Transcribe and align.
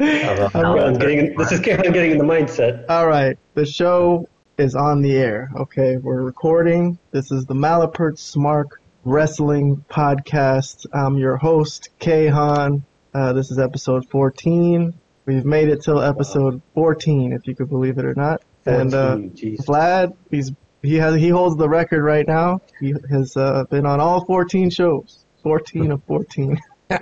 I'm, 0.00 0.64
I'm 0.64 0.94
getting. 0.94 1.36
This 1.36 1.50
is 1.50 1.58
Kevin 1.58 1.92
getting 1.92 2.12
in 2.12 2.18
the 2.18 2.24
mindset. 2.24 2.84
All 2.88 3.08
right, 3.08 3.36
the 3.54 3.66
show 3.66 4.28
is 4.56 4.76
on 4.76 5.02
the 5.02 5.16
air. 5.16 5.50
Okay, 5.56 5.96
we're 5.96 6.22
recording. 6.22 6.98
This 7.10 7.32
is 7.32 7.46
the 7.46 7.54
Malapert 7.54 8.14
Smark 8.14 8.66
Wrestling 9.04 9.84
Podcast. 9.90 10.86
I'm 10.92 11.18
your 11.18 11.36
host, 11.36 11.88
Kahan. 11.98 12.82
Uh, 13.12 13.32
this 13.32 13.50
is 13.50 13.58
episode 13.58 14.08
14. 14.08 14.94
We've 15.26 15.44
made 15.44 15.68
it 15.68 15.82
till 15.82 16.00
episode 16.00 16.62
14, 16.74 17.32
if 17.32 17.48
you 17.48 17.56
could 17.56 17.68
believe 17.68 17.98
it 17.98 18.04
or 18.04 18.14
not. 18.14 18.42
And 18.66 18.94
uh, 18.94 19.16
14. 19.16 19.56
Vlad, 19.58 20.16
he's 20.30 20.52
he 20.80 20.94
has 20.94 21.16
he 21.16 21.28
holds 21.30 21.56
the 21.56 21.68
record 21.68 22.04
right 22.04 22.26
now. 22.26 22.60
He 22.78 22.94
has 23.10 23.36
uh, 23.36 23.64
been 23.64 23.84
on 23.84 23.98
all 23.98 24.24
14 24.24 24.70
shows. 24.70 25.24
14 25.42 25.90
of 25.90 26.04
14. 26.04 26.60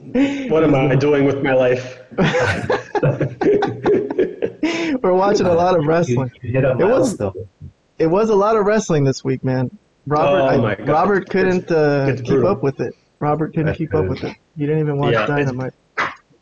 What 0.00 0.64
am 0.64 0.74
I 0.74 0.94
doing 1.06 1.24
with 1.24 1.42
my 1.42 1.52
life? 1.54 2.00
We're 5.02 5.14
watching 5.14 5.46
a 5.46 5.52
lot 5.54 5.78
of 5.78 5.86
wrestling. 5.86 6.30
You, 6.42 6.48
you 6.48 6.52
hit 6.54 6.64
a 6.64 6.70
It 6.72 6.76
was- 6.78 7.18
milestone. 7.18 7.48
It 7.98 8.06
was 8.06 8.30
a 8.30 8.34
lot 8.34 8.56
of 8.56 8.64
wrestling 8.64 9.04
this 9.04 9.22
week, 9.22 9.44
man. 9.44 9.70
Robert, 10.06 10.40
Oh 10.54 10.64
I- 10.64 10.76
Robert 10.90 11.28
couldn't 11.28 11.70
uh, 11.70 12.06
It's 12.08 12.22
keep 12.22 12.30
brutal. 12.30 12.48
up 12.50 12.62
with 12.62 12.80
it. 12.80 12.94
Robert 13.18 13.52
couldn't 13.54 13.74
keep 13.74 13.94
up 13.94 14.06
with 14.06 14.24
it. 14.24 14.34
He 14.56 14.64
didn't 14.64 14.80
even 14.80 14.96
watch 14.98 15.12
Yeah, 15.12 15.24
it's- 15.24 15.38
Dynamite. 15.38 15.74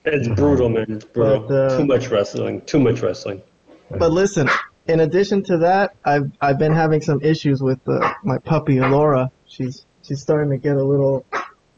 It's 0.05 0.29
brutal, 0.29 0.69
man. 0.69 0.87
It's 0.89 1.05
brutal. 1.05 1.41
But, 1.41 1.55
uh, 1.55 1.77
Too 1.79 1.85
much 1.85 2.09
wrestling. 2.09 2.61
Too 2.63 2.79
much 2.79 3.01
wrestling. 3.03 3.43
But 3.91 4.13
listen, 4.13 4.49
in 4.87 5.01
addition 5.01 5.43
to 5.45 5.59
that, 5.59 5.97
I've 6.05 6.31
I've 6.41 6.59
been 6.59 6.73
having 6.73 7.01
some 7.03 7.21
issues 7.23 7.61
with 7.63 7.81
uh, 7.89 8.15
my 8.23 8.39
puppy 8.39 8.79
Alora. 8.79 9.31
She's 9.47 9.85
she's 10.03 10.23
starting 10.23 10.51
to 10.51 10.57
get 10.59 10.77
a 10.77 10.83
little 10.85 11.27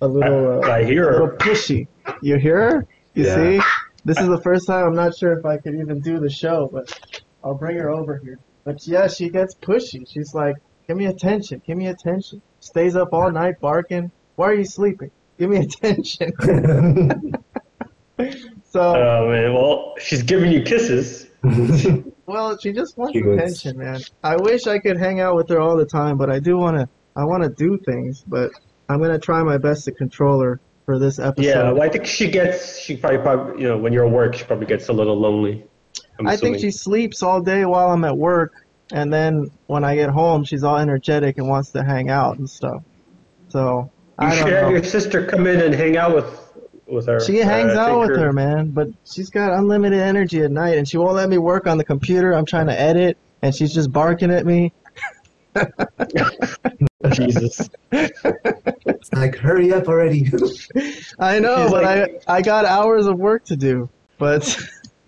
a 0.01 0.07
little 0.09 0.63
uh, 0.65 0.67
I 0.69 0.79
a 0.81 0.87
hear 0.87 1.11
little 1.11 1.29
pushy. 1.37 1.87
You 2.23 2.37
hear 2.39 2.71
her? 2.71 2.87
You 3.15 3.25
Yeah. 3.25 3.35
see? 3.37 3.61
This 4.05 4.19
is 4.19 4.29
the 4.29 4.41
first 4.41 4.67
time 4.67 4.87
I'm 4.87 4.95
not 4.95 5.17
sure 5.17 5.33
if 5.39 5.45
I 5.45 5.59
could 5.59 5.75
even 5.75 6.01
do 6.01 6.19
the 6.19 6.31
show, 6.31 6.69
but 6.73 6.99
I'll 7.45 7.55
bring 7.55 7.77
her 7.77 7.91
over 7.91 8.17
here. 8.23 8.39
But 8.65 8.87
yeah, 8.87 9.09
she 9.09 9.29
gets 9.29 9.55
pushy. 9.55 10.07
She's 10.11 10.35
like, 10.35 10.57
"Give 10.89 10.97
me 10.97 11.07
attention. 11.07 11.61
Give 11.67 11.77
me 11.77 11.87
attention." 11.89 12.41
Stays 12.61 12.97
up 12.97 13.13
all 13.13 13.31
night 13.31 13.61
barking. 13.61 14.11
Why 14.37 14.47
are 14.51 14.55
you 14.55 14.65
sleeping? 14.65 15.11
Give 15.39 15.51
me 15.51 15.59
attention. 15.67 16.33
So, 18.65 18.81
Oh 18.95 19.29
man. 19.31 19.55
Well, 19.55 19.95
she's 19.99 20.23
giving 20.23 20.53
you 20.53 20.63
kisses. 20.63 21.27
well, 22.27 22.57
she 22.59 22.73
just 22.73 22.97
wants 22.99 23.15
She 23.15 23.23
goes- 23.23 23.39
attention, 23.39 23.79
man. 23.79 24.01
I 24.23 24.37
wish 24.37 24.67
I 24.67 24.79
could 24.79 24.97
hang 24.99 25.21
out 25.21 25.35
with 25.37 25.49
her 25.49 25.59
all 25.59 25.77
the 25.77 25.87
time, 25.87 26.17
but 26.19 26.31
I 26.31 26.39
do 26.39 26.57
want 26.59 26.77
to. 26.79 26.89
I 27.17 27.25
want 27.25 27.43
to 27.43 27.49
do 27.49 27.79
things, 27.85 28.23
but 28.27 28.53
I'm 28.91 29.01
gonna 29.01 29.19
try 29.19 29.43
my 29.43 29.59
best 29.59 29.85
to 29.87 29.93
control 29.93 30.41
her 30.41 30.61
for 30.85 30.99
this 30.99 31.19
episode. 31.19 31.47
Yeah. 31.49 31.71
Well, 31.73 31.83
I 31.83 31.89
think 31.89 32.07
she 32.07 32.29
gets. 32.31 32.79
She 32.79 32.97
probably, 32.97 33.19
probably, 33.19 33.63
you 33.63 33.69
know, 33.69 33.79
when 33.79 33.93
you're 33.93 34.05
at 34.07 34.11
work, 34.13 34.35
she 34.35 34.45
probably 34.45 34.67
gets 34.67 34.89
a 34.89 34.93
little 34.93 35.19
lonely. 35.19 35.65
I'm 36.19 36.27
I 36.27 36.37
think 36.37 36.59
she 36.59 36.71
sleeps 36.71 37.23
all 37.23 37.41
day 37.41 37.65
while 37.65 37.91
I'm 37.91 38.05
at 38.05 38.17
work, 38.17 38.53
and 38.93 39.13
then 39.13 39.51
when 39.67 39.85
I 39.85 39.95
get 39.95 40.11
home, 40.11 40.45
she's 40.45 40.65
all 40.65 40.77
energetic 40.77 41.39
and 41.39 41.49
wants 41.49 41.71
to 41.71 41.83
hang 41.85 42.11
out 42.11 42.39
and 42.39 42.49
stuff. 42.51 42.83
So 43.49 43.91
You 44.21 44.27
I 44.27 44.35
should 44.37 44.41
don't 44.47 44.53
have 44.53 44.63
know. 44.65 44.71
your 44.71 44.85
sister 44.85 45.25
come 45.25 45.47
in 45.47 45.61
and 45.61 45.75
hang 45.75 45.97
out 45.97 46.15
with 46.15 46.27
with 46.87 47.07
her. 47.07 47.21
She 47.21 47.37
hangs 47.39 47.75
Uh, 47.75 47.81
out 47.81 48.01
with 48.01 48.19
her, 48.19 48.33
man, 48.33 48.71
but 48.71 48.89
she's 49.05 49.31
got 49.31 49.53
unlimited 49.53 50.01
energy 50.01 50.43
at 50.43 50.51
night, 50.51 50.77
and 50.77 50.89
she 50.89 50.99
won't 50.99 51.15
let 51.15 51.29
me 51.29 51.39
work 51.39 51.67
on 51.69 51.79
the 51.79 51.85
computer. 51.85 52.33
I'm 52.33 52.45
trying 52.47 52.67
to 52.67 52.79
edit, 52.79 53.17
and 53.43 53.55
she's 53.55 53.73
just 53.73 53.93
barking 53.93 54.31
at 54.33 54.45
me. 54.45 54.73
Jesus. 57.13 57.69
it's 57.93 59.13
like, 59.13 59.37
hurry 59.37 59.73
up 59.73 59.89
already. 59.89 60.31
I 61.19 61.39
know, 61.39 61.63
She's 61.65 61.71
but 61.71 61.83
like- 61.85 62.23
I 62.29 62.37
I 62.37 62.43
got 62.43 62.65
hours 62.65 63.07
of 63.07 63.19
work 63.19 63.45
to 63.47 63.57
do. 63.57 63.89
But 64.19 64.57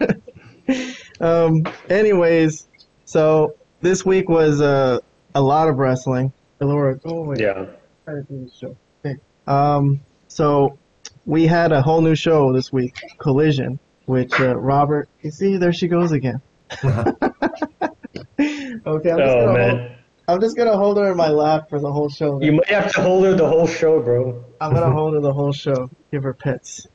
um, 1.20 1.64
anyways, 1.90 2.66
so 3.04 3.54
this 3.82 4.04
week 4.06 4.28
was 4.28 4.60
uh, 4.60 4.98
a 5.34 5.42
lot 5.42 5.68
of 5.68 5.76
wrestling. 5.78 6.32
Laura, 6.60 6.96
go 6.96 7.18
away. 7.18 7.36
Yeah. 7.40 7.66
Try 8.04 8.14
to 8.14 8.22
do 8.22 8.44
the 8.46 8.50
show. 8.58 8.76
Okay. 9.04 9.16
Um, 9.46 10.00
so 10.28 10.78
we 11.26 11.46
had 11.46 11.72
a 11.72 11.82
whole 11.82 12.00
new 12.00 12.14
show 12.14 12.52
this 12.52 12.72
week, 12.72 12.94
Collision, 13.18 13.78
which 14.06 14.32
uh, 14.40 14.56
Robert. 14.56 15.08
You 15.22 15.30
see, 15.30 15.56
there 15.56 15.72
she 15.72 15.88
goes 15.88 16.12
again. 16.12 16.40
okay, 16.84 16.90
I'm 16.90 17.94
just, 18.38 18.70
Oh 18.86 18.96
gonna 19.06 19.18
hold, 19.46 19.54
man. 19.54 19.96
I'm 20.32 20.40
just 20.40 20.56
gonna 20.56 20.78
hold 20.78 20.96
her 20.96 21.10
in 21.10 21.16
my 21.18 21.28
lap 21.28 21.68
for 21.68 21.78
the 21.78 21.92
whole 21.92 22.08
show. 22.08 22.40
You 22.40 22.52
might 22.52 22.68
have 22.70 22.90
to 22.94 23.02
hold 23.02 23.26
her 23.26 23.34
the 23.34 23.46
whole 23.46 23.66
show, 23.66 24.00
bro. 24.00 24.42
I'm 24.62 24.72
gonna 24.72 24.90
hold 24.96 25.12
her 25.12 25.20
the 25.20 25.32
whole 25.32 25.52
show. 25.52 25.90
Give 26.10 26.22
her 26.22 26.32
pets. 26.32 26.86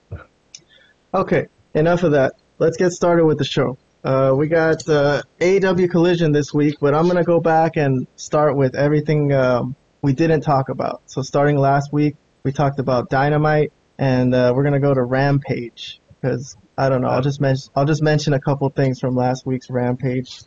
Okay, 1.14 1.46
enough 1.75 2.02
of 2.02 2.14
that. 2.14 2.34
Let's 2.58 2.78
get 2.78 2.94
started 2.94 3.25
with 3.25 3.38
the 3.38 3.46
show. 3.46 3.78
Uh, 4.03 4.34
we 4.36 4.48
got 4.48 4.90
uh, 4.90 5.22
AEW 5.40 5.88
Collision 5.92 6.31
this 6.31 6.52
week, 6.52 6.78
but 6.81 6.96
I'm 6.96 7.06
gonna 7.06 7.24
go 7.24 7.40
back 7.40 7.78
and 7.78 8.08
start 8.16 8.58
with 8.58 8.75
everything 8.75 9.31
um, 9.34 9.75
we 10.02 10.14
didn't 10.14 10.42
talk 10.42 10.69
about. 10.69 11.04
So 11.06 11.22
starting 11.22 11.58
last 11.58 11.94
week, 11.94 12.16
we 12.42 12.52
talked 12.52 12.80
about 12.80 13.12
Dynamite, 13.12 13.72
and 14.00 14.34
uh, 14.34 14.52
we're 14.56 14.64
gonna 14.64 14.80
go 14.80 14.96
to 14.96 15.04
Rampage 15.04 16.02
because 16.19 16.58
I 16.75 16.90
don't 16.90 17.02
know. 17.02 17.09
I'll 17.09 17.22
just 17.22 17.40
mention 17.40 17.72
I'll 17.75 17.86
just 17.86 18.02
mention 18.02 18.34
a 18.34 18.40
couple 18.40 18.68
things 18.69 19.00
from 19.00 19.16
last 19.16 19.46
week's 19.46 19.69
Rampage. 19.69 20.42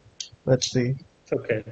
Let's 0.45 0.73
see. 0.73 0.97
It's 1.23 1.33
okay. 1.33 1.63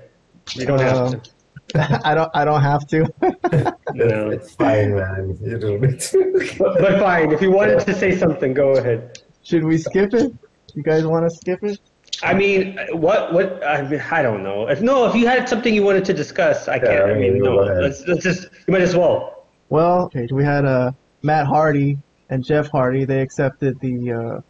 You 0.54 0.66
don't 0.66 0.80
have 0.80 0.96
Um, 0.96 1.20
to. 1.20 1.30
I 2.04 2.14
don't 2.14 2.30
I 2.34 2.44
don't 2.44 2.62
have 2.62 2.86
to. 2.88 3.12
No. 3.94 4.30
it's 4.30 4.54
fine, 4.54 4.94
man. 4.94 5.36
You 5.42 5.58
don't 5.58 5.82
it. 5.84 6.10
But, 6.58 6.78
but 6.80 7.00
fine. 7.00 7.32
If 7.32 7.40
you 7.42 7.50
wanted 7.50 7.80
to 7.80 7.94
say 7.94 8.16
something, 8.16 8.54
go 8.54 8.76
ahead. 8.76 9.18
Should 9.42 9.64
we 9.64 9.78
skip 9.78 10.12
it? 10.14 10.32
You 10.74 10.82
guys 10.82 11.06
want 11.06 11.28
to 11.28 11.34
skip 11.34 11.62
it? 11.64 11.80
I 12.22 12.34
mean, 12.34 12.78
what? 12.92 13.32
What? 13.32 13.64
I, 13.66 13.82
mean, 13.82 14.02
I 14.10 14.22
don't 14.22 14.42
know. 14.42 14.68
If 14.68 14.80
no, 14.82 15.06
if 15.06 15.14
you 15.14 15.26
had 15.26 15.48
something 15.48 15.74
you 15.74 15.82
wanted 15.82 16.04
to 16.06 16.12
discuss, 16.14 16.68
I 16.68 16.78
can't. 16.78 16.92
Yeah, 17.08 17.14
I 17.14 17.18
mean, 17.18 17.38
go 17.42 17.54
no. 17.54 17.58
ahead. 17.60 17.82
Let's, 17.82 18.06
let's 18.06 18.22
just. 18.22 18.42
You 18.66 18.72
might 18.72 18.82
as 18.82 18.94
well. 18.96 19.46
Well, 19.70 20.02
okay, 20.04 20.28
we 20.32 20.44
had 20.44 20.64
uh, 20.64 20.92
Matt 21.22 21.46
Hardy 21.46 21.98
and 22.30 22.44
Jeff 22.44 22.68
Hardy. 22.70 23.04
They 23.04 23.20
accepted 23.20 23.78
the 23.80 24.12
uh, 24.12 24.40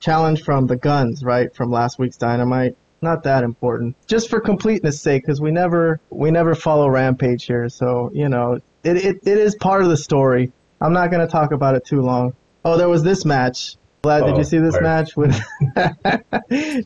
challenge 0.00 0.42
from 0.42 0.66
the 0.66 0.76
Gunns, 0.76 1.22
right, 1.24 1.54
from 1.54 1.70
last 1.70 1.98
week's 1.98 2.16
Dynamite. 2.16 2.76
Not 3.02 3.22
that 3.22 3.44
important, 3.44 3.96
just 4.06 4.28
for 4.28 4.40
completeness' 4.40 5.00
sake, 5.00 5.22
because 5.22 5.40
we 5.40 5.50
never 5.50 6.00
we 6.10 6.30
never 6.30 6.54
follow 6.54 6.88
Rampage 6.88 7.46
here, 7.46 7.68
so 7.70 8.10
you 8.12 8.28
know 8.28 8.60
it, 8.84 8.96
it 8.96 9.16
it 9.22 9.38
is 9.38 9.54
part 9.54 9.82
of 9.82 9.88
the 9.88 9.96
story. 9.96 10.52
I'm 10.82 10.92
not 10.92 11.10
gonna 11.10 11.26
talk 11.28 11.52
about 11.52 11.74
it 11.74 11.84
too 11.86 12.02
long. 12.02 12.34
Oh, 12.64 12.76
there 12.76 12.88
was 12.88 13.02
this 13.02 13.24
match. 13.24 13.76
Vlad, 14.02 14.26
did 14.26 14.34
Oh, 14.34 14.38
you 14.38 14.44
see 14.44 14.58
this 14.58 14.74
sorry. 14.74 14.84
match 14.84 15.16
with 15.16 15.38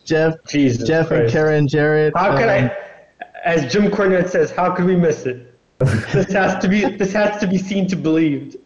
Jeff 0.04 0.34
Jesus. 0.48 0.86
Jeff 0.86 1.10
and 1.10 1.30
Karen 1.30 1.68
Jarrett? 1.68 2.12
How 2.16 2.36
could 2.36 2.48
um, 2.48 2.70
I? 2.70 2.76
As 3.44 3.70
Jim 3.72 3.90
Cornette 3.90 4.30
says, 4.30 4.50
how 4.50 4.74
could 4.74 4.84
we 4.86 4.96
miss 4.96 5.26
it? 5.26 5.58
this 5.78 6.32
has 6.32 6.60
to 6.62 6.68
be. 6.68 6.84
This 6.84 7.12
has 7.12 7.40
to 7.40 7.46
be 7.46 7.58
seen 7.58 7.86
to 7.88 7.96
believed. 7.96 8.56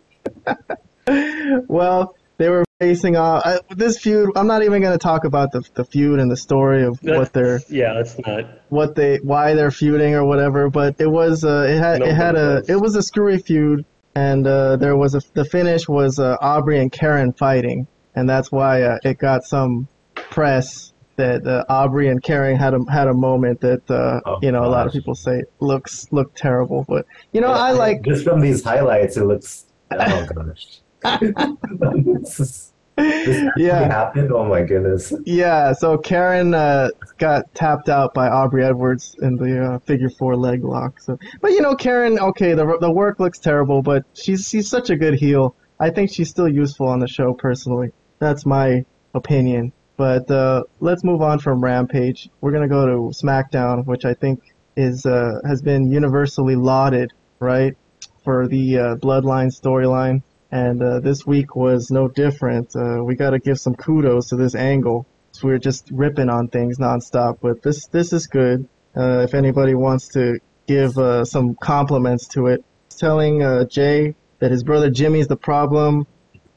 well, 1.66 2.14
they 2.38 2.49
were 2.49 2.65
facing 2.81 3.16
off. 3.16 3.43
Uh, 3.44 3.59
this 3.71 3.99
feud. 3.99 4.31
I'm 4.37 4.47
not 4.47 4.62
even 4.62 4.81
going 4.81 4.93
to 4.93 4.99
talk 4.99 5.25
about 5.25 5.53
the 5.53 5.62
the 5.75 5.84
feud 5.84 6.21
and 6.21 6.31
the 6.31 6.37
story 6.37 6.84
of 6.84 6.99
what 7.03 7.32
they're 7.32 7.60
Yeah, 7.69 7.94
that's 7.94 8.19
not. 8.19 8.44
what 8.71 8.94
they 8.94 9.16
why 9.19 9.54
they're 9.54 9.71
feuding 9.71 10.15
or 10.15 10.25
whatever. 10.25 10.71
But 10.71 10.97
it 10.99 11.09
was 11.10 11.44
uh, 11.44 11.66
it 11.69 11.78
had 11.78 12.00
it 12.03 12.15
had 12.15 12.37
a 12.37 12.62
it 12.69 12.76
was 12.81 12.97
a 12.97 13.03
screwy 13.03 13.38
feud, 13.38 13.84
and 14.15 14.47
uh, 14.47 14.76
there 14.76 14.97
was 14.97 15.15
a 15.15 15.21
the 15.34 15.44
finish 15.44 15.88
was 15.88 16.19
uh, 16.19 16.37
Aubrey 16.41 16.78
and 16.81 16.91
Karen 16.91 17.32
fighting, 17.32 17.87
and 18.15 18.28
that's 18.28 18.50
why 18.50 18.82
uh, 18.82 18.99
it 19.05 19.19
got 19.19 19.44
some 19.44 19.88
press 20.15 20.93
that 21.16 21.44
uh, 21.44 21.65
Aubrey 21.69 22.09
and 22.09 22.22
Karen 22.22 22.56
had 22.56 22.75
a 22.75 22.78
had 22.91 23.09
a 23.09 23.15
moment 23.15 23.60
that 23.62 23.91
uh, 23.91 24.20
Oh, 24.25 24.38
you 24.41 24.53
know 24.53 24.65
a 24.65 24.70
lot 24.70 24.87
of 24.87 24.93
people 24.93 25.16
say 25.16 25.43
looks 25.59 26.06
look 26.12 26.32
terrible, 26.37 26.84
but 26.88 27.05
you 27.32 27.41
know 27.41 27.49
I 27.50 27.72
like 27.72 28.03
Just 28.03 28.22
from 28.22 28.41
these 28.41 28.62
highlights, 28.62 29.16
it 29.16 29.25
looks. 29.25 29.66
Oh 29.91 30.26
gosh. 30.32 30.81
This 31.03 32.41
is, 32.41 32.72
this 32.97 33.50
Yeah. 33.56 33.84
happened. 33.86 34.32
Oh 34.32 34.44
my 34.44 34.62
goodness. 34.62 35.12
Yeah, 35.25 35.72
so 35.72 35.99
Karen 35.99 36.55
uh, 36.55 36.90
got 37.19 37.52
tapped 37.55 37.88
out 37.88 38.14
by 38.14 38.28
Aubrey 38.28 38.64
Edwards 38.64 39.14
in 39.22 39.37
the 39.37 39.64
uh, 39.64 39.78
figure 39.81 40.11
four 40.11 40.37
leg 40.37 40.64
lock. 40.64 41.00
So, 41.00 41.19
but 41.40 41.52
you 41.52 41.61
know, 41.62 41.75
Karen, 41.75 42.19
okay, 42.19 42.55
the 42.55 42.78
the 42.81 42.90
work 42.90 43.20
looks 43.20 43.38
terrible, 43.38 43.82
but 43.82 44.05
she's 44.14 44.49
she's 44.49 44.69
such 44.69 44.90
a 44.90 44.96
good 44.96 45.14
heel. 45.14 45.55
I 45.81 45.90
think 45.90 46.11
she's 46.11 46.28
still 46.28 46.49
useful 46.49 46.88
on 46.88 46.99
the 46.99 47.06
show 47.08 47.32
personally. 47.34 47.93
That's 48.19 48.44
my 48.44 48.84
opinion. 49.14 49.72
But 49.96 50.31
uh, 50.31 50.64
let's 50.81 51.02
move 51.05 51.22
on 51.22 51.38
from 51.40 51.62
Rampage. 51.62 52.28
We're 52.40 52.52
gonna 52.52 52.69
go 52.69 52.87
to 52.87 52.93
SmackDown, 53.17 53.84
which 53.87 54.05
I 54.05 54.14
think 54.14 54.40
is 54.76 55.06
uh, 55.06 55.40
has 55.44 55.61
been 55.62 55.90
universally 55.90 56.55
lauded, 56.56 57.12
right, 57.40 57.76
for 58.25 58.46
the 58.49 58.78
uh, 58.78 58.96
Bloodline 58.96 59.49
storyline. 59.52 60.22
And 60.50 60.82
uh, 60.82 61.00
this 61.00 61.26
week 61.26 61.54
was 61.56 61.90
no 61.90 62.08
different. 62.08 62.74
Uh, 62.74 63.02
we 63.04 63.14
got 63.16 63.30
to 63.30 63.38
give 63.38 63.58
some 63.58 63.74
kudos 63.74 64.28
to 64.28 64.36
this 64.36 64.54
angle. 64.54 65.06
So 65.32 65.46
We're 65.46 65.58
just 65.58 65.90
ripping 65.92 66.30
on 66.30 66.48
things 66.48 66.78
nonstop, 66.78 67.38
but 67.42 67.62
this 67.62 67.86
this 67.88 68.12
is 68.12 68.26
good. 68.26 68.68
Uh, 68.96 69.20
if 69.20 69.34
anybody 69.34 69.74
wants 69.74 70.08
to 70.08 70.40
give 70.66 70.96
uh, 70.98 71.24
some 71.24 71.54
compliments 71.54 72.28
to 72.28 72.46
it, 72.46 72.64
telling 72.98 73.42
uh, 73.42 73.64
Jey 73.64 74.14
that 74.38 74.50
his 74.50 74.64
brother 74.64 74.90
Jimmy's 74.90 75.28
the 75.28 75.36
problem. 75.36 76.06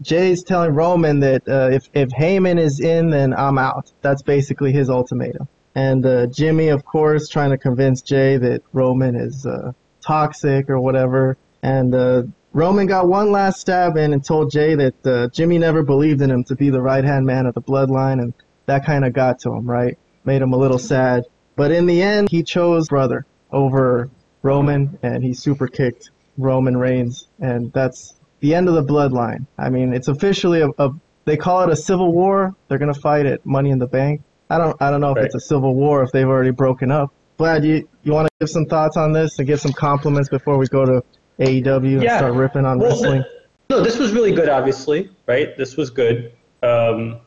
Jey's 0.01 0.43
telling 0.43 0.73
Roman 0.73 1.19
that 1.19 1.47
uh, 1.47 1.69
if 1.71 1.89
if 1.93 2.09
Heyman 2.09 2.59
is 2.59 2.79
in, 2.79 3.09
then 3.09 3.33
I'm 3.33 3.57
out. 3.57 3.91
That's 4.01 4.23
basically 4.23 4.71
his 4.71 4.89
ultimatum. 4.89 5.47
And 5.75 6.05
uh, 6.05 6.27
Jimmy, 6.27 6.69
of 6.69 6.83
course, 6.83 7.29
trying 7.29 7.51
to 7.51 7.57
convince 7.57 8.01
Jey 8.01 8.37
that 8.37 8.63
Roman 8.73 9.15
is 9.15 9.45
uh, 9.45 9.73
toxic 10.05 10.69
or 10.69 10.79
whatever. 10.79 11.37
And 11.61 11.93
uh, 11.93 12.23
Roman 12.53 12.85
got 12.85 13.07
one 13.07 13.31
last 13.31 13.61
stab 13.61 13.95
in 13.95 14.13
and 14.13 14.23
told 14.23 14.51
Jey 14.51 14.75
that 14.75 15.05
uh, 15.07 15.27
Jimmy 15.29 15.57
never 15.57 15.83
believed 15.83 16.21
in 16.21 16.29
him 16.29 16.43
to 16.45 16.55
be 16.55 16.69
the 16.69 16.81
right 16.81 17.03
hand 17.03 17.25
man 17.25 17.45
of 17.45 17.53
the 17.53 17.61
bloodline, 17.61 18.21
and 18.21 18.33
that 18.65 18.85
kind 18.85 19.05
of 19.05 19.13
got 19.13 19.39
to 19.39 19.51
him, 19.53 19.65
right? 19.69 19.97
Made 20.25 20.41
him 20.41 20.51
a 20.53 20.57
little 20.57 20.79
sad. 20.79 21.23
But 21.55 21.71
in 21.71 21.85
the 21.85 22.01
end, 22.01 22.29
he 22.29 22.43
chose 22.43 22.87
brother 22.89 23.25
over 23.51 24.09
Roman, 24.41 24.99
and 25.01 25.23
he 25.23 25.33
super 25.33 25.67
kicked 25.67 26.11
Roman 26.37 26.75
Reigns, 26.75 27.27
and 27.39 27.71
that's 27.71 28.15
the 28.41 28.53
end 28.55 28.67
of 28.67 28.75
the 28.75 28.83
bloodline. 28.83 29.45
I 29.57 29.69
mean, 29.69 29.93
it's 29.93 30.07
officially 30.07 30.61
a, 30.61 30.69
a 30.77 30.89
they 31.25 31.37
call 31.37 31.61
it 31.63 31.69
a 31.69 31.75
civil 31.75 32.11
war. 32.11 32.55
They're 32.67 32.79
gonna 32.79 32.93
fight 32.93 33.25
it. 33.25 33.45
Money 33.45 33.69
in 33.69 33.79
the 33.79 33.87
Bank. 33.87 34.21
I 34.49 34.57
don't 34.57 34.75
I 34.81 34.91
don't 34.91 34.99
know 34.99 35.11
if 35.11 35.17
Right. 35.17 35.25
it's 35.25 35.35
a 35.35 35.39
civil 35.39 35.73
war 35.75 36.03
if 36.03 36.11
they've 36.11 36.27
already 36.27 36.51
broken 36.51 36.91
up. 36.91 37.13
Vlad, 37.39 37.63
you 37.63 37.87
you 38.03 38.11
want 38.11 38.27
to 38.27 38.31
give 38.39 38.49
some 38.49 38.65
thoughts 38.65 38.97
on 38.97 39.13
this 39.13 39.37
and 39.39 39.47
give 39.47 39.61
some 39.61 39.71
compliments 39.71 40.27
before 40.29 40.57
we 40.57 40.67
go 40.67 40.85
to 40.85 41.03
AEW 41.41 41.93
and 41.93 42.03
Yeah. 42.03 42.17
start 42.17 42.33
ripping 42.33 42.65
on 42.65 42.79
Well, 42.79 42.89
wrestling? 42.89 43.23
No, 43.69 43.81
this 43.81 43.97
was 43.97 44.11
really 44.11 44.31
good. 44.31 44.49
Obviously, 44.49 45.09
right? 45.27 45.57
This 45.57 45.77
was 45.77 45.89
good. 45.89 46.31
Um, 46.63 47.17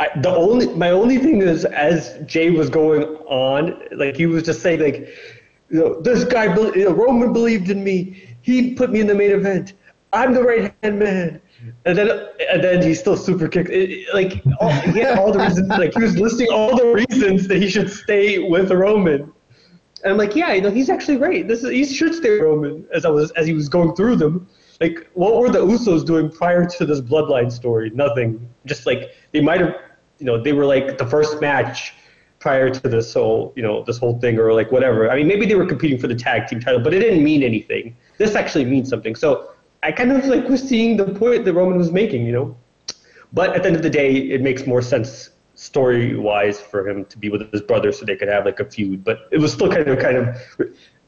I, 0.00 0.08
the 0.20 0.30
only 0.30 0.66
my 0.74 0.90
only 0.90 1.18
thing 1.18 1.42
is, 1.42 1.64
as 1.64 2.18
Jey 2.26 2.50
was 2.50 2.68
going 2.70 3.02
on, 3.26 3.80
like 3.92 4.16
he 4.16 4.26
was 4.26 4.42
just 4.42 4.60
saying, 4.62 4.80
like, 4.80 5.08
you 5.70 5.78
know, 5.80 6.00
this 6.00 6.24
guy, 6.24 6.54
you 6.74 6.84
know, 6.84 6.92
Roman 6.92 7.32
believed 7.32 7.70
in 7.70 7.82
me. 7.84 8.22
He 8.42 8.74
put 8.74 8.90
me 8.90 9.00
in 9.00 9.06
the 9.06 9.14
main 9.14 9.30
event. 9.30 9.74
I'm 10.12 10.34
the 10.34 10.42
right 10.42 10.74
hand 10.82 10.98
man. 10.98 11.40
And 11.86 11.96
then, 11.96 12.10
and 12.52 12.62
then 12.64 12.82
he 12.82 12.92
still 12.92 13.16
super 13.16 13.46
kicked. 13.48 13.70
It- 13.70 14.12
like 14.12 14.42
all, 14.60 14.70
he 14.70 14.98
had 15.00 15.18
all 15.18 15.32
the 15.32 15.38
reasons. 15.38 15.68
Like 15.68 15.94
he 15.94 16.02
was 16.02 16.18
listing 16.18 16.48
all 16.50 16.76
the 16.76 16.86
reasons 17.08 17.46
that 17.48 17.58
he 17.58 17.68
should 17.68 17.90
stay 17.90 18.38
with 18.38 18.70
Roman. 18.72 19.32
And 20.02 20.12
I'm 20.12 20.18
like, 20.18 20.34
yeah, 20.34 20.52
you 20.52 20.60
know, 20.60 20.70
he's 20.70 20.90
actually 20.90 21.16
right. 21.16 21.46
This 21.46 21.62
is 21.62 21.70
he 21.70 21.84
should 21.84 22.14
stay 22.14 22.40
Roman. 22.40 22.86
As 22.92 23.04
I 23.04 23.08
was 23.08 23.30
as 23.32 23.46
he 23.46 23.52
was 23.52 23.68
going 23.68 23.94
through 23.94 24.16
them, 24.16 24.48
like, 24.80 25.08
what 25.14 25.36
were 25.36 25.48
the 25.48 25.60
Usos 25.60 26.04
doing 26.04 26.28
prior 26.28 26.66
to 26.66 26.84
this 26.84 27.00
Bloodline 27.00 27.52
story? 27.52 27.90
Nothing. 27.90 28.48
Just 28.66 28.84
like 28.84 29.14
they 29.32 29.40
might 29.40 29.60
have, 29.60 29.76
you 30.18 30.26
know, 30.26 30.42
they 30.42 30.52
were 30.52 30.66
like 30.66 30.98
the 30.98 31.06
first 31.06 31.40
match 31.40 31.94
prior 32.40 32.68
to 32.68 32.88
this 32.88 33.14
whole, 33.14 33.52
you 33.54 33.62
know, 33.62 33.84
this 33.84 33.98
whole 33.98 34.18
thing 34.18 34.38
or 34.38 34.52
like 34.52 34.72
whatever. 34.72 35.08
I 35.08 35.16
mean, 35.16 35.28
maybe 35.28 35.46
they 35.46 35.54
were 35.54 35.66
competing 35.66 35.98
for 35.98 36.08
the 36.08 36.16
tag 36.16 36.48
team 36.48 36.58
title, 36.58 36.80
but 36.80 36.92
it 36.92 36.98
didn't 36.98 37.22
mean 37.22 37.44
anything. 37.44 37.96
This 38.18 38.34
actually 38.34 38.64
means 38.64 38.88
something. 38.88 39.14
So 39.14 39.52
I 39.84 39.92
kind 39.92 40.10
of 40.10 40.24
like 40.24 40.48
was 40.48 40.62
seeing 40.62 40.96
the 40.96 41.06
point 41.06 41.44
that 41.44 41.52
Roman 41.52 41.78
was 41.78 41.92
making, 41.92 42.26
you 42.26 42.32
know. 42.32 42.56
But 43.32 43.54
at 43.54 43.62
the 43.62 43.68
end 43.68 43.76
of 43.76 43.82
the 43.82 43.90
day, 43.90 44.12
it 44.14 44.42
makes 44.42 44.66
more 44.66 44.82
sense 44.82 45.30
story 45.62 46.16
wise 46.16 46.60
for 46.60 46.88
him 46.88 47.04
to 47.06 47.16
be 47.18 47.28
with 47.28 47.50
his 47.52 47.62
brother 47.62 47.92
so 47.92 48.04
they 48.04 48.16
could 48.16 48.28
have 48.28 48.44
like 48.44 48.58
a 48.60 48.64
feud. 48.64 49.04
But 49.04 49.28
it 49.30 49.38
was 49.38 49.52
still 49.52 49.70
kind 49.70 49.88
of 49.88 49.98
kind 49.98 50.16
of 50.16 50.36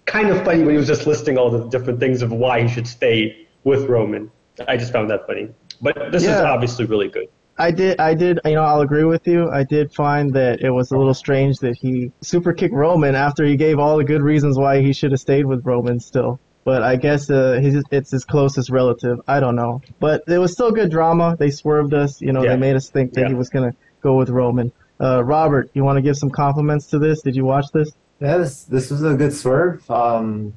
kind 0.06 0.28
of 0.30 0.44
funny 0.44 0.62
when 0.62 0.70
he 0.70 0.76
was 0.76 0.86
just 0.86 1.06
listing 1.06 1.36
all 1.38 1.50
the 1.50 1.68
different 1.68 1.98
things 1.98 2.22
of 2.22 2.30
why 2.32 2.62
he 2.62 2.68
should 2.68 2.86
stay 2.86 3.46
with 3.64 3.86
Roman. 3.88 4.30
I 4.68 4.76
just 4.76 4.92
found 4.92 5.10
that 5.10 5.26
funny. 5.26 5.48
But 5.80 6.12
this 6.12 6.22
is 6.22 6.28
obviously 6.28 6.84
really 6.84 7.08
good. 7.08 7.26
I 7.56 7.70
did, 7.70 8.00
I 8.00 8.14
did, 8.14 8.40
you 8.44 8.54
know, 8.54 8.62
I'll 8.62 8.80
agree 8.80 9.04
with 9.04 9.26
you. 9.28 9.48
I 9.48 9.62
did 9.62 9.92
find 9.92 10.32
that 10.34 10.60
it 10.60 10.70
was 10.70 10.90
a 10.90 10.98
little 10.98 11.14
strange 11.14 11.58
that 11.58 11.76
he 11.76 12.10
super 12.20 12.52
kicked 12.52 12.74
Roman 12.74 13.14
after 13.14 13.44
he 13.44 13.56
gave 13.56 13.78
all 13.78 13.96
the 13.96 14.02
good 14.04 14.22
reasons 14.22 14.58
why 14.58 14.80
he 14.80 14.92
should 14.92 15.12
have 15.12 15.20
stayed 15.20 15.46
with 15.46 15.64
Roman 15.64 16.00
still. 16.00 16.40
But 16.64 16.82
I 16.82 16.96
guess 16.96 17.30
uh, 17.30 17.60
his, 17.62 17.84
it's 17.92 18.10
his 18.10 18.24
closest 18.24 18.70
relative. 18.70 19.20
I 19.28 19.38
don't 19.38 19.54
know. 19.54 19.82
But 20.00 20.24
it 20.26 20.38
was 20.38 20.52
still 20.52 20.72
good 20.72 20.90
drama. 20.90 21.36
They 21.38 21.50
swerved 21.50 21.94
us. 21.94 22.20
You 22.20 22.32
know, 22.32 22.42
Yeah. 22.42 22.50
they 22.50 22.56
made 22.56 22.74
us 22.74 22.88
think 22.88 23.12
that 23.14 23.22
Yeah. 23.22 23.28
he 23.28 23.34
was 23.34 23.50
going 23.50 23.70
to 23.70 23.76
go 24.04 24.14
with 24.16 24.28
Roman. 24.28 24.70
Uh, 25.00 25.24
Robert, 25.24 25.70
you 25.74 25.82
want 25.82 25.96
to 25.96 26.02
give 26.02 26.16
some 26.16 26.30
compliments 26.30 26.86
to 26.88 26.98
this? 27.00 27.22
Did 27.22 27.34
you 27.34 27.44
watch 27.44 27.66
this? 27.72 27.90
Yeah, 28.20 28.36
this 28.38 28.64
this 28.64 28.90
was 28.90 29.02
a 29.02 29.14
good 29.14 29.32
swerve. 29.32 29.90
Um, 29.90 30.54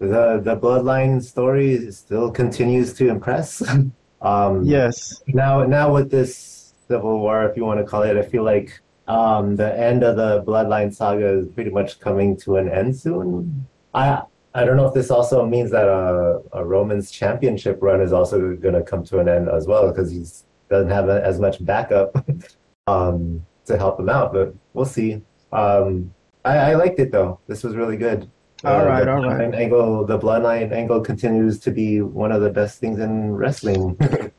the 0.00 0.40
the 0.42 0.56
bloodline 0.56 1.22
story 1.22 1.90
still 1.92 2.30
continues 2.30 2.92
to 2.94 3.08
impress. 3.08 3.62
um, 4.22 4.64
Yes. 4.64 5.22
Now 5.28 5.64
now 5.64 5.94
with 5.94 6.10
this 6.10 6.74
civil 6.88 7.20
war, 7.20 7.44
if 7.48 7.56
you 7.56 7.64
want 7.64 7.78
to 7.78 7.86
call 7.86 8.02
it, 8.02 8.16
I 8.16 8.22
feel 8.22 8.42
like 8.42 8.80
um, 9.06 9.56
the 9.56 9.70
end 9.78 10.02
of 10.02 10.16
the 10.16 10.42
bloodline 10.42 10.92
saga 10.92 11.28
is 11.38 11.46
pretty 11.48 11.70
much 11.70 12.00
coming 12.00 12.36
to 12.38 12.56
an 12.56 12.68
end 12.68 12.96
soon. 12.96 13.66
I 13.94 14.22
I 14.54 14.64
don't 14.64 14.76
know 14.76 14.86
if 14.86 14.94
this 14.94 15.10
also 15.10 15.46
means 15.46 15.70
that 15.70 15.88
uh, 15.88 16.40
a 16.52 16.64
Roman's 16.64 17.10
championship 17.10 17.78
run 17.80 18.00
is 18.00 18.12
also 18.12 18.56
going 18.56 18.74
to 18.74 18.82
come 18.82 19.04
to 19.04 19.18
an 19.20 19.28
end 19.28 19.48
as 19.48 19.66
well 19.66 19.88
because 19.90 20.10
he 20.10 20.24
doesn't 20.68 20.90
have 20.90 21.08
as 21.08 21.38
much 21.38 21.64
backup 21.64 22.10
um, 22.88 23.44
to 23.66 23.76
help 23.76 23.96
them 23.98 24.08
out. 24.08 24.32
But 24.32 24.54
we'll 24.74 24.84
see. 24.98 25.22
Um, 25.52 26.12
I, 26.44 26.56
I 26.70 26.74
liked 26.74 26.98
it 27.00 27.10
though. 27.12 27.40
This 27.46 27.62
was 27.64 27.74
really 27.76 27.96
good. 27.96 28.30
All 28.64 28.80
Uh, 28.80 28.84
right, 28.86 29.04
the 29.04 29.12
all 29.12 29.22
right. 29.22 29.38
bloodline 29.50 29.54
Angle, 29.56 30.04
the 30.06 30.18
bloodline 30.18 30.72
angle 30.72 31.00
continues 31.00 31.58
to 31.60 31.70
be 31.70 32.00
one 32.02 32.32
of 32.32 32.40
the 32.42 32.50
best 32.50 32.80
things 32.80 32.98
in 32.98 33.32
wrestling. 33.34 33.96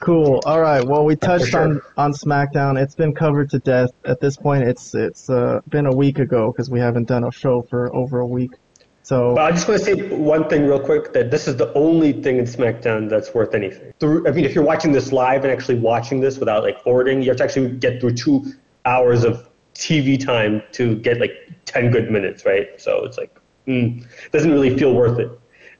Cool. 0.00 0.42
All 0.44 0.60
right. 0.60 0.84
Well, 0.86 1.04
we 1.06 1.16
touched 1.16 1.46
sure. 1.46 1.62
on 1.62 1.80
on 1.96 2.12
SmackDown. 2.12 2.80
It's 2.80 2.94
been 2.94 3.14
covered 3.14 3.48
to 3.50 3.58
death. 3.58 3.90
At 4.04 4.20
this 4.20 4.36
point, 4.36 4.62
it's 4.64 4.94
it's 4.94 5.30
uh, 5.30 5.60
been 5.68 5.86
a 5.86 5.92
week 5.94 6.18
ago 6.18 6.52
because 6.52 6.68
we 6.70 6.78
haven't 6.78 7.08
done 7.08 7.24
a 7.24 7.32
show 7.32 7.62
for 7.62 7.92
over 7.96 8.20
a 8.20 8.26
week. 8.26 8.52
So 9.06 9.36
But 9.36 9.44
I 9.44 9.52
just 9.52 9.68
want 9.68 9.78
to 9.78 9.84
say 9.84 10.08
one 10.16 10.48
thing 10.48 10.66
real 10.66 10.80
quick 10.80 11.12
that 11.12 11.30
this 11.30 11.46
is 11.46 11.54
the 11.54 11.72
only 11.74 12.12
thing 12.12 12.38
in 12.38 12.44
SmackDown 12.44 13.08
that's 13.08 13.32
worth 13.32 13.54
anything. 13.54 13.92
Through, 14.00 14.26
I 14.26 14.32
mean, 14.32 14.44
if 14.44 14.52
you're 14.52 14.64
watching 14.64 14.90
this 14.90 15.12
live 15.12 15.44
and 15.44 15.52
actually 15.52 15.78
watching 15.78 16.18
this 16.18 16.38
without 16.38 16.64
like 16.64 16.82
forwarding, 16.82 17.22
you 17.22 17.28
have 17.28 17.36
to 17.36 17.44
actually 17.44 17.70
get 17.70 18.00
through 18.00 18.14
two 18.14 18.52
hours 18.84 19.22
of 19.22 19.48
TV 19.74 20.18
time 20.18 20.60
to 20.72 20.96
get 20.96 21.20
like 21.20 21.30
10 21.66 21.92
good 21.92 22.10
minutes, 22.10 22.44
right? 22.44 22.66
So 22.78 23.04
it's 23.04 23.16
like, 23.16 23.32
mm, 23.68 24.04
doesn't 24.32 24.50
really 24.50 24.76
feel 24.76 24.92
worth 24.92 25.20
it 25.20 25.30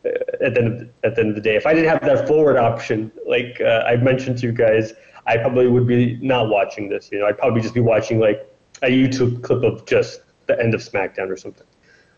uh, 0.04 0.44
at 0.46 0.54
the, 0.54 0.60
end 0.60 0.72
of 0.72 0.78
the, 0.78 0.90
at 1.02 1.16
the 1.16 1.22
end 1.22 1.30
of 1.30 1.34
the 1.34 1.40
day. 1.40 1.56
If 1.56 1.66
I 1.66 1.74
didn't 1.74 1.88
have 1.88 2.02
that 2.02 2.28
forward 2.28 2.56
option, 2.56 3.10
like 3.26 3.60
uh, 3.60 3.82
I 3.88 3.96
mentioned 3.96 4.38
to 4.38 4.46
you 4.46 4.52
guys, 4.52 4.92
I 5.26 5.36
probably 5.38 5.66
would 5.66 5.88
be 5.88 6.16
not 6.22 6.48
watching 6.48 6.88
this. 6.88 7.10
You 7.10 7.18
know, 7.18 7.26
I'd 7.26 7.38
probably 7.38 7.60
just 7.60 7.74
be 7.74 7.80
watching 7.80 8.20
like 8.20 8.48
a 8.84 8.88
YouTube 8.88 9.42
clip 9.42 9.64
of 9.64 9.84
just 9.84 10.20
the 10.46 10.56
end 10.62 10.74
of 10.74 10.80
SmackDown 10.80 11.28
or 11.28 11.36
something. 11.36 11.66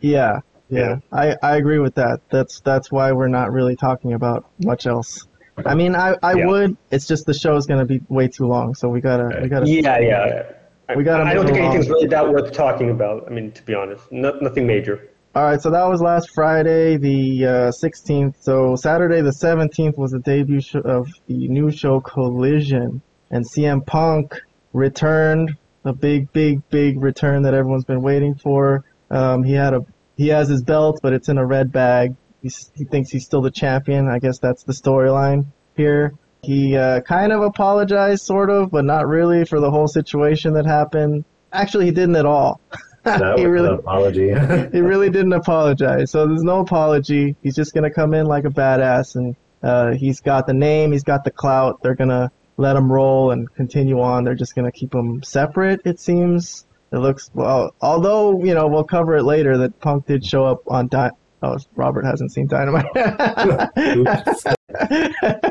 yeah, 0.00 0.40
yeah, 0.68 0.96
I, 1.12 1.36
I 1.42 1.56
agree 1.56 1.78
with 1.78 1.94
that. 1.96 2.20
That's 2.30 2.60
that's 2.60 2.90
why 2.92 3.12
we're 3.12 3.28
not 3.28 3.52
really 3.52 3.76
talking 3.76 4.12
about 4.12 4.46
much 4.62 4.86
else. 4.86 5.26
I 5.66 5.74
mean, 5.74 5.94
I, 5.96 6.16
I 6.22 6.34
Yeah. 6.34 6.46
would. 6.46 6.76
It's 6.90 7.06
just 7.06 7.26
the 7.26 7.34
show 7.34 7.56
is 7.56 7.66
gonna 7.66 7.84
be 7.86 8.00
way 8.08 8.28
too 8.28 8.46
long, 8.46 8.74
so 8.74 8.88
we 8.88 9.00
gotta 9.00 9.40
we 9.42 9.48
gotta. 9.48 9.68
Yeah, 9.68 9.98
yeah. 9.98 10.52
We 10.96 11.04
gotta 11.04 11.24
I, 11.24 11.30
I 11.30 11.34
don't 11.34 11.46
think 11.46 11.58
anything's 11.58 11.88
really 11.90 12.06
that 12.08 12.28
worth 12.30 12.52
talking 12.52 12.90
about. 12.90 13.24
I 13.26 13.30
mean, 13.30 13.52
to 13.52 13.62
be 13.62 13.74
honest, 13.74 14.10
no, 14.10 14.38
nothing 14.40 14.66
major. 14.66 15.08
All 15.34 15.42
right, 15.44 15.60
so 15.60 15.70
that 15.70 15.84
was 15.84 16.00
last 16.00 16.30
Friday, 16.34 16.96
the 16.96 17.44
uh, 17.44 17.50
16th. 17.70 18.34
So 18.40 18.74
Saturday, 18.76 19.20
the 19.20 19.30
17th, 19.30 19.96
was 19.98 20.10
the 20.10 20.20
debut 20.20 20.60
sh- 20.60 20.76
of 20.76 21.06
the 21.26 21.46
new 21.48 21.70
show 21.70 22.00
Collision, 22.00 23.02
and 23.30 23.44
CM 23.48 23.84
Punk 23.86 24.34
returned. 24.72 25.56
A 25.84 25.92
big, 25.92 26.32
big, 26.32 26.68
big 26.70 27.00
return 27.00 27.42
that 27.42 27.54
everyone's 27.54 27.84
been 27.84 28.02
waiting 28.02 28.34
for. 28.34 28.84
Um, 29.10 29.42
he 29.44 29.52
had 29.52 29.74
a 29.74 29.84
he 30.18 30.28
has 30.28 30.48
his 30.48 30.62
belt, 30.62 30.98
but 31.02 31.12
it's 31.12 31.28
in 31.28 31.38
a 31.38 31.46
red 31.46 31.72
bag. 31.72 32.16
He's, 32.42 32.70
he 32.74 32.84
thinks 32.84 33.10
he's 33.10 33.24
still 33.24 33.40
the 33.40 33.52
champion. 33.52 34.08
I 34.08 34.18
guess 34.18 34.38
that's 34.40 34.64
the 34.64 34.72
storyline 34.72 35.46
here. 35.76 36.12
He 36.42 36.76
uh, 36.76 37.00
kind 37.00 37.32
of 37.32 37.42
apologized, 37.42 38.24
sort 38.24 38.50
of, 38.50 38.70
but 38.70 38.84
not 38.84 39.06
really 39.06 39.44
for 39.44 39.60
the 39.60 39.70
whole 39.70 39.88
situation 39.88 40.54
that 40.54 40.66
happened. 40.66 41.24
Actually, 41.52 41.86
he 41.86 41.92
didn't 41.92 42.16
at 42.16 42.26
all. 42.26 42.60
That 43.04 43.38
he 43.38 43.46
was 43.46 43.52
really 43.52 43.68
an 43.68 43.74
apology. 43.74 44.28
he 44.72 44.80
really 44.80 45.08
didn't 45.08 45.32
apologize. 45.32 46.10
So 46.10 46.26
there's 46.26 46.42
no 46.42 46.60
apology. 46.60 47.36
He's 47.42 47.54
just 47.54 47.72
gonna 47.72 47.92
come 47.92 48.12
in 48.12 48.26
like 48.26 48.44
a 48.44 48.50
badass, 48.50 49.14
and 49.14 49.34
uh, 49.62 49.92
he's 49.92 50.20
got 50.20 50.46
the 50.46 50.52
name, 50.52 50.92
he's 50.92 51.04
got 51.04 51.24
the 51.24 51.30
clout. 51.30 51.80
They're 51.80 51.94
gonna 51.94 52.30
let 52.58 52.76
him 52.76 52.92
roll 52.92 53.30
and 53.30 53.50
continue 53.54 54.00
on. 54.00 54.24
They're 54.24 54.34
just 54.34 54.54
gonna 54.54 54.72
keep 54.72 54.94
him 54.94 55.22
separate. 55.22 55.80
It 55.86 56.00
seems. 56.00 56.66
It 56.92 56.98
looks 56.98 57.30
well. 57.34 57.74
Although 57.80 58.42
you 58.44 58.54
know 58.54 58.66
we'll 58.68 58.84
cover 58.84 59.16
it 59.16 59.24
later 59.24 59.56
that 59.58 59.78
Punk 59.80 60.06
did 60.06 60.24
show 60.24 60.44
up 60.44 60.62
on 60.68 60.88
Di- 60.88 61.10
Oh, 61.40 61.56
Robert 61.76 62.04
hasn't 62.04 62.32
seen 62.32 62.48
Dynamite. 62.48 62.86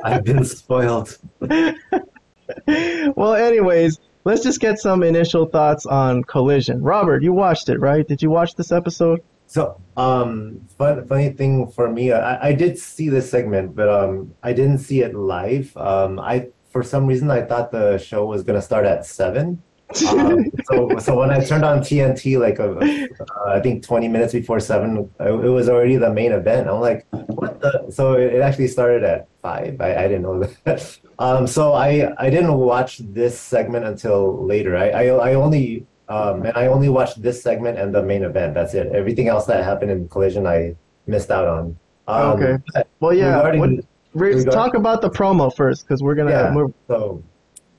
I've 0.04 0.24
been 0.24 0.44
spoiled. 0.44 1.18
well, 1.46 3.34
anyways, 3.36 4.00
let's 4.26 4.44
just 4.44 4.60
get 4.60 4.80
some 4.80 5.02
initial 5.04 5.46
thoughts 5.46 5.86
on 5.86 6.24
Collision. 6.24 6.82
Robert, 6.82 7.24
you 7.24 7.32
watched 7.34 7.70
it, 7.70 7.80
right? 7.80 8.06
Did 8.08 8.22
you 8.22 8.30
watch 8.30 8.56
this 8.56 8.72
episode? 8.72 9.22
So, 9.46 9.80
um, 9.96 10.60
fun, 10.78 11.08
funny 11.08 11.30
thing 11.30 11.68
for 11.68 11.90
me, 11.90 12.12
I, 12.12 12.50
I 12.50 12.54
did 12.54 12.78
see 12.78 13.08
this 13.08 13.32
segment, 13.32 13.74
but 13.76 13.88
um, 13.88 14.34
I 14.44 14.52
didn't 14.52 14.80
see 14.80 15.02
it 15.04 15.16
live. 15.16 15.76
Um, 15.78 16.20
I 16.20 16.48
for 16.70 16.84
some 16.84 17.08
reason 17.08 17.32
I 17.32 17.44
thought 17.44 17.72
the 17.72 17.98
show 17.98 18.26
was 18.26 18.44
gonna 18.44 18.62
start 18.62 18.86
at 18.86 19.06
seven. 19.06 19.62
Um, 20.10 20.52
so, 20.66 20.90
so 21.00 21.18
when 21.18 21.32
I 21.32 21.40
turned 21.44 21.64
on 21.64 21.80
TNT, 21.80 22.38
like 22.40 22.60
uh, 22.60 22.74
uh, 22.74 23.50
I 23.50 23.60
think 23.62 23.84
20 23.86 24.08
minutes 24.10 24.34
before 24.34 24.60
seven, 24.60 25.10
uh, 25.20 25.40
it 25.40 25.48
was 25.50 25.70
already 25.70 25.96
the 25.96 26.12
main 26.12 26.34
event. 26.34 26.68
I'm 26.68 26.82
like, 26.82 27.06
what 27.12 27.62
the, 27.62 27.86
so 27.90 28.14
it 28.14 28.42
actually 28.42 28.68
started 28.68 29.04
at 29.04 29.28
five. 29.42 29.80
I, 29.80 29.96
I 29.96 30.08
didn't 30.10 30.24
know 30.24 30.44
that. 30.66 30.98
um, 31.20 31.48
so 31.48 31.74
I 31.74 32.12
I 32.18 32.30
didn't 32.30 32.54
watch 32.54 32.98
this 33.00 33.40
segment 33.40 33.86
until 33.86 34.44
later. 34.46 34.76
I 34.76 34.90
I, 34.90 35.04
I 35.30 35.34
only 35.36 35.86
um, 36.10 36.44
and 36.46 36.56
I 36.58 36.68
only 36.68 36.90
watched 36.90 37.22
this 37.22 37.42
segment 37.42 37.78
and 37.80 37.96
the 37.96 38.04
main 38.04 38.24
event. 38.24 38.54
That's 38.56 38.74
it. 38.74 38.88
Everything 38.94 39.30
else 39.30 39.46
that 39.46 39.64
happened 39.64 39.92
in 39.92 40.08
Collision, 40.10 40.46
I 40.48 40.76
missed 41.06 41.32
out 41.32 41.48
on. 41.48 41.78
Um, 42.08 42.42
Okay. 42.42 42.58
Well, 43.00 43.14
yeah. 43.14 43.36
regarding- 43.38 43.60
What, 43.62 43.70
Re- 44.14 44.30
regarding- 44.36 44.52
talk 44.52 44.74
about 44.76 45.02
the 45.02 45.10
promo 45.10 45.54
first, 45.54 45.86
because 45.86 46.02
we're 46.02 46.16
gonna 46.16 46.32
Yeah. 46.32 46.52
move. 46.52 46.74
So, 46.88 47.22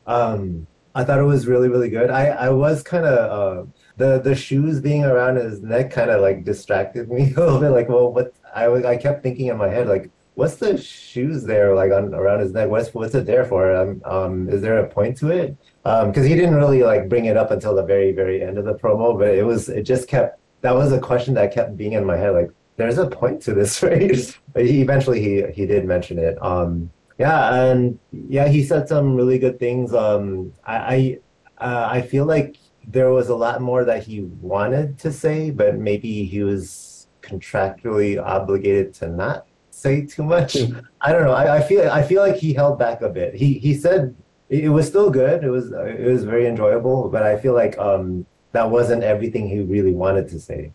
um, 0.06 0.66
I 0.98 1.04
thought 1.04 1.20
it 1.20 1.30
was 1.34 1.46
really, 1.46 1.68
really 1.68 1.90
good. 1.90 2.10
I, 2.10 2.26
I 2.26 2.50
was 2.50 2.82
kind 2.82 3.06
of 3.06 3.18
uh, 3.30 3.70
the 3.98 4.18
the 4.18 4.34
shoes 4.34 4.80
being 4.80 5.04
around 5.04 5.36
his 5.36 5.62
neck 5.62 5.92
kind 5.92 6.10
of 6.10 6.20
like 6.20 6.42
distracted 6.44 7.08
me 7.08 7.32
a 7.36 7.40
little 7.40 7.60
bit. 7.60 7.70
Like, 7.70 7.88
well, 7.88 8.12
what 8.12 8.34
I 8.52 8.66
I 8.66 8.96
kept 8.96 9.22
thinking 9.22 9.46
in 9.46 9.56
my 9.56 9.68
head 9.68 9.86
like, 9.86 10.10
what's 10.34 10.56
the 10.56 10.76
shoes 10.76 11.44
there 11.44 11.72
like 11.72 11.92
on 11.92 12.12
around 12.14 12.40
his 12.40 12.52
neck? 12.52 12.68
What's 12.68 12.92
what's 12.94 13.14
it 13.14 13.26
there 13.26 13.44
for? 13.44 13.76
Um, 13.76 14.02
um, 14.04 14.48
is 14.48 14.60
there 14.60 14.78
a 14.78 14.88
point 14.88 15.16
to 15.18 15.30
it? 15.30 15.56
Um, 15.84 16.08
because 16.08 16.26
he 16.26 16.34
didn't 16.34 16.56
really 16.56 16.82
like 16.82 17.08
bring 17.08 17.26
it 17.26 17.36
up 17.36 17.52
until 17.52 17.76
the 17.76 17.84
very, 17.84 18.10
very 18.10 18.42
end 18.42 18.58
of 18.58 18.64
the 18.64 18.74
promo, 18.74 19.16
but 19.16 19.28
it 19.28 19.46
was 19.46 19.68
it 19.68 19.84
just 19.84 20.08
kept 20.08 20.40
that 20.62 20.74
was 20.74 20.90
a 20.90 20.98
question 20.98 21.34
that 21.34 21.54
kept 21.54 21.76
being 21.76 21.92
in 21.92 22.04
my 22.04 22.16
head. 22.16 22.30
Like, 22.30 22.50
there's 22.76 22.98
a 22.98 23.06
point 23.08 23.40
to 23.42 23.54
this, 23.54 23.82
right? 23.84 24.36
but 24.52 24.66
he 24.66 24.80
eventually 24.82 25.20
he 25.22 25.44
he 25.52 25.64
did 25.64 25.84
mention 25.84 26.18
it. 26.18 26.36
Um, 26.42 26.90
yeah, 27.18 27.64
and 27.64 27.98
yeah, 28.12 28.48
he 28.48 28.62
said 28.62 28.88
some 28.88 29.14
really 29.14 29.38
good 29.38 29.58
things. 29.58 29.92
Um, 29.92 30.52
I 30.64 31.18
I, 31.58 31.64
uh, 31.64 31.88
I 31.90 32.02
feel 32.02 32.24
like 32.24 32.56
there 32.86 33.10
was 33.10 33.28
a 33.28 33.34
lot 33.34 33.60
more 33.60 33.84
that 33.84 34.04
he 34.04 34.22
wanted 34.40 34.98
to 35.00 35.12
say, 35.12 35.50
but 35.50 35.76
maybe 35.76 36.24
he 36.24 36.42
was 36.42 37.08
contractually 37.20 38.22
obligated 38.22 38.94
to 38.94 39.08
not 39.08 39.46
say 39.70 40.06
too 40.06 40.22
much. 40.22 40.56
I 41.00 41.12
don't 41.12 41.24
know. 41.24 41.32
I, 41.32 41.56
I 41.56 41.62
feel 41.62 41.90
I 41.90 42.02
feel 42.02 42.22
like 42.22 42.36
he 42.36 42.54
held 42.54 42.78
back 42.78 43.02
a 43.02 43.08
bit. 43.08 43.34
He 43.34 43.54
he 43.54 43.74
said 43.74 44.14
it 44.48 44.70
was 44.70 44.86
still 44.86 45.10
good. 45.10 45.42
It 45.42 45.50
was 45.50 45.72
it 45.72 46.06
was 46.06 46.24
very 46.24 46.46
enjoyable, 46.46 47.08
but 47.08 47.24
I 47.24 47.36
feel 47.38 47.54
like 47.54 47.76
um 47.78 48.26
that 48.52 48.70
wasn't 48.70 49.02
everything 49.02 49.48
he 49.48 49.60
really 49.60 49.92
wanted 49.92 50.28
to 50.28 50.40
say. 50.40 50.72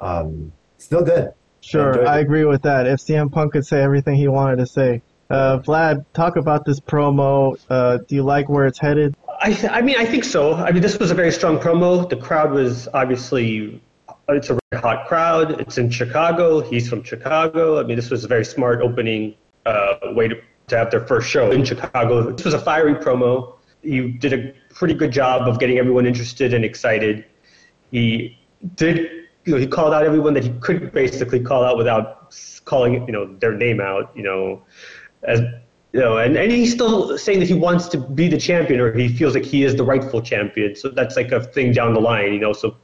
Um, 0.00 0.52
still 0.78 1.04
good. 1.04 1.32
Sure, 1.60 1.90
enjoyed 1.90 2.06
I 2.06 2.18
agree 2.18 2.44
with 2.44 2.62
that. 2.62 2.86
If 2.86 3.00
CM 3.00 3.30
Punk 3.30 3.52
could 3.52 3.64
say 3.64 3.80
everything 3.80 4.16
he 4.16 4.26
wanted 4.26 4.56
to 4.56 4.66
say, 4.66 5.02
uh, 5.32 5.58
Vlad, 5.60 6.04
talk 6.12 6.36
about 6.36 6.64
this 6.64 6.78
promo. 6.78 7.56
Uh, 7.70 7.98
do 8.06 8.14
you 8.14 8.22
like 8.22 8.48
where 8.48 8.66
it's 8.66 8.78
headed? 8.78 9.16
I, 9.40 9.58
I 9.70 9.80
mean, 9.80 9.96
I 9.98 10.04
think 10.04 10.24
so. 10.24 10.54
I 10.54 10.70
mean, 10.70 10.82
this 10.82 10.98
was 10.98 11.10
a 11.10 11.14
very 11.14 11.32
strong 11.32 11.58
promo. 11.58 12.08
The 12.08 12.16
crowd 12.16 12.52
was 12.52 12.86
obviously, 12.94 13.82
it's 14.28 14.50
a 14.50 14.58
very 14.70 14.82
hot 14.82 15.08
crowd. 15.08 15.60
It's 15.60 15.78
in 15.78 15.90
Chicago. 15.90 16.60
He's 16.60 16.88
from 16.88 17.02
Chicago. 17.02 17.80
I 17.80 17.84
mean, 17.84 17.96
this 17.96 18.10
was 18.10 18.24
a 18.24 18.28
very 18.28 18.44
smart 18.44 18.82
opening 18.82 19.34
uh, 19.66 19.94
way 20.12 20.28
to, 20.28 20.36
to 20.68 20.76
have 20.76 20.90
their 20.90 21.06
first 21.06 21.28
show 21.28 21.50
in 21.50 21.64
Chicago. 21.64 22.30
This 22.30 22.44
was 22.44 22.54
a 22.54 22.60
fiery 22.60 22.94
promo. 22.94 23.54
You 23.82 24.12
did 24.12 24.32
a 24.32 24.54
pretty 24.74 24.94
good 24.94 25.10
job 25.10 25.48
of 25.48 25.58
getting 25.58 25.78
everyone 25.78 26.06
interested 26.06 26.54
and 26.54 26.64
excited. 26.64 27.24
He 27.90 28.38
did, 28.76 29.10
you 29.44 29.54
know, 29.54 29.58
he 29.58 29.66
called 29.66 29.92
out 29.92 30.04
everyone 30.04 30.34
that 30.34 30.44
he 30.44 30.50
could 30.60 30.92
basically 30.92 31.40
call 31.40 31.64
out 31.64 31.76
without 31.76 32.32
calling, 32.64 33.06
you 33.06 33.12
know, 33.12 33.34
their 33.38 33.54
name 33.54 33.80
out, 33.80 34.10
you 34.14 34.22
know, 34.22 34.62
as 35.24 35.40
you 35.92 36.00
know, 36.00 36.16
and, 36.18 36.36
and 36.36 36.50
he's 36.50 36.72
still 36.72 37.18
saying 37.18 37.40
that 37.40 37.48
he 37.48 37.54
wants 37.54 37.86
to 37.88 37.98
be 37.98 38.26
the 38.28 38.38
champion 38.38 38.80
or 38.80 38.92
he 38.94 39.08
feels 39.08 39.34
like 39.34 39.44
he 39.44 39.62
is 39.64 39.76
the 39.76 39.84
rightful 39.84 40.22
champion. 40.22 40.74
So 40.74 40.88
that's 40.88 41.16
like 41.16 41.32
a 41.32 41.42
thing 41.42 41.72
down 41.72 41.92
the 41.92 42.00
line, 42.00 42.32
you 42.32 42.38
know, 42.38 42.54
so 42.54 42.76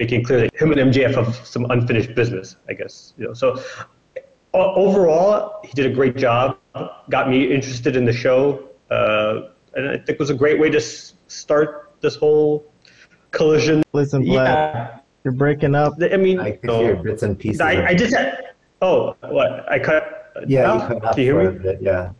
making 0.00 0.24
clear 0.24 0.40
that 0.40 0.56
him 0.56 0.72
and 0.72 0.92
MJF 0.92 1.14
have 1.14 1.36
some 1.46 1.70
unfinished 1.70 2.14
business, 2.16 2.56
I 2.68 2.72
guess. 2.72 3.14
You 3.18 3.28
know, 3.28 3.34
so 3.34 3.62
o- 4.54 4.74
overall, 4.74 5.60
he 5.64 5.70
did 5.74 5.86
a 5.86 5.94
great 5.94 6.16
job, 6.16 6.58
got 7.08 7.30
me 7.30 7.52
interested 7.52 7.94
in 7.94 8.04
the 8.04 8.12
show, 8.12 8.68
uh, 8.90 9.50
and 9.74 9.88
I 9.88 9.92
think 9.98 10.08
it 10.10 10.18
was 10.18 10.30
a 10.30 10.34
great 10.34 10.58
way 10.58 10.70
to 10.70 10.78
s- 10.78 11.14
start 11.28 11.92
this 12.00 12.16
whole 12.16 12.72
collision. 13.30 13.84
Listen, 13.92 14.22
Vlad, 14.24 14.26
Yeah, 14.34 14.98
you're 15.22 15.34
breaking 15.34 15.76
up. 15.76 15.92
I 16.02 16.16
mean, 16.16 16.40
I 16.40 16.52
could 16.52 16.64
no. 16.64 16.80
hear 16.80 16.96
bits 16.96 17.22
and 17.22 17.38
pieces. 17.38 17.60
I, 17.60 17.86
I 17.86 17.94
just 17.94 18.12
had, 18.12 18.54
oh, 18.82 19.14
what? 19.28 19.70
I 19.70 19.78
cut. 19.78 20.16
Yeah, 20.46 20.62
now? 20.62 20.74
you 20.74 20.80
cut 20.80 21.04
out 21.04 21.14
Can 21.14 21.24
you 21.24 21.38
hear 21.38 21.52
me? 21.52 21.58
bit. 21.58 21.78
Yeah. 21.82 22.10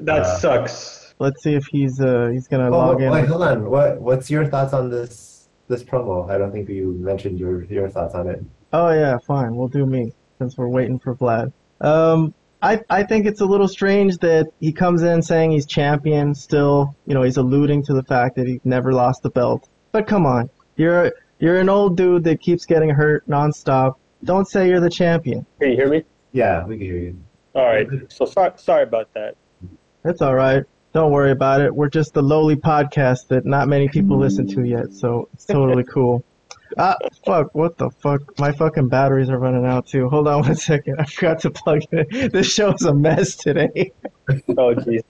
That 0.00 0.20
Uh, 0.22 0.38
sucks. 0.38 1.14
Let's 1.18 1.42
see 1.42 1.54
if 1.54 1.66
he's 1.66 2.00
uh 2.00 2.28
he's 2.32 2.46
gonna 2.48 2.68
Oh, 2.68 2.78
log 2.78 2.98
wait, 2.98 3.06
in. 3.20 3.26
hold 3.26 3.42
on. 3.42 3.70
What 3.70 4.00
what's 4.00 4.30
your 4.30 4.44
thoughts 4.46 4.72
on 4.74 4.90
this 4.90 5.48
this 5.68 5.82
promo? 5.82 6.28
I 6.30 6.36
don't 6.38 6.52
think 6.52 6.68
you 6.68 6.92
mentioned 7.00 7.38
your 7.40 7.64
your 7.64 7.88
thoughts 7.88 8.14
on 8.14 8.28
it. 8.28 8.44
Oh 8.72 8.90
yeah, 8.90 9.16
fine. 9.26 9.56
We'll 9.56 9.68
do 9.68 9.86
me 9.86 10.12
since 10.38 10.58
we're 10.58 10.68
waiting 10.68 10.98
for 10.98 11.14
Vlad. 11.14 11.52
Um, 11.80 12.34
I 12.62 12.80
I 12.90 13.02
think 13.04 13.24
it's 13.26 13.40
a 13.40 13.46
little 13.46 13.68
strange 13.68 14.18
that 14.18 14.46
he 14.60 14.72
comes 14.72 15.02
in 15.02 15.22
saying 15.22 15.52
he's 15.52 15.64
champion. 15.66 16.34
Still, 16.34 16.94
you 17.06 17.14
know, 17.14 17.22
he's 17.22 17.38
alluding 17.38 17.82
to 17.84 17.94
the 17.94 18.02
fact 18.02 18.36
that 18.36 18.46
he 18.46 18.60
never 18.64 18.92
lost 18.92 19.22
the 19.22 19.30
belt. 19.30 19.68
But 19.92 20.06
come 20.06 20.26
on, 20.26 20.50
you're 20.76 21.12
you're 21.38 21.58
an 21.58 21.70
old 21.70 21.96
dude 21.96 22.24
that 22.24 22.40
keeps 22.40 22.66
getting 22.66 22.90
hurt 22.90 23.26
nonstop. 23.26 23.94
Don't 24.24 24.46
say 24.46 24.68
you're 24.68 24.80
the 24.80 24.90
champion. 24.90 25.46
Can 25.60 25.70
you 25.70 25.76
hear 25.76 25.88
me? 25.88 26.04
Yeah, 26.36 26.66
we 26.66 26.76
can 26.76 26.86
hear 26.86 26.98
you. 26.98 27.18
All 27.54 27.64
right. 27.64 27.86
So 28.12 28.26
sorry, 28.26 28.52
sorry 28.56 28.82
about 28.82 29.08
that. 29.14 29.36
It's 30.04 30.20
all 30.20 30.34
right. 30.34 30.64
Don't 30.92 31.10
worry 31.10 31.30
about 31.30 31.62
it. 31.62 31.74
We're 31.74 31.88
just 31.88 32.12
the 32.12 32.20
lowly 32.20 32.56
podcast 32.56 33.28
that 33.28 33.46
not 33.46 33.68
many 33.68 33.88
people 33.88 34.18
listen 34.18 34.46
to 34.48 34.62
yet, 34.62 34.92
so 34.92 35.30
it's 35.32 35.46
totally 35.46 35.82
cool. 35.94 36.22
Ah, 36.76 36.96
fuck, 37.24 37.54
what 37.54 37.78
the 37.78 37.88
fuck? 37.88 38.38
My 38.38 38.52
fucking 38.52 38.88
batteries 38.88 39.30
are 39.30 39.38
running 39.38 39.64
out 39.64 39.86
too. 39.86 40.10
Hold 40.10 40.28
on 40.28 40.42
one 40.42 40.56
second. 40.56 40.96
I 41.00 41.06
forgot 41.06 41.40
to 41.40 41.50
plug 41.50 41.80
it 41.90 42.14
in. 42.14 42.30
This 42.30 42.52
show's 42.52 42.82
a 42.82 42.92
mess 42.92 43.36
today. 43.36 43.92
Oh, 44.58 44.74
jeez. 44.74 45.00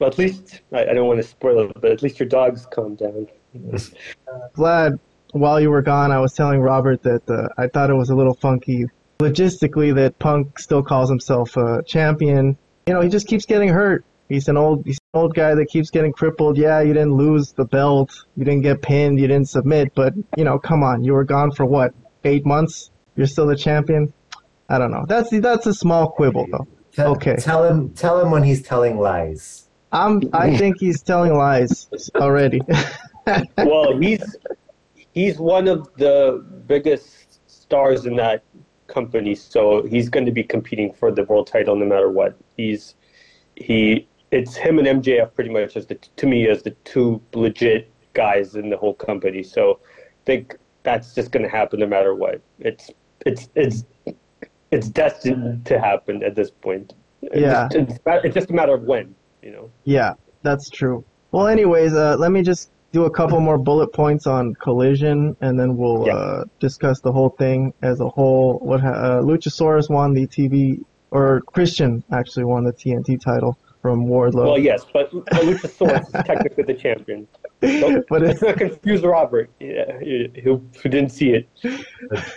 Well, 0.00 0.10
at 0.10 0.18
least 0.18 0.62
I, 0.72 0.86
I 0.86 0.94
don't 0.94 1.06
want 1.06 1.20
to 1.22 1.28
spoil 1.28 1.70
it, 1.70 1.80
but 1.80 1.92
at 1.92 2.02
least 2.02 2.18
your 2.18 2.28
dog's 2.28 2.66
calmed 2.66 2.98
down. 2.98 3.28
Vlad, 4.56 4.98
while 5.32 5.60
you 5.60 5.70
were 5.70 5.82
gone, 5.82 6.10
I 6.10 6.18
was 6.18 6.32
telling 6.32 6.60
Robert 6.60 7.02
that 7.02 7.28
uh, 7.30 7.48
I 7.56 7.68
thought 7.68 7.90
it 7.90 7.94
was 7.94 8.10
a 8.10 8.16
little 8.16 8.34
funky 8.34 8.86
logistically 9.18 9.94
that 9.94 10.18
Punk 10.18 10.58
still 10.58 10.82
calls 10.82 11.08
himself 11.08 11.56
a 11.56 11.82
champion. 11.86 12.56
You 12.86 12.94
know, 12.94 13.00
he 13.00 13.08
just 13.08 13.26
keeps 13.26 13.46
getting 13.46 13.68
hurt. 13.68 14.04
He's 14.28 14.48
an 14.48 14.56
old 14.56 14.84
he's 14.84 14.98
an 15.14 15.20
old 15.20 15.34
guy 15.34 15.54
that 15.54 15.66
keeps 15.66 15.90
getting 15.90 16.12
crippled. 16.12 16.56
Yeah, 16.58 16.80
you 16.80 16.92
didn't 16.92 17.14
lose 17.14 17.52
the 17.52 17.64
belt, 17.64 18.10
you 18.36 18.44
didn't 18.44 18.62
get 18.62 18.82
pinned, 18.82 19.20
you 19.20 19.28
didn't 19.28 19.48
submit, 19.48 19.94
but 19.94 20.14
you 20.36 20.44
know, 20.44 20.58
come 20.58 20.82
on, 20.82 21.04
you 21.04 21.12
were 21.12 21.24
gone 21.24 21.52
for 21.52 21.64
what? 21.64 21.94
Eight 22.24 22.44
months? 22.44 22.90
You're 23.14 23.28
still 23.28 23.46
the 23.46 23.56
champion? 23.56 24.12
I 24.68 24.78
don't 24.78 24.90
know. 24.90 25.04
That's 25.06 25.30
that's 25.30 25.66
a 25.66 25.74
small 25.74 26.10
quibble 26.10 26.46
though. 26.50 26.66
Tell, 26.92 27.12
Okay. 27.12 27.36
Tell 27.36 27.64
him 27.64 27.90
tell 27.90 28.20
him 28.20 28.30
when 28.30 28.42
he's 28.42 28.62
telling 28.62 28.98
lies. 28.98 29.68
I'm 29.92 30.22
I 30.32 30.56
think 30.56 30.80
he's 30.80 31.02
telling 31.02 31.34
lies 31.34 31.88
already. 32.16 32.60
well, 33.58 33.96
he's 33.98 34.36
he's 35.12 35.38
one 35.38 35.68
of 35.68 35.88
the 35.96 36.44
biggest 36.66 37.38
stars 37.48 38.06
in 38.06 38.16
that 38.16 38.42
company, 38.86 39.34
so 39.34 39.82
he's 39.82 40.08
going 40.08 40.26
to 40.26 40.32
be 40.32 40.42
competing 40.42 40.92
for 40.92 41.10
the 41.10 41.24
world 41.24 41.46
title 41.46 41.76
no 41.76 41.86
matter 41.86 42.10
what. 42.10 42.36
He's 42.56 42.94
he 43.56 44.06
it's 44.30 44.56
him 44.56 44.78
and 44.78 45.02
MJF 45.02 45.34
pretty 45.34 45.50
much 45.50 45.76
as 45.76 45.86
the 45.86 45.94
to 45.94 46.26
me 46.26 46.48
as 46.48 46.62
the 46.62 46.70
two 46.84 47.20
legit 47.34 47.90
guys 48.14 48.54
in 48.54 48.70
the 48.70 48.76
whole 48.76 48.94
company. 48.94 49.42
So 49.42 49.80
I 49.84 50.24
think 50.24 50.56
that's 50.82 51.14
just 51.14 51.30
going 51.32 51.42
to 51.42 51.48
happen 51.48 51.80
no 51.80 51.86
matter 51.86 52.14
what. 52.14 52.40
It's 52.58 52.90
it's 53.24 53.48
it's 53.54 53.84
it's 54.70 54.88
destined 54.88 55.64
to 55.66 55.78
happen 55.78 56.22
at 56.22 56.34
this 56.34 56.50
point. 56.50 56.94
It's 57.22 57.40
Yeah. 57.40 57.68
just- 57.72 57.76
it's, 58.06 58.24
it's 58.24 58.34
just 58.34 58.50
a 58.50 58.52
matter 58.52 58.74
of 58.74 58.82
when, 58.82 59.14
you 59.42 59.50
know. 59.52 59.70
Yeah, 59.84 60.14
that's 60.42 60.68
true. 60.70 61.04
Well, 61.32 61.46
anyways, 61.46 61.94
uh, 61.94 62.16
let 62.18 62.30
me 62.32 62.42
just 62.42 62.70
do 62.96 63.04
a 63.04 63.10
couple 63.10 63.38
more 63.40 63.58
bullet 63.58 63.92
points 63.92 64.26
on 64.26 64.54
Collision, 64.54 65.36
and 65.42 65.60
then 65.60 65.76
we'll 65.76 66.06
Yeah. 66.06 66.14
uh, 66.14 66.44
discuss 66.60 67.00
the 67.00 67.12
whole 67.12 67.28
thing 67.28 67.74
as 67.82 68.00
a 68.00 68.08
whole. 68.08 68.58
What 68.62 68.80
ha- 68.80 69.00
uh, 69.08 69.20
Luchasaurus 69.22 69.90
won 69.90 70.14
the 70.14 70.26
TV, 70.26 70.80
or 71.10 71.42
Christian 71.42 72.02
actually 72.10 72.44
won 72.44 72.64
the 72.64 72.72
TNT 72.72 73.18
title 73.18 73.58
from 73.82 74.06
Wardlow. 74.06 74.46
Well, 74.46 74.58
yes, 74.58 74.86
but, 74.94 75.12
but 75.12 75.42
Luchasaurus 75.48 76.06
is 76.06 76.12
technically 76.32 76.64
the 76.64 76.72
champion. 76.72 77.28
Don't, 77.60 78.02
but 78.10 78.22
let's 78.22 78.40
not 78.40 78.56
confuse 78.56 79.02
Robert, 79.02 79.50
yeah, 79.60 79.98
who, 80.42 80.62
who 80.82 80.88
didn't 80.88 81.10
see 81.10 81.30
it. 81.38 81.48
The, 81.62 81.84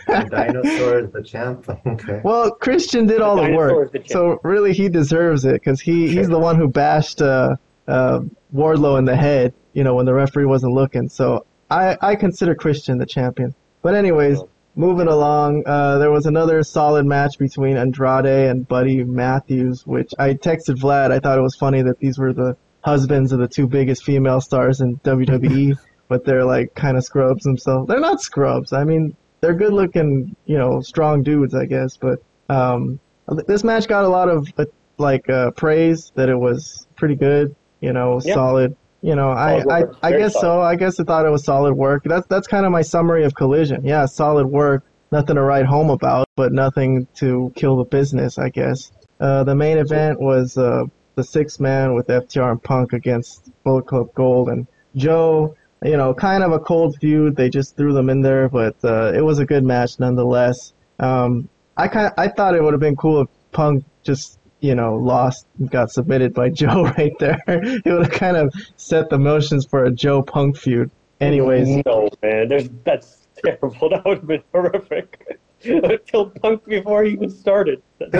the 0.07 0.27
dinosaur 0.29 0.99
is 0.99 1.11
the 1.11 1.23
champ. 1.23 1.69
Okay. 1.87 2.19
well, 2.23 2.51
Christian 2.51 3.05
did 3.07 3.21
all 3.21 3.37
the 3.37 3.51
work, 3.53 3.85
is 3.85 3.91
the 3.93 4.13
so 4.13 4.39
really 4.43 4.73
he 4.73 4.89
deserves 4.89 5.45
it 5.45 5.53
because 5.53 5.79
he, 5.79 6.09
he's 6.09 6.27
the 6.27 6.37
one 6.49 6.57
who 6.57 6.67
bashed 6.67 7.21
uh, 7.21 7.55
uh, 7.87 8.19
Wardlow 8.53 8.99
in 8.99 9.05
the 9.05 9.15
head. 9.15 9.53
You 9.73 9.83
know 9.83 9.95
when 9.95 10.05
the 10.05 10.13
referee 10.13 10.45
wasn't 10.45 10.73
looking. 10.73 11.09
So 11.09 11.45
I 11.69 11.97
I 12.01 12.15
consider 12.15 12.55
Christian 12.55 12.97
the 12.97 13.05
champion. 13.05 13.53
But 13.81 13.95
anyways, 13.95 14.41
moving 14.75 15.07
along, 15.07 15.63
uh, 15.65 15.97
there 15.99 16.11
was 16.11 16.25
another 16.25 16.63
solid 16.63 17.05
match 17.05 17.37
between 17.37 17.77
Andrade 17.77 18.49
and 18.49 18.67
Buddy 18.67 19.03
Matthews, 19.03 19.85
which 19.85 20.11
I 20.19 20.33
texted 20.33 20.77
Vlad. 20.79 21.11
I 21.11 21.19
thought 21.19 21.37
it 21.37 21.41
was 21.41 21.55
funny 21.55 21.81
that 21.83 21.99
these 21.99 22.17
were 22.17 22.33
the 22.33 22.57
husbands 22.81 23.31
of 23.31 23.39
the 23.39 23.47
two 23.47 23.67
biggest 23.67 24.03
female 24.03 24.41
stars 24.41 24.81
in 24.81 24.97
WWE, 24.97 25.77
but 26.07 26.25
they're 26.25 26.45
like 26.45 26.73
kind 26.75 26.97
of 26.97 27.03
scrubs 27.03 27.43
themselves. 27.43 27.87
They're 27.87 27.99
not 27.99 28.21
scrubs. 28.21 28.73
I 28.73 28.83
mean, 28.83 29.15
they're 29.41 29.53
good 29.53 29.73
looking, 29.73 30.35
you 30.45 30.57
know, 30.57 30.81
strong 30.81 31.23
dudes, 31.23 31.55
I 31.55 31.65
guess. 31.65 31.97
But 31.97 32.19
um, 32.49 32.99
This 33.47 33.63
match 33.63 33.87
got 33.87 34.03
a 34.05 34.09
lot 34.09 34.27
of 34.29 34.47
uh, 34.57 34.65
like 34.97 35.29
uh, 35.29 35.51
praise 35.51 36.11
that 36.15 36.29
it 36.29 36.35
was 36.37 36.87
pretty 36.95 37.15
good. 37.15 37.55
You 37.79 37.93
know, 37.93 38.19
Yeah. 38.23 38.33
solid. 38.33 38.75
You 39.01 39.15
know, 39.15 39.29
I, 39.31 39.61
Solid 39.61 39.71
I, 39.71 39.79
work. 39.81 39.97
I 40.03 40.11
guess 40.11 40.33
so. 40.33 40.61
I 40.61 40.75
guess 40.75 40.99
I 40.99 41.03
thought 41.03 41.25
it 41.25 41.29
was 41.29 41.43
solid 41.43 41.73
work. 41.73 42.03
That's 42.03 42.27
that's 42.27 42.47
kind 42.47 42.65
of 42.65 42.71
my 42.71 42.81
summary 42.81 43.23
of 43.23 43.33
Collision. 43.33 43.85
Yeah, 43.85 44.05
solid 44.05 44.47
work. 44.47 44.83
Nothing 45.11 45.35
to 45.35 45.41
write 45.41 45.65
home 45.65 45.89
about, 45.89 46.27
but 46.35 46.51
nothing 46.51 47.07
to 47.15 47.51
kill 47.55 47.77
the 47.77 47.85
business. 47.85 48.37
I 48.37 48.49
guess. 48.49 48.91
Uh, 49.19 49.43
the 49.43 49.55
main 49.55 49.77
event 49.77 50.19
was 50.19 50.57
uh, 50.57 50.83
the 51.15 51.23
six 51.23 51.59
man 51.59 51.93
with 51.93 52.07
FTR 52.07 52.51
and 52.51 52.63
Punk 52.63 52.93
against 52.93 53.51
Bullet 53.63 53.87
Club 53.87 54.13
Gold 54.13 54.49
and 54.49 54.67
Joe. 54.95 55.55
You 55.83 55.95
know, 55.95 56.13
kind 56.13 56.43
of 56.43 56.51
a 56.51 56.59
cold 56.59 56.97
feud. 56.99 57.37
They 57.37 57.49
just 57.49 57.77
threw 57.77 57.93
them 57.93 58.09
in 58.09 58.21
there, 58.21 58.49
but 58.49 58.75
uh, 58.83 59.13
it 59.13 59.21
was 59.21 59.39
a 59.39 59.45
good 59.45 59.63
match 59.63 59.97
nonetheless. 59.99 60.73
Um, 60.99 61.47
I 61.77 61.87
kind 61.87 62.13
I 62.17 62.27
thought 62.27 62.55
it 62.55 62.61
would 62.61 62.73
have 62.73 62.81
been 62.81 62.97
cool 62.97 63.21
if 63.21 63.29
Punk 63.51 63.85
just 64.03 64.38
you 64.59 64.75
know 64.75 64.95
lost 64.95 65.47
and 65.57 65.69
got 65.69 65.91
submitted 65.91 66.33
by 66.33 66.49
Joe 66.61 66.83
right 66.97 67.13
there. 67.19 67.41
it 67.47 67.85
would 67.85 68.03
have 68.03 68.11
kind 68.11 68.37
of 68.37 68.53
set 68.75 69.09
the 69.09 69.17
motions 69.17 69.65
for 69.65 69.85
a 69.85 69.91
Joe 69.91 70.21
Punk 70.21 70.57
feud. 70.57 70.91
Anyways, 71.21 71.83
No, 71.85 72.09
man, 72.21 72.47
there's 72.47 72.69
that's 72.83 73.27
terrible. 73.43 73.69
That 73.89 74.05
would 74.05 74.19
have 74.19 74.27
been 74.27 74.43
horrific. 74.53 75.39
Killed 75.61 76.35
Punk 76.41 76.63
before 76.65 77.03
he 77.03 77.11
even 77.11 77.29
started. 77.29 77.81
the 77.99 78.19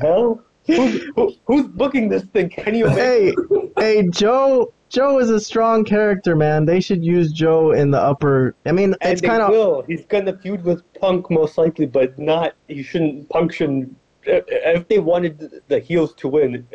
hell? 0.00 0.44
Who's, 0.66 1.02
who, 1.16 1.34
who's 1.46 1.66
booking 1.66 2.08
this 2.08 2.24
thing? 2.24 2.50
Can 2.50 2.74
you 2.74 2.88
hey, 2.88 3.34
hey, 3.78 4.06
Joe. 4.10 4.72
Joe 4.88 5.18
is 5.18 5.30
a 5.30 5.40
strong 5.40 5.84
character, 5.84 6.34
man. 6.34 6.64
They 6.64 6.80
should 6.80 7.04
use 7.04 7.32
Joe 7.32 7.72
in 7.72 7.90
the 7.90 8.00
upper. 8.00 8.54
I 8.64 8.72
mean, 8.72 8.94
And 9.00 9.12
it's 9.12 9.20
kind 9.20 9.42
of 9.42 9.50
will. 9.50 9.82
He's 9.82 10.04
gonna 10.06 10.36
feud 10.36 10.64
with 10.64 10.82
Punk 10.94 11.30
most 11.30 11.58
likely, 11.58 11.86
but 11.86 12.18
not. 12.18 12.54
He 12.68 12.82
shouldn't. 12.82 13.28
Punk 13.28 13.52
shouldn't. 13.52 13.94
If 14.24 14.88
they 14.88 14.98
wanted 14.98 15.62
the 15.68 15.78
heels 15.78 16.14
to 16.16 16.28
win, 16.28 16.66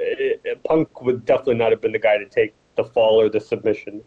Punk 0.68 1.02
would 1.02 1.26
definitely 1.26 1.56
not 1.56 1.72
have 1.72 1.82
been 1.82 1.92
the 1.92 2.00
guy 2.00 2.18
to 2.18 2.26
take 2.26 2.54
the 2.76 2.84
fall 2.84 3.20
or 3.20 3.30
the 3.30 3.40
submission. 3.40 4.02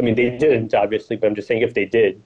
I 0.00 0.02
mean, 0.02 0.14
they 0.14 0.30
didn't 0.30 0.74
obviously, 0.74 1.16
but 1.16 1.26
I'm 1.26 1.34
just 1.34 1.48
saying 1.48 1.62
if 1.62 1.74
they 1.74 1.84
did, 1.84 2.22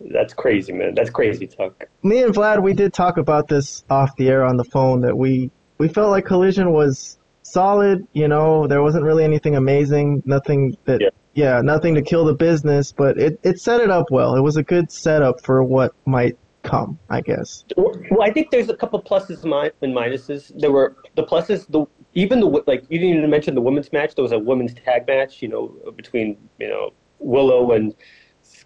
that's 0.00 0.34
crazy, 0.34 0.72
man. 0.72 0.94
That's 0.94 1.10
crazy 1.10 1.46
talk. 1.46 1.88
me 2.02 2.22
and 2.22 2.34
Vlad, 2.34 2.62
we 2.62 2.72
did 2.72 2.92
talk 2.92 3.16
about 3.16 3.48
this 3.48 3.84
off 3.90 4.16
the 4.16 4.28
air 4.28 4.44
on 4.44 4.56
the 4.56 4.64
phone 4.64 5.00
that 5.02 5.16
we 5.16 5.50
we 5.78 5.88
felt 5.88 6.10
like 6.10 6.26
Collision 6.26 6.72
was 6.72 7.18
solid. 7.42 8.06
You 8.12 8.28
know, 8.28 8.66
there 8.66 8.82
wasn't 8.82 9.04
really 9.04 9.24
anything 9.24 9.56
amazing, 9.56 10.22
nothing 10.26 10.76
that 10.84 11.00
Yeah. 11.00 11.08
yeah, 11.34 11.60
nothing 11.62 11.94
to 11.94 12.02
kill 12.02 12.24
the 12.24 12.34
business, 12.34 12.92
but 12.92 13.18
it 13.18 13.38
it 13.42 13.60
set 13.60 13.80
it 13.80 13.90
up 13.90 14.06
well. 14.10 14.34
It 14.34 14.42
was 14.42 14.56
a 14.56 14.62
good 14.62 14.90
setup 14.90 15.40
for 15.44 15.62
what 15.62 15.92
might 16.06 16.36
come, 16.62 16.98
I 17.08 17.20
guess. 17.20 17.64
Well, 17.76 18.22
I 18.22 18.30
think 18.30 18.50
there's 18.50 18.68
a 18.68 18.76
couple 18.76 19.02
pluses 19.02 19.44
and 19.44 19.72
and 19.82 19.94
minuses. 19.96 20.52
There 20.58 20.72
were 20.72 20.96
the 21.14 21.24
pluses, 21.24 21.66
the 21.68 21.86
even 22.14 22.40
the 22.40 22.46
like 22.66 22.84
you 22.88 22.98
didn't 22.98 23.16
even 23.18 23.30
mention 23.30 23.54
the 23.54 23.60
women's 23.60 23.92
match. 23.92 24.14
There 24.14 24.22
was 24.22 24.32
a 24.32 24.38
women's 24.38 24.74
tag 24.74 25.06
match, 25.06 25.42
you 25.42 25.48
know, 25.48 25.74
between 25.96 26.36
you 26.58 26.68
know 26.68 26.92
Willow 27.18 27.72
and 27.72 27.94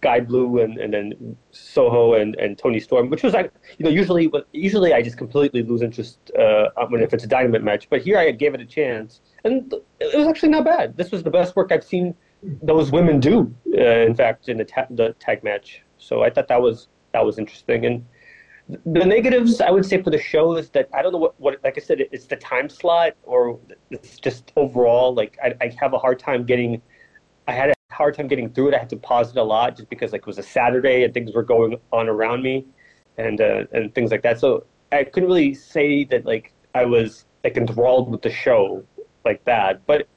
Skye 0.05 0.21
Blue 0.21 0.61
and, 0.61 0.77
and 0.79 0.93
then 0.93 1.37
Soho 1.51 2.15
and, 2.15 2.35
and 2.37 2.59
Toni 2.59 2.79
Storm, 2.79 3.09
which 3.09 3.23
was 3.23 3.33
like 3.33 3.51
you 3.79 3.85
know 3.85 3.91
usually 3.91 4.31
usually 4.53 4.93
I 4.93 5.01
just 5.01 5.17
completely 5.17 5.63
lose 5.63 5.81
interest 5.81 6.31
uh, 6.39 6.69
when 6.89 7.03
if 7.03 7.15
it's 7.15 7.25
a 7.25 7.27
dynamite 7.27 7.63
match, 7.63 7.89
but 7.89 8.03
here 8.03 8.19
I 8.19 8.31
gave 8.31 8.53
it 8.55 8.61
a 8.61 8.67
chance 8.67 9.23
and 9.45 9.73
it 10.01 10.19
was 10.19 10.27
actually 10.27 10.51
not 10.51 10.65
bad. 10.65 10.97
This 10.99 11.11
was 11.11 11.23
the 11.23 11.31
best 11.31 11.57
work 11.57 11.73
I've 11.73 11.85
seen 11.85 12.15
those 12.63 12.93
women 12.93 13.19
do. 13.19 13.55
Uh, 13.73 14.09
in 14.09 14.15
fact, 14.15 14.51
in 14.51 14.59
the 14.59 14.67
ta- 14.67 14.91
the 14.91 15.15
tag 15.19 15.43
match, 15.43 15.83
so 15.97 16.23
I 16.23 16.29
thought 16.29 16.49
that 16.49 16.61
was 16.61 16.89
that 17.13 17.25
was 17.25 17.39
interesting 17.39 17.87
and. 17.87 18.05
The 18.67 19.05
negatives 19.05 19.61
I 19.61 19.71
would 19.71 19.85
say 19.85 20.03
for 20.03 20.09
the 20.09 20.19
show 20.19 20.57
is 20.57 20.71
that 20.71 20.89
I 20.95 21.03
don't 21.03 21.13
know 21.13 21.19
what, 21.19 21.39
what 21.39 21.63
like 21.63 21.77
I 21.77 21.83
said, 21.83 22.01
it's 22.01 22.25
the 22.25 22.37
time 22.37 22.71
slot 22.71 23.13
or 23.23 23.59
it's 23.91 24.19
just 24.19 24.53
overall 24.57 25.15
like 25.15 25.37
I, 25.45 25.53
I 25.61 25.67
have 25.79 25.93
a 25.93 25.99
hard 25.99 26.19
time 26.19 26.47
getting. 26.47 26.81
I 27.47 27.53
had 27.53 27.74
hard 27.95 28.15
time 28.15 28.29
getting 28.29 28.51
through 28.51 28.69
it. 28.69 28.75
I 28.75 28.79
had 28.79 28.91
to 28.91 28.97
pause 28.97 29.31
it 29.31 29.37
a 29.37 29.43
lot 29.43 29.77
just 29.77 29.89
because 29.89 30.13
like 30.13 30.23
it 30.23 30.27
was 30.27 30.39
a 30.39 30.43
Saturday 30.43 31.05
and 31.05 31.15
things 31.15 31.33
were 31.33 31.43
going 31.43 31.79
on 31.93 32.09
around 32.09 32.43
me, 32.43 32.67
and 33.17 33.41
uh, 33.41 33.65
and 33.73 33.95
things 33.95 34.11
like 34.11 34.23
that. 34.23 34.41
So 34.41 34.65
I 34.93 35.05
couldn't 35.05 35.29
really 35.29 35.55
say 35.55 36.05
that 36.05 36.25
like 36.25 36.53
I 36.75 36.85
was 36.85 37.25
like 37.43 37.57
enthralled 37.57 38.11
with 38.11 38.23
the 38.23 38.31
show 38.31 38.85
like 39.25 39.45
that. 39.45 39.87
But 39.87 40.09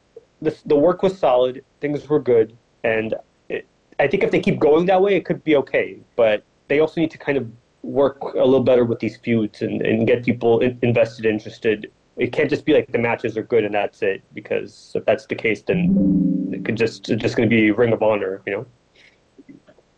the 0.42 0.58
the 0.66 0.76
work 0.76 1.04
was 1.04 1.18
solid. 1.18 1.64
Things 1.82 2.08
were 2.08 2.20
good, 2.20 2.58
and 2.84 3.16
it, 3.50 3.68
I 4.00 4.08
think 4.08 4.24
if 4.24 4.32
they 4.32 4.40
keep 4.40 4.60
going 4.60 4.86
that 4.88 5.02
way, 5.02 5.16
it 5.16 5.26
could 5.26 5.44
be 5.44 5.56
okay. 5.58 6.00
But 6.16 6.44
they 6.68 6.80
also 6.80 7.00
need 7.02 7.12
to 7.12 7.18
kind 7.18 7.38
of 7.38 7.50
work 7.84 8.22
a 8.22 8.44
little 8.44 8.64
better 8.64 8.84
with 8.84 9.00
these 9.00 9.18
feuds 9.18 9.62
and, 9.62 9.82
and 9.82 10.06
get 10.06 10.26
people 10.26 10.60
in, 10.60 10.78
invested, 10.82 11.26
interested. 11.26 11.92
It 12.18 12.34
can't 12.34 12.50
just 12.50 12.66
be 12.66 12.74
like 12.74 12.92
the 12.92 12.98
matches 12.98 13.38
are 13.38 13.44
good 13.44 13.64
and 13.64 13.74
that's 13.74 14.02
it. 14.02 14.24
Because 14.34 14.92
if 14.96 15.06
that's 15.06 15.26
the 15.28 15.36
case, 15.36 15.62
then 15.62 16.37
it 16.58 16.66
could 16.66 16.78
just 16.78 17.10
it's 17.10 17.22
just 17.22 17.36
going 17.36 17.50
to 17.50 17.56
be 17.56 17.72
Ring 17.72 17.94
of 17.94 18.02
Honor, 18.02 18.42
you 18.46 18.54
know. 18.54 18.66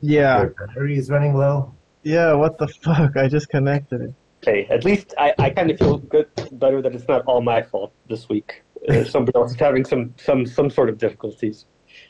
Yeah, 0.01 0.41
Your 0.41 0.49
battery 0.51 0.97
is 0.97 1.09
running 1.09 1.35
low. 1.35 1.73
yeah. 2.03 2.33
What 2.33 2.57
the 2.57 2.67
fuck? 2.67 3.17
I 3.17 3.27
just 3.27 3.49
connected 3.49 4.01
it. 4.01 4.13
Hey, 4.41 4.65
at 4.69 4.85
least 4.85 5.13
I, 5.17 5.33
I 5.37 5.49
kind 5.49 5.69
of 5.69 5.77
feel 5.77 5.97
good, 5.97 6.27
better 6.53 6.81
that 6.81 6.95
it's 6.95 7.07
not 7.09 7.23
all 7.25 7.41
my 7.41 7.61
fault 7.61 7.91
this 8.07 8.29
week. 8.29 8.63
Uh, 8.87 9.03
somebody 9.15 9.35
else 9.35 9.51
is 9.51 9.59
having 9.59 9.83
some, 9.83 10.13
some, 10.17 10.45
some 10.45 10.69
sort 10.69 10.87
of 10.89 10.97
difficulties. 10.97 11.65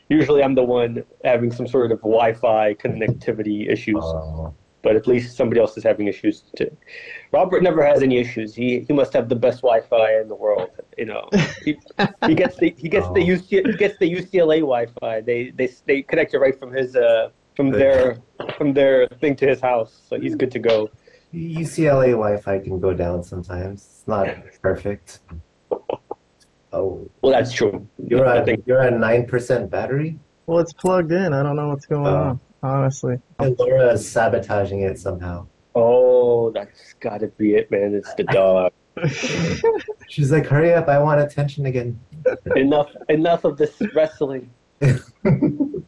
Usually 0.09 0.43
I'm 0.43 0.53
the 0.53 0.63
one 0.63 1.03
having 1.23 1.51
some 1.51 1.67
sort 1.67 1.91
of 1.91 1.99
Wi-Fi 2.01 2.75
connectivity 2.75 3.67
issues. 3.71 4.03
Oh. 4.03 4.53
But 4.81 4.95
at 4.95 5.07
least 5.07 5.35
somebody 5.35 5.59
else 5.59 5.77
is 5.77 5.83
having 5.83 6.07
issues 6.07 6.43
too. 6.55 6.69
Robert 7.31 7.61
never 7.63 7.85
has 7.85 8.01
any 8.01 8.17
issues. 8.17 8.55
He 8.55 8.79
he 8.87 8.93
must 8.93 9.11
have 9.13 9.27
the 9.29 9.35
best 9.35 9.61
Wi-Fi 9.61 10.19
in 10.21 10.27
the 10.27 10.35
world. 10.35 10.69
You 10.97 11.05
know, 11.05 11.29
he, 11.65 11.77
he 12.27 12.35
gets 12.35 12.55
the 12.57 12.73
he 12.77 12.87
gets 12.89 13.07
the 13.09 13.21
Oh. 13.21 13.35
UC, 13.35 13.67
he 13.67 13.73
gets 13.77 13.97
the 13.99 14.09
UCLA 14.11 14.59
Wi-Fi. 14.59 15.21
They 15.21 15.51
they 15.51 15.67
they 15.85 16.01
connect 16.03 16.33
it 16.33 16.39
right 16.39 16.57
from 16.57 16.71
his 16.71 16.95
uh 16.95 17.29
from 17.55 17.71
their 17.71 18.17
from 18.57 18.73
their 18.73 19.07
thing 19.21 19.35
to 19.37 19.47
his 19.47 19.59
house, 19.59 20.01
so 20.07 20.19
he's 20.19 20.35
good 20.35 20.51
to 20.51 20.59
go. 20.59 20.89
UCLA 21.33 22.11
Wi-Fi 22.11 22.59
can 22.59 22.79
go 22.79 22.93
down 22.93 23.21
sometimes. 23.23 23.81
It's 23.81 24.07
not 24.07 24.27
perfect. 24.61 25.19
Oh, 26.71 27.09
Well, 27.21 27.31
that's 27.31 27.51
true. 27.51 27.87
you're 27.97 28.25
at 28.25 28.47
you're 28.67 28.81
at 28.81 28.93
nine 28.93 29.25
percent 29.25 29.69
battery. 29.69 30.19
Well, 30.45 30.59
it's 30.59 30.73
plugged 30.73 31.11
in. 31.11 31.33
I 31.33 31.43
don't 31.43 31.55
know 31.55 31.69
what's 31.69 31.85
going 31.85 32.05
Oh. 32.07 32.15
on. 32.15 32.39
Honestly. 32.61 33.19
And 33.39 33.57
Laura 33.57 33.93
is 33.93 34.09
sabotaging 34.09 34.81
it 34.81 34.99
somehow. 34.99 35.47
Oh, 35.75 36.51
that's 36.51 36.93
got 36.93 37.19
to 37.21 37.27
be 37.27 37.55
it, 37.55 37.71
man. 37.71 37.93
It's 37.93 38.13
the 38.15 38.23
dog. 38.23 38.71
She's 40.09 40.31
like, 40.31 40.45
"Hurry 40.45 40.73
up! 40.73 40.87
I 40.89 40.99
want 40.99 41.21
attention 41.21 41.65
again." 41.67 41.99
enough 42.55 42.93
enough 43.07 43.43
of 43.45 43.57
this 43.57 43.81
wrestling. 43.95 44.49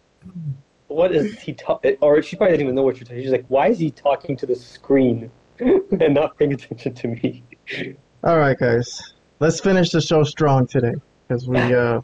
What 0.88 1.16
is 1.16 1.40
he 1.40 1.54
talking? 1.54 1.96
Or 2.02 2.22
she 2.22 2.36
probably 2.36 2.52
doesn't 2.56 2.66
even 2.66 2.76
know 2.76 2.84
what 2.84 2.98
you're 2.98 3.06
talking. 3.06 3.22
She's 3.24 3.32
like, 3.32 3.46
why 3.48 3.70
is 3.70 3.80
he 3.80 3.92
talking 3.92 4.36
to 4.36 4.46
the 4.46 4.56
screen 4.56 5.32
and 5.60 6.14
not 6.14 6.38
paying 6.38 6.52
attention 6.52 6.94
to 6.96 7.08
me? 7.08 7.44
All 8.26 8.38
right, 8.38 8.58
guys. 8.60 9.02
Let's 9.40 9.62
finish 9.62 9.92
the 9.92 10.02
show 10.02 10.24
strong 10.26 10.68
today 10.68 10.94
because 11.28 11.48
we. 11.48 11.58
Uh, 11.74 12.02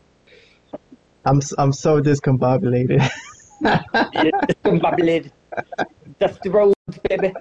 I'm 1.26 1.38
s- 1.38 1.54
I'm 1.58 1.74
so 1.74 2.02
discombobulated. 2.02 3.08
Discombobulated. 3.64 5.32
Dusty 6.20 6.50
Rhodes, 6.50 6.76
baby. 7.10 7.34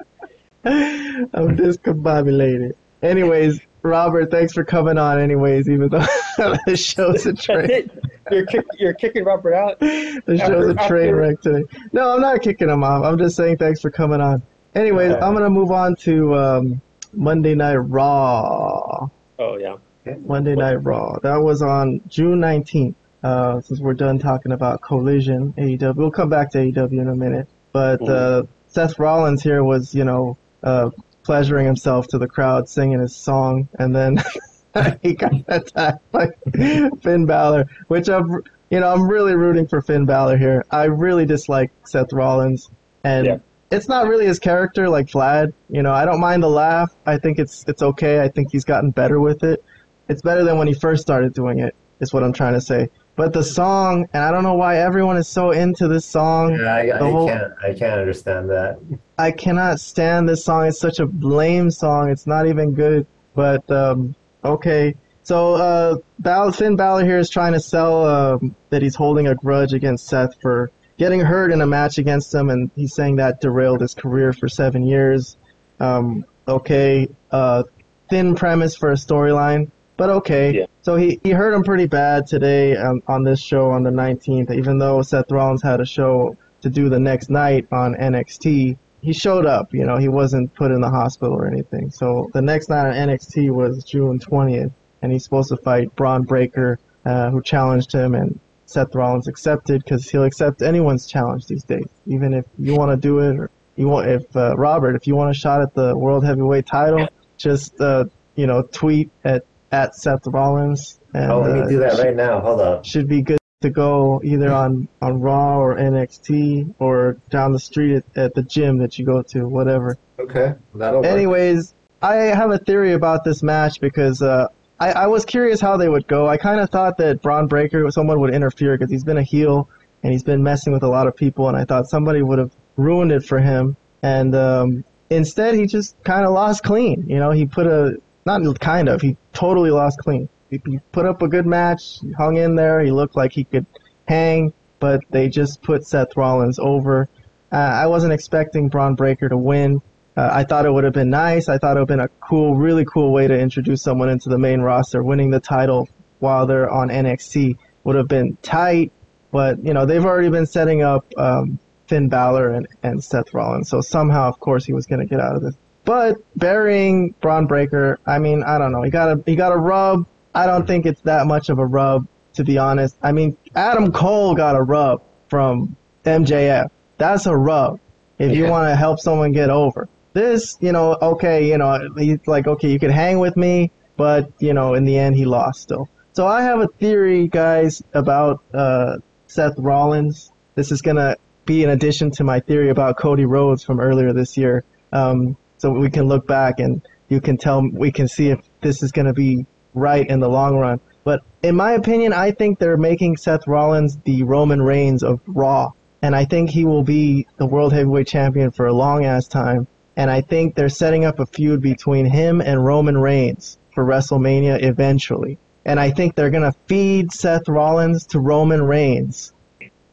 I'm 0.64 1.56
discombobulated. 1.56 2.72
Anyways, 3.02 3.60
Robert, 3.82 4.30
thanks 4.30 4.52
for 4.52 4.64
coming 4.64 4.98
on. 4.98 5.20
Anyways, 5.20 5.68
even 5.68 5.88
though 5.88 5.98
the 6.66 6.76
show's 6.76 7.26
a 7.26 7.32
train. 7.32 7.90
You're, 8.30 8.46
kick, 8.46 8.64
you're 8.78 8.94
kicking 8.94 9.24
Robert 9.24 9.54
out. 9.54 9.78
the 9.80 10.38
show's 10.38 10.68
a 10.68 10.88
train 10.88 11.14
wreck 11.14 11.40
today. 11.40 11.64
No, 11.92 12.14
I'm 12.14 12.20
not 12.20 12.42
kicking 12.42 12.68
him 12.68 12.82
off. 12.82 13.04
I'm 13.04 13.18
just 13.18 13.36
saying 13.36 13.58
thanks 13.58 13.80
for 13.80 13.90
coming 13.90 14.20
on. 14.20 14.42
Anyways, 14.74 15.12
I'm 15.12 15.34
gonna 15.34 15.48
move 15.50 15.70
on 15.70 15.96
to 16.00 16.34
um, 16.34 16.82
Monday 17.12 17.54
Night 17.54 17.76
Raw. 17.76 19.08
Oh 19.38 19.56
yeah. 19.58 19.76
Monday 20.20 20.54
Night 20.54 20.82
Raw. 20.84 21.18
That 21.22 21.36
was 21.36 21.62
on 21.62 22.00
June 22.08 22.40
19th. 22.40 22.94
Uh, 23.22 23.60
since 23.62 23.80
we're 23.80 23.94
done 23.94 24.18
talking 24.18 24.52
about 24.52 24.80
Collision, 24.82 25.52
AEW, 25.54 25.96
we'll 25.96 26.10
come 26.10 26.28
back 26.28 26.50
to 26.52 26.58
AEW 26.58 26.92
in 27.00 27.08
a 27.08 27.14
minute. 27.16 27.48
But 27.72 28.00
uh, 28.08 28.44
Seth 28.68 28.98
Rollins 28.98 29.42
here 29.42 29.64
was, 29.64 29.94
you 29.94 30.04
know, 30.04 30.38
uh, 30.62 30.90
pleasuring 31.24 31.66
himself 31.66 32.06
to 32.08 32.18
the 32.18 32.28
crowd, 32.28 32.68
singing 32.68 33.00
his 33.00 33.16
song, 33.16 33.68
and 33.78 33.94
then 33.94 34.18
he 35.02 35.14
got 35.14 35.32
attacked 35.48 36.10
by 36.12 36.28
Finn 37.02 37.26
Balor, 37.26 37.66
which 37.88 38.08
I'm, 38.08 38.42
you 38.70 38.80
know, 38.80 38.92
I'm 38.92 39.08
really 39.08 39.34
rooting 39.34 39.66
for 39.66 39.80
Finn 39.82 40.04
Balor 40.06 40.36
here. 40.36 40.64
I 40.70 40.84
really 40.84 41.26
dislike 41.26 41.72
Seth 41.84 42.12
Rollins, 42.12 42.70
and 43.02 43.26
Yeah. 43.26 43.38
it's 43.70 43.88
not 43.88 44.06
really 44.06 44.26
his 44.26 44.38
character 44.38 44.88
like 44.88 45.06
Vlad. 45.06 45.52
You 45.68 45.82
know, 45.82 45.92
I 45.92 46.04
don't 46.04 46.20
mind 46.20 46.42
the 46.42 46.48
laugh. 46.50 46.94
I 47.06 47.18
think 47.18 47.38
it's 47.38 47.64
it's 47.66 47.82
okay. 47.82 48.20
I 48.20 48.28
think 48.28 48.52
he's 48.52 48.64
gotten 48.64 48.90
better 48.90 49.18
with 49.18 49.42
it. 49.42 49.64
It's 50.08 50.22
better 50.22 50.44
than 50.44 50.58
when 50.58 50.68
he 50.68 50.74
first 50.74 51.02
started 51.02 51.34
doing 51.34 51.58
it. 51.58 51.74
Is 51.98 52.12
what 52.12 52.22
I'm 52.22 52.32
trying 52.34 52.52
to 52.54 52.60
say. 52.60 52.90
But 53.16 53.32
the 53.32 53.42
song, 53.42 54.06
and 54.12 54.22
I 54.22 54.30
don't 54.30 54.42
know 54.42 54.54
why 54.54 54.78
everyone 54.78 55.16
is 55.16 55.26
so 55.26 55.50
into 55.50 55.88
this 55.88 56.04
song. 56.04 56.58
Yeah, 56.58 56.74
I, 56.74 56.96
I 56.96 56.98
whole- 57.10 57.26
can't. 57.26 57.52
I 57.62 57.72
can't 57.72 57.98
understand 57.98 58.50
that. 58.50 58.78
I 59.18 59.30
cannot 59.32 59.80
stand 59.80 60.28
this 60.28 60.44
song. 60.44 60.66
It's 60.66 60.78
such 60.78 61.00
a 61.00 61.06
lame 61.20 61.70
song. 61.70 62.10
It's 62.10 62.26
not 62.26 62.46
even 62.46 62.74
good. 62.74 63.06
But 63.34 63.68
um, 63.70 64.14
okay. 64.44 64.94
So 65.22 65.54
uh, 65.54 65.96
Bal- 66.18 66.52
Finn 66.52 66.76
Balor 66.76 67.04
here 67.04 67.18
is 67.18 67.30
trying 67.30 67.54
to 67.54 67.60
sell 67.60 68.04
um, 68.06 68.54
that 68.70 68.82
he's 68.82 68.94
holding 68.94 69.26
a 69.28 69.34
grudge 69.34 69.72
against 69.72 70.06
Seth 70.08 70.38
for 70.40 70.70
getting 70.98 71.20
hurt 71.20 71.50
in 71.52 71.60
a 71.62 71.66
match 71.66 71.98
against 71.98 72.34
him, 72.34 72.50
and 72.50 72.70
he's 72.76 72.94
saying 72.94 73.16
that 73.16 73.40
derailed 73.40 73.80
his 73.80 73.94
career 73.94 74.32
for 74.34 74.46
seven 74.48 74.82
years. 74.82 75.36
Um, 75.80 76.24
okay. 76.46 77.08
Uh, 77.30 77.64
thin 78.08 78.34
premise 78.34 78.76
for 78.76 78.90
a 78.90 78.94
storyline, 78.94 79.70
but 79.96 80.10
okay. 80.10 80.52
Yeah. 80.52 80.66
So 80.82 80.96
he, 80.96 81.20
he 81.22 81.30
hurt 81.30 81.54
him 81.54 81.62
pretty 81.62 81.86
bad 81.86 82.26
today 82.26 82.76
um, 82.76 83.02
on 83.08 83.22
this 83.22 83.40
show 83.40 83.70
on 83.70 83.82
the 83.82 83.90
19th, 83.90 84.54
even 84.54 84.78
though 84.78 85.02
Seth 85.02 85.30
Rollins 85.30 85.62
had 85.62 85.80
a 85.80 85.86
show 85.86 86.36
to 86.62 86.70
do 86.70 86.88
the 86.88 86.98
next 86.98 87.30
night 87.30 87.66
on 87.72 87.94
NXT 87.94 88.78
he 89.06 89.12
showed 89.12 89.46
up. 89.46 89.72
You 89.72 89.84
know, 89.84 89.96
he 89.96 90.08
wasn't 90.08 90.52
put 90.54 90.72
in 90.72 90.80
the 90.80 90.90
hospital 90.90 91.34
or 91.34 91.46
anything. 91.46 91.90
So 91.90 92.28
the 92.34 92.42
next 92.42 92.68
night 92.68 92.88
on 92.88 93.08
NXT 93.08 93.50
was 93.52 93.84
June 93.84 94.18
20th, 94.18 94.72
and 95.00 95.12
he's 95.12 95.22
supposed 95.22 95.48
to 95.50 95.56
fight 95.56 95.94
Bron 95.94 96.24
Breakker, 96.24 96.80
uh, 97.04 97.30
who 97.30 97.40
challenged 97.40 97.92
him, 97.92 98.16
and 98.16 98.40
Seth 98.66 98.94
Rollins 98.96 99.28
accepted 99.28 99.84
because 99.84 100.10
he'll 100.10 100.24
accept 100.24 100.60
anyone's 100.60 101.06
challenge 101.06 101.46
these 101.46 101.62
days, 101.62 101.86
even 102.06 102.34
if 102.34 102.46
you 102.58 102.74
want 102.74 102.90
to 102.90 102.96
do 102.96 103.20
it 103.20 103.38
or 103.38 103.50
you 103.76 103.86
want. 103.86 104.08
If 104.08 104.34
uh, 104.34 104.56
Robert, 104.56 104.96
if 104.96 105.06
you 105.06 105.14
want 105.14 105.30
a 105.30 105.34
shot 105.34 105.62
at 105.62 105.72
the 105.72 105.96
world 105.96 106.24
heavyweight 106.24 106.66
title, 106.66 107.08
just 107.38 107.80
uh, 107.80 108.06
you 108.34 108.48
know 108.48 108.62
tweet 108.62 109.10
at 109.22 109.44
at 109.72 109.94
Seth 109.94 110.26
Rollins. 110.26 111.00
And, 111.14 111.30
Oh, 111.30 111.40
let 111.40 111.52
me 111.52 111.60
uh, 111.60 111.68
do 111.68 111.78
that 111.80 111.98
right 111.98 112.14
now. 112.14 112.40
Hold 112.40 112.60
up. 112.60 112.84
should 112.84 113.08
be 113.08 113.22
good 113.22 113.38
to 113.62 113.70
go 113.70 114.20
either 114.22 114.52
on, 114.52 114.86
on 115.00 115.20
Raw 115.20 115.58
or 115.58 115.76
NXT 115.76 116.74
or 116.78 117.16
down 117.30 117.52
the 117.52 117.58
street 117.58 117.96
at, 117.96 118.16
at 118.16 118.34
the 118.34 118.42
gym 118.42 118.78
that 118.78 118.98
you 118.98 119.06
go 119.06 119.22
to, 119.22 119.48
whatever. 119.48 119.96
Okay, 120.18 120.54
that'll 120.74 121.00
work. 121.00 121.10
Anyways, 121.10 121.74
I 122.02 122.14
have 122.16 122.50
a 122.50 122.58
theory 122.58 122.92
about 122.92 123.24
this 123.24 123.42
match 123.42 123.80
because 123.80 124.20
uh, 124.22 124.48
I, 124.78 124.92
I 124.92 125.06
was 125.06 125.24
curious 125.24 125.60
how 125.60 125.76
they 125.76 125.88
would 125.88 126.06
go. 126.06 126.26
I 126.26 126.36
kind 126.36 126.60
of 126.60 126.70
thought 126.70 126.98
that 126.98 127.22
Bron 127.22 127.46
Breakker, 127.46 127.90
someone 127.90 128.20
would 128.20 128.34
interfere 128.34 128.76
because 128.76 128.90
he's 128.90 129.04
been 129.04 129.16
a 129.18 129.22
heel 129.22 129.68
and 130.02 130.12
he's 130.12 130.22
been 130.22 130.42
messing 130.42 130.72
with 130.72 130.82
a 130.82 130.88
lot 130.88 131.06
of 131.06 131.16
people, 131.16 131.48
and 131.48 131.56
I 131.56 131.64
thought 131.64 131.88
somebody 131.88 132.22
would 132.22 132.38
have 132.38 132.52
ruined 132.76 133.10
it 133.10 133.24
for 133.24 133.40
him. 133.40 133.76
And 134.02 134.34
um, 134.34 134.84
instead, 135.10 135.54
he 135.54 135.66
just 135.66 135.96
kind 136.04 136.26
of 136.26 136.32
lost 136.32 136.62
clean. 136.62 137.06
You 137.08 137.18
know, 137.18 137.30
he 137.30 137.46
put 137.46 137.66
a 137.66 137.96
not 138.26 138.60
kind 138.60 138.88
of, 138.88 139.00
he 139.00 139.16
totally 139.32 139.70
lost 139.70 139.98
clean. 140.00 140.28
He, 140.50 140.60
he 140.66 140.78
put 140.92 141.06
up 141.06 141.22
a 141.22 141.28
good 141.28 141.46
match, 141.46 142.00
hung 142.16 142.36
in 142.36 142.54
there. 142.54 142.80
He 142.80 142.90
looked 142.90 143.16
like 143.16 143.32
he 143.32 143.44
could 143.44 143.66
hang, 144.06 144.52
but 144.78 145.00
they 145.10 145.28
just 145.28 145.62
put 145.62 145.86
Seth 145.86 146.16
Rollins 146.16 146.58
over. 146.58 147.08
Uh, 147.52 147.56
I 147.56 147.86
wasn't 147.86 148.12
expecting 148.12 148.68
Bron 148.68 148.94
Breakker 148.94 149.28
to 149.28 149.36
win. 149.36 149.80
Uh, 150.16 150.30
I 150.32 150.44
thought 150.44 150.66
it 150.66 150.72
would 150.72 150.84
have 150.84 150.92
been 150.92 151.10
nice. 151.10 151.48
I 151.48 151.58
thought 151.58 151.76
it 151.76 151.80
would 151.80 151.90
have 151.90 151.98
been 151.98 152.00
a 152.00 152.08
cool, 152.20 152.56
really 152.56 152.84
cool 152.84 153.12
way 153.12 153.28
to 153.28 153.38
introduce 153.38 153.82
someone 153.82 154.08
into 154.08 154.28
the 154.28 154.38
main 154.38 154.60
roster. 154.60 155.02
Winning 155.02 155.30
the 155.30 155.40
title 155.40 155.88
while 156.18 156.46
they're 156.46 156.70
on 156.70 156.88
NXT 156.88 157.56
would 157.84 157.96
have 157.96 158.08
been 158.08 158.36
tight, 158.42 158.92
but 159.30 159.62
you 159.64 159.74
know 159.74 159.84
they've 159.84 160.04
already 160.04 160.30
been 160.30 160.46
setting 160.46 160.82
up 160.82 161.04
um, 161.18 161.58
Finn 161.86 162.08
Balor 162.08 162.50
and, 162.50 162.66
and 162.82 163.04
Seth 163.04 163.34
Rollins, 163.34 163.68
so 163.68 163.80
somehow, 163.80 164.28
of 164.28 164.40
course, 164.40 164.64
he 164.64 164.72
was 164.72 164.86
going 164.86 165.00
to 165.00 165.06
get 165.06 165.20
out 165.20 165.36
of 165.36 165.42
this. 165.42 165.54
But 165.86 166.16
burying 166.34 167.14
Bron 167.20 167.46
Breakker, 167.46 168.00
I 168.04 168.18
mean, 168.18 168.42
I 168.42 168.58
don't 168.58 168.72
know. 168.72 168.82
He 168.82 168.90
got 168.90 169.08
a 169.08 169.22
he 169.24 169.36
got 169.36 169.52
a 169.52 169.56
rub. 169.56 170.04
I 170.34 170.46
don't 170.46 170.66
think 170.66 170.84
it's 170.84 171.00
that 171.02 171.26
much 171.26 171.48
of 171.48 171.60
a 171.60 171.64
rub, 171.64 172.08
to 172.34 172.44
be 172.44 172.58
honest. 172.58 172.96
I 173.02 173.12
mean, 173.12 173.36
Adam 173.54 173.92
Cole 173.92 174.34
got 174.34 174.56
a 174.56 174.62
rub 174.62 175.00
from 175.28 175.76
MJF. 176.04 176.70
That's 176.98 177.26
a 177.26 177.36
rub. 177.36 177.78
If 178.18 178.36
you 178.36 178.46
want 178.46 178.68
to 178.68 178.74
help 178.74 178.98
someone 178.98 179.32
get 179.32 179.48
over. 179.48 179.88
This, 180.12 180.56
you 180.60 180.72
know, 180.72 180.96
okay, 181.00 181.48
you 181.48 181.58
know, 181.58 181.90
he's 181.96 182.26
like, 182.26 182.46
okay, 182.46 182.70
you 182.70 182.78
could 182.80 182.90
hang 182.90 183.18
with 183.18 183.36
me, 183.36 183.70
but 183.96 184.32
you 184.40 184.54
know, 184.54 184.74
in 184.74 184.84
the 184.84 184.98
end, 184.98 185.14
he 185.14 185.24
lost 185.24 185.60
still. 185.60 185.88
So 186.14 186.26
I 186.26 186.42
have 186.42 186.60
a 186.60 186.66
theory, 186.66 187.28
guys, 187.28 187.82
about 187.94 188.42
uh, 188.52 188.96
Seth 189.28 189.54
Rollins. 189.56 190.32
This 190.56 190.72
is 190.72 190.82
gonna 190.82 191.16
be 191.44 191.62
in 191.62 191.70
addition 191.70 192.10
to 192.12 192.24
my 192.24 192.40
theory 192.40 192.70
about 192.70 192.96
Cody 192.96 193.24
Rhodes 193.24 193.62
from 193.62 193.78
earlier 193.78 194.12
this 194.12 194.36
year. 194.36 194.64
Um, 194.92 195.36
so 195.58 195.70
we 195.70 195.90
can 195.90 196.06
look 196.06 196.26
back 196.26 196.60
and 196.60 196.82
you 197.08 197.20
can 197.20 197.36
tell, 197.36 197.62
we 197.72 197.90
can 197.92 198.08
see 198.08 198.28
if 198.30 198.40
this 198.60 198.82
is 198.82 198.92
gonna 198.92 199.12
be 199.12 199.46
right 199.74 200.08
in 200.08 200.20
the 200.20 200.28
long 200.28 200.56
run. 200.56 200.80
But 201.04 201.20
in 201.42 201.54
my 201.54 201.72
opinion, 201.72 202.12
I 202.12 202.32
think 202.32 202.58
they're 202.58 202.76
making 202.76 203.16
Seth 203.16 203.46
Rollins 203.46 203.96
the 204.04 204.24
Roman 204.24 204.60
Reigns 204.60 205.04
of 205.04 205.20
Raw. 205.26 205.70
And 206.02 206.16
I 206.16 206.24
think 206.24 206.50
he 206.50 206.64
will 206.64 206.82
be 206.82 207.26
the 207.36 207.46
World 207.46 207.72
Heavyweight 207.72 208.08
Champion 208.08 208.50
for 208.50 208.66
a 208.66 208.72
long 208.72 209.04
ass 209.04 209.28
time. 209.28 209.68
And 209.96 210.10
I 210.10 210.20
think 210.20 210.54
they're 210.54 210.68
setting 210.68 211.04
up 211.04 211.20
a 211.20 211.26
feud 211.26 211.62
between 211.62 212.06
him 212.06 212.40
and 212.40 212.64
Roman 212.64 212.98
Reigns 212.98 213.58
for 213.74 213.84
WrestleMania 213.84 214.62
eventually. 214.62 215.38
And 215.64 215.80
I 215.80 215.90
think 215.90 216.14
they're 216.14 216.30
going 216.30 216.50
to 216.50 216.58
feed 216.66 217.12
Seth 217.12 217.48
Rollins 217.48 218.06
to 218.08 218.20
Roman 218.20 218.62
Reigns 218.62 219.32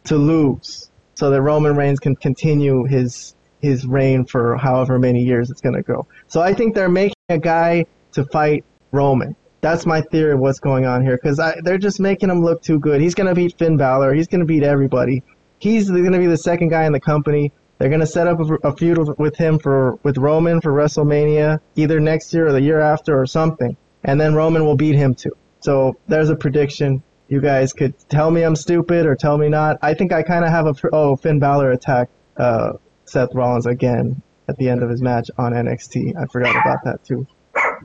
to 0.05 0.17
lose 0.17 0.89
so 1.15 1.29
that 1.29 1.41
Roman 1.41 1.75
Reigns 1.75 1.99
can 1.99 2.15
continue 2.15 2.85
his 2.85 3.35
his 3.63 3.87
reign 3.87 4.25
for 4.25 4.57
however 4.57 4.99
many 4.99 5.23
years 5.23 5.49
it's 5.49 5.61
going 5.61 5.73
to 5.73 5.81
go. 5.81 6.05
So 6.27 6.41
I 6.41 6.53
think 6.53 6.75
they're 6.75 6.89
making 6.89 7.15
a 7.29 7.39
guy 7.39 7.85
to 8.11 8.25
fight 8.25 8.65
Roman. 8.91 9.35
That's 9.61 9.85
my 9.85 10.01
theory 10.01 10.33
of 10.33 10.39
what's 10.39 10.59
going 10.59 10.85
on 10.85 11.01
here 11.01 11.17
because 11.17 11.39
they're 11.63 11.77
just 11.77 12.01
making 12.01 12.29
him 12.29 12.43
look 12.43 12.61
too 12.61 12.77
good. 12.77 12.99
He's 12.99 13.15
going 13.15 13.27
to 13.27 13.33
beat 13.33 13.57
Finn 13.57 13.77
Balor. 13.77 14.13
He's 14.13 14.27
going 14.27 14.41
to 14.41 14.45
beat 14.45 14.63
everybody. 14.63 15.23
He's 15.59 15.89
going 15.89 16.11
to 16.11 16.19
be 16.19 16.27
the 16.27 16.37
second 16.37 16.67
guy 16.67 16.85
in 16.85 16.91
the 16.91 16.99
company. 16.99 17.53
They're 17.79 17.87
going 17.87 18.01
to 18.01 18.05
set 18.05 18.27
up 18.27 18.41
a, 18.41 18.67
a 18.67 18.75
feud 18.75 18.97
with 19.17 19.37
him 19.37 19.57
for 19.59 19.95
with 20.03 20.17
Roman 20.17 20.59
for 20.59 20.73
WrestleMania 20.73 21.59
either 21.77 22.01
next 22.01 22.33
year 22.33 22.47
or 22.47 22.51
the 22.51 22.61
year 22.61 22.81
after 22.81 23.17
or 23.17 23.25
something, 23.25 23.77
and 24.03 24.19
then 24.19 24.35
Roman 24.35 24.65
will 24.65 24.75
beat 24.75 24.95
him 24.95 25.15
too. 25.15 25.31
So 25.61 25.95
there's 26.09 26.29
a 26.29 26.35
prediction. 26.35 27.01
You 27.29 27.39
guys 27.39 27.71
could 27.71 27.93
tell 28.09 28.29
me 28.29 28.43
I'm 28.43 28.57
stupid 28.57 29.05
or 29.05 29.15
tell 29.15 29.37
me 29.37 29.47
not. 29.47 29.77
I 29.81 29.93
think 29.93 30.11
I 30.11 30.21
kind 30.21 30.43
of 30.43 30.51
have 30.51 30.67
a 30.67 30.75
oh 30.91 31.15
Finn 31.15 31.39
Balor 31.39 31.71
attack 31.71 32.09
uh, 32.35 32.73
Seth 33.13 33.35
Rollins 33.35 33.67
again 33.67 34.19
at 34.49 34.57
the 34.57 34.67
end 34.67 34.81
of 34.81 34.89
his 34.89 34.99
match 34.99 35.29
on 35.37 35.53
NXT. 35.53 36.15
I 36.19 36.25
forgot 36.31 36.55
about 36.55 36.79
that 36.83 37.03
too. 37.05 37.27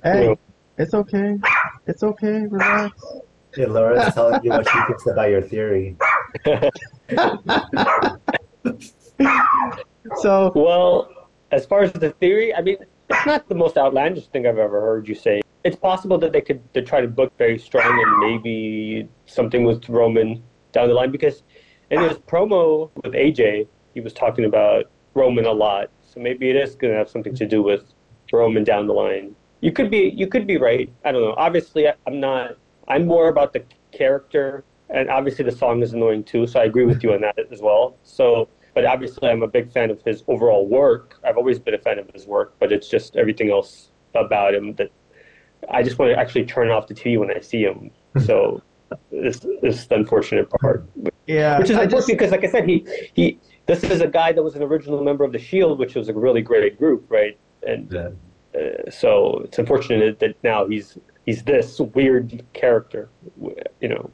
Hey, 0.02 0.28
Yeah. 0.28 0.34
it's 0.78 0.94
okay. 0.94 1.36
It's 1.86 2.02
okay. 2.02 2.46
Relax. 2.48 2.98
Yeah, 3.54 3.66
Laura's 3.66 4.14
telling 4.14 4.42
you 4.42 4.50
what 4.50 4.66
she 4.66 4.78
thinks 4.86 5.06
about 5.06 5.28
your 5.28 5.42
theory. 5.42 5.96
So 10.22 10.52
Well, 10.54 11.10
as 11.50 11.66
far 11.66 11.82
as 11.82 11.92
the 11.92 12.10
theory, 12.12 12.54
I 12.54 12.62
mean, 12.62 12.76
it's 13.10 13.26
not 13.26 13.46
the 13.48 13.54
most 13.54 13.76
outlandish 13.76 14.28
thing 14.28 14.46
I've 14.46 14.56
ever 14.58 14.80
heard 14.80 15.06
you 15.08 15.14
say. 15.14 15.42
It's 15.64 15.76
possible 15.76 16.16
that 16.18 16.32
they 16.32 16.40
could 16.40 16.62
they 16.72 16.80
try 16.80 17.02
to 17.02 17.08
book 17.08 17.32
very 17.36 17.58
strong 17.58 17.84
and 18.02 18.18
maybe 18.20 19.08
something 19.26 19.64
with 19.64 19.86
Roman 19.88 20.42
down 20.72 20.88
the 20.88 20.94
line 20.94 21.10
because 21.10 21.42
in 21.90 22.00
his 22.00 22.16
promo 22.18 22.90
with 23.04 23.12
AJ, 23.12 23.66
he 23.92 24.00
was 24.00 24.14
talking 24.14 24.46
about 24.46 24.84
Roman 25.18 25.46
a 25.46 25.52
lot. 25.52 25.90
So 26.02 26.20
maybe 26.20 26.50
it 26.50 26.57
is 26.57 26.74
going 26.74 26.92
to 26.92 26.98
have 26.98 27.09
something 27.09 27.35
to 27.35 27.46
do 27.46 27.62
with 27.62 27.85
Roman 28.33 28.64
down 28.64 28.87
the 28.87 28.94
line. 28.94 29.35
You 29.61 29.72
could 29.72 29.90
be 29.90 30.12
you 30.16 30.26
could 30.26 30.46
be 30.46 30.57
right. 30.57 30.90
I 31.04 31.12
don't 31.12 31.22
know. 31.22 31.35
Obviously, 31.37 31.88
I- 31.88 31.94
I'm 32.07 32.20
not. 32.20 32.57
I'm 32.87 33.07
more 33.07 33.28
about 33.28 33.52
the 33.52 33.62
character, 33.92 34.64
and 34.88 35.11
obviously 35.11 35.44
the 35.44 35.52
song 35.52 35.83
is 35.83 35.92
annoying 35.92 36.24
too. 36.24 36.46
So 36.46 36.61
I 36.61 36.64
agree 36.64 36.87
with 36.87 37.02
you 37.02 37.12
on 37.12 37.20
that 37.22 37.38
as 37.52 37.61
well. 37.61 37.96
So 38.04 38.48
but 38.78 38.85
obviously 38.85 39.28
I'm 39.28 39.42
a 39.42 39.48
big 39.48 39.72
fan 39.72 39.90
of 39.90 40.00
his 40.02 40.22
overall 40.28 40.64
work. 40.64 41.16
I've 41.24 41.37
always 41.37 41.59
been 41.59 41.74
a 41.74 41.78
fan 41.78 41.98
of 41.98 42.09
his 42.11 42.26
work, 42.28 42.54
but 42.61 42.70
it's 42.70 42.88
just 42.88 43.16
everything 43.16 43.50
else 43.50 43.90
about 44.14 44.54
him 44.54 44.74
that 44.74 44.92
I 45.68 45.83
just 45.83 45.98
want 45.98 46.12
to 46.12 46.16
actually 46.16 46.44
turn 46.44 46.70
off 46.70 46.87
the 46.87 46.94
TV 46.94 47.18
when 47.18 47.28
I 47.37 47.40
see 47.40 47.62
him. 47.62 47.90
Hmm. 48.14 48.20
So 48.20 48.62
this, 49.11 49.40
this 49.62 49.81
is 49.81 49.87
the 49.88 49.96
unfortunate 49.96 50.48
part, 50.50 50.88
yeah, 51.26 51.59
which 51.59 51.70
is 51.70 51.76
I 51.76 51.83
unfortunate 51.83 51.90
just 51.90 52.07
because, 52.07 52.31
like 52.31 52.44
I 52.44 52.50
said, 52.50 52.68
he 52.68 52.87
he 53.14 53.40
this 53.68 53.85
is 53.85 54.00
a 54.00 54.07
guy 54.09 54.33
that 54.33 54.42
was 54.42 54.57
an 54.57 54.62
original 54.62 55.04
member 55.04 55.22
of 55.24 55.31
the 55.33 55.38
Shield, 55.38 55.78
which 55.78 55.94
was 55.94 56.09
a 56.09 56.14
really 56.14 56.42
great 56.42 56.78
group, 56.78 57.04
right? 57.09 57.38
And 57.66 57.92
Yeah. 57.92 58.09
uh, 58.61 58.90
so 58.90 59.42
it's 59.44 59.59
unfortunate 59.59 60.18
that 60.20 60.35
now 60.42 60.66
he's 60.66 60.98
he's 61.26 61.42
this 61.44 61.78
weird 61.78 62.42
character, 62.54 63.09
you 63.81 63.88
know. 63.88 64.11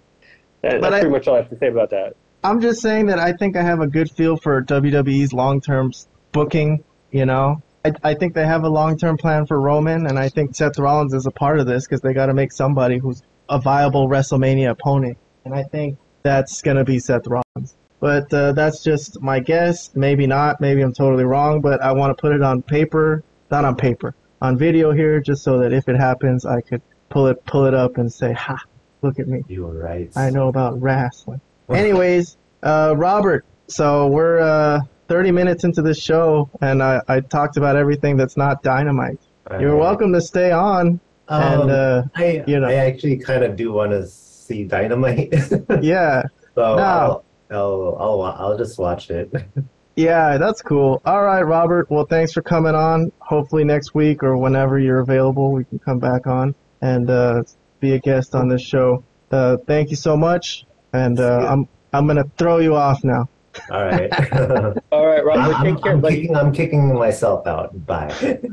And 0.65 0.81
But 0.81 0.91
that's 0.91 0.95
I- 0.95 1.01
pretty 1.01 1.13
much 1.13 1.29
all 1.29 1.35
I 1.35 1.39
have 1.39 1.51
to 1.51 1.59
say 1.59 1.69
about 1.69 1.91
that. 1.91 2.17
I'm 2.43 2.61
just 2.61 2.83
saying 2.83 3.07
that 3.07 3.19
I 3.19 3.33
think 3.33 3.57
I 3.57 3.63
have 3.63 3.81
a 3.81 3.87
good 3.87 4.11
feel 4.11 4.37
for 4.37 4.61
WWE's 4.61 5.33
long-term 5.33 5.93
booking. 6.33 6.83
You 7.13 7.25
know, 7.27 7.63
I, 7.85 7.93
I 8.03 8.15
think 8.15 8.35
they 8.35 8.45
have 8.45 8.65
a 8.65 8.69
long-term 8.69 9.17
plan 9.19 9.47
for 9.47 9.61
Roman, 9.61 10.07
and 10.09 10.19
I 10.19 10.29
think 10.29 10.55
Seth 10.57 10.79
Rollins 10.79 11.15
is 11.15 11.27
a 11.27 11.31
part 11.31 11.61
of 11.61 11.67
this 11.67 11.87
because 11.87 12.01
they 12.01 12.13
got 12.13 12.27
to 12.27 12.35
make 12.35 12.51
somebody 12.53 12.99
who's 12.99 13.23
a 13.49 13.59
viable 13.61 14.09
WrestleMania 14.09 14.71
opponent, 14.71 15.17
and 15.45 15.55
I 15.55 15.63
think 15.63 15.97
that's 16.23 16.61
gonna 16.63 16.85
be 16.85 16.99
Seth 16.99 17.27
Rollins. 17.29 17.77
But 18.05 18.35
uh, 18.35 18.53
that's 18.53 18.85
just 18.85 19.23
my 19.23 19.41
guess. 19.41 19.97
Maybe 19.97 20.27
not. 20.27 20.61
Maybe 20.61 20.83
I'm 20.83 20.93
totally 20.93 21.25
wrong. 21.25 21.63
But 21.63 21.81
I 21.81 21.93
want 21.93 22.15
to 22.15 22.21
put 22.21 22.35
it 22.35 22.43
on 22.43 22.61
paper, 22.61 23.25
not 23.51 23.65
on 23.65 23.77
paper, 23.77 24.15
on 24.43 24.59
video 24.59 24.93
here, 24.93 25.21
just 25.21 25.43
so 25.43 25.59
that 25.61 25.73
if 25.73 25.89
it 25.89 25.97
happens, 25.97 26.45
I 26.45 26.61
could 26.61 26.83
pull 27.09 27.29
it 27.29 27.43
pull 27.47 27.65
it 27.65 27.73
up 27.73 27.97
and 27.97 28.13
say, 28.13 28.35
"Ha, 28.35 28.63
Look 29.01 29.19
at 29.19 29.27
me. 29.27 29.43
You 29.49 29.65
were 29.65 29.79
right. 29.79 30.11
I 30.15 30.29
know 30.29 30.49
about 30.49 30.83
wrestling. 30.83 31.41
Anyways, 31.71 32.37
uh, 32.63 32.93
Robert. 32.95 33.47
So 33.69 34.09
we're 34.09 34.39
uh, 34.39 34.81
30 35.09 35.31
minutes 35.31 35.65
into 35.65 35.81
this 35.81 35.99
show, 35.99 36.51
and 36.61 36.83
I, 36.83 37.01
I 37.09 37.21
talked 37.21 37.57
about 37.57 37.75
everything 37.75 38.19
that's 38.19 38.37
not 38.37 38.63
dynamite. 38.63 39.21
You're 39.59 39.77
welcome 39.77 40.13
to 40.13 40.21
stay 40.21 40.51
on. 40.51 41.01
Um, 41.29 41.63
and 41.63 41.71
uh, 41.71 42.03
I, 42.17 42.45
you 42.47 42.61
know. 42.61 42.69
I 42.69 42.75
actually 42.75 43.17
kind 43.17 43.45
of 43.45 43.57
do 43.57 43.73
want 43.73 43.93
to 43.93 44.07
see 44.07 44.65
Dynamite. 44.65 45.33
yeah, 45.81 46.25
so 46.55 46.77
No. 46.77 46.83
I'll, 46.83 47.25
I'll, 47.55 47.97
I'll, 47.99 48.23
I'll 48.23 48.59
just 48.59 48.79
watch 48.79 49.11
it. 49.11 49.33
yeah, 49.97 50.37
that's 50.39 50.63
cool. 50.63 51.01
All 51.05 51.23
right, 51.23 51.43
Robert. 51.43 51.91
Well, 51.91 52.07
thanks 52.07 52.33
for 52.33 52.43
coming 52.43 52.75
on. 52.75 53.13
Hopefully 53.21 53.65
next 53.65 53.95
week 53.95 54.23
or 54.23 54.37
whenever 54.37 54.79
you're 54.79 55.01
available, 55.01 55.53
we 55.53 55.65
can 55.65 55.79
come 55.79 55.99
back 55.99 56.27
on 56.27 56.55
and 56.83 57.09
uh, 57.09 57.43
be 57.81 57.95
a 57.95 57.99
guest 57.99 58.35
on 58.35 58.49
this 58.49 58.63
show. 58.63 59.05
Uh, 59.31 59.57
thank 59.67 59.91
you 59.91 59.97
so 59.97 60.17
much, 60.17 60.67
and 60.93 61.19
uh, 61.19 61.47
I'm 61.49 61.69
I'm 61.93 62.07
gonna 62.07 62.25
throw 62.37 62.59
you 62.59 62.75
off 62.77 63.03
now. 63.03 63.29
All 63.71 63.85
right. 63.85 64.11
All 64.93 65.07
right, 65.07 65.25
Robert, 65.25 65.55
I'm, 65.55 65.75
take 65.75 65.83
care, 65.83 65.93
I'm 65.93 66.01
buddy. 66.01 66.17
kicking, 66.17 66.37
I'm 66.37 66.53
kicking 66.53 66.95
myself 66.95 67.47
out. 67.47 67.87
Bye. 67.87 68.13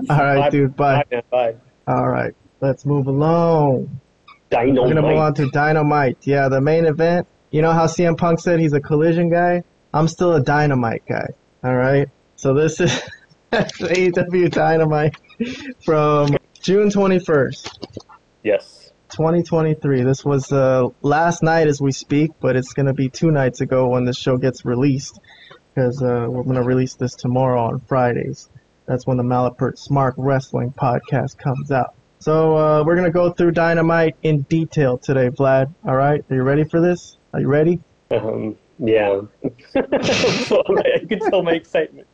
All 0.10 0.18
right, 0.18 0.38
Bye. 0.38 0.50
dude. 0.50 0.76
Bye. 0.76 0.96
Bye, 0.96 1.04
man. 1.12 1.24
Bye. 1.30 1.56
All 1.88 2.08
right, 2.08 2.34
let's 2.62 2.86
move 2.86 3.08
along. 3.08 4.00
We're 4.52 4.74
gonna 4.74 5.02
move 5.02 5.18
on 5.18 5.34
to 5.36 5.50
Dynamite. 5.50 6.18
Yeah, 6.24 6.50
the 6.50 6.62
main 6.62 6.86
event. 6.86 7.28
You 7.52 7.62
know 7.62 7.74
how 7.74 7.86
CM 7.86 8.18
Punk 8.18 8.40
said 8.40 8.60
he's 8.60 8.74
a 8.74 8.80
collision 8.80 9.30
guy? 9.30 9.64
I'm 9.94 10.08
still 10.08 10.34
a 10.34 10.42
Dynamite 10.42 11.04
guy. 11.08 11.28
All 11.64 11.76
right. 11.76 12.08
So 12.38 12.54
this 12.54 12.80
is 12.80 13.02
AEW 13.52 14.50
Dynamite 14.50 15.16
from 15.84 16.38
June 16.62 16.90
21st, 16.90 17.70
Yes. 18.44 18.92
2023. 19.10 20.04
This 20.04 20.24
was 20.24 20.52
uh, 20.54 20.88
last 21.02 21.44
night 21.44 21.68
as 21.68 21.82
we 21.82 21.92
speak, 21.92 22.32
but 22.40 22.56
it's 22.56 22.72
gonna 22.72 22.94
be 22.94 23.10
two 23.10 23.32
nights 23.32 23.60
ago 23.60 23.90
when 23.90 24.06
the 24.06 24.14
show 24.14 24.38
gets 24.38 24.64
released, 24.64 25.20
because 25.76 26.02
uh, 26.02 26.28
we're 26.30 26.44
gonna 26.44 26.64
release 26.64 26.96
this 26.96 27.16
tomorrow 27.16 27.62
on 27.66 27.80
Fridays. 27.82 28.50
That's 28.86 29.06
when 29.06 29.18
the 29.18 29.24
Malapert 29.24 29.78
Smark 29.78 30.14
Wrestling 30.16 30.72
podcast 30.72 31.38
comes 31.38 31.72
out. 31.72 31.94
So 32.20 32.56
uh, 32.56 32.84
we're 32.86 32.96
gonna 32.96 33.12
go 33.12 33.32
through 33.32 33.52
Dynamite 33.52 34.16
in 34.24 34.44
detail 34.44 34.98
today, 34.98 35.30
Vlad. 35.30 35.74
All 35.86 35.96
right, 35.98 36.24
are 36.30 36.36
you 36.36 36.44
ready 36.44 36.64
for 36.64 36.80
this? 36.80 37.18
Are 37.34 37.40
you 37.40 37.48
ready? 37.48 37.80
Um, 38.12 38.58
yeah. 38.80 39.22
I 39.76 41.06
can 41.08 41.20
tell 41.30 41.44
my 41.44 41.54
excitement. 41.54 42.08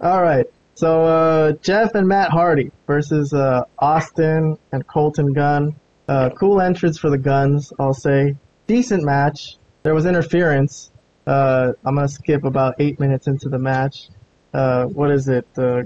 All 0.00 0.22
right. 0.22 0.46
So 0.74 1.04
uh, 1.04 1.52
Jeff 1.60 1.94
and 1.94 2.06
Matt 2.06 2.30
Hardy 2.30 2.70
versus 2.86 3.32
uh, 3.32 3.64
Austin 3.78 4.56
and 4.72 4.86
Colton 4.86 5.32
Gunn. 5.32 5.74
Uh, 6.06 6.30
cool 6.30 6.60
entrance 6.60 6.98
for 6.98 7.10
the 7.10 7.18
Gunns, 7.18 7.72
I'll 7.78 7.94
say. 7.94 8.36
Decent 8.66 9.04
match. 9.04 9.56
There 9.82 9.94
was 9.94 10.06
interference. 10.06 10.90
Uh, 11.26 11.72
I'm 11.84 11.96
gonna 11.96 12.08
skip 12.08 12.44
about 12.44 12.76
eight 12.78 12.98
minutes 12.98 13.26
into 13.26 13.48
the 13.48 13.58
match. 13.58 14.08
Uh, 14.54 14.84
what 14.86 15.10
is 15.10 15.28
it? 15.28 15.46
Uh, 15.56 15.82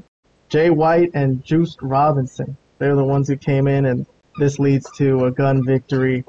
Jay 0.49 0.71
White 0.71 1.11
and 1.15 1.45
Juice 1.45 1.77
Robinson. 1.81 2.57
They're 2.79 2.95
the 2.95 3.05
ones 3.05 3.29
who 3.29 3.37
came 3.37 3.67
in, 3.67 3.87
and 3.87 4.07
this 4.39 4.59
leads 4.59 4.91
to 4.99 5.25
a 5.25 5.31
Gunn 5.31 5.65
victory. 5.65 6.25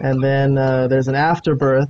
And 0.00 0.22
then 0.22 0.58
uh, 0.58 0.88
there's 0.88 1.08
an 1.08 1.14
afterbirth 1.14 1.88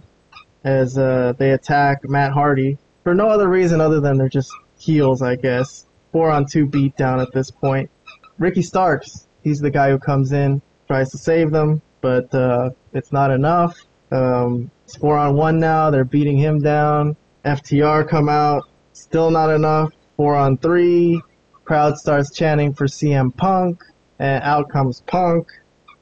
as 0.64 0.98
uh, 0.98 1.34
they 1.38 1.50
attack 1.50 2.00
Matt 2.04 2.32
Hardy 2.32 2.78
for 3.02 3.14
no 3.14 3.28
other 3.28 3.48
reason 3.48 3.80
other 3.80 4.00
than 4.00 4.16
they're 4.16 4.28
just 4.28 4.52
heels, 4.78 5.22
I 5.22 5.36
guess. 5.36 5.86
Four 6.12 6.30
on 6.30 6.46
two 6.46 6.66
beatdown 6.66 7.22
at 7.22 7.32
this 7.32 7.50
point. 7.50 7.90
Ricky 8.38 8.62
Starks, 8.62 9.26
he's 9.42 9.60
the 9.60 9.70
guy 9.70 9.90
who 9.90 9.98
comes 9.98 10.32
in, 10.32 10.60
tries 10.86 11.10
to 11.10 11.18
save 11.18 11.50
them, 11.50 11.80
but 12.00 12.32
uh, 12.34 12.70
it's 12.92 13.12
not 13.12 13.30
enough. 13.30 13.78
Um, 14.10 14.70
it's 14.84 14.96
four 14.96 15.16
on 15.16 15.36
one 15.36 15.58
now. 15.58 15.90
They're 15.90 16.04
beating 16.04 16.36
him 16.36 16.60
down. 16.60 17.16
FTR 17.44 18.08
come 18.08 18.28
out, 18.28 18.68
still 18.92 19.30
not 19.30 19.50
enough. 19.50 19.92
Four 20.16 20.36
on 20.36 20.58
three. 20.58 21.20
Crowd 21.64 21.96
starts 21.96 22.32
chanting 22.32 22.74
for 22.74 22.86
CM 22.86 23.34
Punk, 23.36 23.82
and 24.18 24.42
out 24.42 24.68
comes 24.68 25.00
Punk. 25.02 25.48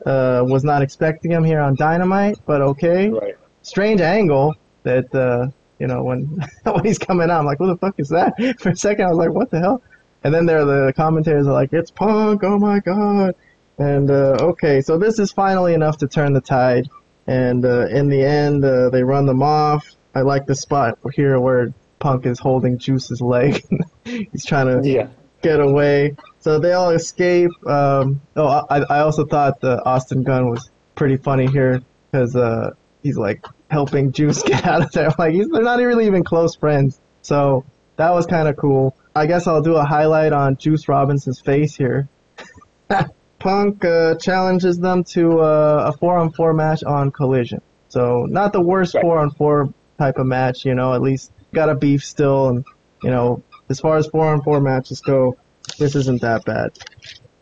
Uh, 0.06 0.42
was 0.48 0.64
not 0.64 0.80
expecting 0.82 1.30
him 1.30 1.44
here 1.44 1.60
on 1.60 1.74
Dynamite, 1.76 2.38
but 2.46 2.62
okay 2.62 3.10
Right. 3.10 3.34
strange 3.62 4.00
angle 4.00 4.54
that 4.82 5.14
uh, 5.14 5.48
you 5.78 5.86
know 5.86 6.02
when 6.02 6.42
when 6.64 6.84
he's 6.84 6.98
coming 6.98 7.30
out. 7.30 7.40
I'm 7.40 7.46
like, 7.46 7.58
who 7.58 7.66
the 7.66 7.76
fuck 7.76 7.94
is 7.98 8.08
that? 8.08 8.32
For 8.60 8.70
a 8.70 8.76
second, 8.76 9.04
I 9.04 9.08
was 9.10 9.18
like, 9.18 9.30
what 9.30 9.50
the 9.50 9.60
hell? 9.60 9.82
And 10.24 10.32
then 10.34 10.46
there, 10.46 10.64
the 10.64 10.92
commentators 10.96 11.46
are 11.46 11.52
like, 11.52 11.72
it's 11.72 11.90
Punk. 11.90 12.42
Oh 12.44 12.58
my 12.58 12.80
god. 12.80 13.34
And 13.78 14.10
uh, 14.10 14.36
okay, 14.52 14.80
so 14.82 14.98
this 14.98 15.18
is 15.18 15.32
finally 15.32 15.72
enough 15.74 15.96
to 15.98 16.06
turn 16.08 16.32
the 16.34 16.40
tide. 16.42 16.88
And 17.26 17.64
uh, 17.64 17.86
in 17.88 18.08
the 18.08 18.22
end, 18.22 18.64
uh, 18.64 18.90
they 18.90 19.02
run 19.02 19.24
them 19.26 19.42
off. 19.42 19.86
I 20.14 20.20
like 20.22 20.46
the 20.46 20.54
spot 20.54 20.98
here 21.14 21.38
where 21.40 21.72
Punk 21.98 22.26
is 22.26 22.38
holding 22.38 22.78
Juice's 22.78 23.20
leg. 23.20 23.62
he's 24.04 24.44
trying 24.44 24.66
to 24.82 24.86
Yeah. 24.88 25.08
get 25.42 25.60
away. 25.60 26.16
So 26.40 26.58
they 26.58 26.72
all 26.72 26.90
escape. 26.90 27.50
Um, 27.66 28.20
oh, 28.36 28.46
I, 28.70 28.78
I 28.80 29.00
also 29.00 29.24
thought 29.26 29.60
the 29.60 29.82
Austin 29.84 30.22
Gunn 30.22 30.48
was 30.48 30.70
pretty 30.94 31.16
funny 31.18 31.46
here 31.46 31.82
because 32.10 32.34
uh, 32.34 32.70
he's 33.02 33.16
like 33.16 33.44
helping 33.70 34.12
Juice 34.12 34.42
get 34.46 34.66
out 34.66 34.82
of 34.82 34.92
there. 34.92 35.10
Like 35.18 35.34
he's, 35.34 35.48
they're 35.48 35.62
not 35.62 35.78
really 35.78 36.06
even 36.06 36.24
close 36.24 36.56
friends. 36.56 37.00
So 37.22 37.64
that 37.96 38.10
was 38.10 38.26
kind 38.26 38.48
of 38.48 38.56
cool. 38.56 38.96
I 39.14 39.26
guess 39.26 39.46
I'll 39.46 39.62
do 39.62 39.76
a 39.76 39.84
highlight 39.84 40.32
on 40.32 40.56
Juice 40.56 40.88
Robinson's 40.88 41.40
face 41.40 41.76
here. 41.76 42.08
Punk 43.38 43.84
uh, 43.84 44.14
challenges 44.16 44.78
them 44.78 45.02
to 45.04 45.40
uh, 45.40 45.92
a 45.92 45.98
four-on-four 45.98 46.52
match 46.52 46.84
on 46.84 47.10
Collision. 47.10 47.62
So 47.88 48.26
not 48.28 48.52
the 48.52 48.60
worst 48.60 48.94
Right. 48.94 49.02
four-on-four 49.02 49.72
type 49.98 50.18
of 50.18 50.26
match, 50.26 50.64
you 50.64 50.74
know. 50.74 50.94
At 50.94 51.02
least 51.02 51.32
got 51.52 51.68
a 51.68 51.74
beef 51.74 52.04
still, 52.04 52.48
and 52.48 52.64
you 53.02 53.10
know, 53.10 53.42
as 53.68 53.80
far 53.80 53.96
as 53.96 54.06
four-on-four 54.08 54.60
matches 54.60 55.00
go, 55.00 55.36
this 55.80 55.96
isn't 55.96 56.20
that 56.20 56.44
bad. 56.44 56.78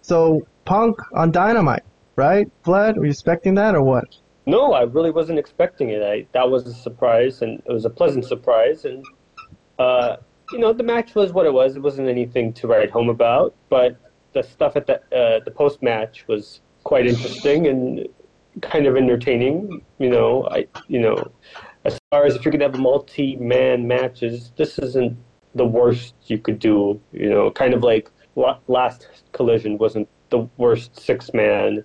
So 0.01 0.47
Punk 0.65 0.97
on 1.13 1.31
Dynamite, 1.31 1.83
right? 2.17 2.49
Vlad, 2.65 2.97
were 2.97 3.05
you 3.05 3.11
expecting 3.11 3.55
that 3.57 3.75
or 3.75 3.83
what? 3.83 4.07
No, 4.47 4.73
I 4.73 4.83
really 4.85 5.11
wasn't 5.11 5.39
expecting 5.39 5.91
it. 5.91 6.03
I, 6.03 6.27
that 6.33 6.49
was 6.49 6.67
a 6.67 6.73
surprise, 6.73 7.43
and 7.43 7.63
it 7.67 7.73
was 7.73 7.85
a 7.85 7.91
pleasant 7.91 8.25
surprise. 8.25 8.87
And 8.87 9.05
uh, 9.79 10.17
you 10.53 10.59
know, 10.59 10.73
the 10.73 10.83
match 10.83 11.15
was 11.15 11.33
what 11.33 11.45
it 11.45 11.53
was. 11.53 11.77
It 11.77 11.81
wasn't 11.81 12.09
anything 12.09 12.55
to 12.55 12.67
write 12.67 12.91
home 12.91 13.11
about, 13.11 13.55
but 13.69 13.99
the 14.33 14.43
stuff 14.43 14.77
at 14.77 14.87
the 14.87 14.97
uh, 15.15 15.41
the 15.45 15.51
post 15.51 15.83
match 15.83 16.27
was 16.29 16.61
quite 16.85 17.07
interesting 17.07 17.67
and 17.67 18.09
kind 18.63 18.87
of 18.87 18.97
entertaining. 18.97 19.85
You 19.99 20.11
know, 20.11 20.49
I 20.51 20.67
you 20.87 21.01
know, 21.01 21.31
as 21.85 21.99
far 22.11 22.25
as 22.25 22.37
if 22.37 22.45
you're 22.45 22.53
gonna 22.53 22.71
have 22.71 22.79
multi 22.79 23.37
man 23.37 23.87
matches, 23.87 24.53
this 24.57 24.79
isn't 24.79 25.19
the 25.55 25.67
worst 25.67 26.15
you 26.27 26.39
could 26.39 26.59
do. 26.59 27.01
You 27.13 27.29
know, 27.29 27.51
kind 27.51 27.75
of 27.75 27.83
like 27.83 28.11
last 28.67 29.09
collision 29.33 29.79
wasn't 29.79 30.09
the 30.31 30.49
worst 30.57 30.99
six 31.01 31.33
man 31.33 31.85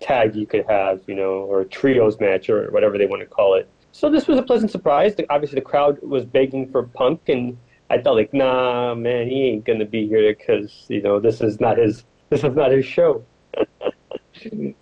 tag 0.00 0.34
you 0.36 0.46
could 0.46 0.64
have, 0.68 1.00
you 1.06 1.14
know, 1.14 1.32
or 1.50 1.62
a 1.62 1.64
trios 1.64 2.18
match 2.20 2.50
or 2.50 2.70
whatever 2.70 2.98
they 2.98 3.06
want 3.06 3.20
to 3.22 3.26
call 3.26 3.54
it. 3.54 3.68
So 3.92 4.10
this 4.10 4.26
was 4.26 4.38
a 4.38 4.42
pleasant 4.42 4.70
surprise. 4.70 5.14
Obviously, 5.30 5.56
the 5.56 5.64
crowd 5.64 6.02
was 6.02 6.24
begging 6.24 6.70
for 6.70 6.82
Punk, 6.82 7.28
and 7.28 7.56
I 7.90 8.02
felt 8.02 8.16
like, 8.16 8.34
nah, 8.34 8.94
man, 8.94 9.28
he 9.28 9.44
ain't 9.44 9.64
gonna 9.64 9.84
be 9.84 10.08
here 10.08 10.34
because 10.34 10.86
you 10.88 11.00
know 11.00 11.20
this 11.20 11.40
is 11.40 11.60
not 11.60 11.78
his 11.78 12.04
this 12.30 12.42
is 12.42 12.54
not 12.54 12.72
his 12.72 12.84
show. 12.84 13.24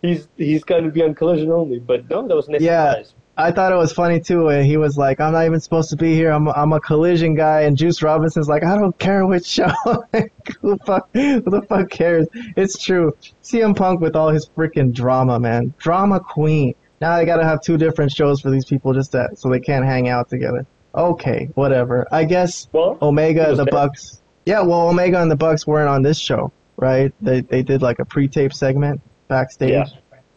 he's 0.03 0.29
he's 0.37 0.65
gonna 0.65 0.91
be 0.91 1.03
on 1.03 1.15
Collision 1.15 1.51
only. 1.51 1.79
But 1.79 2.09
no, 2.09 2.27
that 2.27 2.35
was 2.35 2.49
a 2.49 2.53
nice 2.53 2.63
Yeah. 2.63 2.91
surprise. 2.93 3.15
I 3.43 3.51
thought 3.51 3.73
it 3.73 3.77
was 3.77 3.93
funny 3.93 4.21
too 4.21 4.45
when 4.45 4.65
he 4.65 4.77
was 4.77 4.97
like, 4.97 5.21
"I'm 5.21 5.33
not 5.33 5.45
even 5.47 5.59
supposed 5.61 5.91
to 5.91 5.97
be 5.97 6.15
here. 6.15 6.31
I'm 6.31 6.49
I'm 6.49 6.73
a 6.73 6.81
collision 6.81 7.35
guy," 7.35 7.63
and 7.63 7.77
Juice 7.77 8.01
Robinson's 8.03 8.49
like, 8.49 8.63
"I 8.65 8.77
don't 8.77 8.97
care 8.99 9.27
which 9.27 9.47
show. 9.47 9.69
who, 10.13 10.31
the 10.63 10.79
fuck, 10.87 11.09
who 11.13 11.41
the 11.41 11.63
fuck 11.69 11.91
cares?" 11.91 12.29
It's 12.57 12.81
true. 12.81 13.17
CM 13.43 13.77
Punk 13.77 14.01
with 14.01 14.15
all 14.15 14.29
his 14.29 14.49
freaking 14.57 14.93
drama, 14.95 15.41
man, 15.41 15.75
drama 15.79 16.21
queen. 16.21 16.75
Now 17.01 17.17
they 17.17 17.25
gotta 17.25 17.45
have 17.45 17.61
two 17.61 17.77
different 17.77 18.13
shows 18.13 18.41
for 18.41 18.51
these 18.51 18.65
people 18.65 18.93
just 18.93 19.11
so 19.13 19.49
they 19.51 19.61
can't 19.61 19.85
hang 19.85 20.09
out 20.09 20.29
together. 20.31 20.65
Okay, 20.95 21.49
whatever. 21.55 22.07
I 22.13 22.25
guess 22.25 22.69
Well, 22.73 22.97
Omega 23.03 23.49
and 23.49 23.59
the 23.59 23.65
there. 23.65 23.73
Bucks. 23.73 24.23
Yeah, 24.47 24.61
well, 24.61 24.89
Omega 24.89 25.21
and 25.21 25.31
the 25.31 25.37
Bucks 25.37 25.67
weren't 25.67 25.89
on 25.89 26.03
this 26.03 26.19
show, 26.19 26.53
right? 26.77 27.13
They 27.21 27.41
they 27.41 27.63
did 27.63 27.83
like 27.83 27.99
a 27.99 28.05
pre-tape 28.05 28.53
segment 28.53 29.01
backstage. 29.27 29.71
Yeah. 29.71 29.85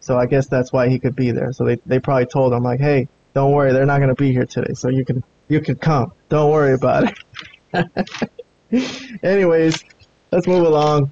So 0.05 0.19
I 0.19 0.27
guess 0.27 0.45
that's 0.45 0.71
why 0.71 0.87
he 0.87 0.99
could 0.99 1.15
be 1.15 1.31
there. 1.31 1.51
So 1.51 1.65
they, 1.65 1.77
they 1.87 1.99
probably 1.99 2.27
told 2.27 2.53
him 2.53 2.61
like, 2.61 2.79
hey, 2.79 3.07
don't 3.33 3.53
worry, 3.53 3.73
they're 3.73 3.87
not 3.87 3.99
gonna 3.99 4.13
be 4.13 4.31
here 4.31 4.45
today, 4.45 4.75
so 4.75 4.87
you 4.87 5.03
can 5.03 5.23
you 5.47 5.59
can 5.59 5.77
come. 5.77 6.13
Don't 6.29 6.51
worry 6.51 6.73
about 6.73 7.11
it. 7.73 8.29
Anyways, 9.23 9.83
let's 10.31 10.45
move 10.45 10.63
along. 10.63 11.11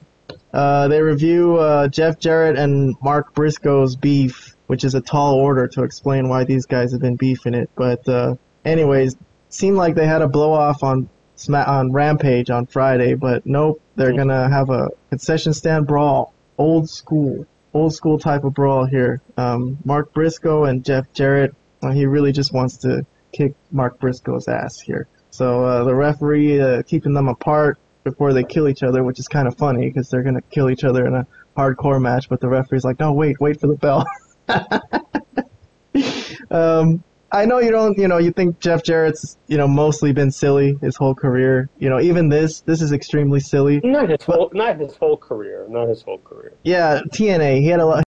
Uh, 0.53 0.87
they 0.89 1.01
review 1.01 1.57
uh, 1.57 1.87
Jeff 1.87 2.19
Jarrett 2.19 2.55
and 2.55 2.95
Mark 3.01 3.33
Briscoe's 3.33 3.95
beef, 3.95 4.55
which 4.67 4.83
is 4.83 4.93
a 4.93 5.01
tall 5.01 5.33
order 5.33 5.67
to 5.69 5.81
explain 5.81 6.29
why 6.29 6.43
these 6.43 6.67
guys 6.67 6.91
have 6.91 7.01
been 7.01 7.15
beefing 7.15 7.55
it. 7.55 7.71
But 7.73 8.07
uh, 8.07 8.35
anyways, 8.63 9.15
seemed 9.49 9.77
like 9.77 9.95
they 9.95 10.05
had 10.05 10.21
a 10.21 10.27
blow 10.27 10.53
off 10.53 10.83
on 10.83 11.09
on 11.49 11.91
Rampage 11.91 12.51
on 12.51 12.67
Friday, 12.67 13.15
but 13.15 13.43
nope, 13.43 13.81
they're 13.95 14.13
gonna 14.13 14.47
have 14.49 14.69
a 14.69 14.89
concession 15.09 15.51
stand 15.51 15.87
brawl, 15.87 16.31
old 16.59 16.87
school. 16.87 17.47
Old 17.73 17.93
school 17.93 18.19
type 18.19 18.43
of 18.43 18.53
brawl 18.53 18.85
here. 18.85 19.21
Um, 19.37 19.77
Mark 19.83 20.13
Briscoe 20.13 20.65
and 20.65 20.85
Jeff 20.85 21.11
Jarrett. 21.13 21.55
Uh, 21.81 21.91
he 21.91 22.05
really 22.05 22.31
just 22.31 22.53
wants 22.53 22.77
to 22.77 23.05
kick 23.31 23.55
Mark 23.71 23.99
Briscoe's 23.99 24.47
ass 24.47 24.79
here. 24.79 25.07
So 25.31 25.65
uh, 25.65 25.83
the 25.83 25.95
referee 25.95 26.61
uh, 26.61 26.83
keeping 26.83 27.13
them 27.13 27.27
apart 27.27 27.79
before 28.03 28.33
they 28.33 28.43
kill 28.43 28.67
each 28.67 28.83
other, 28.83 29.03
which 29.03 29.19
is 29.19 29.27
kind 29.27 29.47
of 29.47 29.57
funny 29.57 29.87
because 29.87 30.09
they're 30.09 30.23
gonna 30.23 30.41
kill 30.41 30.69
each 30.69 30.83
other 30.83 31.07
in 31.07 31.15
a 31.15 31.25
hardcore 31.57 32.01
match. 32.01 32.29
But 32.29 32.39
the 32.39 32.47
referee's 32.47 32.83
like, 32.83 32.99
no, 32.99 33.13
wait, 33.13 33.39
wait 33.39 33.59
for 33.59 33.67
the 33.67 33.75
bell. 33.75 34.05
um, 36.51 37.03
I 37.33 37.45
know 37.45 37.57
you 37.57 37.71
don't, 37.71 37.97
you 37.97 38.07
know, 38.07 38.19
you 38.19 38.31
think 38.31 38.59
Jeff 38.59 38.83
Jarrett's, 38.83 39.37
you 39.47 39.57
know, 39.57 39.67
mostly 39.67 40.13
been 40.13 40.29
silly 40.29 40.77
his 40.81 40.95
whole 40.95 41.15
career. 41.15 41.67
You 41.79 41.89
know, 41.89 41.99
even 41.99 42.29
this, 42.29 42.61
this 42.61 42.79
is 42.79 42.91
extremely 42.91 43.39
silly. 43.39 43.81
Not 43.83 44.09
his 44.09 44.21
whole, 44.21 44.51
not 44.53 44.79
his 44.79 44.95
whole 44.95 45.17
career, 45.17 45.65
not 45.67 45.89
his 45.89 46.03
whole 46.03 46.19
career. 46.19 46.53
Yeah, 46.63 47.01
TNA. 47.11 47.61
He 47.61 47.67
had 47.67 47.79
a 47.79 47.85
lot. 47.87 48.03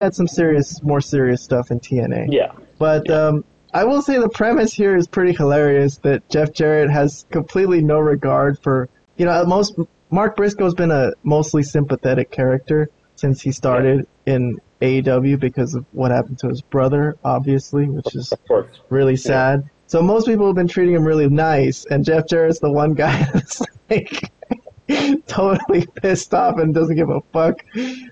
He 0.00 0.04
had 0.06 0.14
some 0.14 0.26
serious, 0.26 0.82
more 0.82 1.02
serious 1.02 1.42
stuff 1.42 1.70
in 1.70 1.80
TNA. 1.80 2.28
Yeah. 2.30 2.52
But 2.78 3.08
Yeah. 3.08 3.26
um, 3.26 3.44
I 3.74 3.84
will 3.84 4.00
say 4.00 4.18
the 4.18 4.30
premise 4.30 4.72
here 4.72 4.96
is 4.96 5.06
pretty 5.06 5.32
hilarious. 5.32 5.98
That 5.98 6.26
Jeff 6.30 6.54
Jarrett 6.54 6.90
has 6.90 7.26
completely 7.30 7.82
no 7.82 7.98
regard 7.98 8.58
for, 8.62 8.88
you 9.18 9.26
know, 9.26 9.44
most 9.44 9.78
Mark 10.10 10.34
Briscoe's 10.34 10.74
been 10.74 10.90
a 10.90 11.12
mostly 11.24 11.62
sympathetic 11.62 12.30
character 12.30 12.88
since 13.16 13.42
he 13.42 13.52
started 13.52 14.06
in 14.24 14.56
AEW 14.80 15.38
because 15.40 15.74
of 15.74 15.84
what 15.92 16.10
happened 16.10 16.38
to 16.40 16.48
his 16.48 16.60
brother, 16.60 17.16
obviously, 17.24 17.86
which 17.86 18.14
is 18.14 18.32
really 18.90 19.16
sad. 19.16 19.68
So 19.86 20.02
most 20.02 20.26
people 20.26 20.46
have 20.46 20.56
been 20.56 20.68
treating 20.68 20.94
him 20.94 21.04
really 21.04 21.28
nice, 21.28 21.84
and 21.86 22.04
Jeff 22.04 22.26
Jarrett's 22.26 22.58
the 22.58 22.70
one 22.70 22.94
guy 22.94 23.22
that's 23.32 23.62
like 23.88 24.32
totally 25.26 25.86
pissed 25.86 26.34
off 26.34 26.58
and 26.58 26.74
doesn't 26.74 26.96
give 26.96 27.10
a 27.10 27.20
fuck. 27.32 27.64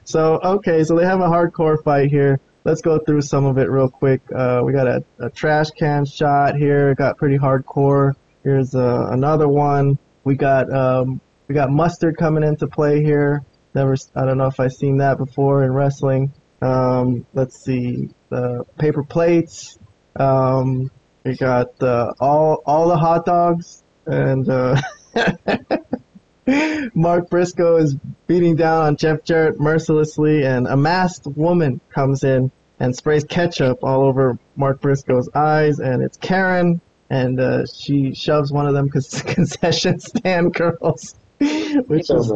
So 0.05 0.41
okay, 0.43 0.85
so 0.85 0.97
they 0.97 1.05
have 1.05 1.21
a 1.21 1.29
hardcore 1.29 1.83
fight 1.83 2.11
here. 2.11 2.41
Let's 2.65 2.81
go 2.81 2.99
through 2.99 3.23
some 3.23 3.45
of 3.45 3.59
it 3.59 3.69
real 3.69 3.91
quick. 3.91 4.23
Uh, 4.35 4.63
we 4.65 4.73
got 4.73 4.87
a, 4.87 5.05
a 5.19 5.29
trash 5.29 5.71
can 5.71 6.07
shot 6.07 6.57
here. 6.57 6.91
It 6.93 6.99
got 6.99 7.19
pretty 7.19 7.37
hardcore. 7.37 8.15
Here's 8.43 8.75
uh, 8.75 9.09
another 9.11 9.49
one. 9.49 9.99
We 10.23 10.37
got 10.37 10.73
um, 10.73 11.21
we 11.49 11.55
got 11.55 11.71
mustard 11.71 12.17
coming 12.17 12.43
into 12.43 12.67
play 12.67 13.03
here. 13.03 13.45
Never, 13.75 13.97
I 14.15 14.25
don't 14.25 14.39
know 14.39 14.47
if 14.47 14.61
I've 14.61 14.73
seen 14.73 14.99
that 14.99 15.19
before 15.19 15.65
in 15.65 15.73
wrestling. 15.73 16.33
Um, 16.65 17.27
let's 17.35 17.63
see, 17.63 18.09
the 18.31 18.65
paper 18.79 19.05
plates. 19.05 19.79
Um, 20.17 20.91
we 21.23 21.37
got 21.37 21.83
uh, 21.83 22.15
all 22.19 22.63
all 22.65 22.89
the 22.89 22.97
hot 22.97 23.27
dogs, 23.27 23.83
and 24.07 24.49
uh, 24.49 24.81
Mark 26.95 27.29
Briscoe 27.29 27.77
is 27.77 27.97
beating 28.27 28.57
down 28.57 28.83
on 28.83 28.97
Jeff 28.97 29.25
Jarrett 29.25 29.61
mercilessly, 29.61 30.47
and 30.47 30.67
a 30.67 30.77
masked 30.77 31.27
woman 31.27 31.83
comes 31.91 32.25
in 32.25 32.51
and 32.81 32.97
sprays 32.97 33.25
ketchup 33.25 33.85
all 33.85 34.03
over 34.03 34.39
Mark 34.57 34.81
Briscoe's 34.81 35.29
eyes, 35.35 35.81
and 35.81 36.03
it's 36.03 36.17
Karen, 36.17 36.81
and 37.11 37.41
uh, 37.41 37.67
she 37.67 38.15
shoves 38.15 38.51
one 38.51 38.67
of 38.67 38.73
them 38.73 38.89
con- 38.89 39.03
concession 39.27 40.01
stand 40.01 40.55
girls, 40.55 41.15
which 41.87 42.11
is 42.11 42.33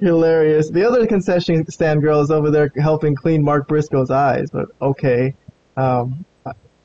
hilarious. 0.00 0.70
The 0.70 0.84
other 0.86 1.06
concession 1.06 1.70
stand 1.70 2.00
girl 2.00 2.20
is 2.20 2.30
over 2.30 2.50
there 2.50 2.70
helping 2.78 3.14
clean 3.14 3.44
Mark 3.44 3.68
Briscoe's 3.68 4.10
eyes, 4.10 4.50
but 4.50 4.68
okay. 4.80 5.34
Um, 5.76 6.24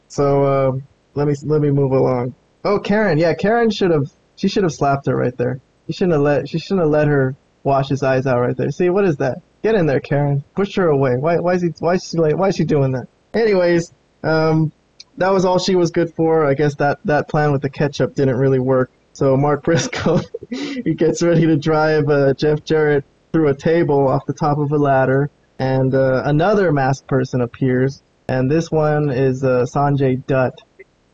so 0.07 0.43
um, 0.45 0.83
let 1.15 1.27
me 1.27 1.35
let 1.43 1.61
me 1.61 1.71
move 1.71 1.91
along. 1.91 2.35
Oh, 2.65 2.79
Karen, 2.79 3.17
yeah, 3.17 3.33
Karen 3.33 3.69
should 3.69 3.91
have 3.91 4.11
she 4.35 4.47
should 4.47 4.63
have 4.63 4.73
slapped 4.73 5.05
her 5.07 5.15
right 5.15 5.35
there. 5.37 5.59
You 5.87 5.93
shouldn't 5.93 6.13
have 6.13 6.21
let 6.21 6.49
she 6.49 6.59
shouldn't 6.59 6.81
have 6.81 6.89
let 6.89 7.07
her 7.07 7.35
wash 7.63 7.89
his 7.89 8.03
eyes 8.03 8.27
out 8.27 8.39
right 8.39 8.55
there. 8.55 8.71
See 8.71 8.89
what 8.89 9.05
is 9.05 9.17
that? 9.17 9.41
Get 9.63 9.75
in 9.75 9.85
there, 9.85 9.99
Karen. 9.99 10.43
Push 10.55 10.75
her 10.75 10.87
away. 10.87 11.15
Why 11.17 11.37
why 11.39 11.53
is 11.53 11.61
he 11.61 11.69
why 11.79 11.95
is 11.95 12.09
she 12.09 12.17
like 12.17 12.37
why 12.37 12.49
is 12.49 12.55
she 12.55 12.65
doing 12.65 12.91
that? 12.91 13.07
Anyways, 13.33 13.93
um, 14.23 14.71
that 15.17 15.29
was 15.29 15.45
all 15.45 15.59
she 15.59 15.75
was 15.75 15.91
good 15.91 16.13
for. 16.13 16.45
I 16.45 16.53
guess 16.53 16.75
that 16.75 16.99
that 17.05 17.27
plan 17.27 17.51
with 17.51 17.61
the 17.61 17.69
ketchup 17.69 18.15
didn't 18.15 18.37
really 18.37 18.59
work. 18.59 18.91
So 19.17 19.35
Mark 19.35 19.63
Briscoe 19.63 20.21
he 20.51 20.93
gets 20.93 21.23
ready 21.23 21.47
to 21.47 21.57
drive 21.57 22.07
uh, 22.07 22.35
Jeff 22.35 22.63
Jarrett 22.63 23.03
through 23.33 23.47
a 23.47 23.55
table 23.55 24.07
off 24.07 24.27
the 24.27 24.33
top 24.33 24.59
of 24.59 24.71
a 24.71 24.77
ladder, 24.77 25.31
and 25.57 25.95
uh, 25.95 26.21
another 26.23 26.71
masked 26.71 27.07
person 27.07 27.41
appears, 27.41 28.03
and 28.29 28.51
this 28.51 28.69
one 28.69 29.09
is 29.09 29.43
uh, 29.43 29.65
Sanjay 29.65 30.23
Dutt, 30.27 30.61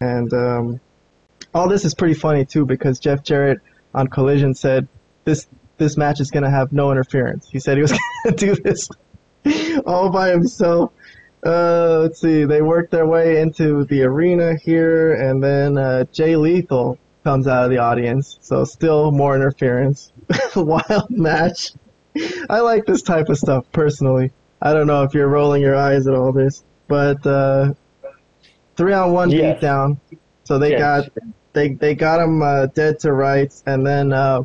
and 0.02 0.34
um, 0.34 0.82
all 1.54 1.70
this 1.70 1.86
is 1.86 1.94
pretty 1.94 2.14
funny 2.14 2.44
too 2.44 2.66
because 2.66 3.00
Jeff 3.00 3.24
Jarrett 3.24 3.62
on 3.94 4.08
Collision 4.08 4.54
said 4.54 4.90
this 5.24 5.48
this 5.78 5.96
match 5.96 6.20
is 6.20 6.30
gonna 6.30 6.52
have 6.52 6.74
no 6.74 6.92
interference. 6.92 7.48
He 7.50 7.60
said 7.62 7.78
he 7.78 7.84
was 7.84 7.94
gonna 8.26 8.36
do 8.36 8.54
this 8.56 8.90
all 9.86 10.10
by 10.10 10.30
himself. 10.30 10.92
Uh, 11.46 12.00
let's 12.02 12.20
see. 12.20 12.44
They 12.44 12.62
work 12.62 12.90
their 12.90 13.08
way 13.08 13.40
into 13.40 13.86
the 13.86 14.04
arena 14.04 14.58
here, 14.58 15.14
and 15.14 15.42
then 15.42 15.78
uh, 15.78 16.04
Jay 16.12 16.36
Lethal 16.36 17.00
comes 17.24 17.48
out 17.48 17.66
of 17.66 17.72
the 17.72 17.78
audience. 17.78 18.38
So 18.42 18.64
still 18.64 19.12
more 19.12 19.36
interference. 19.36 20.12
Wild 20.56 21.10
match. 21.10 21.72
I 22.50 22.60
like 22.60 22.86
this 22.86 23.02
type 23.02 23.30
of 23.30 23.38
stuff 23.38 23.66
personally. 23.72 24.32
I 24.62 24.74
don't 24.74 24.88
know 24.88 25.04
if 25.04 25.14
you're 25.14 25.28
rolling 25.28 25.62
your 25.62 25.76
eyes 25.76 26.08
at 26.08 26.14
all 26.14 26.32
this, 26.32 26.64
but 26.88 27.26
uh, 27.26 27.74
three 28.78 28.94
on 28.94 29.12
one 29.14 29.32
Yes. 29.32 29.58
beatdown. 29.60 29.98
So 30.46 30.60
they 30.60 30.72
Yes. 30.72 30.80
got 30.80 31.10
they 31.54 31.70
they 31.74 31.96
got 31.96 32.22
him 32.22 32.42
uh, 32.42 32.68
dead 32.68 33.00
to 33.00 33.14
rights, 33.14 33.64
and 33.66 33.86
then 33.86 34.14
uh, 34.14 34.42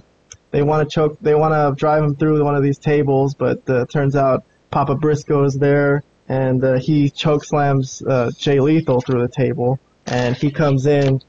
they 0.51 0.63
want 0.63 0.89
to 0.89 0.93
choke. 0.95 1.19
They 1.21 1.35
want 1.35 1.55
to 1.55 1.79
drive 1.79 2.03
him 2.03 2.17
through 2.17 2.43
one 2.45 2.55
of 2.55 2.63
these 2.63 2.79
tables, 2.79 3.35
but 3.35 3.59
uh, 3.69 3.87
turns 3.93 4.17
out 4.17 4.45
Papa 4.71 4.95
Briscoe 4.95 5.45
is 5.45 5.55
there, 5.55 6.03
and 6.29 6.63
uh, 6.65 6.79
he 6.79 7.11
choke 7.11 7.45
slams 7.45 8.03
uh, 8.09 8.31
Jay 8.39 8.61
Lethal 8.61 9.01
through 9.01 9.23
the 9.23 9.33
table, 9.37 9.79
and 10.07 10.37
he 10.37 10.51
comes 10.51 10.87
in 10.87 11.21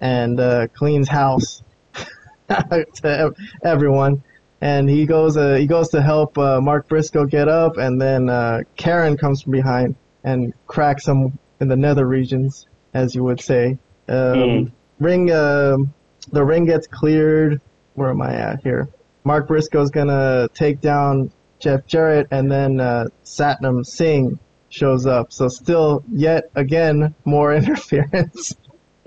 and 0.00 0.38
uh, 0.40 0.66
cleans 0.68 1.08
house 1.08 1.62
to 2.48 3.34
everyone. 3.62 4.22
And 4.60 4.88
he 4.90 5.06
goes, 5.06 5.36
uh, 5.36 5.54
he 5.54 5.66
goes 5.66 5.88
to 5.90 6.02
help 6.02 6.36
uh, 6.36 6.60
Mark 6.60 6.88
Briscoe 6.88 7.26
get 7.26 7.48
up, 7.48 7.76
and 7.76 8.00
then 8.00 8.28
uh, 8.28 8.62
Karen 8.76 9.16
comes 9.16 9.42
from 9.42 9.52
behind 9.52 9.94
and 10.24 10.52
cracks 10.66 11.06
him 11.06 11.38
in 11.60 11.68
the 11.68 11.76
nether 11.76 12.06
regions, 12.06 12.66
as 12.92 13.14
you 13.14 13.22
would 13.24 13.40
say. 13.40 13.78
Um, 14.08 14.16
Mm. 14.16 14.72
Ring, 14.98 15.30
um 15.30 15.94
the 16.32 16.44
ring 16.44 16.64
gets 16.66 16.86
cleared. 16.88 17.60
Where 17.94 18.10
am 18.10 18.20
I 18.20 18.34
at 18.34 18.62
here? 18.62 18.88
Mark 19.24 19.46
Briscoe's 19.46 19.90
gonna 19.90 20.48
take 20.54 20.80
down 20.80 21.30
Jeff 21.60 21.86
Jarrett, 21.86 22.26
and 22.30 22.50
then 22.50 22.80
uh, 22.80 23.06
Satnam 23.24 23.84
Singh 23.86 24.38
shows 24.70 25.06
up. 25.06 25.32
So 25.32 25.48
still, 25.48 26.02
yet 26.10 26.50
again, 26.54 27.14
more 27.24 27.54
interference. 27.60 28.56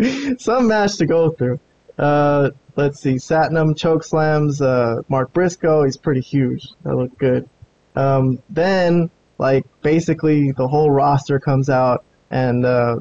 Some 0.40 0.68
match 0.68 0.98
to 0.98 1.06
go 1.06 1.30
through. 1.32 1.60
Uh, 1.98 2.52
let's 2.76 3.02
see. 3.02 3.16
Satnam 3.16 3.78
choke 3.78 4.04
slams 4.04 4.62
uh, 4.62 5.02
Mark 5.10 5.34
Briscoe. 5.34 5.84
He's 5.84 5.98
pretty 5.98 6.22
huge. 6.22 6.68
That 6.84 6.96
looked 6.96 7.18
good. 7.18 7.48
Um, 7.96 8.42
then, 8.50 9.10
like, 9.38 9.66
basically 9.82 10.52
the 10.52 10.68
whole 10.68 10.90
roster 10.90 11.40
comes 11.40 11.70
out 11.70 12.06
and 12.30 12.66
uh, 12.66 13.00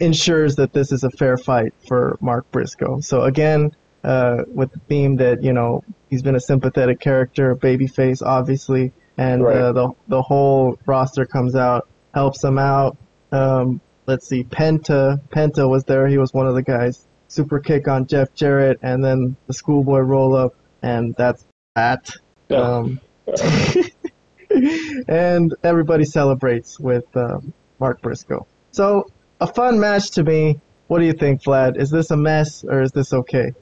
ensures 0.00 0.56
that 0.56 0.72
this 0.72 0.92
is 0.92 1.04
a 1.04 1.10
fair 1.10 1.36
fight 1.36 1.72
for 1.88 2.16
Mark 2.20 2.50
Briscoe. 2.52 3.00
So 3.00 3.22
again, 3.22 3.74
uh, 4.04 4.44
with 4.46 4.70
the 4.72 4.78
theme 4.80 5.16
that 5.16 5.42
you 5.42 5.52
know 5.52 5.82
he's 6.08 6.22
been 6.22 6.36
a 6.36 6.40
sympathetic 6.40 7.00
character, 7.00 7.56
babyface, 7.56 8.22
obviously, 8.24 8.92
and 9.18 9.42
Right. 9.42 9.56
uh, 9.56 9.72
the 9.72 9.90
the 10.08 10.22
whole 10.22 10.78
roster 10.86 11.26
comes 11.26 11.56
out, 11.56 11.88
helps 12.14 12.44
him 12.44 12.58
out. 12.58 12.96
Um, 13.32 13.80
let's 14.06 14.28
see, 14.28 14.44
Penta, 14.44 15.20
Penta 15.28 15.68
was 15.68 15.84
there. 15.84 16.06
He 16.06 16.18
was 16.18 16.32
one 16.32 16.46
of 16.46 16.54
the 16.54 16.62
guys. 16.62 17.06
Super 17.28 17.58
kick 17.58 17.88
on 17.88 18.06
Jeff 18.06 18.34
Jarrett, 18.34 18.78
and 18.82 19.04
then 19.04 19.36
the 19.46 19.52
schoolboy 19.52 19.98
roll 19.98 20.36
up, 20.36 20.54
and 20.82 21.14
that's 21.16 21.44
that. 21.74 22.10
Yeah. 22.48 22.58
Um, 22.58 23.00
and 25.08 25.54
everybody 25.64 26.04
celebrates 26.04 26.78
with 26.78 27.04
um, 27.16 27.52
Mark 27.80 28.00
Briscoe. 28.00 28.46
So 28.70 29.10
a 29.40 29.46
fun 29.46 29.80
match 29.80 30.10
to 30.12 30.22
me. 30.22 30.60
What 30.86 31.00
do 31.00 31.04
you 31.04 31.12
think, 31.12 31.42
Vlad? 31.42 31.76
Is 31.76 31.90
this 31.90 32.10
a 32.10 32.16
mess 32.16 32.64
or 32.64 32.80
is 32.82 32.92
this 32.92 33.12
okay? 33.12 33.52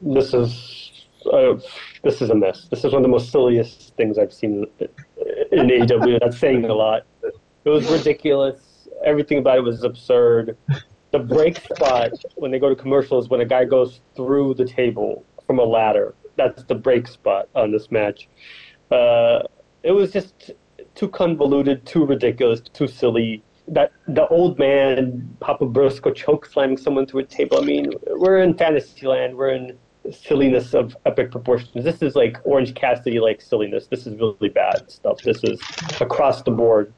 This 0.00 0.34
is 0.34 0.90
uh, 1.32 1.58
this 2.02 2.20
is 2.20 2.30
a 2.30 2.34
mess. 2.34 2.66
This 2.70 2.84
is 2.84 2.92
one 2.92 2.96
of 2.96 3.02
the 3.02 3.08
most 3.08 3.30
silliest 3.30 3.94
things 3.96 4.18
I've 4.18 4.32
seen 4.32 4.66
in 4.80 4.88
AEW. 5.52 6.18
That's 6.20 6.38
saying 6.38 6.64
a 6.64 6.74
lot. 6.74 7.04
It 7.22 7.68
was 7.68 7.90
ridiculous. 7.90 8.60
Everything 9.04 9.38
about 9.38 9.58
it 9.58 9.62
was 9.62 9.84
absurd. 9.84 10.56
The 11.10 11.18
break 11.18 11.60
spot 11.74 12.12
when 12.36 12.50
they 12.50 12.58
go 12.58 12.68
to 12.68 12.76
commercials 12.76 13.28
when 13.28 13.40
a 13.40 13.44
guy 13.46 13.64
goes 13.64 14.00
through 14.14 14.54
the 14.54 14.64
table 14.64 15.24
from 15.46 15.58
a 15.58 15.64
ladder. 15.64 16.14
That's 16.36 16.62
the 16.64 16.74
break 16.74 17.08
spot 17.08 17.48
on 17.54 17.72
this 17.72 17.90
match. 17.90 18.28
Uh, 18.90 19.40
it 19.82 19.92
was 19.92 20.12
just 20.12 20.52
too 20.94 21.08
convoluted, 21.08 21.84
too 21.86 22.04
ridiculous, 22.04 22.60
too 22.60 22.86
silly. 22.86 23.42
That 23.66 23.92
the 24.06 24.26
old 24.28 24.58
man 24.58 25.36
Papa 25.40 25.66
Briscoe 25.66 26.12
choke 26.12 26.46
slamming 26.46 26.78
someone 26.78 27.06
through 27.06 27.20
a 27.20 27.24
table. 27.24 27.58
I 27.58 27.64
mean, 27.64 27.92
we're 28.06 28.38
in 28.38 28.56
fantasy 28.56 29.06
land. 29.06 29.36
We're 29.36 29.50
in 29.50 29.78
silliness 30.10 30.74
of 30.74 30.96
epic 31.04 31.30
proportions. 31.30 31.84
This 31.84 32.02
is 32.02 32.14
like 32.14 32.38
Orange 32.44 32.74
Cassidy 32.74 33.20
like 33.20 33.40
silliness. 33.40 33.86
This 33.86 34.06
is 34.06 34.14
really 34.18 34.48
bad 34.48 34.90
stuff. 34.90 35.18
This 35.22 35.44
is 35.44 35.60
across 36.00 36.42
the 36.42 36.50
board 36.50 36.92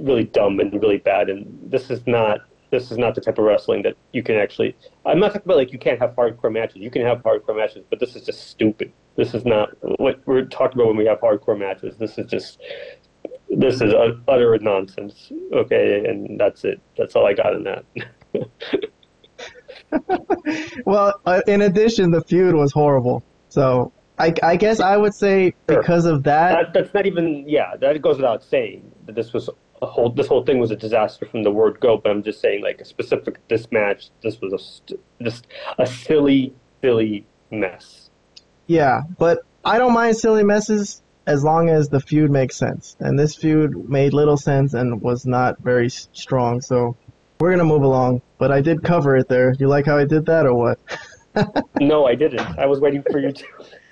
really 0.00 0.24
dumb 0.24 0.60
and 0.60 0.72
really 0.80 0.98
bad. 0.98 1.28
And 1.28 1.46
this 1.70 1.90
is 1.90 2.06
not 2.06 2.40
this 2.70 2.90
is 2.90 2.96
not 2.96 3.14
the 3.14 3.20
type 3.20 3.36
of 3.38 3.44
wrestling 3.44 3.82
that 3.82 3.94
you 4.12 4.22
can 4.22 4.36
actually. 4.36 4.74
I'm 5.04 5.20
not 5.20 5.28
talking 5.28 5.42
about 5.44 5.58
like 5.58 5.72
you 5.72 5.78
can't 5.78 6.00
have 6.00 6.16
hardcore 6.16 6.50
matches. 6.50 6.76
You 6.76 6.90
can 6.90 7.02
have 7.02 7.18
hardcore 7.18 7.56
matches, 7.56 7.84
but 7.88 8.00
this 8.00 8.16
is 8.16 8.24
just 8.24 8.48
stupid. 8.48 8.92
This 9.14 9.34
is 9.34 9.44
not 9.44 9.70
what 10.00 10.20
we're 10.26 10.46
talking 10.46 10.78
about 10.78 10.88
when 10.88 10.96
we 10.96 11.04
have 11.04 11.20
hardcore 11.20 11.58
matches. 11.58 11.96
This 11.98 12.16
is 12.16 12.30
just 12.30 12.58
this 13.50 13.82
is 13.82 13.92
utter 14.26 14.58
nonsense. 14.58 15.30
Okay, 15.52 16.04
and 16.06 16.40
that's 16.40 16.64
it. 16.64 16.80
That's 16.96 17.14
all 17.14 17.26
I 17.26 17.34
got 17.34 17.54
in 17.54 17.64
that. 17.64 17.84
well, 20.86 21.20
uh, 21.26 21.42
in 21.46 21.62
addition, 21.62 22.10
the 22.10 22.22
feud 22.22 22.54
was 22.54 22.72
horrible. 22.72 23.22
So 23.50 23.92
I, 24.18 24.32
I 24.42 24.56
guess 24.56 24.80
I 24.80 24.96
would 24.96 25.14
say 25.14 25.54
because 25.66 26.04
sure. 26.04 26.14
of 26.14 26.22
that, 26.22 26.52
that, 26.52 26.74
That's 26.74 26.94
not 26.94 27.06
even. 27.06 27.44
Yeah, 27.46 27.76
that 27.76 28.00
goes 28.00 28.16
without 28.16 28.42
saying 28.42 28.90
that 29.04 29.14
this 29.14 29.34
was 29.34 29.50
whole. 29.86 30.10
This 30.10 30.26
whole 30.26 30.44
thing 30.44 30.58
was 30.58 30.70
a 30.70 30.76
disaster 30.76 31.26
from 31.26 31.42
the 31.42 31.50
word 31.50 31.80
go. 31.80 31.96
But 31.98 32.10
I'm 32.10 32.22
just 32.22 32.40
saying, 32.40 32.62
like 32.62 32.80
a 32.80 32.84
specific 32.84 33.46
this 33.48 33.70
match. 33.70 34.10
This 34.22 34.40
was 34.40 34.52
a 34.52 35.24
just 35.24 35.46
a 35.78 35.86
silly, 35.86 36.54
silly 36.82 37.26
mess. 37.50 38.10
Yeah, 38.66 39.02
but 39.18 39.40
I 39.64 39.78
don't 39.78 39.92
mind 39.92 40.16
silly 40.16 40.44
messes 40.44 41.02
as 41.26 41.44
long 41.44 41.68
as 41.68 41.88
the 41.88 42.00
feud 42.00 42.30
makes 42.30 42.56
sense. 42.56 42.96
And 43.00 43.18
this 43.18 43.36
feud 43.36 43.88
made 43.88 44.12
little 44.12 44.36
sense 44.36 44.74
and 44.74 45.00
was 45.00 45.24
not 45.26 45.58
very 45.58 45.88
strong. 45.88 46.60
So 46.60 46.96
we're 47.38 47.50
gonna 47.50 47.64
move 47.64 47.82
along. 47.82 48.22
But 48.38 48.50
I 48.50 48.60
did 48.60 48.82
cover 48.82 49.16
it 49.16 49.28
there. 49.28 49.54
You 49.58 49.68
like 49.68 49.86
how 49.86 49.98
I 49.98 50.04
did 50.04 50.26
that, 50.26 50.46
or 50.46 50.54
what? 50.54 50.78
no, 51.80 52.06
I 52.06 52.14
didn't. 52.14 52.58
I 52.58 52.66
was 52.66 52.80
waiting 52.80 53.02
for 53.10 53.18
you 53.18 53.32
to. 53.32 53.44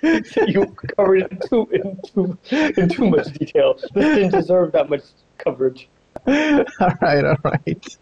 you 0.47 0.65
covered 0.95 1.23
it 1.23 1.31
in 1.31 1.39
too, 1.47 1.67
in 1.71 1.99
too 2.07 2.37
in 2.81 2.89
too 2.89 3.09
much 3.09 3.33
detail. 3.33 3.75
This 3.93 4.15
didn't 4.15 4.31
deserve 4.31 4.71
that 4.71 4.89
much 4.89 5.03
coverage. 5.43 5.89
all 6.27 6.93
right, 7.01 7.25
all 7.25 7.37
right. 7.43 7.97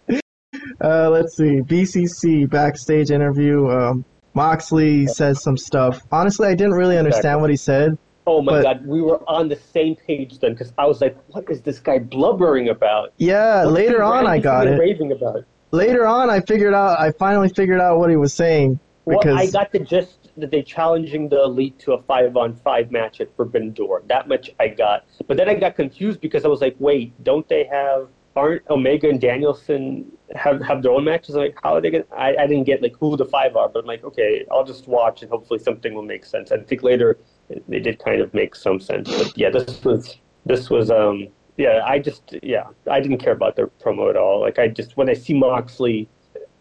Uh, 0.84 1.10
let's 1.10 1.36
see. 1.36 1.62
BCC 1.62 2.50
backstage 2.50 3.12
interview. 3.12 3.68
Um, 3.70 4.06
Moxley 4.34 5.08
says 5.08 5.42
some 5.42 5.58
stuff. 5.58 6.02
Honestly, 6.12 6.48
I 6.48 6.56
didn't 6.56 6.74
really 6.74 6.98
understand 6.98 7.42
what 7.42 7.50
he 7.50 7.56
said. 7.56 7.98
Oh 8.28 8.42
my 8.42 8.52
but, 8.52 8.64
god, 8.64 8.86
we 8.86 9.02
were 9.02 9.28
on 9.28 9.50
the 9.50 9.56
same 9.56 9.96
page 9.96 10.40
then 10.40 10.54
because 10.54 10.72
I 10.78 10.86
was 10.86 11.02
like, 11.02 11.18
"What 11.30 11.50
is 11.50 11.62
this 11.62 11.80
guy 11.80 11.98
blubbering 12.00 12.70
about?" 12.70 13.14
Yeah, 13.18 13.64
What's 13.64 13.76
later 13.76 14.04
on 14.04 14.28
I 14.28 14.38
got 14.38 14.68
it. 14.68 14.80
Raving 14.80 15.12
about. 15.12 15.46
Later 15.72 16.06
on, 16.06 16.30
I 16.30 16.42
figured 16.42 16.74
out. 16.74 17.00
I 17.00 17.12
finally 17.12 17.50
figured 17.50 17.82
out 17.82 17.98
what 17.98 18.10
he 18.10 18.18
was 18.18 18.34
saying. 18.34 18.80
Because... 19.08 19.26
Well, 19.26 19.40
I 19.40 19.48
got 19.48 19.72
the 19.72 19.80
gist 19.80 20.19
they 20.48 20.62
challenging 20.62 21.30
the 21.30 21.42
elite 21.44 21.80
to 21.80 21.94
a 21.94 22.02
five-on-five 22.04 22.92
match 22.92 23.22
at 23.22 23.36
Forbidden 23.36 23.74
Door. 23.74 24.04
That 24.08 24.28
much 24.28 24.52
I 24.60 24.68
got, 24.70 25.06
but 25.28 25.38
then 25.38 25.50
I 25.50 25.56
got 25.56 25.76
confused 25.76 26.22
because 26.22 26.46
I 26.46 26.48
was 26.48 26.62
like, 26.62 26.76
"Wait, 26.80 27.24
don't 27.24 27.48
they 27.48 27.66
have?" 27.66 28.10
Aren't 28.36 28.70
Omega 28.70 29.10
and 29.10 29.20
Danielson 29.20 30.12
have 30.36 30.62
have 30.62 30.84
their 30.84 30.92
own 30.92 31.04
matches? 31.04 31.36
I'm 31.36 31.42
like, 31.42 31.58
how 31.64 31.76
are 31.76 31.82
they 31.82 31.90
gonna? 31.90 32.06
I, 32.16 32.36
I 32.38 32.48
didn't 32.48 32.66
get 32.66 32.82
like 32.82 32.96
who 32.98 33.18
the 33.18 33.26
five 33.26 33.56
are, 33.56 33.68
but 33.68 33.80
I'm 33.80 33.86
like, 33.86 34.04
okay, 34.04 34.46
I'll 34.52 34.64
just 34.64 34.88
watch 34.88 35.22
and 35.22 35.32
hopefully 35.32 35.60
something 35.60 35.94
will 35.94 36.04
make 36.04 36.24
sense. 36.26 36.52
I 36.52 36.58
think 36.60 36.84
later 36.84 37.18
they 37.68 37.80
did 37.80 38.00
kind 38.00 38.22
of 38.22 38.34
make 38.34 38.56
some 38.56 38.80
sense. 38.80 39.10
But 39.10 39.38
yeah, 39.38 39.50
this 39.50 39.84
was 39.84 40.18
this 40.46 40.70
was 40.70 40.92
um 40.92 41.28
yeah, 41.58 41.82
I 41.86 42.00
just 42.00 42.36
yeah, 42.42 42.68
I 42.90 43.02
didn't 43.02 43.18
care 43.18 43.34
about 43.34 43.56
their 43.56 43.68
promo 43.68 44.10
at 44.10 44.16
all. 44.16 44.40
Like 44.40 44.60
I 44.60 44.68
just 44.70 44.96
when 44.96 45.10
I 45.10 45.14
see 45.14 45.34
Moxley 45.34 46.08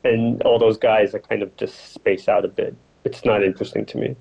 and 0.05 0.43
all 0.43 0.59
those 0.59 0.79
guys, 0.79 1.14
I 1.14 1.18
kind 1.18 1.43
of 1.43 1.57
just 1.57 1.93
space 1.93 2.29
out 2.29 2.45
a 2.45 2.49
bit. 2.49 2.74
It's 3.09 3.24
not 3.24 3.42
interesting 3.42 3.86
to 3.86 3.98
me. 3.98 4.16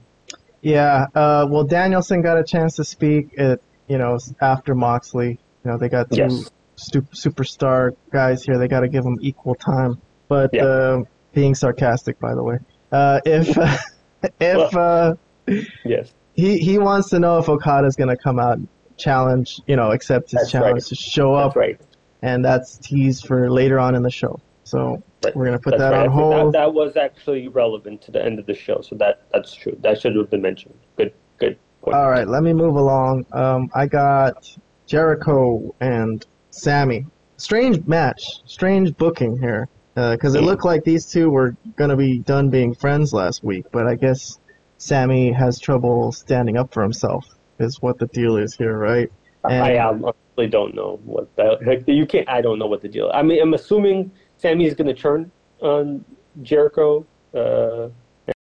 Yeah, 0.61 1.07
uh, 1.13 1.45
well, 1.49 1.63
Danielson 1.63 2.21
got 2.21 2.37
a 2.37 2.43
chance 2.43 2.75
to 2.77 2.83
speak. 2.83 3.37
At, 3.37 3.61
you 3.87 3.97
know, 3.97 4.17
after 4.41 4.75
Moxley, 4.75 5.29
you 5.29 5.71
know, 5.71 5.77
they 5.77 5.89
got 5.89 6.09
two 6.09 6.17
yes. 6.17 6.51
stu- 6.75 7.01
superstar 7.13 7.95
guys 8.11 8.43
here. 8.43 8.57
They 8.57 8.67
got 8.67 8.81
to 8.81 8.87
give 8.87 9.03
them 9.03 9.17
equal 9.21 9.55
time. 9.55 10.01
But 10.27 10.51
yeah. 10.53 10.65
uh, 10.65 11.03
being 11.33 11.55
sarcastic, 11.55 12.19
by 12.19 12.33
the 12.33 12.43
way, 12.43 12.57
uh, 12.91 13.21
if 13.25 13.49
if 14.39 14.73
well, 14.73 15.17
uh, 15.47 15.53
yes, 15.85 16.13
he 16.33 16.57
he 16.57 16.79
wants 16.79 17.09
to 17.09 17.19
know 17.19 17.37
if 17.37 17.47
Okada's 17.49 17.95
going 17.95 18.09
to 18.09 18.17
come 18.17 18.39
out 18.39 18.59
challenge, 18.97 19.61
you 19.67 19.75
know, 19.75 19.91
accept 19.91 20.31
his 20.31 20.41
that's 20.41 20.51
challenge 20.51 20.73
right. 20.73 20.83
to 20.83 20.95
show 20.95 21.33
up. 21.33 21.55
Right. 21.55 21.79
And 22.21 22.43
that's 22.43 22.77
teased 22.79 23.27
for 23.27 23.49
later 23.49 23.79
on 23.79 23.93
in 23.93 24.01
the 24.01 24.09
show. 24.09 24.39
So 24.67 25.01
right. 25.23 25.35
we're 25.35 25.45
going 25.45 25.57
to 25.57 25.63
put 25.63 25.71
that's 25.71 25.81
that 25.81 25.91
right. 25.91 26.07
on 26.07 26.11
hold. 26.11 26.53
That, 26.53 26.59
that, 26.59 26.73
was 26.73 26.97
actually 26.97 27.47
relevant 27.47 28.01
to 28.03 28.11
the 28.11 28.23
end 28.23 28.37
of 28.37 28.45
the 28.45 28.53
show, 28.53 28.81
so 28.81 28.95
that 28.97 29.23
that's 29.31 29.53
true. 29.53 29.77
That 29.81 30.01
should 30.01 30.15
have 30.15 30.29
been 30.29 30.41
mentioned. 30.41 30.75
Good, 30.97 31.13
good. 31.37 31.57
Point. 31.81 31.95
All 31.95 32.09
right, 32.09 32.27
let 32.27 32.43
me 32.43 32.53
move 32.53 32.75
along. 32.75 33.25
Um, 33.31 33.69
I 33.73 33.85
got 33.85 34.53
Jericho 34.85 35.73
and 35.79 36.25
Sammy. 36.49 37.05
Strange 37.37 37.85
match, 37.85 38.41
strange 38.45 38.97
booking 38.97 39.39
here, 39.39 39.69
because 39.95 40.35
uh, 40.35 40.39
it 40.39 40.41
looked 40.41 40.65
like 40.65 40.83
these 40.83 41.05
two 41.05 41.29
were 41.29 41.55
going 41.75 41.91
to 41.91 41.95
be 41.95 42.19
done 42.19 42.49
being 42.49 42.73
friends 42.73 43.13
last 43.13 43.43
week, 43.43 43.65
but 43.71 43.87
I 43.87 43.95
guess 43.95 44.39
Sammy 44.79 45.31
has 45.31 45.59
trouble 45.59 46.11
standing 46.11 46.57
up 46.57 46.73
for 46.73 46.83
himself. 46.83 47.25
Is 47.59 47.81
what 47.81 47.99
the 47.99 48.07
deal 48.07 48.37
is 48.37 48.55
here, 48.55 48.77
right? 48.77 49.11
And, 49.49 49.63
I 49.63 49.77
honestly 49.77 50.47
don't 50.47 50.75
know 50.75 50.99
what 51.05 51.33
that. 51.37 51.65
Like, 51.65 51.83
you 51.87 52.05
can't. 52.05 52.27
I 52.27 52.41
don't 52.41 52.59
know 52.59 52.67
what 52.67 52.81
the 52.81 52.89
deal. 52.89 53.09
I 53.13 53.23
mean, 53.23 53.41
I'm 53.41 53.53
assuming 53.53 54.11
Sammy 54.37 54.65
is 54.65 54.73
going 54.73 54.87
to 54.87 54.93
turn 54.93 55.31
on 55.61 56.05
Jericho 56.41 57.05
uh, 57.33 57.89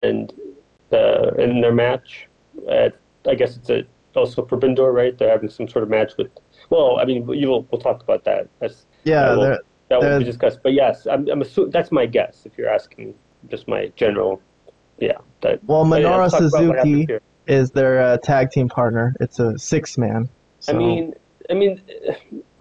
and 0.03 0.32
uh, 0.93 1.30
in 1.38 1.61
their 1.61 1.72
match. 1.72 2.28
At, 2.70 2.99
I 3.26 3.34
guess 3.34 3.57
it's 3.57 3.70
a, 3.70 3.84
also 4.14 4.45
Forbidden 4.47 4.74
Door, 4.74 4.93
right? 4.93 5.16
They're 5.16 5.30
having 5.30 5.49
some 5.49 5.68
sort 5.68 5.82
of 5.82 5.88
match 5.90 6.12
with. 6.18 6.30
Well, 6.70 6.99
I 6.99 7.05
mean, 7.05 7.28
you 7.28 7.49
will, 7.49 7.66
we'll 7.70 7.80
talk 7.80 8.03
about 8.03 8.24
that. 8.24 8.49
That's, 8.61 8.86
yeah, 9.05 9.28
that 9.28 9.38
will, 9.38 9.59
that 9.88 10.01
will 10.01 10.18
be 10.18 10.24
discussed. 10.24 10.61
But 10.62 10.72
yes, 10.72 11.07
I'm, 11.07 11.28
I'm 11.28 11.43
assuming 11.43 11.70
that's 11.70 11.93
my 11.93 12.07
guess. 12.07 12.43
If 12.45 12.59
you're 12.59 12.68
asking, 12.68 13.14
just 13.49 13.68
my 13.68 13.93
general 13.97 14.40
yeah. 15.03 15.18
That, 15.40 15.62
well, 15.64 15.84
Minoru 15.84 16.30
Suzuki 16.30 17.07
is 17.47 17.70
their 17.72 18.01
uh, 18.01 18.18
tag 18.18 18.51
team 18.51 18.68
partner. 18.68 19.14
It's 19.20 19.38
a 19.40 19.59
six 19.59 19.99
man. 19.99 20.28
So. 20.61 20.72
I 20.72 20.76
mean, 20.76 21.14
I 21.51 21.55
mean, 21.55 21.82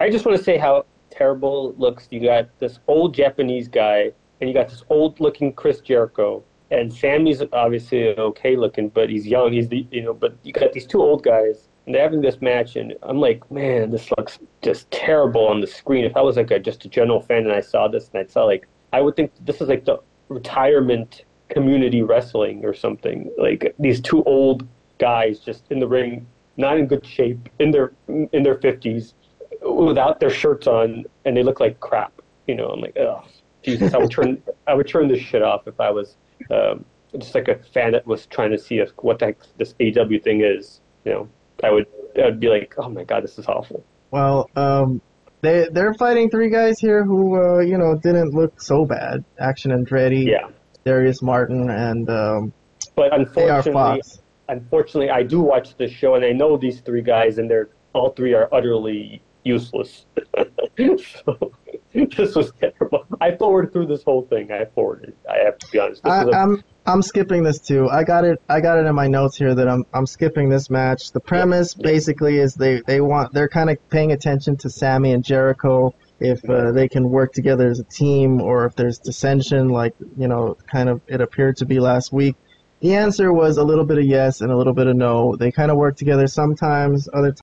I 0.00 0.10
just 0.10 0.26
want 0.26 0.36
to 0.36 0.42
say 0.42 0.58
how 0.58 0.84
terrible 1.12 1.74
looks. 1.76 2.08
You 2.10 2.20
got 2.20 2.48
this 2.58 2.80
old 2.88 3.14
Japanese 3.14 3.68
guy, 3.68 4.12
and 4.40 4.48
you 4.48 4.54
got 4.54 4.68
this 4.68 4.82
old 4.88 5.20
looking 5.20 5.52
Chris 5.52 5.80
Jericho, 5.80 6.42
and 6.70 6.92
Sammy's 6.92 7.42
obviously 7.52 8.18
okay 8.18 8.56
looking, 8.56 8.88
but 8.88 9.10
he's 9.10 9.26
young. 9.26 9.52
He's 9.52 9.68
the 9.68 9.86
you 9.90 10.02
know, 10.02 10.14
but 10.14 10.34
you 10.42 10.52
got 10.52 10.72
these 10.72 10.86
two 10.86 11.00
old 11.00 11.22
guys, 11.22 11.68
and 11.86 11.94
they're 11.94 12.02
having 12.02 12.22
this 12.22 12.40
match, 12.40 12.76
and 12.76 12.94
I'm 13.02 13.18
like, 13.18 13.48
man, 13.50 13.90
this 13.90 14.10
looks 14.16 14.38
just 14.62 14.90
terrible 14.90 15.46
on 15.46 15.60
the 15.60 15.66
screen. 15.66 16.04
If 16.04 16.16
I 16.16 16.22
was 16.22 16.36
like 16.36 16.50
a, 16.50 16.58
just 16.58 16.84
a 16.84 16.88
general 16.88 17.20
fan 17.20 17.44
and 17.44 17.52
I 17.52 17.60
saw 17.60 17.88
this, 17.88 18.10
and 18.12 18.24
I 18.24 18.26
saw 18.26 18.44
like, 18.44 18.66
I 18.92 19.00
would 19.00 19.16
think 19.16 19.32
this 19.44 19.60
is 19.60 19.68
like 19.68 19.84
the 19.84 19.98
retirement 20.28 21.24
community 21.48 22.02
wrestling 22.02 22.64
or 22.64 22.74
something. 22.74 23.30
Like 23.38 23.74
these 23.78 24.00
two 24.00 24.22
old 24.24 24.66
guys 24.98 25.40
just 25.40 25.64
in 25.70 25.78
the 25.78 25.88
ring, 25.88 26.26
not 26.56 26.78
in 26.78 26.86
good 26.86 27.06
shape, 27.06 27.48
in 27.58 27.70
their 27.70 27.92
in 28.08 28.42
their 28.42 28.58
fifties, 28.58 29.14
without 29.62 30.20
their 30.20 30.30
shirts 30.30 30.66
on, 30.66 31.04
and 31.24 31.36
they 31.36 31.42
look 31.42 31.60
like 31.60 31.80
crap. 31.80 32.12
You 32.46 32.56
know, 32.56 32.68
I'm 32.68 32.80
like, 32.80 32.96
oh, 32.98 33.22
Jesus, 33.62 33.94
I 33.94 33.98
would 33.98 34.10
turn 34.10 34.42
I 34.66 34.74
would 34.74 34.88
turn 34.88 35.08
this 35.08 35.20
shit 35.20 35.42
off 35.42 35.66
if 35.66 35.80
I 35.80 35.90
was 35.90 36.16
um, 36.50 36.84
just 37.18 37.34
like 37.34 37.48
a 37.48 37.56
fan 37.72 37.92
that 37.92 38.06
was 38.06 38.26
trying 38.26 38.50
to 38.50 38.58
see 38.58 38.78
a, 38.78 38.86
what 38.96 39.18
the 39.18 39.26
heck 39.26 39.38
this 39.58 39.74
AW 39.80 40.18
thing 40.22 40.42
is. 40.42 40.80
You 41.04 41.12
know, 41.12 41.28
I 41.62 41.70
would 41.70 41.86
I 42.20 42.26
would 42.26 42.40
be 42.40 42.48
like, 42.48 42.74
oh 42.78 42.88
my 42.88 43.04
god, 43.04 43.22
this 43.22 43.38
is 43.38 43.46
awful. 43.46 43.84
Well, 44.10 44.50
um, 44.56 45.00
they 45.40 45.68
they're 45.72 45.94
fighting 45.94 46.30
three 46.30 46.50
guys 46.50 46.78
here 46.78 47.04
who 47.04 47.36
uh, 47.36 47.60
you 47.60 47.78
know 47.78 47.98
didn't 48.02 48.34
look 48.34 48.60
so 48.60 48.84
bad. 48.84 49.24
Action 49.38 49.70
Andretti. 49.70 50.26
Yeah. 50.26 50.48
Darius 50.84 51.22
Martin 51.22 51.70
and 51.70 52.08
um, 52.10 52.52
but 52.94 53.14
unfortunately, 53.14 54.02
unfortunately, 54.48 55.10
I 55.10 55.22
do 55.22 55.40
watch 55.40 55.76
this 55.76 55.92
show 55.92 56.14
and 56.14 56.24
I 56.24 56.32
know 56.32 56.56
these 56.56 56.80
three 56.80 57.02
guys 57.02 57.38
and 57.38 57.50
they're 57.50 57.68
all 57.92 58.10
three 58.10 58.34
are 58.34 58.48
utterly 58.52 59.22
useless. 59.44 60.06
so 60.76 61.52
this 61.94 62.34
was 62.34 62.52
terrible. 62.60 63.06
I 63.20 63.36
forwarded 63.36 63.72
through 63.72 63.86
this 63.86 64.02
whole 64.02 64.22
thing. 64.22 64.50
I 64.52 64.64
forwarded. 64.74 65.14
I 65.30 65.38
have 65.44 65.58
to 65.58 65.70
be 65.70 65.78
honest. 65.78 66.04
I, 66.04 66.22
a... 66.22 66.30
I'm 66.30 66.62
I'm 66.86 67.02
skipping 67.02 67.42
this 67.42 67.58
too. 67.58 67.88
I 67.88 68.04
got 68.04 68.24
it. 68.24 68.40
I 68.48 68.60
got 68.60 68.78
it 68.78 68.86
in 68.86 68.94
my 68.94 69.06
notes 69.06 69.36
here 69.36 69.54
that 69.54 69.68
I'm 69.68 69.84
I'm 69.92 70.06
skipping 70.06 70.48
this 70.48 70.70
match. 70.70 71.12
The 71.12 71.20
premise 71.20 71.74
yep. 71.76 71.84
basically 71.84 72.38
is 72.38 72.54
they 72.54 72.82
they 72.86 73.00
want 73.00 73.32
they're 73.32 73.48
kind 73.48 73.70
of 73.70 73.76
paying 73.90 74.12
attention 74.12 74.56
to 74.58 74.70
Sammy 74.70 75.12
and 75.12 75.24
Jericho 75.24 75.94
if 76.22 76.48
uh, 76.48 76.70
they 76.70 76.88
can 76.88 77.10
work 77.10 77.32
together 77.32 77.68
as 77.68 77.80
a 77.80 77.84
team 77.84 78.40
or 78.40 78.64
if 78.64 78.76
there's 78.76 78.98
dissension, 78.98 79.68
like, 79.70 79.94
you 80.16 80.28
know, 80.28 80.56
kind 80.70 80.88
of 80.88 81.00
it 81.08 81.20
appeared 81.20 81.56
to 81.56 81.66
be 81.66 81.80
last 81.80 82.12
week. 82.12 82.36
The 82.80 82.94
answer 82.94 83.32
was 83.32 83.58
a 83.58 83.64
little 83.64 83.84
bit 83.84 83.98
of 83.98 84.04
yes 84.04 84.40
and 84.40 84.52
a 84.52 84.56
little 84.56 84.72
bit 84.72 84.86
of 84.86 84.96
no. 84.96 85.36
They 85.36 85.50
kind 85.50 85.70
of 85.70 85.76
work 85.76 85.96
together 85.96 86.26
sometimes, 86.28 87.08
other 87.12 87.34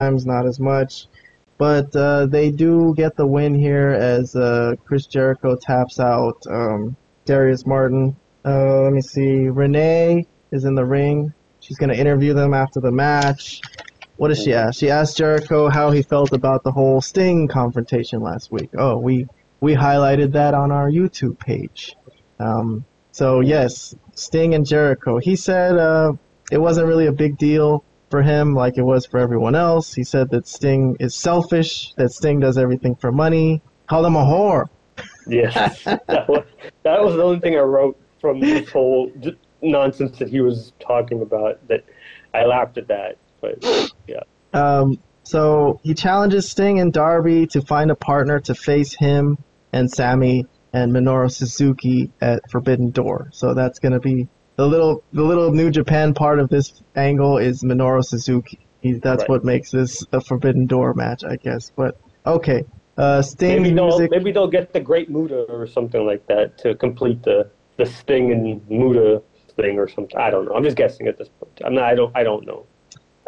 times 0.00 0.24
not 0.24 0.46
as 0.46 0.58
much. 0.58 1.06
But 1.56 1.94
uh, 1.94 2.26
they 2.26 2.50
do 2.50 2.94
get 2.96 3.16
the 3.16 3.26
win 3.26 3.54
here 3.54 3.90
as 3.90 4.34
uh, 4.34 4.74
Chris 4.84 5.06
Jericho 5.06 5.56
taps 5.56 6.00
out 6.00 6.42
um, 6.48 6.96
Darius 7.24 7.64
Martin. 7.64 8.16
Uh, 8.44 8.82
let 8.82 8.92
me 8.92 9.00
see. 9.00 9.48
Renee 9.48 10.26
is 10.50 10.64
in 10.64 10.74
the 10.74 10.84
ring. 10.84 11.32
She's 11.60 11.78
going 11.78 11.90
to 11.90 11.96
interview 11.96 12.34
them 12.34 12.54
after 12.54 12.80
the 12.80 12.90
match. 12.90 13.60
What 14.16 14.28
does 14.28 14.42
she 14.42 14.52
ask? 14.52 14.78
She 14.78 14.90
asked 14.90 15.16
Jericho 15.16 15.68
how 15.68 15.90
he 15.90 16.02
felt 16.02 16.32
about 16.32 16.62
the 16.62 16.70
whole 16.70 17.00
Sting 17.00 17.48
confrontation 17.48 18.20
last 18.20 18.52
week. 18.52 18.70
Oh, 18.76 18.98
we 18.98 19.26
we 19.60 19.74
highlighted 19.74 20.32
that 20.32 20.54
on 20.54 20.70
our 20.70 20.88
YouTube 20.88 21.38
page. 21.38 21.96
Um, 22.38 22.84
so 23.12 23.40
yes, 23.40 23.94
Sting 24.14 24.54
and 24.54 24.66
Jericho. 24.66 25.18
He 25.18 25.36
said 25.36 25.76
uh, 25.76 26.12
it 26.52 26.58
wasn't 26.58 26.86
really 26.86 27.06
a 27.06 27.12
big 27.12 27.38
deal 27.38 27.84
for 28.14 28.22
him 28.22 28.54
like 28.54 28.78
it 28.78 28.84
was 28.84 29.06
for 29.06 29.18
everyone 29.18 29.56
else. 29.56 29.92
He 29.92 30.04
said 30.04 30.30
that 30.30 30.46
Sting 30.46 30.96
is 31.00 31.16
selfish, 31.16 31.92
that 31.96 32.12
Sting 32.12 32.38
does 32.38 32.56
everything 32.56 32.94
for 32.94 33.10
money. 33.10 33.60
Called 33.88 34.06
him 34.06 34.14
a 34.14 34.20
whore. 34.20 34.66
Yeah, 35.26 35.74
that 35.84 36.28
was, 36.28 36.44
that 36.84 37.02
was 37.02 37.16
the 37.16 37.22
only 37.24 37.40
thing 37.40 37.56
I 37.56 37.62
wrote 37.62 38.00
from 38.20 38.38
this 38.38 38.70
whole 38.70 39.10
j- 39.18 39.36
nonsense 39.62 40.16
that 40.20 40.28
he 40.28 40.40
was 40.40 40.72
talking 40.78 41.22
about. 41.22 41.66
That 41.66 41.84
I 42.32 42.44
laughed 42.44 42.78
at 42.78 42.86
that, 42.86 43.16
but 43.40 43.90
yeah. 44.06 44.20
Um, 44.52 45.00
so 45.24 45.80
he 45.82 45.94
challenges 45.94 46.48
Sting 46.48 46.78
and 46.78 46.92
Darby 46.92 47.48
to 47.48 47.62
find 47.62 47.90
a 47.90 47.96
partner 47.96 48.38
to 48.42 48.54
face 48.54 48.94
him 48.94 49.38
and 49.72 49.90
Sammy 49.90 50.46
and 50.72 50.92
Minoru 50.92 51.32
Suzuki 51.32 52.12
at 52.20 52.48
Forbidden 52.52 52.92
Door. 52.92 53.30
So 53.32 53.54
that's 53.54 53.80
going 53.80 53.92
to 53.92 54.00
be 54.00 54.28
the 54.56 54.66
little 54.66 55.02
the 55.12 55.22
little 55.22 55.52
New 55.52 55.70
Japan 55.70 56.14
part 56.14 56.38
of 56.38 56.48
this 56.48 56.82
angle 56.96 57.38
is 57.38 57.62
Minoru 57.62 58.04
Suzuki. 58.04 58.58
He, 58.80 58.92
that's 58.94 59.22
Right. 59.22 59.28
what 59.30 59.44
makes 59.44 59.70
this 59.70 60.04
a 60.12 60.20
Forbidden 60.20 60.66
Door 60.66 60.94
match, 60.94 61.24
I 61.24 61.36
guess. 61.36 61.70
But 61.74 61.96
okay, 62.26 62.64
uh, 62.98 63.22
Sting's 63.22 63.62
Maybe 63.62 63.74
they'll 63.74 63.88
music. 63.88 64.10
maybe 64.10 64.32
they'll 64.32 64.46
get 64.48 64.72
the 64.72 64.80
Great 64.80 65.10
Muta 65.10 65.42
or 65.48 65.66
something 65.66 66.04
like 66.06 66.26
that 66.26 66.58
to 66.58 66.74
complete 66.74 67.22
the 67.22 67.50
the 67.76 67.86
Sting 67.86 68.30
and 68.32 68.68
Muta 68.70 69.22
thing 69.56 69.78
or 69.78 69.88
something. 69.88 70.16
I 70.18 70.30
don't 70.30 70.44
know. 70.44 70.52
I'm 70.54 70.64
just 70.64 70.76
guessing 70.76 71.08
at 71.08 71.16
this 71.18 71.28
point. 71.28 71.60
I'm 71.64 71.74
not. 71.74 71.84
I 71.84 71.94
don't. 71.94 72.12
I 72.16 72.22
don't 72.22 72.46
know. 72.46 72.66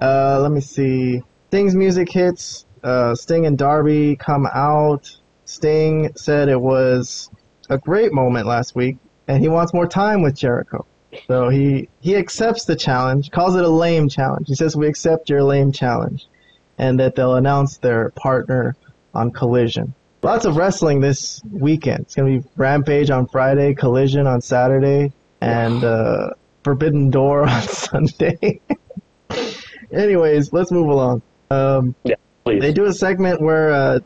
Uh, 0.01 0.39
let 0.43 0.53
me 0.53 0.61
see. 0.61 1.23
Sting's 1.49 1.75
music 1.75 2.11
hits. 2.13 2.67
Uh, 2.85 3.15
Sting 3.15 3.47
and 3.47 3.57
Darby 3.57 4.15
come 4.17 4.47
out. 4.53 5.11
Sting 5.47 6.13
said 6.17 6.49
it 6.49 6.61
was 6.61 7.31
a 7.71 7.79
great 7.79 8.13
moment 8.13 8.47
last 8.47 8.77
week, 8.77 8.99
and 9.27 9.43
he 9.43 9.49
wants 9.49 9.73
more 9.73 9.87
time 9.89 10.23
with 10.23 10.35
Jericho. 10.37 10.87
So 11.27 11.49
he 11.49 11.89
he 12.01 12.17
accepts 12.17 12.65
the 12.65 12.77
challenge, 12.77 13.31
calls 13.31 13.57
it 13.57 13.65
a 13.65 13.69
lame 13.69 14.09
challenge. 14.09 14.49
He 14.49 14.55
says 14.55 14.77
we 14.77 14.87
accept 14.87 15.31
your 15.31 15.43
lame 15.43 15.73
challenge, 15.73 16.27
and 16.79 16.99
that 17.01 17.15
they'll 17.15 17.37
announce 17.37 17.79
their 17.79 18.11
partner 18.11 18.77
on 19.15 19.31
Collision. 19.31 19.95
Lots 20.23 20.45
of 20.45 20.57
wrestling 20.57 21.01
this 21.01 21.41
weekend. 21.51 22.01
It's 22.01 22.15
gonna 22.15 22.39
be 22.39 22.49
Rampage 22.57 23.11
on 23.11 23.27
Friday, 23.29 23.75
Collision 23.75 24.27
on 24.27 24.41
Saturday, 24.41 25.13
and 25.41 25.85
uh, 25.85 26.31
Forbidden 26.65 27.11
Door 27.11 27.49
on 27.49 27.63
Sunday. 27.63 28.61
Anyways, 29.93 30.53
let's 30.53 30.71
move 30.71 30.89
along. 30.89 31.23
Um, 31.51 31.95
Please. 32.45 32.61
they 32.61 32.73
do 32.73 32.87
a 32.87 32.93
segment 32.93 33.41
where 33.41 33.73
uh, 33.73 34.01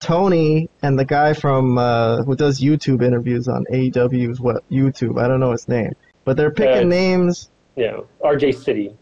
Tony 0.00 0.70
and 0.82 0.98
the 0.98 1.04
guy 1.04 1.34
from 1.34 1.76
uh, 1.76 2.22
who 2.22 2.34
does 2.34 2.60
YouTube 2.60 3.04
interviews 3.04 3.48
on 3.48 3.64
AEW's 3.70 4.40
what 4.40 4.68
YouTube, 4.70 5.22
I 5.22 5.28
don't 5.28 5.40
know 5.40 5.52
his 5.52 5.68
name, 5.68 5.92
but 6.24 6.36
they're 6.36 6.50
picking 6.50 6.86
Uh, 6.86 6.96
names. 6.96 7.50
yeah. 7.76 7.98
RJ 8.24 8.52
City. 8.54 8.94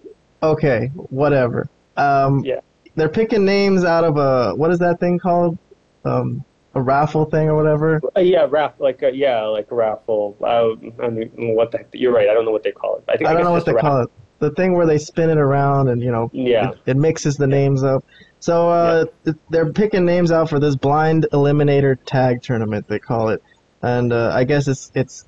Okay, 0.43 0.91
whatever. 1.11 1.69
Um, 1.97 2.43
Yeah. 2.45 2.61
They're 2.95 3.09
picking 3.09 3.45
names 3.45 3.85
out 3.85 4.03
of 4.05 4.17
a 4.17 4.55
what 4.57 4.71
is 4.73 4.81
that 4.81 4.99
thing 4.99 5.19
called? 5.21 5.57
Um, 6.05 6.45
a 6.75 6.81
raffle 6.83 7.25
thing 7.27 7.49
or 7.49 7.55
whatever. 7.57 8.01
Uh, 8.17 8.21
yeah, 8.21 8.47
raff 8.49 8.73
like 8.79 9.03
uh, 9.03 9.09
yeah, 9.09 9.43
like 9.45 9.71
a 9.71 9.75
raffle. 9.75 10.37
I 10.45 11.09
mean, 11.09 11.31
what 11.55 11.71
the 11.71 11.79
heck? 11.79 11.89
You're 11.93 12.13
right. 12.13 12.29
I 12.29 12.35
don't 12.35 12.45
know 12.45 12.51
what 12.51 12.63
they 12.65 12.73
call 12.73 12.97
it. 12.97 13.05
I 13.09 13.17
think 13.17 13.31
I 13.31 13.35
don't 13.35 13.45
know 13.45 13.53
what 13.53 13.65
they 13.67 13.73
raffle. 13.73 13.89
call 13.91 14.03
it. 14.03 14.11
The 14.41 14.51
thing 14.53 14.75
where 14.77 14.87
they 14.87 14.99
spin 14.99 15.31
it 15.31 15.39
around 15.39 15.89
and 15.89 16.03
you 16.03 16.11
know 16.13 16.31
Yeah. 16.33 16.71
it, 16.71 16.79
it 16.87 16.97
mixes 16.97 17.37
the 17.37 17.47
names 17.47 17.83
up. 17.85 18.05
So 18.41 18.69
uh, 18.69 19.05
th- 19.25 19.37
they're 19.51 19.73
picking 19.73 20.05
names 20.05 20.31
out 20.31 20.49
for 20.49 20.59
this 20.61 20.77
blind 20.77 21.27
eliminator 21.33 21.97
tag 22.05 22.43
tournament 22.43 22.87
they 22.89 22.99
call 23.01 23.29
it, 23.31 23.43
and 23.83 24.13
uh, 24.13 24.31
I 24.35 24.45
guess 24.45 24.67
it's 24.69 24.91
it's 24.95 25.25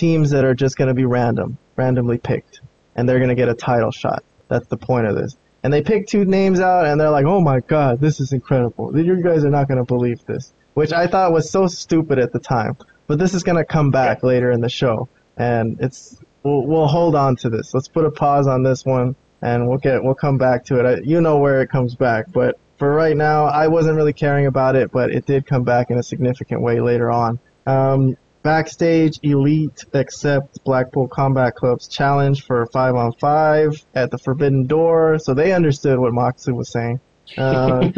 teams 0.00 0.30
that 0.30 0.44
are 0.44 0.54
just 0.54 0.76
going 0.76 0.88
to 0.88 0.94
be 0.94 1.04
random, 1.04 1.58
randomly 1.76 2.18
picked, 2.18 2.60
and 2.96 3.08
they're 3.08 3.18
going 3.18 3.28
to 3.28 3.34
get 3.34 3.48
a 3.48 3.54
title 3.54 3.90
shot. 3.90 4.24
That's 4.48 4.66
the 4.66 4.76
point 4.76 5.06
of 5.06 5.14
this. 5.14 5.36
And 5.62 5.72
they 5.72 5.82
pick 5.82 6.06
two 6.06 6.24
names 6.24 6.58
out, 6.58 6.86
and 6.86 6.98
they're 6.98 7.10
like, 7.10 7.26
"Oh 7.26 7.40
my 7.40 7.60
god, 7.60 8.00
this 8.00 8.18
is 8.18 8.32
incredible! 8.32 8.98
You 8.98 9.22
guys 9.22 9.44
are 9.44 9.50
not 9.50 9.68
going 9.68 9.78
to 9.78 9.84
believe 9.84 10.24
this," 10.24 10.52
which 10.74 10.92
I 10.92 11.06
thought 11.06 11.32
was 11.32 11.50
so 11.50 11.66
stupid 11.66 12.18
at 12.18 12.32
the 12.32 12.38
time. 12.38 12.76
But 13.06 13.18
this 13.18 13.34
is 13.34 13.42
going 13.42 13.58
to 13.58 13.64
come 13.64 13.90
back 13.90 14.22
later 14.22 14.50
in 14.50 14.60
the 14.60 14.70
show, 14.70 15.08
and 15.36 15.76
it's 15.80 16.18
we'll, 16.42 16.66
we'll 16.66 16.86
hold 16.86 17.14
on 17.14 17.36
to 17.36 17.50
this. 17.50 17.74
Let's 17.74 17.88
put 17.88 18.06
a 18.06 18.10
pause 18.10 18.46
on 18.46 18.62
this 18.62 18.84
one 18.84 19.14
and 19.42 19.68
we'll 19.68 19.78
get 19.78 20.02
we'll 20.02 20.14
come 20.14 20.38
back 20.38 20.64
to 20.66 20.80
it. 20.80 20.86
I, 20.86 21.00
you 21.02 21.20
know 21.20 21.38
where 21.38 21.62
it 21.62 21.70
comes 21.70 21.94
back, 21.94 22.26
but 22.32 22.58
for 22.78 22.92
right 22.92 23.16
now, 23.16 23.44
I 23.44 23.68
wasn't 23.68 23.96
really 23.96 24.12
caring 24.12 24.46
about 24.46 24.74
it, 24.76 24.90
but 24.90 25.10
it 25.10 25.26
did 25.26 25.46
come 25.46 25.64
back 25.64 25.90
in 25.90 25.98
a 25.98 26.02
significant 26.02 26.62
way 26.62 26.80
later 26.80 27.10
on. 27.10 27.38
Um, 27.66 28.16
backstage, 28.42 29.18
Elite 29.22 29.84
accept 29.94 30.62
Blackpool 30.64 31.08
Combat 31.08 31.54
Club's 31.54 31.88
challenge 31.88 32.44
for 32.44 32.66
five 32.72 32.94
on 32.94 33.12
five 33.20 33.84
at 33.94 34.10
the 34.10 34.18
Forbidden 34.18 34.66
Door, 34.66 35.18
so 35.20 35.34
they 35.34 35.52
understood 35.52 35.98
what 35.98 36.12
Moxley 36.12 36.52
was 36.52 36.70
saying. 36.72 37.00
Uh, 37.38 37.90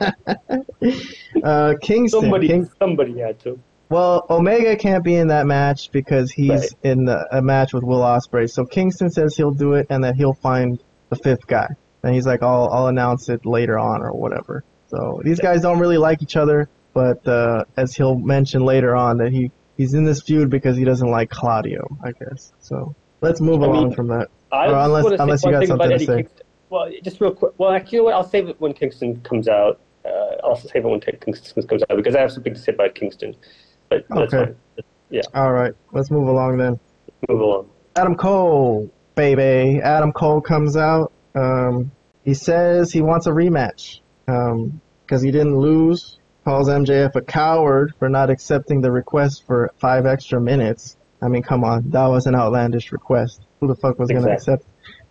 uh, 1.42 1.74
Kingston, 1.82 2.20
Somebody, 2.22 2.48
King- 2.48 2.70
somebody 2.78 3.18
had 3.18 3.38
to. 3.40 3.58
well, 3.88 4.26
Omega 4.30 4.76
can't 4.76 5.04
be 5.04 5.14
in 5.14 5.28
that 5.28 5.46
match 5.46 5.90
because 5.92 6.30
he's 6.30 6.50
Right. 6.50 6.70
in 6.82 7.04
the, 7.04 7.26
a 7.36 7.42
match 7.42 7.72
with 7.72 7.82
Will 7.84 8.00
Ospreay. 8.00 8.48
So 8.50 8.64
Kingston 8.64 9.10
says 9.10 9.36
he'll 9.36 9.50
do 9.50 9.74
it, 9.74 9.86
and 9.90 10.04
that 10.04 10.14
he'll 10.16 10.34
find 10.34 10.82
the 11.08 11.16
fifth 11.16 11.46
guy. 11.46 11.66
And 12.02 12.14
he's 12.14 12.26
like, 12.26 12.42
"I'll 12.42 12.68
I'll 12.72 12.86
announce 12.86 13.28
it 13.28 13.44
later 13.44 13.78
on 13.78 14.00
or 14.02 14.12
whatever." 14.12 14.64
So 14.88 15.20
these 15.22 15.38
guys 15.38 15.60
don't 15.60 15.78
really 15.78 15.98
like 15.98 16.22
each 16.22 16.36
other, 16.36 16.68
but 16.94 17.26
uh, 17.28 17.64
as 17.76 17.94
he'll 17.94 18.16
mention 18.18 18.64
later 18.64 18.96
on, 18.96 19.18
that 19.18 19.32
he 19.32 19.50
he's 19.80 19.94
in 19.94 20.04
this 20.04 20.20
feud 20.22 20.50
because 20.50 20.76
he 20.76 20.84
doesn't 20.84 21.10
like 21.10 21.30
Claudio, 21.30 21.86
I 22.04 22.12
guess. 22.12 22.52
So 22.60 22.94
let's 23.22 23.40
move 23.40 23.62
I 23.62 23.66
along 23.66 23.84
mean, 23.88 23.94
from 23.94 24.08
that. 24.08 24.28
I 24.52 24.66
Or 24.66 24.74
unless- 24.76 25.18
unless 25.20 25.42
you 25.44 25.52
got 25.52 25.66
something 25.66 25.88
to 25.88 25.94
Eddie 25.94 26.04
say. 26.06 26.16
Kingston. 26.16 26.46
Well, 26.68 26.90
just 27.02 27.18
real 27.20 27.32
quick. 27.32 27.52
Well, 27.58 27.70
actually, 27.72 27.96
you 27.96 27.98
know 28.00 28.04
what? 28.04 28.14
I'll 28.14 28.28
save 28.28 28.48
it 28.48 28.60
when 28.60 28.74
Kingston 28.74 29.20
comes 29.22 29.48
out. 29.48 29.80
Uh, 30.04 30.36
I'll 30.44 30.54
save 30.56 30.84
it 30.84 30.88
when 30.88 31.00
Kingston 31.00 31.62
comes 31.66 31.82
out 31.88 31.96
because 31.96 32.14
I 32.14 32.20
have 32.20 32.30
something 32.30 32.52
to 32.54 32.60
say 32.60 32.72
about 32.72 32.94
Kingston. 32.94 33.34
But 33.88 34.04
that's 34.10 34.34
Okay. 34.34 34.52
fine. 35.12 35.22
All 35.34 35.52
right, 35.52 35.72
let's 35.92 36.10
move 36.10 36.28
along 36.28 36.58
then. 36.58 36.78
Move 37.28 37.40
along. 37.40 37.70
Adam 37.96 38.14
Cole, 38.14 38.88
baby. 39.16 39.80
Adam 39.82 40.12
Cole 40.12 40.40
comes 40.42 40.76
out. 40.76 41.10
Um, 41.34 41.90
he 42.24 42.34
says 42.34 42.92
he 42.92 43.00
wants 43.02 43.26
a 43.26 43.30
rematch 43.30 44.00
because 44.26 45.22
he 45.22 45.30
didn't 45.32 45.56
lose. 45.56 46.19
Calls 46.44 46.68
MJF 46.68 47.16
a 47.16 47.20
coward 47.20 47.94
for 47.98 48.08
not 48.08 48.30
accepting 48.30 48.80
the 48.80 48.90
request 48.90 49.46
for 49.46 49.72
five 49.78 50.06
extra 50.06 50.40
minutes. 50.40 50.96
I 51.22 51.28
mean, 51.28 51.42
come 51.42 51.64
on, 51.64 51.90
that 51.90 52.06
was 52.06 52.26
an 52.26 52.34
outlandish 52.34 52.92
request. 52.92 53.42
Who 53.60 53.68
the 53.68 53.74
fuck 53.74 53.98
was 53.98 54.10
going 54.10 54.24
to 54.24 54.32
accept 54.32 54.64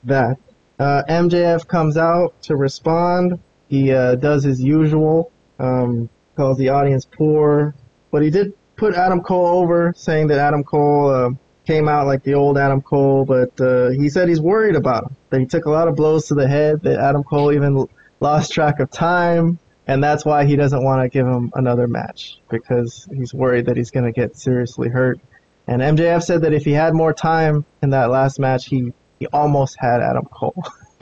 that? 0.05 0.37
Uh, 0.79 1.03
MJF 1.07 1.67
comes 1.67 1.97
out 1.97 2.41
to 2.43 2.55
respond. 2.55 3.39
He 3.67 3.91
uh, 3.91 4.15
does 4.15 4.43
his 4.43 4.61
usual, 4.61 5.31
um, 5.59 6.09
calls 6.35 6.57
the 6.57 6.69
audience 6.69 7.05
poor, 7.05 7.75
but 8.11 8.23
he 8.23 8.31
did 8.31 8.53
put 8.75 8.95
Adam 8.95 9.21
Cole 9.21 9.45
over, 9.45 9.93
saying 9.95 10.27
that 10.27 10.39
Adam 10.39 10.63
Cole 10.63 11.09
uh, 11.09 11.29
came 11.67 11.87
out 11.87 12.07
like 12.07 12.23
the 12.23 12.33
old 12.33 12.57
Adam 12.57 12.81
Cole, 12.81 13.25
but 13.25 13.59
uh, 13.61 13.89
he 13.89 14.09
said 14.09 14.27
he's 14.29 14.41
worried 14.41 14.75
about 14.75 15.03
him. 15.03 15.15
That 15.29 15.39
he 15.41 15.45
took 15.45 15.65
a 15.65 15.69
lot 15.69 15.87
of 15.87 15.95
blows 15.95 16.27
to 16.27 16.33
the 16.33 16.47
head. 16.47 16.81
That 16.81 16.97
Adam 16.97 17.23
Cole 17.23 17.51
even 17.51 17.87
lost 18.19 18.51
track 18.51 18.79
of 18.79 18.89
time, 18.89 19.59
and 19.89 20.03
that's 20.03 20.23
why 20.23 20.45
he 20.45 20.55
doesn't 20.55 20.83
want 20.83 21.01
to 21.01 21.09
give 21.09 21.25
him 21.25 21.51
another 21.55 21.87
match 21.87 22.37
because 22.47 23.09
he's 23.11 23.33
worried 23.33 23.65
that 23.65 23.75
he's 23.75 23.89
going 23.89 24.05
to 24.05 24.11
get 24.11 24.37
seriously 24.37 24.87
hurt. 24.87 25.19
And 25.67 25.81
MJF 25.81 26.21
said 26.21 26.43
that 26.43 26.53
if 26.53 26.63
he 26.63 26.73
had 26.73 26.93
more 26.93 27.11
time 27.11 27.65
in 27.81 27.89
that 27.89 28.11
last 28.11 28.39
match, 28.39 28.67
he 28.67 28.93
he 29.17 29.25
almost 29.33 29.77
had 29.79 30.01
Adam 30.01 30.25
Cole. 30.25 30.63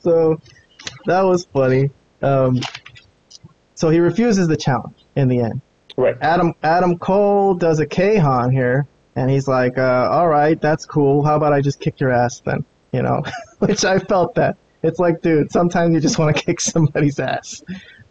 so 0.00 0.40
that 1.06 1.22
was 1.22 1.44
funny. 1.44 1.90
Um, 2.22 2.58
so 3.76 3.88
he 3.88 4.00
refuses 4.00 4.48
the 4.48 4.56
challenge 4.56 4.96
in 5.14 5.28
the 5.28 5.42
end. 5.42 5.60
Right. 5.96 6.16
Adam 6.20 6.54
Adam 6.60 6.98
Cole 6.98 7.54
does 7.54 7.78
a 7.78 7.86
Kahan 7.86 8.50
here, 8.50 8.88
and 9.14 9.30
he's 9.30 9.46
like, 9.46 9.78
uh, 9.78 10.08
"All 10.10 10.26
right, 10.26 10.60
that's 10.60 10.86
cool. 10.86 11.24
How 11.24 11.36
about 11.36 11.52
I 11.52 11.60
just 11.60 11.78
kick 11.78 12.00
your 12.00 12.10
ass 12.10 12.40
then?" 12.44 12.64
You 12.90 13.02
know, 13.02 13.22
which 13.60 13.84
I 13.84 14.00
felt 14.00 14.34
that. 14.34 14.56
It's 14.82 14.98
like, 14.98 15.20
dude, 15.22 15.52
sometimes 15.52 15.94
you 15.94 16.00
just 16.00 16.18
want 16.18 16.36
to 16.36 16.42
kick 16.46 16.60
somebody's 16.60 17.18
ass, 17.20 17.62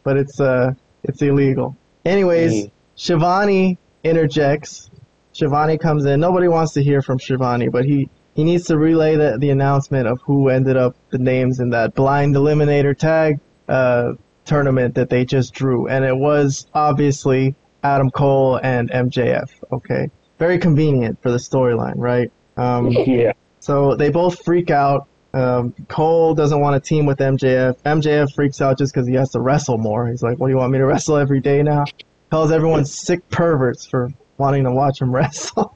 but 0.04 0.18
it's 0.18 0.40
uh, 0.40 0.72
it's 1.04 1.22
illegal. 1.22 1.76
Anyways, 2.06 2.66
Mhm. 2.66 2.72
Schiavone 2.96 3.78
interjects. 4.04 4.90
Schiavone 5.34 5.78
comes 5.78 6.06
in. 6.06 6.20
Nobody 6.20 6.48
wants 6.48 6.74
to 6.74 6.84
hear 6.84 7.02
from 7.02 7.20
Schiavone, 7.20 7.70
but 7.70 7.86
he 7.86 8.10
he 8.36 8.44
needs 8.44 8.66
to 8.66 8.78
relay 8.78 9.16
the 9.16 9.38
the 9.40 9.50
announcement 9.50 10.08
of 10.08 10.20
who 10.26 10.50
ended 10.50 10.78
up 10.78 10.96
the 11.12 11.18
names 11.18 11.60
in 11.60 11.70
that 11.72 11.94
blind 11.96 12.36
eliminator 12.36 12.98
tag 12.98 13.40
uh, 13.68 14.14
tournament 14.46 14.96
that 14.96 15.10
they 15.10 15.26
just 15.26 15.54
drew, 15.54 15.88
and 15.88 16.04
it 16.06 16.16
was 16.16 16.68
obviously 16.74 17.56
Adam 17.84 18.10
Cole 18.12 18.60
and 18.62 18.90
MJF. 18.92 19.50
Okay, 19.72 20.10
very 20.38 20.58
convenient 20.58 21.22
for 21.22 21.32
the 21.32 21.38
storyline, 21.38 21.96
right? 21.98 22.32
Um, 22.58 22.92
Yeah. 22.92 23.32
so 23.60 23.96
they 23.96 24.10
both 24.10 24.44
freak 24.44 24.70
out. 24.70 25.08
Um, 25.34 25.74
Cole 25.88 26.34
doesn't 26.36 26.60
want 26.60 26.82
to 26.82 26.88
team 26.88 27.06
with 27.06 27.20
MJF. 27.20 27.82
MJF 27.84 28.34
freaks 28.34 28.60
out 28.62 28.78
just 28.78 28.94
because 28.94 29.08
he 29.08 29.14
has 29.16 29.30
to 29.32 29.40
wrestle 29.40 29.78
more. 29.78 30.08
He's 30.08 30.22
like, 30.22 30.38
"What 30.40 30.48
do 30.48 30.52
you 30.52 30.58
want 30.58 30.72
me 30.74 30.78
to 30.80 30.86
wrestle 30.88 31.18
every 31.18 31.40
day 31.40 31.64
now?" 31.64 31.86
Calls 32.30 32.52
everyone 32.52 32.86
sick 32.86 33.28
perverts 33.30 33.86
for 33.86 34.10
wanting 34.38 34.64
to 34.66 34.72
watch 34.72 35.02
him 35.02 35.12
wrestle. 35.16 35.76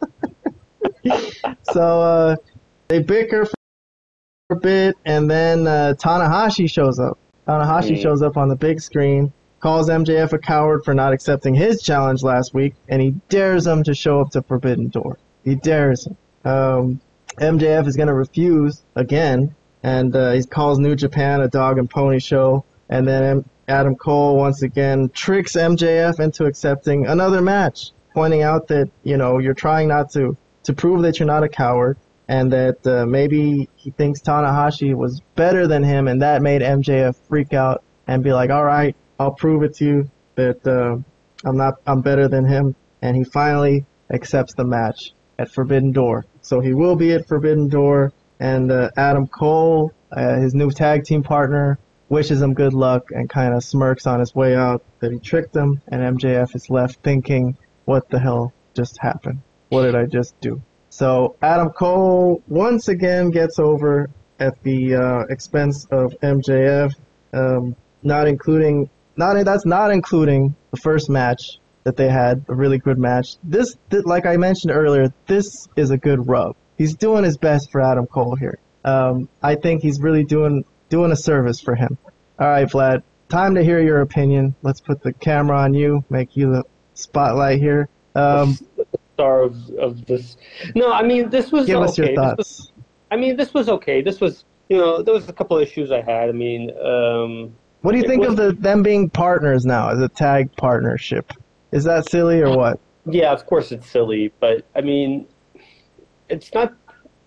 so 1.72 2.02
uh, 2.02 2.36
they 2.88 3.00
bicker 3.02 3.46
for 3.46 3.54
a 4.52 4.56
bit, 4.56 4.96
and 5.06 5.30
then 5.30 5.68
uh, 5.68 5.94
Tanahashi 5.98 6.70
shows 6.70 7.00
up. 7.00 7.18
Tanahashi 7.48 7.98
Mm. 7.98 8.02
shows 8.02 8.22
up 8.22 8.38
on 8.38 8.48
the 8.50 8.56
big 8.56 8.82
screen, 8.82 9.32
calls 9.60 9.88
MJF 9.90 10.34
a 10.34 10.38
coward 10.40 10.84
for 10.84 10.94
not 10.94 11.14
accepting 11.14 11.54
his 11.54 11.82
challenge 11.82 12.24
last 12.24 12.54
week, 12.54 12.74
and 12.90 13.02
he 13.02 13.12
dares 13.30 13.68
him 13.68 13.84
to 13.84 13.94
show 13.94 14.20
up 14.20 14.32
to 14.32 14.42
Forbidden 14.42 14.88
Door. 14.90 15.20
He 15.44 15.56
dares 15.56 16.08
him. 16.08 16.18
Um, 16.44 17.02
MJF 17.38 17.88
is 17.88 17.96
going 17.96 18.08
to 18.08 18.14
refuse 18.14 18.84
again, 18.96 19.56
and 19.84 20.16
uh, 20.16 20.32
he 20.32 20.44
calls 20.44 20.80
New 20.80 20.96
Japan 20.96 21.42
a 21.42 21.48
dog 21.48 21.78
and 21.78 21.90
pony 21.90 22.20
show. 22.20 22.66
And 22.90 23.08
then 23.08 23.44
Adam 23.68 23.96
Cole 23.96 24.38
once 24.38 24.62
again 24.62 25.10
tricks 25.10 25.54
MJF 25.54 26.20
into 26.20 26.46
accepting 26.46 27.08
another 27.08 27.42
match, 27.42 27.92
pointing 28.14 28.44
out 28.44 28.68
that 28.68 28.90
you 29.04 29.18
know 29.18 29.40
you're 29.40 29.54
trying 29.54 29.88
not 29.88 30.12
to 30.14 30.38
to 30.64 30.74
prove 30.74 31.02
that 31.02 31.20
you're 31.20 31.28
not 31.28 31.44
a 31.44 31.50
coward, 31.50 31.98
and 32.28 32.54
that 32.54 32.86
uh, 32.88 33.06
maybe 33.06 33.70
he 33.76 33.92
thinks 33.92 34.22
Tanahashi 34.22 34.94
was 34.96 35.22
better 35.36 35.68
than 35.68 35.84
him, 35.84 36.08
and 36.08 36.22
that 36.22 36.42
made 36.42 36.62
MJF 36.62 37.16
freak 37.28 37.54
out 37.54 37.84
and 38.08 38.24
be 38.24 38.32
like, 38.34 38.52
"All 38.52 38.64
right, 38.64 38.96
I'll 39.20 39.34
prove 39.34 39.64
it 39.64 39.76
to 39.76 39.86
you 39.86 40.12
that 40.36 40.66
uh, 40.66 40.98
I'm 41.48 41.58
not 41.58 41.76
I'm 41.86 42.02
better 42.02 42.28
than 42.28 42.46
him." 42.46 42.76
And 43.02 43.16
he 43.16 43.24
finally 43.24 43.86
accepts 44.10 44.54
the 44.54 44.64
match 44.64 45.15
at 45.38 45.52
Forbidden 45.52 45.92
Door. 45.92 46.26
So 46.42 46.60
he 46.60 46.74
will 46.74 46.96
be 46.96 47.14
at 47.14 47.28
Forbidden 47.28 47.68
Door, 47.70 48.14
and 48.40 48.72
uh, 48.72 48.90
Adam 48.98 49.28
Cole, 49.28 49.92
uh, 50.12 50.36
his 50.36 50.54
new 50.54 50.72
tag 50.72 51.04
team 51.06 51.24
partner, 51.24 51.80
wishes 52.10 52.42
him 52.42 52.54
good 52.54 52.74
luck 52.74 53.10
and 53.12 53.30
kind 53.30 53.54
of 53.54 53.64
smirks 53.64 54.06
on 54.06 54.20
his 54.20 54.36
way 54.36 54.56
out 54.56 54.84
that 55.00 55.12
he 55.12 55.20
tricked 55.20 55.56
him, 55.56 55.82
and 55.88 56.20
MJF 56.20 56.56
is 56.56 56.70
left 56.70 57.02
thinking, 57.04 57.58
what 57.86 58.10
the 58.10 58.20
hell 58.20 58.54
just 58.76 58.98
happened? 59.00 59.42
What 59.70 59.84
did 59.84 59.96
I 59.96 60.06
just 60.06 60.40
do? 60.42 60.62
So 60.90 61.36
Adam 61.42 61.72
Cole 61.72 62.42
once 62.48 62.88
again 62.88 63.32
gets 63.32 63.60
over 63.60 64.10
at 64.40 64.62
the 64.64 64.96
uh, 64.96 65.20
expense 65.30 65.86
of 65.92 66.14
MJF, 66.22 66.94
um, 67.34 67.76
not 68.04 68.28
including 68.28 68.90
not 69.18 69.44
that's 69.46 69.66
not 69.66 69.92
including 69.92 70.56
the 70.72 70.78
first 70.78 71.10
match 71.10 71.60
that 71.86 71.96
they 71.96 72.10
had, 72.10 72.44
a 72.50 72.54
really 72.56 72.80
good 72.80 72.98
match. 72.98 73.38
This, 73.44 73.76
th- 73.92 74.04
like 74.06 74.26
I 74.26 74.38
mentioned 74.38 74.74
earlier, 74.74 75.14
this 75.28 75.68
is 75.76 75.92
a 75.92 75.98
good 75.98 76.28
rub. 76.28 76.56
He's 76.78 76.96
doing 76.96 77.24
his 77.24 77.38
best 77.38 77.72
for 77.72 77.80
Adam 77.80 78.08
Cole 78.08 78.36
here. 78.36 78.58
Um, 78.84 79.30
I 79.42 79.56
think 79.56 79.82
he's 79.82 80.02
really 80.02 80.24
doing 80.24 80.66
doing 80.90 81.12
a 81.12 81.16
service 81.16 81.62
for 81.62 81.74
him. 81.76 81.98
All 82.40 82.48
right, 82.48 82.68
Vlad, 82.68 83.02
time 83.30 83.56
to 83.56 83.64
hear 83.64 83.80
your 83.80 84.02
opinion. 84.02 84.56
Let's 84.62 84.82
put 84.82 85.02
the 85.02 85.14
camera 85.14 85.58
on 85.58 85.74
you, 85.74 86.04
make 86.10 86.36
you 86.36 86.52
the 86.52 86.64
spotlight 86.96 87.60
here. 87.60 87.88
Um, 88.16 88.58
Star 89.16 89.44
of, 89.44 89.70
of 89.80 90.06
this. 90.06 90.36
No, 90.76 90.92
I 90.92 91.02
mean 91.04 91.30
this 91.30 91.52
was 91.52 91.68
give 91.68 91.78
okay. 91.78 91.86
us 91.86 91.98
your 91.98 92.08
This 92.08 92.18
was- 92.18 92.36
thoughts. 92.36 92.72
I 93.12 93.16
mean 93.16 93.38
this 93.38 93.54
was 93.54 93.70
okay. 93.70 94.02
This 94.02 94.20
was 94.20 94.44
you 94.70 94.78
know 94.78 95.02
there 95.02 95.14
was 95.14 95.30
a 95.30 95.34
couple 95.34 95.56
of 95.58 95.64
issues 95.64 95.92
I 95.92 96.02
had. 96.02 96.30
I 96.30 96.34
mean 96.34 96.72
um, 96.84 97.56
What 97.82 97.94
do 97.94 97.98
you 98.00 98.08
think 98.08 98.22
was- 98.22 98.32
of 98.32 98.36
the 98.38 98.52
them 98.54 98.84
being 98.84 99.10
partners 99.10 99.66
now 99.66 99.90
as 99.90 100.02
a 100.02 100.10
tag 100.10 100.54
partnership? 100.58 101.32
Is 101.76 101.84
that 101.84 102.10
silly 102.10 102.40
or 102.40 102.56
what? 102.56 102.80
Yeah, 103.06 103.34
of 103.34 103.46
course 103.46 103.74
it's 103.74 103.90
silly, 103.90 104.32
but 104.40 104.66
I 104.78 104.82
mean, 104.82 105.28
it's 106.30 106.54
not 106.54 106.74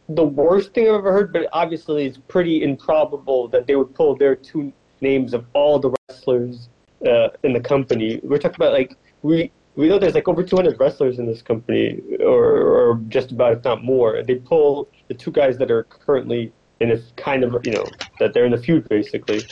the 0.08 0.24
worst 0.24 0.72
thing 0.72 0.88
I've 0.88 0.94
ever 0.94 1.12
heard, 1.12 1.34
but 1.34 1.48
obviously 1.52 2.06
it's 2.06 2.16
pretty 2.16 2.62
improbable 2.62 3.48
that 3.48 3.66
they 3.66 3.76
would 3.76 3.94
pull 3.94 4.16
their 4.16 4.34
two 4.34 4.72
names 5.02 5.34
of 5.34 5.44
all 5.52 5.78
the 5.78 5.94
wrestlers 6.08 6.70
uh, 7.06 7.28
in 7.42 7.52
the 7.52 7.60
company. 7.60 8.20
We're 8.22 8.38
talking 8.38 8.56
about 8.56 8.72
like 8.72 8.96
we 9.20 9.52
we 9.76 9.86
know 9.86 9.98
there's 9.98 10.14
like 10.14 10.28
over 10.28 10.42
200 10.42 10.80
wrestlers 10.80 11.18
in 11.18 11.26
this 11.26 11.42
company, 11.42 12.00
or, 12.20 12.44
or 12.44 13.00
just 13.08 13.32
about 13.32 13.52
if 13.52 13.64
not 13.64 13.84
more. 13.84 14.22
They 14.22 14.36
pull 14.36 14.88
the 15.08 15.14
two 15.14 15.30
guys 15.30 15.58
that 15.58 15.70
are 15.70 15.84
currently 15.84 16.54
in 16.80 16.90
a 16.90 16.98
kind 17.16 17.44
of 17.44 17.54
you 17.66 17.72
know 17.72 17.84
that 18.18 18.32
they're 18.32 18.46
in 18.46 18.54
a 18.54 18.58
feud 18.58 18.88
basically 18.88 19.42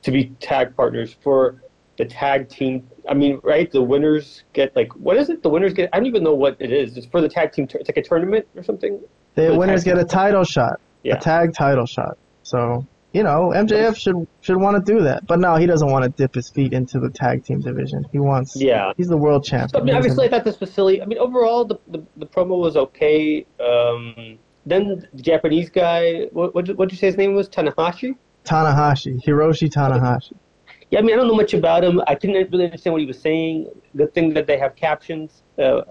to 0.00 0.10
be 0.10 0.30
tag 0.40 0.74
partners 0.74 1.14
for 1.22 1.62
the 1.98 2.06
tag 2.06 2.48
team. 2.48 2.88
I 3.08 3.14
mean, 3.14 3.40
right? 3.42 3.70
The 3.70 3.82
winners 3.82 4.44
get 4.52 4.74
like 4.76 4.92
what 4.96 5.16
is 5.16 5.30
it? 5.30 5.42
The 5.42 5.48
winners 5.48 5.72
get. 5.72 5.88
I 5.92 5.96
don't 5.98 6.06
even 6.06 6.22
know 6.22 6.34
what 6.34 6.56
it 6.60 6.72
is. 6.72 6.96
It's 6.96 7.06
for 7.06 7.20
the 7.20 7.28
tag 7.28 7.52
team. 7.52 7.66
It's 7.72 7.88
like 7.88 7.96
a 7.96 8.02
tournament 8.02 8.46
or 8.56 8.62
something. 8.62 9.00
The 9.34 9.56
winners 9.56 9.84
get 9.84 9.98
a 9.98 10.04
title 10.04 10.44
shot, 10.44 10.80
Yeah. 11.02 11.16
a 11.16 11.20
tag 11.20 11.54
title 11.54 11.86
shot. 11.86 12.18
So 12.42 12.86
you 13.14 13.22
know, 13.22 13.52
MJF 13.54 13.96
should 13.96 14.26
should 14.42 14.58
want 14.58 14.84
to 14.84 14.92
do 14.92 15.00
that, 15.04 15.26
but 15.26 15.38
no, 15.38 15.56
he 15.56 15.64
doesn't 15.66 15.90
want 15.90 16.04
to 16.04 16.10
dip 16.10 16.34
his 16.34 16.50
feet 16.50 16.72
into 16.74 17.00
the 17.00 17.08
tag 17.08 17.42
team 17.44 17.60
division. 17.60 18.04
He 18.12 18.18
wants. 18.18 18.54
Yeah. 18.60 18.92
He's 18.98 19.08
the 19.08 19.16
world 19.16 19.46
So, 19.46 19.56
I 19.56 19.60
champion. 19.60 19.84
mean, 19.86 19.94
obviously, 19.96 20.26
I 20.26 20.28
thought 20.28 20.44
this 20.44 20.60
was 20.60 20.70
silly. 20.70 21.00
I 21.00 21.06
mean, 21.06 21.18
overall, 21.18 21.64
the 21.64 21.78
the, 21.88 22.02
the 22.18 22.26
promo 22.26 22.58
was 22.58 22.76
okay. 22.76 23.46
Um, 23.58 24.38
then 24.66 25.06
the 25.14 25.22
Japanese 25.22 25.70
guy, 25.70 26.24
what 26.32 26.54
what 26.54 26.66
did 26.66 26.92
you 26.92 26.98
say 26.98 27.06
his 27.06 27.16
name 27.16 27.34
was? 27.34 27.48
Tanahashi. 27.48 28.14
Tanahashi, 28.44 29.22
Hiroshi 29.24 29.68
Tanahashi. 29.70 30.34
Yeah, 30.90 31.00
I 31.00 31.02
mean, 31.02 31.14
I 31.14 31.16
don't 31.18 31.28
know 31.28 31.34
much 31.34 31.52
about 31.52 31.84
him. 31.84 32.00
I 32.06 32.14
couldn't 32.14 32.50
really 32.50 32.64
understand 32.64 32.94
what 32.94 33.00
he 33.00 33.06
was 33.06 33.20
saying. 33.20 33.68
The 33.94 34.06
thing 34.06 34.32
that 34.34 34.46
they 34.46 34.58
have 34.58 34.74
captions 34.74 35.42
uh, 35.58 35.82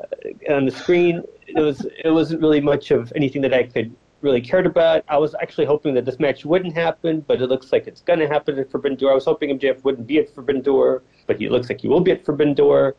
on 0.50 0.66
the 0.66 0.72
screen, 0.72 1.24
it 1.46 1.60
was 1.60 1.86
it 2.04 2.10
wasn't 2.10 2.42
really 2.42 2.62
much 2.62 2.90
of 2.92 3.14
anything 3.16 3.42
that 3.44 3.54
I 3.54 3.64
could 3.64 3.96
really 4.22 4.42
cared 4.42 4.66
about. 4.66 5.04
I 5.08 5.18
was 5.18 5.36
actually 5.42 5.66
hoping 5.66 5.94
that 5.96 6.06
this 6.06 6.20
match 6.20 6.46
wouldn't 6.46 6.74
happen, 6.74 7.22
but 7.22 7.42
it 7.42 7.48
looks 7.48 7.72
like 7.72 7.88
it's 7.88 8.02
going 8.02 8.20
to 8.20 8.28
happen 8.28 8.58
at 8.58 8.72
Forbidden 8.72 8.98
Door. 8.98 9.12
I 9.12 9.16
was 9.16 9.26
hoping 9.26 9.58
MJF 9.58 9.84
wouldn't 9.84 10.08
be 10.08 10.18
at 10.20 10.34
Forbidden 10.34 10.62
Door, 10.62 11.04
but 11.28 11.38
he 11.38 11.50
looks 11.50 11.70
like 11.70 11.82
he 11.82 11.88
will 11.88 12.00
be 12.00 12.12
at 12.12 12.26
Forbidden 12.26 12.54
Door 12.54 12.96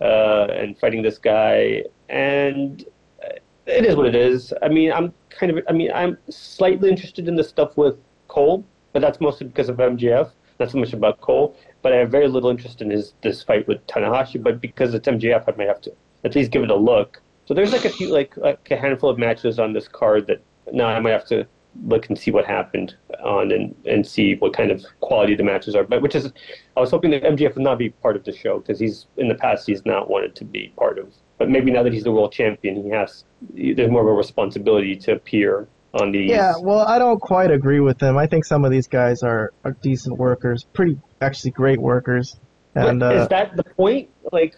uh, 0.00 0.48
and 0.50 0.78
fighting 0.78 1.02
this 1.02 1.18
guy. 1.18 1.84
And 2.08 2.84
uh, 3.24 3.36
it 3.66 3.84
is 3.84 3.96
what 3.96 4.06
it 4.06 4.14
is. 4.14 4.52
I 4.62 4.68
mean, 4.68 4.92
I'm 4.92 5.12
kind 5.30 5.56
of, 5.56 5.64
I 5.68 5.72
mean, 5.72 5.90
I'm 5.94 6.18
slightly 6.28 6.90
interested 6.90 7.28
in 7.28 7.36
the 7.36 7.44
stuff 7.44 7.76
with 7.76 7.96
Cole, 8.28 8.64
but 8.92 9.00
that's 9.00 9.20
mostly 9.20 9.46
because 9.46 9.68
of 9.68 9.76
MJF. 9.76 10.30
Not 10.60 10.70
so 10.70 10.78
much 10.78 10.92
about 10.92 11.20
Cole, 11.22 11.56
but 11.80 11.94
I 11.94 11.96
have 11.96 12.10
very 12.10 12.28
little 12.28 12.50
interest 12.50 12.82
in 12.82 12.90
his 12.90 13.14
this 13.22 13.42
fight 13.42 13.66
with 13.66 13.84
Tanahashi. 13.86 14.40
But 14.42 14.60
because 14.60 14.92
it's 14.92 15.08
MJF, 15.08 15.44
I 15.48 15.56
might 15.56 15.68
have 15.68 15.80
to 15.80 15.92
at 16.22 16.34
least 16.34 16.50
give 16.50 16.62
it 16.62 16.70
a 16.70 16.76
look. 16.76 17.22
So 17.46 17.54
there's 17.54 17.72
like 17.72 17.86
a 17.86 17.90
few, 17.90 18.12
like, 18.12 18.36
like 18.36 18.70
a 18.70 18.76
handful 18.76 19.08
of 19.10 19.18
matches 19.18 19.58
on 19.58 19.72
this 19.72 19.88
card 19.88 20.26
that 20.28 20.42
now 20.70 20.86
I 20.86 21.00
might 21.00 21.10
have 21.12 21.26
to 21.28 21.46
look 21.86 22.08
and 22.08 22.18
see 22.18 22.30
what 22.30 22.44
happened 22.44 22.94
on 23.24 23.52
and, 23.52 23.74
and 23.86 24.06
see 24.06 24.34
what 24.36 24.52
kind 24.52 24.70
of 24.70 24.84
quality 25.00 25.34
the 25.34 25.42
matches 25.42 25.74
are. 25.74 25.84
But 25.84 26.02
which 26.02 26.14
is, 26.14 26.30
I 26.76 26.80
was 26.80 26.90
hoping 26.90 27.10
that 27.12 27.22
MJF 27.22 27.54
would 27.54 27.64
not 27.64 27.78
be 27.78 27.90
part 27.90 28.16
of 28.16 28.24
the 28.24 28.32
show 28.32 28.58
because 28.58 28.78
he's 28.78 29.06
in 29.16 29.28
the 29.28 29.34
past 29.34 29.66
he's 29.66 29.86
not 29.86 30.10
wanted 30.10 30.34
to 30.36 30.44
be 30.44 30.72
part 30.76 30.98
of. 30.98 31.12
But 31.38 31.48
maybe 31.48 31.70
now 31.70 31.82
that 31.82 31.92
he's 31.92 32.04
the 32.04 32.12
world 32.12 32.32
champion, 32.32 32.82
he 32.82 32.90
has 32.90 33.24
there's 33.54 33.90
more 33.90 34.02
of 34.02 34.08
a 34.08 34.12
responsibility 34.12 34.94
to 34.96 35.12
appear 35.12 35.68
on 35.94 36.12
these. 36.12 36.30
Yeah, 36.30 36.54
well, 36.60 36.80
I 36.80 36.98
don't 36.98 37.20
quite 37.20 37.50
agree 37.50 37.80
with 37.80 37.98
them. 37.98 38.16
I 38.16 38.26
think 38.26 38.44
some 38.44 38.64
of 38.64 38.70
these 38.70 38.86
guys 38.86 39.22
are, 39.22 39.52
are 39.64 39.72
decent 39.82 40.18
workers, 40.18 40.64
pretty 40.72 40.98
actually 41.20 41.50
great 41.52 41.80
workers. 41.80 42.36
And 42.74 43.00
But 43.00 43.16
uh, 43.16 43.22
is 43.22 43.28
that 43.28 43.56
the 43.56 43.64
point? 43.64 44.10
Like, 44.32 44.54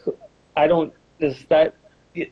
I 0.57 0.67
don't. 0.67 0.93
Is 1.19 1.45
that, 1.49 1.75
you 2.15 2.27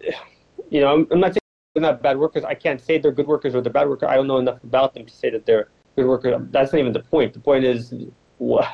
know, 0.72 0.92
I'm, 0.92 1.06
I'm 1.10 1.20
not 1.20 1.32
saying 1.32 1.40
they're 1.74 1.82
not 1.82 2.02
bad 2.02 2.18
workers. 2.18 2.44
I 2.44 2.54
can't 2.54 2.80
say 2.80 2.98
they're 2.98 3.12
good 3.12 3.26
workers 3.26 3.54
or 3.54 3.60
they're 3.60 3.72
bad 3.72 3.88
workers. 3.88 4.08
I 4.10 4.16
don't 4.16 4.26
know 4.26 4.38
enough 4.38 4.62
about 4.64 4.94
them 4.94 5.06
to 5.06 5.12
say 5.12 5.30
that 5.30 5.46
they're 5.46 5.68
good 5.96 6.06
workers. 6.06 6.34
That's 6.50 6.72
not 6.72 6.80
even 6.80 6.92
the 6.92 7.00
point. 7.00 7.32
The 7.32 7.40
point 7.40 7.64
is, 7.64 7.94
wh- 8.38 8.66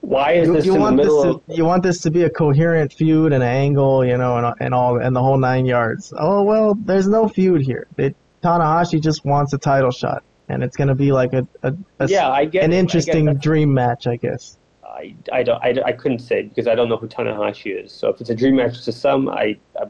why 0.00 0.32
is 0.32 0.48
you, 0.48 0.54
this 0.54 0.66
you 0.66 0.72
in 0.72 0.78
the 0.78 0.84
want 0.84 0.96
this 0.96 1.06
middle 1.06 1.22
to 1.22 1.28
of? 1.30 1.58
you 1.58 1.64
want 1.64 1.82
this 1.82 2.00
to 2.00 2.10
be 2.10 2.22
a 2.22 2.30
coherent 2.30 2.92
feud 2.92 3.32
and 3.32 3.42
an 3.42 3.48
angle, 3.48 4.04
you 4.04 4.16
know, 4.16 4.38
and, 4.38 4.54
and 4.60 4.74
all 4.74 4.98
and 4.98 5.14
the 5.14 5.22
whole 5.22 5.38
nine 5.38 5.66
yards. 5.66 6.12
Oh 6.16 6.42
well, 6.42 6.74
there's 6.74 7.08
no 7.08 7.28
feud 7.28 7.62
here. 7.62 7.86
It, 7.98 8.16
Tanahashi 8.42 9.00
just 9.02 9.24
wants 9.24 9.52
a 9.52 9.58
title 9.58 9.90
shot, 9.90 10.22
and 10.48 10.62
it's 10.62 10.76
gonna 10.76 10.94
be 10.94 11.12
like 11.12 11.32
a, 11.32 11.46
a, 11.62 11.74
a 12.00 12.08
Yeah, 12.08 12.30
I 12.30 12.44
get. 12.44 12.64
an 12.64 12.70
I 12.70 12.74
get 12.74 12.78
interesting 12.80 13.24
that. 13.26 13.40
dream 13.40 13.72
match, 13.72 14.06
I 14.06 14.16
guess. 14.16 14.58
I, 14.84 15.14
I 15.32 15.42
don't 15.42 15.62
I, 15.62 15.74
I 15.84 15.92
couldn't 15.92 16.20
say 16.20 16.42
because 16.42 16.66
I 16.66 16.74
don't 16.74 16.88
know 16.88 16.96
who 16.96 17.08
Tanahashi 17.08 17.84
is. 17.84 17.92
So 17.92 18.08
if 18.08 18.20
it's 18.20 18.30
a 18.30 18.34
dream 18.34 18.56
match 18.56 18.84
to 18.84 18.92
some, 18.92 19.28
I, 19.28 19.58
I, 19.78 19.86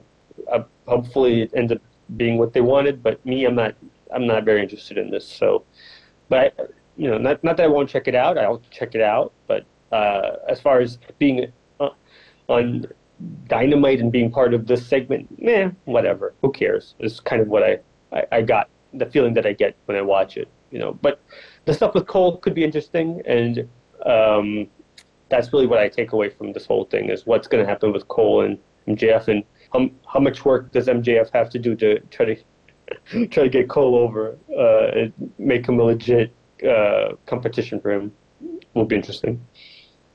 I 0.53 0.65
hopefully 0.87 1.43
it 1.43 1.53
ends 1.55 1.73
up 1.73 1.79
being 2.17 2.39
what 2.39 2.53
they 2.53 2.61
wanted. 2.61 3.03
But 3.03 3.25
me, 3.25 3.45
I'm 3.45 3.55
not 3.55 3.75
I'm 4.13 4.27
not 4.27 4.45
very 4.45 4.63
interested 4.63 4.99
in 4.99 5.11
this. 5.11 5.27
So, 5.27 5.65
but 6.29 6.55
I, 6.59 6.63
you 6.97 7.11
know, 7.11 7.19
not 7.19 7.45
not 7.45 7.57
that 7.59 7.65
I 7.65 7.69
won't 7.69 7.89
check 7.89 8.09
it 8.09 8.15
out. 8.15 8.39
I'll 8.39 8.63
check 8.71 8.95
it 8.95 9.01
out. 9.01 9.33
But 9.47 9.65
uh, 9.93 10.37
as 10.49 10.61
far 10.61 10.81
as 10.81 10.99
being 11.19 11.53
uh, 11.79 11.91
on 12.49 12.87
Dynamite 13.47 14.01
and 14.01 14.11
being 14.13 14.31
part 14.31 14.55
of 14.55 14.67
this 14.67 14.87
segment, 14.87 15.29
meh, 15.41 15.71
whatever. 15.85 16.35
Who 16.43 16.53
cares? 16.53 16.95
Is 16.99 17.21
kind 17.21 17.41
of 17.41 17.49
what 17.49 17.63
I, 17.63 17.79
I 18.13 18.25
I 18.33 18.43
got 18.43 18.69
the 18.95 19.07
feeling 19.07 19.35
that 19.35 19.47
I 19.47 19.53
get 19.53 19.77
when 19.87 19.97
I 19.97 20.03
watch 20.03 20.37
it. 20.37 20.49
You 20.71 20.79
know, 20.81 20.93
but 20.95 21.21
the 21.65 21.75
stuff 21.75 21.95
with 21.95 22.07
Cole 22.07 22.39
could 22.39 22.55
be 22.55 22.65
interesting 22.65 23.23
and. 23.27 23.69
Um, 24.05 24.69
that's 25.29 25.53
really 25.53 25.67
what 25.67 25.79
I 25.79 25.89
take 25.89 26.13
away 26.13 26.31
from 26.31 26.53
this 26.53 26.67
whole 26.67 26.85
thing 26.85 27.11
is 27.11 27.27
what's 27.27 27.49
going 27.49 27.65
to 27.65 27.69
happen 27.69 27.93
with 27.93 28.07
Cole 28.09 28.43
and 28.43 28.59
MJF 28.87 29.29
and 29.29 29.43
how, 29.73 29.91
how 30.13 30.21
much 30.21 30.45
work 30.45 30.73
does 30.73 30.87
MJF 30.87 31.31
have 31.33 31.51
to 31.51 31.59
do 31.59 31.75
to 31.77 31.99
try 32.11 32.27
to 32.27 33.27
try 33.29 33.43
to 33.43 33.49
get 33.49 33.69
Cole 33.69 33.97
over 33.97 34.39
uh, 34.57 34.99
and 34.99 35.13
make 35.39 35.67
him 35.67 35.81
a 35.81 35.85
legit 35.85 36.33
uh, 36.69 37.15
competition 37.27 37.81
for 37.81 37.91
him. 37.91 38.13
Will 38.75 38.85
be 38.85 38.97
interesting. 38.97 39.45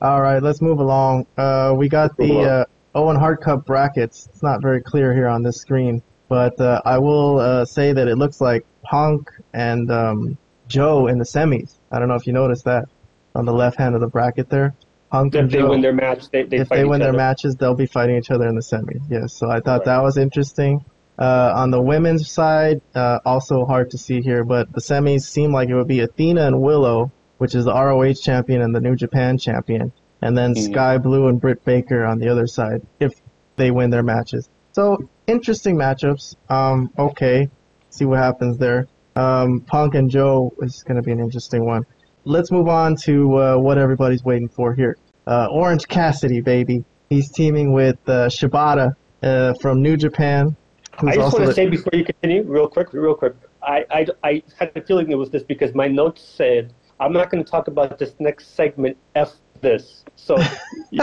All 0.00 0.22
right, 0.22 0.42
let's 0.42 0.60
move 0.60 0.78
along. 0.78 1.26
Uh, 1.36 1.74
we 1.76 1.88
got 1.88 2.18
Move 2.18 2.28
the 2.28 2.40
uh, 2.42 2.64
Owen 2.94 3.16
Hart 3.16 3.42
Cup 3.42 3.66
brackets. 3.66 4.28
It's 4.32 4.42
not 4.42 4.62
very 4.62 4.80
clear 4.80 5.12
here 5.12 5.28
on 5.28 5.42
this 5.42 5.60
screen, 5.60 6.02
but 6.32 6.58
uh, 6.58 6.80
I 6.86 6.96
will 6.96 7.38
uh, 7.40 7.64
say 7.66 7.92
that 7.92 8.08
it 8.08 8.16
looks 8.16 8.40
like 8.40 8.64
Punk 8.84 9.30
and 9.52 9.90
um, 9.90 10.38
Joe 10.66 11.06
in 11.06 11.18
the 11.18 11.26
semis. 11.26 11.74
I 11.90 11.98
don't 11.98 12.08
know 12.08 12.14
if 12.14 12.26
you 12.26 12.32
noticed 12.32 12.64
that 12.64 12.88
on 13.34 13.44
the 13.44 13.52
left 13.52 13.76
hand 13.76 13.94
of 13.94 14.00
the 14.00 14.06
bracket 14.06 14.48
there. 14.48 14.72
Punk 15.10 15.34
and 15.34 15.44
If 15.48 15.52
they 15.52 15.58
Joe. 15.58 15.68
win 15.68 15.82
their 15.82 15.92
match, 15.92 16.30
they, 16.30 16.44
they 16.44 16.56
if 16.60 16.70
they 16.70 16.86
win 16.86 17.00
their 17.00 17.12
matches, 17.12 17.54
they'll 17.56 17.74
be 17.74 17.84
fighting 17.84 18.16
each 18.16 18.30
other 18.30 18.48
in 18.48 18.54
the 18.54 18.62
semis. 18.62 19.02
Yes, 19.10 19.34
so 19.34 19.50
I 19.50 19.60
thought 19.60 19.80
Right. 19.80 19.84
that 19.92 20.02
was 20.02 20.16
interesting. 20.16 20.82
Uh, 21.18 21.52
on 21.54 21.70
the 21.70 21.82
women's 21.82 22.30
side, 22.30 22.80
uh, 22.94 23.18
also 23.26 23.66
hard 23.66 23.90
to 23.90 23.98
see 23.98 24.22
here, 24.22 24.42
but 24.42 24.72
the 24.72 24.80
semis 24.80 25.24
seem 25.24 25.52
like 25.52 25.68
it 25.68 25.74
would 25.74 25.86
be 25.86 26.00
Athena 26.00 26.46
and 26.46 26.62
Willow, 26.62 27.12
which 27.36 27.54
is 27.54 27.66
the 27.66 27.74
ROH 27.74 28.14
champion 28.22 28.62
and 28.62 28.74
the 28.74 28.80
New 28.80 28.96
Japan 28.96 29.36
champion, 29.36 29.92
and 30.22 30.32
then 30.38 30.54
Mhm. 30.54 30.64
Skye 30.72 30.96
Blue 30.96 31.26
and 31.28 31.38
Britt 31.38 31.62
Baker 31.66 32.06
on 32.06 32.18
the 32.20 32.28
other 32.30 32.46
side 32.46 32.80
if 33.00 33.12
they 33.56 33.70
win 33.70 33.90
their 33.90 34.02
matches. 34.02 34.48
So 34.72 34.96
interesting 35.26 35.76
matchups. 35.76 36.36
Um, 36.48 36.90
okay, 36.98 37.48
see 37.90 38.04
what 38.04 38.18
happens 38.18 38.58
there. 38.58 38.86
Um, 39.16 39.60
Punk 39.60 39.94
and 39.94 40.10
Joe 40.10 40.52
is 40.60 40.82
going 40.82 40.96
to 40.96 41.02
be 41.02 41.12
an 41.12 41.20
interesting 41.20 41.64
one. 41.64 41.84
Let's 42.24 42.50
move 42.50 42.68
on 42.68 42.96
to 42.96 43.36
uh, 43.36 43.56
what 43.58 43.78
everybody's 43.78 44.24
waiting 44.24 44.48
for 44.48 44.74
here. 44.74 44.96
Uh, 45.26 45.48
Orange 45.50 45.86
Cassidy, 45.88 46.40
baby. 46.40 46.84
He's 47.10 47.30
teaming 47.30 47.72
with 47.72 47.98
uh, 48.06 48.28
Shibata 48.28 48.94
uh, 49.22 49.54
from 49.60 49.82
New 49.82 49.96
Japan. 49.96 50.56
I 50.98 51.16
just 51.16 51.32
want 51.38 51.46
to 51.46 51.54
say 51.54 51.68
before 51.68 51.92
you 51.94 52.04
continue, 52.04 52.42
real 52.42 52.68
quick, 52.68 52.92
real 52.92 53.14
quick. 53.14 53.34
I, 53.62 53.84
I, 53.90 54.06
I 54.22 54.42
had 54.58 54.72
a 54.76 54.82
feeling 54.82 55.10
it 55.10 55.14
was 55.14 55.30
this 55.30 55.42
because 55.42 55.74
my 55.74 55.88
notes 55.88 56.22
said 56.22 56.72
I'm 57.00 57.12
not 57.12 57.30
going 57.30 57.42
to 57.42 57.50
talk 57.50 57.68
about 57.68 57.98
this 57.98 58.14
next 58.18 58.54
segment. 58.54 58.96
F 59.14 59.34
this. 59.60 60.01
So 60.16 60.36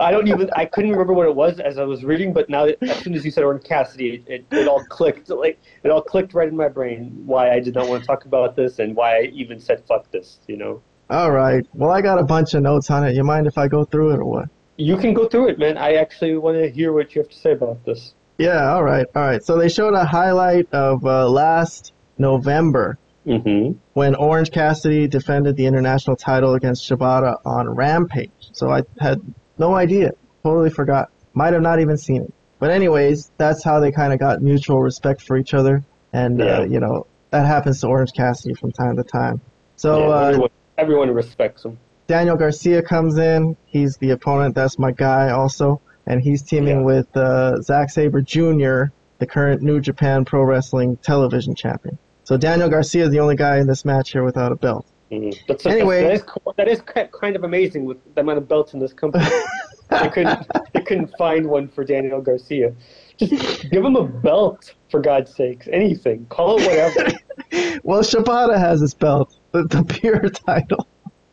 I 0.00 0.10
don't 0.10 0.28
even. 0.28 0.50
I 0.54 0.64
couldn't 0.64 0.90
remember 0.90 1.12
what 1.12 1.26
it 1.26 1.34
was 1.34 1.58
as 1.58 1.78
I 1.78 1.84
was 1.84 2.04
reading, 2.04 2.32
but 2.32 2.48
now 2.48 2.66
that, 2.66 2.82
as 2.82 2.98
soon 2.98 3.14
as 3.14 3.24
you 3.24 3.30
said 3.30 3.44
Orange 3.44 3.64
Cassidy, 3.64 4.24
it, 4.26 4.46
it, 4.50 4.56
it 4.56 4.68
all 4.68 4.84
clicked. 4.84 5.30
Like 5.30 5.60
it 5.82 5.90
all 5.90 6.02
clicked 6.02 6.34
right 6.34 6.48
in 6.48 6.56
my 6.56 6.68
brain 6.68 7.22
why 7.26 7.50
I 7.50 7.60
did 7.60 7.74
not 7.74 7.88
want 7.88 8.02
to 8.02 8.06
talk 8.06 8.24
about 8.24 8.56
this 8.56 8.78
and 8.78 8.94
why 8.94 9.18
I 9.18 9.22
even 9.32 9.58
said 9.60 9.84
fuck 9.86 10.10
this. 10.10 10.38
You 10.46 10.58
know. 10.58 10.82
All 11.08 11.32
right. 11.32 11.66
Well, 11.74 11.90
I 11.90 12.02
got 12.02 12.18
a 12.18 12.24
bunch 12.24 12.54
of 12.54 12.62
notes 12.62 12.90
on 12.90 13.04
it. 13.06 13.14
You 13.14 13.24
mind 13.24 13.46
if 13.46 13.58
I 13.58 13.66
go 13.66 13.84
through 13.84 14.12
it 14.12 14.18
or 14.18 14.24
what? 14.24 14.48
You 14.76 14.96
can 14.96 15.12
go 15.12 15.28
through 15.28 15.48
it, 15.48 15.58
man. 15.58 15.76
I 15.76 15.94
actually 15.94 16.36
want 16.36 16.56
to 16.56 16.70
hear 16.70 16.92
what 16.92 17.14
you 17.14 17.22
have 17.22 17.30
to 17.30 17.36
say 17.36 17.52
about 17.52 17.84
this. 17.84 18.14
Yeah. 18.38 18.72
All 18.72 18.84
right. 18.84 19.06
All 19.16 19.22
right. 19.22 19.42
So 19.42 19.58
they 19.58 19.68
showed 19.68 19.94
a 19.94 20.04
highlight 20.04 20.68
of 20.72 21.04
uh, 21.04 21.28
last 21.28 21.92
November 22.16 22.98
Mm-hmm. 23.26 23.78
when 23.92 24.14
Orange 24.14 24.50
Cassidy 24.50 25.06
defended 25.06 25.54
the 25.56 25.66
international 25.66 26.16
title 26.16 26.54
against 26.54 26.88
Shibata 26.88 27.36
on 27.44 27.68
Rampage. 27.68 28.30
So 28.52 28.70
I 28.70 28.82
had 28.98 29.20
no 29.58 29.74
idea. 29.74 30.12
Totally 30.42 30.70
forgot. 30.70 31.10
Might 31.34 31.52
have 31.52 31.62
not 31.62 31.80
even 31.80 31.98
seen 31.98 32.22
it. 32.22 32.32
But 32.58 32.70
anyways, 32.70 33.30
that's 33.36 33.62
how 33.62 33.78
they 33.80 33.92
kind 33.92 34.12
of 34.14 34.18
got 34.18 34.40
mutual 34.40 34.80
respect 34.80 35.20
for 35.22 35.36
each 35.36 35.52
other. 35.54 35.84
And, 36.12 36.38
Yeah. 36.38 36.60
uh, 36.60 36.64
you 36.64 36.80
know, 36.80 37.06
that 37.30 37.46
happens 37.46 37.80
to 37.82 37.88
Orange 37.88 38.12
Cassidy 38.16 38.54
from 38.54 38.72
time 38.72 38.96
to 38.96 39.04
time. 39.04 39.40
So, 39.76 40.00
yeah, 40.00 40.06
uh, 40.14 40.20
everyone, 40.28 40.50
everyone 40.78 41.10
respects 41.14 41.64
him. 41.64 41.78
Daniel 42.06 42.36
Garcia 42.36 42.82
comes 42.82 43.18
in. 43.18 43.56
He's 43.66 43.96
the 43.98 44.10
opponent. 44.10 44.54
That's 44.54 44.78
my 44.78 44.92
guy 44.92 45.30
also. 45.30 45.80
And 46.06 46.20
he's 46.22 46.42
teaming 46.42 46.80
Yeah. 46.80 46.84
with 46.86 47.16
uh, 47.16 47.60
Zack 47.60 47.90
Sabre 47.90 48.22
Jr., 48.22 48.84
the 49.18 49.26
current 49.26 49.60
New 49.62 49.80
Japan 49.80 50.24
Pro 50.24 50.42
Wrestling 50.42 50.96
television 51.02 51.54
champion. 51.54 51.98
So 52.30 52.36
Daniel 52.36 52.68
Garcia 52.68 53.02
is 53.06 53.10
the 53.10 53.18
only 53.18 53.34
guy 53.34 53.58
in 53.58 53.66
this 53.66 53.84
match 53.84 54.12
here 54.12 54.22
without 54.22 54.52
a 54.52 54.54
belt. 54.54 54.86
Mhm. 55.10 55.36
That's, 55.48 55.66
Anyway. 55.66 56.02
that 56.04 56.12
is, 56.12 56.22
that 56.58 56.68
is 56.68 56.80
kind 57.10 57.34
of 57.34 57.42
amazing 57.42 57.86
with 57.86 57.96
the 58.14 58.20
amount 58.20 58.38
of 58.38 58.46
belts 58.46 58.72
in 58.72 58.78
this 58.78 58.92
company. 58.92 59.24
they 59.90 60.08
couldn't 60.10 60.46
they 60.72 60.82
couldn't 60.82 61.10
find 61.18 61.48
one 61.48 61.66
for 61.66 61.82
Daniel 61.82 62.20
Garcia. 62.20 62.72
Just 63.16 63.68
give 63.72 63.84
him 63.84 63.96
a 63.96 64.04
belt 64.04 64.72
for 64.92 65.00
God's 65.00 65.34
sakes. 65.34 65.66
Anything. 65.72 66.24
Call 66.26 66.60
it 66.60 66.66
whatever. 66.68 67.10
Well, 67.82 68.02
Shibata 68.02 68.56
has 68.56 68.80
his 68.80 68.94
belt, 68.94 69.36
the, 69.50 69.64
the 69.64 69.82
pure 69.82 70.28
title. 70.28 70.86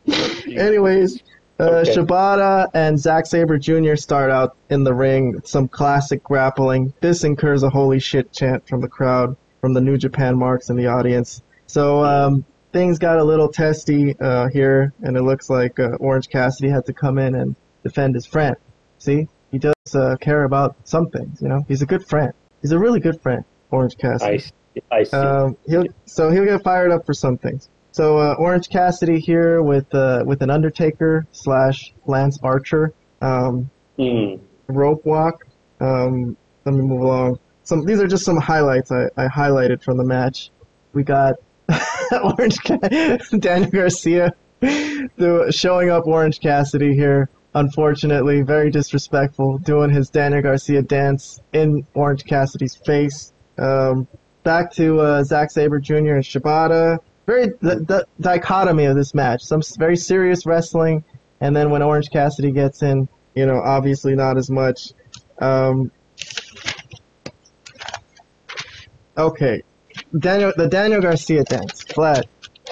Anyways, 0.47 1.21
uh, 1.59 1.63
Okay. 1.65 1.93
Shibata 1.93 2.69
and 2.73 2.97
Zack 2.97 3.27
Sabre 3.27 3.59
Jr. 3.59 3.95
start 3.95 4.31
out 4.31 4.57
in 4.71 4.83
the 4.83 4.95
ring. 4.95 5.39
Some 5.45 5.67
classic 5.67 6.23
grappling. 6.23 6.91
This 7.01 7.23
incurs 7.23 7.61
a 7.61 7.69
holy 7.69 7.99
shit 7.99 8.31
chant 8.33 8.67
from 8.67 8.81
the 8.81 8.87
crowd, 8.87 9.35
from 9.61 9.73
the 9.73 9.81
New 9.81 9.97
Japan 9.97 10.37
marks 10.37 10.69
in 10.69 10.75
the 10.75 10.87
audience. 10.87 11.41
So 11.67 12.03
um, 12.03 12.45
things 12.71 12.99
got 12.99 13.17
a 13.17 13.23
little 13.23 13.49
testy 13.49 14.15
uh, 14.19 14.47
here, 14.49 14.93
and 15.01 15.17
it 15.17 15.21
looks 15.23 15.49
like 15.49 15.79
uh, 15.79 15.91
Orange 15.99 16.29
Cassidy 16.29 16.69
had 16.69 16.85
to 16.85 16.93
come 16.93 17.17
in 17.17 17.35
and 17.35 17.55
defend 17.83 18.15
his 18.15 18.25
friend. 18.25 18.55
See, 18.99 19.27
he 19.51 19.59
does 19.59 19.73
uh, 19.95 20.15
care 20.19 20.43
about 20.43 20.75
some 20.83 21.09
things. 21.09 21.41
You 21.41 21.47
know, 21.49 21.65
he's 21.67 21.81
a 21.81 21.85
good 21.85 22.05
friend. 22.07 22.33
He's 22.61 22.71
a 22.71 22.79
really 22.79 22.99
good 22.99 23.21
friend, 23.21 23.43
Orange 23.71 23.97
Cassidy. 23.97 24.33
I 24.33 24.37
see. 24.37 24.51
I 24.91 25.03
see. 25.03 25.17
Um, 25.17 25.57
he'll 25.67 25.85
so 26.05 26.29
he'll 26.31 26.45
get 26.45 26.63
fired 26.63 26.91
up 26.91 27.05
for 27.05 27.13
some 27.13 27.37
things. 27.37 27.69
So 27.91 28.19
uh, 28.19 28.35
Orange 28.37 28.69
Cassidy 28.69 29.19
here 29.19 29.61
with 29.61 29.93
uh, 29.93 30.23
with 30.25 30.41
an 30.41 30.49
Undertaker 30.49 31.25
slash 31.31 31.93
Lance 32.05 32.39
Archer 32.43 32.93
um, 33.21 33.69
Mm. 33.97 34.39
rope 34.67 35.03
walk. 35.05 35.47
Um, 35.79 36.37
let 36.65 36.75
me 36.75 36.81
move 36.81 37.01
along. 37.01 37.39
Some 37.67 37.83
these 37.83 37.99
are 37.99 38.07
just 38.07 38.23
some 38.23 38.37
highlights 38.37 38.93
I, 38.93 39.09
I 39.17 39.27
highlighted 39.27 39.83
from 39.83 39.97
the 39.97 40.05
match. 40.05 40.51
We 40.93 41.03
got 41.03 41.35
Orange 42.23 42.57
Daniel 43.39 43.69
Garcia 43.69 44.33
showing 45.49 45.89
up 45.89 46.07
Orange 46.07 46.39
Cassidy 46.39 46.95
here. 46.95 47.29
Unfortunately, 47.55 48.41
very 48.41 48.71
disrespectful, 48.71 49.57
doing 49.57 49.89
his 49.89 50.09
Daniel 50.09 50.41
Garcia 50.41 50.81
dance 50.81 51.41
in 51.51 51.85
Orange 51.93 52.23
Cassidy's 52.23 52.75
face. 52.75 53.33
Um, 53.57 54.07
back 54.43 54.71
to 54.73 55.01
uh, 55.01 55.23
Zack 55.25 55.51
Sabre 55.51 55.79
Jr. 55.79 56.15
and 56.15 56.23
Shibata. 56.23 56.99
Very 57.25 57.47
the, 57.59 57.83
the 57.83 58.07
dichotomy 58.21 58.85
of 58.85 58.95
this 58.95 59.13
match. 59.13 59.43
Some 59.43 59.61
very 59.77 59.97
serious 59.97 60.45
wrestling, 60.45 61.03
and 61.41 61.53
then 61.53 61.69
when 61.69 61.81
Orange 61.81 62.11
Cassidy 62.11 62.53
gets 62.53 62.81
in, 62.81 63.09
you 63.35 63.45
know, 63.45 63.59
obviously 63.59 64.15
not 64.15 64.37
as 64.37 64.49
much. 64.49 64.93
Um, 65.39 65.91
okay, 69.17 69.63
Daniel, 70.19 70.53
the 70.55 70.67
Daniel 70.67 71.01
Garcia 71.01 71.43
dance. 71.43 71.83
Vlad, 71.85 72.23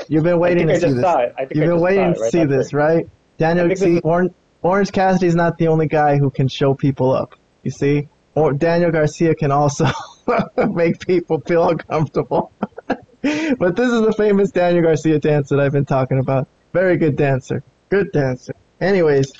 you've 0.07 0.23
been 0.23 0.39
waiting 0.39 0.67
think 0.67 0.77
I 0.77 0.79
to 0.79 0.87
see 0.89 0.93
this. 0.93 1.01
saw 1.01 1.17
it. 1.19 1.33
I 1.37 1.45
think 1.45 1.55
You've 1.55 1.69
been 1.69 1.79
waiting 1.81 2.13
to 2.13 2.19
it 2.19 2.21
right 2.23 2.31
see 2.31 2.39
after. 2.41 2.57
this, 2.57 2.73
right? 2.73 3.07
Daniel, 3.37 3.75
see, 3.75 3.95
is- 3.95 4.01
Orange, 4.03 4.33
Orange 4.61 4.91
Cassidy's 4.91 5.35
not 5.35 5.57
the 5.57 5.67
only 5.67 5.87
guy 5.87 6.17
who 6.17 6.29
can 6.29 6.47
show 6.47 6.73
people 6.73 7.11
up. 7.11 7.35
You 7.63 7.71
see, 7.71 8.07
or 8.35 8.53
Daniel 8.53 8.91
Garcia 8.91 9.33
can 9.35 9.51
also 9.51 9.87
make 10.69 11.05
people 11.05 11.39
feel 11.41 11.69
uncomfortable. 11.69 12.51
but 12.87 13.75
this 13.75 13.91
is 13.91 14.01
the 14.01 14.13
famous 14.17 14.51
Daniel 14.51 14.83
Garcia 14.83 15.19
dance 15.19 15.49
that 15.49 15.59
I've 15.59 15.71
been 15.71 15.85
talking 15.85 16.19
about. 16.19 16.47
Very 16.73 16.97
good 16.97 17.15
dancer. 17.15 17.63
Good 17.89 18.11
dancer. 18.11 18.53
Anyways, 18.81 19.31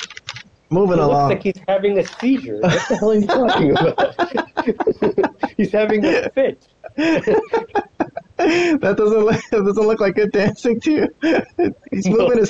moving 0.70 0.96
He 0.98 1.02
looks 1.04 1.12
along. 1.14 1.30
like 1.30 1.44
he's 1.44 1.60
having 1.68 1.98
a 2.00 2.06
seizure. 2.06 2.60
What 2.62 2.88
the 2.88 2.96
hell 2.98 3.12
are 3.12 3.16
you 3.16 3.28
talking 3.28 3.72
about? 3.78 5.52
he's 5.58 5.72
having 5.72 6.04
a 6.06 6.30
fit. 6.30 6.68
that 8.38 8.96
doesn't 8.98 9.20
look, 9.20 9.42
doesn't 9.52 9.88
look 9.88 10.00
like 10.00 10.16
good 10.16 10.32
dancing 10.32 10.80
to 10.82 10.92
you. 10.92 11.08
he's 11.92 12.08
moving 12.08 12.38
his 12.40 12.50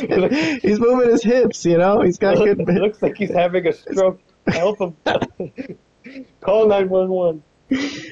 he's 0.61 0.79
moving 0.79 1.09
his 1.09 1.23
hips. 1.23 1.65
You 1.65 1.77
know, 1.77 2.01
he's 2.01 2.17
got 2.17 2.37
It 2.45 2.57
good. 2.57 2.67
looks 2.75 3.01
like 3.01 3.17
he's 3.17 3.31
having 3.31 3.65
a 3.67 3.73
stroke. 3.73 4.19
Help 4.47 4.79
him. 4.79 4.95
Call 6.41 6.67
911. 6.67 7.43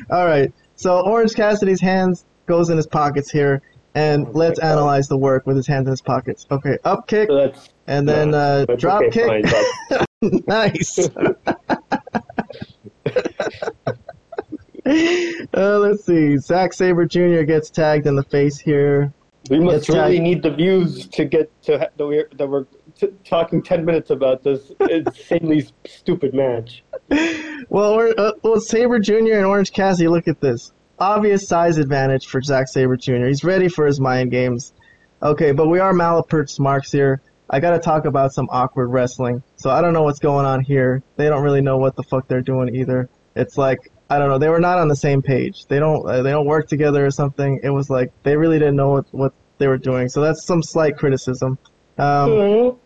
All 0.09 0.25
right. 0.25 0.51
So 0.75 1.01
Orange 1.01 1.35
Cassidy's 1.35 1.81
hands 1.81 2.25
goes 2.47 2.69
in 2.69 2.77
his 2.77 2.87
pockets 2.87 3.29
here, 3.31 3.61
and 3.93 4.27
Oh, 4.27 4.31
let's 4.33 4.59
God. 4.59 4.71
analyze 4.71 5.07
the 5.07 5.17
work 5.17 5.45
with 5.45 5.55
his 5.55 5.67
hands 5.67 5.85
in 5.87 5.91
his 5.91 6.01
pockets. 6.01 6.47
Okay, 6.49 6.77
up 6.83 7.07
kick, 7.07 7.29
So 7.29 7.53
and 7.87 8.09
then 8.09 8.31
no, 8.31 8.37
uh, 8.69 8.75
drop 8.75 9.03
okay, 9.03 9.43
kick. 9.43 9.45
fine, 10.21 10.43
nice. 10.47 11.09
Uh, 14.85 15.77
let's 15.79 16.05
see. 16.05 16.37
Zack 16.37 16.73
Sabre 16.73 17.05
Jr. 17.05 17.43
gets 17.43 17.69
tagged 17.69 18.07
in 18.07 18.15
the 18.15 18.23
face 18.23 18.57
here. 18.59 19.13
We 19.49 19.59
must 19.59 19.89
really 19.89 20.13
like- 20.15 20.21
need 20.21 20.43
the 20.43 20.51
views 20.51 21.07
to 21.09 21.25
get 21.25 21.49
to 21.63 21.79
ha- 21.79 21.87
that 21.97 22.07
we're, 22.07 22.29
that 22.37 22.47
we're 22.47 22.65
t- 22.97 23.09
talking 23.25 23.61
10 23.61 23.83
minutes 23.85 24.09
about 24.09 24.43
this 24.43 24.71
insanely 24.89 25.67
stupid 25.85 26.33
match. 26.33 26.83
Well, 27.69 28.13
uh, 28.17 28.33
well, 28.41 28.59
Sabre 28.59 28.99
Jr. 28.99 29.33
and 29.33 29.45
Orange 29.45 29.71
Cassidy, 29.73 30.07
look 30.07 30.27
at 30.27 30.39
this. 30.39 30.71
Obvious 30.99 31.47
size 31.47 31.77
advantage 31.77 32.27
for 32.27 32.41
Zack 32.41 32.67
Sabre 32.69 32.95
Jr. 32.97 33.25
He's 33.27 33.43
ready 33.43 33.67
for 33.67 33.85
his 33.85 33.99
mind 33.99 34.31
games. 34.31 34.73
Okay, 35.21 35.51
but 35.51 35.67
we 35.67 35.79
are 35.79 35.93
Malapert 35.93 36.57
marks 36.59 36.91
here. 36.91 37.21
I 37.49 37.59
gotta 37.59 37.79
talk 37.79 38.05
about 38.05 38.33
some 38.33 38.47
awkward 38.51 38.87
wrestling. 38.89 39.43
So 39.57 39.69
I 39.69 39.81
don't 39.81 39.93
know 39.93 40.03
what's 40.03 40.19
going 40.19 40.45
on 40.45 40.61
here. 40.63 41.03
They 41.17 41.27
don't 41.29 41.43
really 41.43 41.61
know 41.61 41.77
what 41.77 41.95
the 41.95 42.03
fuck 42.03 42.27
they're 42.27 42.41
doing 42.41 42.73
either. 42.75 43.09
It's 43.35 43.57
like 43.57 43.79
I 44.13 44.19
don't 44.19 44.29
know. 44.29 44.37
They 44.37 44.49
were 44.49 44.59
not 44.59 44.77
on 44.77 44.87
the 44.87 44.95
same 44.95 45.23
page. 45.23 45.65
They 45.65 45.79
don't 45.79 46.07
uh, 46.07 46.21
they 46.21 46.29
don't 46.29 46.45
work 46.45 46.67
together 46.67 47.03
or 47.03 47.09
something. 47.09 47.59
It 47.63 47.71
was 47.71 47.89
like 47.89 48.11
they 48.21 48.37
really 48.37 48.59
didn't 48.59 48.75
know 48.75 48.91
what, 48.91 49.05
what 49.11 49.33
they 49.57 49.67
were 49.67 49.79
doing. 49.79 50.07
So 50.07 50.21
that's 50.21 50.45
some 50.45 50.61
slight 50.61 50.97
criticism. 50.97 51.57
Um, 51.97 52.77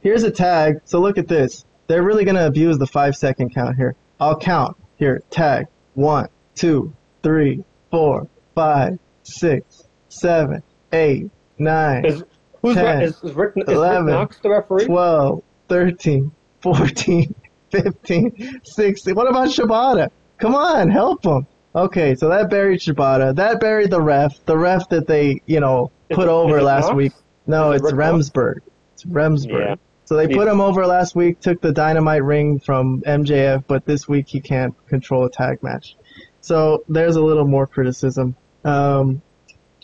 here's 0.00 0.22
a 0.22 0.30
tag. 0.30 0.80
So 0.84 1.00
look 1.00 1.18
at 1.18 1.26
this. 1.26 1.64
They're 1.88 2.04
really 2.04 2.24
gonna 2.24 2.46
abuse 2.46 2.78
the 2.78 2.86
five 2.86 3.16
second 3.16 3.52
count 3.52 3.74
here. 3.76 3.96
I'll 4.20 4.38
count. 4.38 4.76
Here, 4.96 5.22
tag. 5.30 5.66
One, 5.94 6.28
two, 6.54 6.92
three, 7.24 7.64
four, 7.90 8.28
five, 8.54 8.98
six, 9.24 9.88
seven, 10.08 10.62
eight, 10.92 11.30
nine, 11.58 12.04
Is, 12.04 12.22
who's 12.62 12.76
10, 12.76 12.98
re- 12.98 13.04
is, 13.04 13.24
is, 13.24 13.32
Rick, 13.32 13.52
is 13.56 13.66
Rick 13.66 13.68
11, 13.68 14.06
Knox 14.06 14.38
the 14.38 14.50
referee? 14.50 14.86
12, 14.86 15.42
13, 15.68 16.30
14, 16.60 17.34
15, 17.70 18.60
16. 18.64 19.14
What 19.14 19.28
about 19.28 19.48
Shibata? 19.48 20.10
Come 20.40 20.54
on, 20.54 20.90
help 20.90 21.24
him. 21.24 21.46
Okay, 21.74 22.14
so 22.14 22.28
that 22.28 22.50
buried 22.50 22.80
Shibata. 22.80 23.34
That 23.36 23.60
buried 23.60 23.90
the 23.90 24.00
ref. 24.00 24.44
The 24.46 24.56
ref 24.56 24.88
that 24.88 25.06
they, 25.06 25.40
you 25.46 25.60
know, 25.60 25.90
put 26.10 26.24
it- 26.24 26.28
over 26.30 26.60
last 26.62 26.86
Knox? 26.86 26.94
week. 26.96 27.12
No, 27.46 27.72
Is 27.72 27.82
it 27.82 27.84
it's 27.84 27.94
Knox? 27.94 28.30
Remsburg. 28.30 28.54
It's 28.94 29.04
Remsburg. 29.04 29.68
Yeah. 29.68 29.74
So 30.04 30.16
they 30.16 30.26
put 30.26 30.48
him 30.48 30.60
over 30.60 30.84
last 30.86 31.14
week, 31.14 31.38
took 31.40 31.60
the 31.60 31.70
dynamite 31.70 32.24
ring 32.24 32.58
from 32.58 33.00
MJF, 33.06 33.62
but 33.68 33.84
this 33.86 34.08
week 34.08 34.26
he 34.26 34.40
can't 34.40 34.74
control 34.88 35.24
a 35.24 35.30
tag 35.30 35.62
match. 35.62 35.94
So 36.40 36.82
there's 36.88 37.14
a 37.14 37.22
little 37.22 37.46
more 37.46 37.66
criticism. 37.68 38.34
Um, 38.64 39.22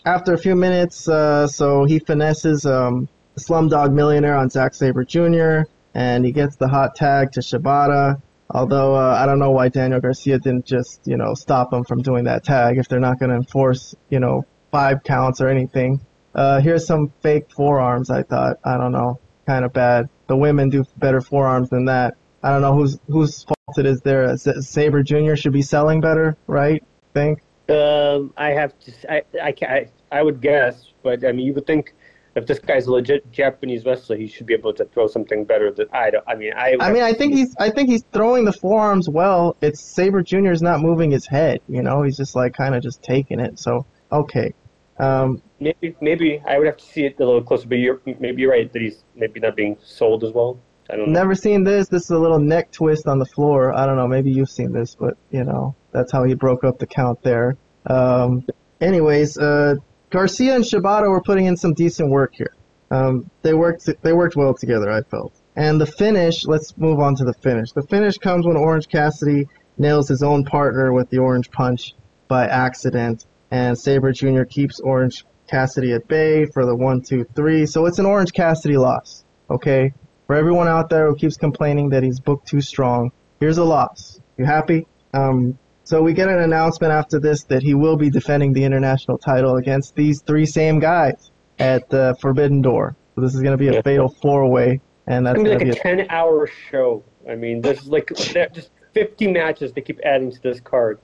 after 0.05 0.33
a 0.33 0.37
few 0.37 0.55
minutes, 0.55 1.07
uh, 1.07 1.47
so 1.47 1.85
he 1.85 1.99
finesses 1.99 2.65
um, 2.65 3.07
Slumdog 3.37 3.93
Millionaire 3.93 4.35
on 4.35 4.49
Zack 4.49 4.73
Sabre 4.73 5.05
Jr. 5.05 5.61
and 5.93 6.25
he 6.25 6.33
gets 6.33 6.57
the 6.57 6.67
hot 6.67 6.95
tag 6.95 7.31
to 7.33 7.39
Shibata. 7.39 8.21
Although 8.49 8.95
uh, 8.95 9.17
I 9.21 9.25
don't 9.25 9.39
know 9.39 9.51
why 9.51 9.69
Daniel 9.69 9.99
Garcia 9.99 10.39
didn't 10.39 10.65
just 10.65 11.01
you 11.05 11.17
know 11.17 11.33
stop 11.33 11.73
him 11.73 11.83
from 11.83 12.01
doing 12.01 12.25
that 12.25 12.43
tag 12.43 12.77
if 12.77 12.87
they're 12.87 12.99
not 12.99 13.19
going 13.19 13.29
to 13.29 13.35
enforce 13.35 13.95
you 14.09 14.19
know 14.19 14.45
five 14.71 15.03
counts 15.03 15.41
or 15.41 15.49
anything. 15.49 16.01
Uh, 16.33 16.61
here's 16.61 16.85
some 16.85 17.11
fake 17.21 17.51
forearms. 17.51 18.09
I 18.09 18.23
thought 18.23 18.57
I 18.63 18.77
don't 18.77 18.91
know, 18.91 19.19
kind 19.45 19.65
of 19.65 19.73
bad. 19.73 20.09
The 20.27 20.37
women 20.37 20.69
do 20.69 20.85
better 20.97 21.21
forearms 21.21 21.69
than 21.69 21.85
that. 21.85 22.15
I 22.43 22.51
don't 22.51 22.61
know 22.61 22.73
whose 22.73 22.99
whose 23.07 23.43
fault 23.43 23.77
it 23.77 23.85
is 23.85 24.01
there. 24.01 24.37
Sabre 24.37 25.03
Jr. 25.03 25.35
should 25.35 25.53
be 25.53 25.61
selling 25.61 25.99
better, 25.99 26.37
right? 26.47 26.83
Think. 27.13 27.41
Um, 27.69 28.33
I 28.37 28.51
have 28.51 28.77
to. 28.79 29.13
I, 29.13 29.23
I, 29.41 29.53
I, 29.61 29.89
I 30.11 30.21
would 30.21 30.39
guess, 30.39 30.93
but 31.03 31.25
I 31.25 31.31
mean, 31.33 31.47
you 31.47 31.53
would 31.53 31.67
think 31.67 31.93
if 32.37 32.45
this 32.45 32.59
guy's 32.59 32.85
a 32.87 32.91
legit 32.91 33.31
Japanese 33.31 33.83
wrestler, 33.83 34.15
he 34.15 34.27
should 34.27 34.45
be 34.45 34.53
able 34.53 34.73
to 34.73 34.85
throw 34.85 35.07
something 35.07 35.43
better. 35.43 35.71
Than 35.71 35.87
I 35.91 36.11
don't. 36.11 36.23
I 36.27 36.35
mean, 36.35 36.53
I. 36.55 36.75
I 36.79 36.91
mean, 36.91 37.03
I 37.03 37.13
think 37.13 37.33
he's 37.33 37.55
I 37.59 37.69
think 37.69 37.89
he's 37.89 38.03
throwing 38.13 38.45
the 38.45 38.53
forearms 38.53 39.09
well. 39.09 39.57
It's 39.61 39.81
Sabre 39.81 40.21
Jr. 40.21 40.51
is 40.51 40.61
not 40.61 40.79
moving 40.79 41.11
his 41.11 41.25
head. 41.25 41.61
You 41.67 41.81
know, 41.81 42.03
he's 42.03 42.17
just 42.17 42.35
like 42.35 42.53
kind 42.53 42.75
of 42.75 42.83
just 42.83 43.01
taking 43.01 43.39
it. 43.39 43.59
So 43.59 43.85
okay. 44.11 44.53
Um, 44.99 45.41
maybe 45.59 45.95
maybe 46.01 46.41
I 46.47 46.57
would 46.57 46.67
have 46.67 46.77
to 46.77 46.85
see 46.85 47.05
it 47.05 47.19
a 47.19 47.25
little 47.25 47.43
closer. 47.43 47.67
But 47.67 47.79
you're 47.79 48.01
maybe 48.05 48.41
you're 48.41 48.51
right 48.51 48.71
that 48.71 48.81
he's 48.81 49.03
maybe 49.15 49.39
not 49.39 49.55
being 49.55 49.77
sold 49.83 50.23
as 50.23 50.31
well. 50.31 50.59
I 50.89 50.95
don't 50.95 51.07
know. 51.07 51.19
never 51.19 51.35
seen 51.35 51.63
this. 51.63 51.89
This 51.89 52.03
is 52.03 52.11
a 52.11 52.19
little 52.19 52.39
neck 52.39 52.71
twist 52.71 53.07
on 53.07 53.19
the 53.19 53.25
floor. 53.25 53.73
I 53.75 53.85
don't 53.85 53.97
know. 53.97 54.07
Maybe 54.07 54.31
you've 54.31 54.49
seen 54.49 54.71
this, 54.71 54.95
but 54.95 55.17
you 55.31 55.43
know 55.43 55.75
that's 55.91 56.11
how 56.11 56.23
he 56.23 56.33
broke 56.33 56.63
up 56.63 56.79
the 56.79 56.87
count 56.87 57.21
there. 57.23 57.57
Um, 57.85 58.45
anyways, 58.79 59.37
uh, 59.37 59.75
Garcia 60.09 60.55
and 60.55 60.63
Shibata 60.63 61.09
were 61.09 61.21
putting 61.21 61.45
in 61.45 61.57
some 61.57 61.73
decent 61.73 62.09
work 62.09 62.33
here. 62.33 62.53
Um, 62.91 63.29
they 63.41 63.53
worked 63.53 63.89
they 64.01 64.13
worked 64.13 64.35
well 64.35 64.53
together. 64.53 64.89
I 64.89 65.01
felt. 65.01 65.33
And 65.55 65.81
the 65.81 65.85
finish. 65.85 66.45
Let's 66.45 66.77
move 66.77 66.99
on 66.99 67.15
to 67.15 67.25
the 67.25 67.33
finish. 67.33 67.71
The 67.71 67.83
finish 67.83 68.17
comes 68.17 68.45
when 68.45 68.55
Orange 68.55 68.87
Cassidy 68.87 69.47
nails 69.77 70.07
his 70.07 70.23
own 70.23 70.45
partner 70.45 70.93
with 70.93 71.09
the 71.09 71.17
Orange 71.17 71.51
Punch 71.51 71.95
by 72.27 72.47
accident, 72.47 73.25
and 73.51 73.77
Sabre 73.77 74.11
Jr. 74.11 74.43
keeps 74.43 74.79
Orange 74.79 75.25
Cassidy 75.49 75.93
at 75.93 76.07
bay 76.07 76.45
for 76.45 76.65
the 76.65 76.75
one, 76.75 77.01
two, 77.01 77.25
three. 77.35 77.65
So 77.65 77.85
it's 77.85 77.99
an 77.99 78.05
Orange 78.05 78.33
Cassidy 78.33 78.77
loss. 78.77 79.23
Okay. 79.49 79.93
For 80.27 80.35
everyone 80.35 80.67
out 80.67 80.89
there 80.89 81.07
who 81.07 81.15
keeps 81.15 81.37
complaining 81.37 81.89
that 81.89 82.03
he's 82.03 82.19
booked 82.19 82.47
too 82.47 82.59
strong, 82.59 83.11
here's 83.39 83.57
a 83.57 83.63
loss. 83.63 84.19
You 84.37 84.45
happy? 84.45 84.85
Um, 85.13 85.57
so 85.87 86.01
we 86.01 86.11
get 86.13 86.27
an 86.27 86.39
announcement 86.39 86.91
after 86.91 87.19
this 87.19 87.43
that 87.45 87.63
he 87.63 87.73
will 87.73 87.95
be 87.95 88.09
defending 88.09 88.51
the 88.53 88.63
international 88.65 89.17
title 89.17 89.55
against 89.55 89.95
these 89.95 90.21
three 90.21 90.45
same 90.45 90.79
guys 90.79 91.31
at 91.59 91.89
the 91.89 92.15
Forbidden 92.21 92.61
Door. 92.61 92.95
So 93.15 93.21
this 93.21 93.33
is 93.33 93.41
going 93.41 93.53
to 93.53 93.57
be 93.57 93.69
a 93.69 93.75
Yeah. 93.75 93.81
fatal 93.81 94.09
four-way, 94.21 94.81
and 95.07 95.25
that's 95.25 95.35
going 95.37 95.45
gonna 95.45 95.59
to 95.59 95.65
be 95.65 95.71
be 95.71 95.71
like 95.71 95.79
a 95.79 95.81
ten-hour 96.05 96.49
show. 96.69 97.03
I 97.29 97.35
mean, 97.35 97.61
there's 97.61 97.87
like 97.87 98.11
just 98.15 98.69
50 98.93 99.27
matches 99.31 99.71
they 99.73 99.81
keep 99.81 99.99
adding 100.03 100.31
to 100.31 100.41
this 100.41 100.59
card. 100.59 100.99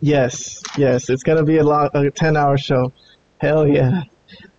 yes, 0.00 0.62
yes. 0.76 1.08
It's 1.08 1.22
going 1.22 1.38
to 1.38 1.44
be 1.44 1.58
a 1.58 1.64
long, 1.64 1.90
a 1.94 2.10
ten-hour 2.10 2.58
show. 2.58 2.92
Hell 3.38 3.66
yeah. 3.68 4.02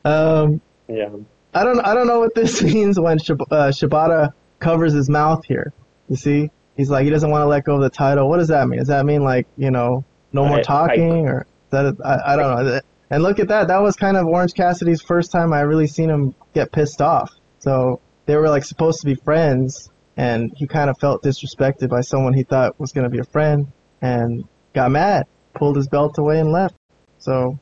Um, 0.04 0.62
Yeah. 0.88 1.10
I 1.54 1.64
don't 1.64 1.80
I 1.80 1.94
don't 1.94 2.08
know 2.08 2.20
what 2.20 2.36
this 2.36 2.62
means 2.74 3.00
when 3.00 3.18
Shib- 3.18 3.48
uh, 3.52 3.70
Shibata 3.70 4.34
covers 4.60 4.94
his 4.94 5.10
mouth 5.10 5.44
here. 5.46 5.74
You 6.10 6.16
see, 6.16 6.52
he's 6.78 6.90
like 6.90 7.04
he 7.06 7.10
doesn't 7.10 7.30
want 7.30 7.42
to 7.42 7.48
let 7.48 7.64
go 7.64 7.76
of 7.76 7.82
the 7.82 7.90
title. 7.90 8.30
What 8.30 8.38
does 8.38 8.48
that 8.50 8.68
mean? 8.68 8.80
Does 8.80 8.88
that 8.90 9.06
mean 9.06 9.24
like 9.24 9.48
you 9.58 9.72
know 9.72 10.04
no 10.34 10.46
more 10.46 10.58
I- 10.58 10.60
I- 10.60 10.64
talking 10.64 11.28
or 11.28 11.42
is 11.42 11.72
that 11.72 11.96
I 12.04 12.36
don't 12.36 12.66
know. 12.66 12.80
And 13.12 13.22
look 13.22 13.40
at 13.40 13.50
that. 13.50 13.68
That 13.68 13.82
was 13.82 13.96
kind 13.96 14.18
of 14.18 14.26
Orange 14.26 14.54
Cassidy's 14.54 15.02
first 15.02 15.32
time 15.32 15.54
I 15.54 15.62
really 15.62 15.88
seen 15.88 16.10
him 16.10 16.34
get 16.54 16.72
pissed 16.72 17.02
off. 17.02 17.32
So 17.60 18.02
they 18.26 18.36
were 18.36 18.50
like 18.50 18.64
supposed 18.64 19.00
to 19.02 19.06
be 19.06 19.14
friends, 19.16 19.92
and 20.18 20.52
he 20.56 20.66
kind 20.66 20.90
of 20.90 20.98
felt 21.00 21.22
disrespected 21.24 21.90
by 21.90 22.02
someone 22.02 22.34
he 22.34 22.44
thought 22.44 22.80
was 22.80 22.92
going 22.92 23.04
to 23.04 23.10
be 23.10 23.20
a 23.20 23.24
friend, 23.24 23.68
and 24.02 24.44
got 24.74 24.90
mad, 24.92 25.28
pulled 25.54 25.76
his 25.76 25.88
belt 25.88 26.18
away, 26.18 26.40
and 26.40 26.52
left. 26.52 26.76
So 27.20 27.60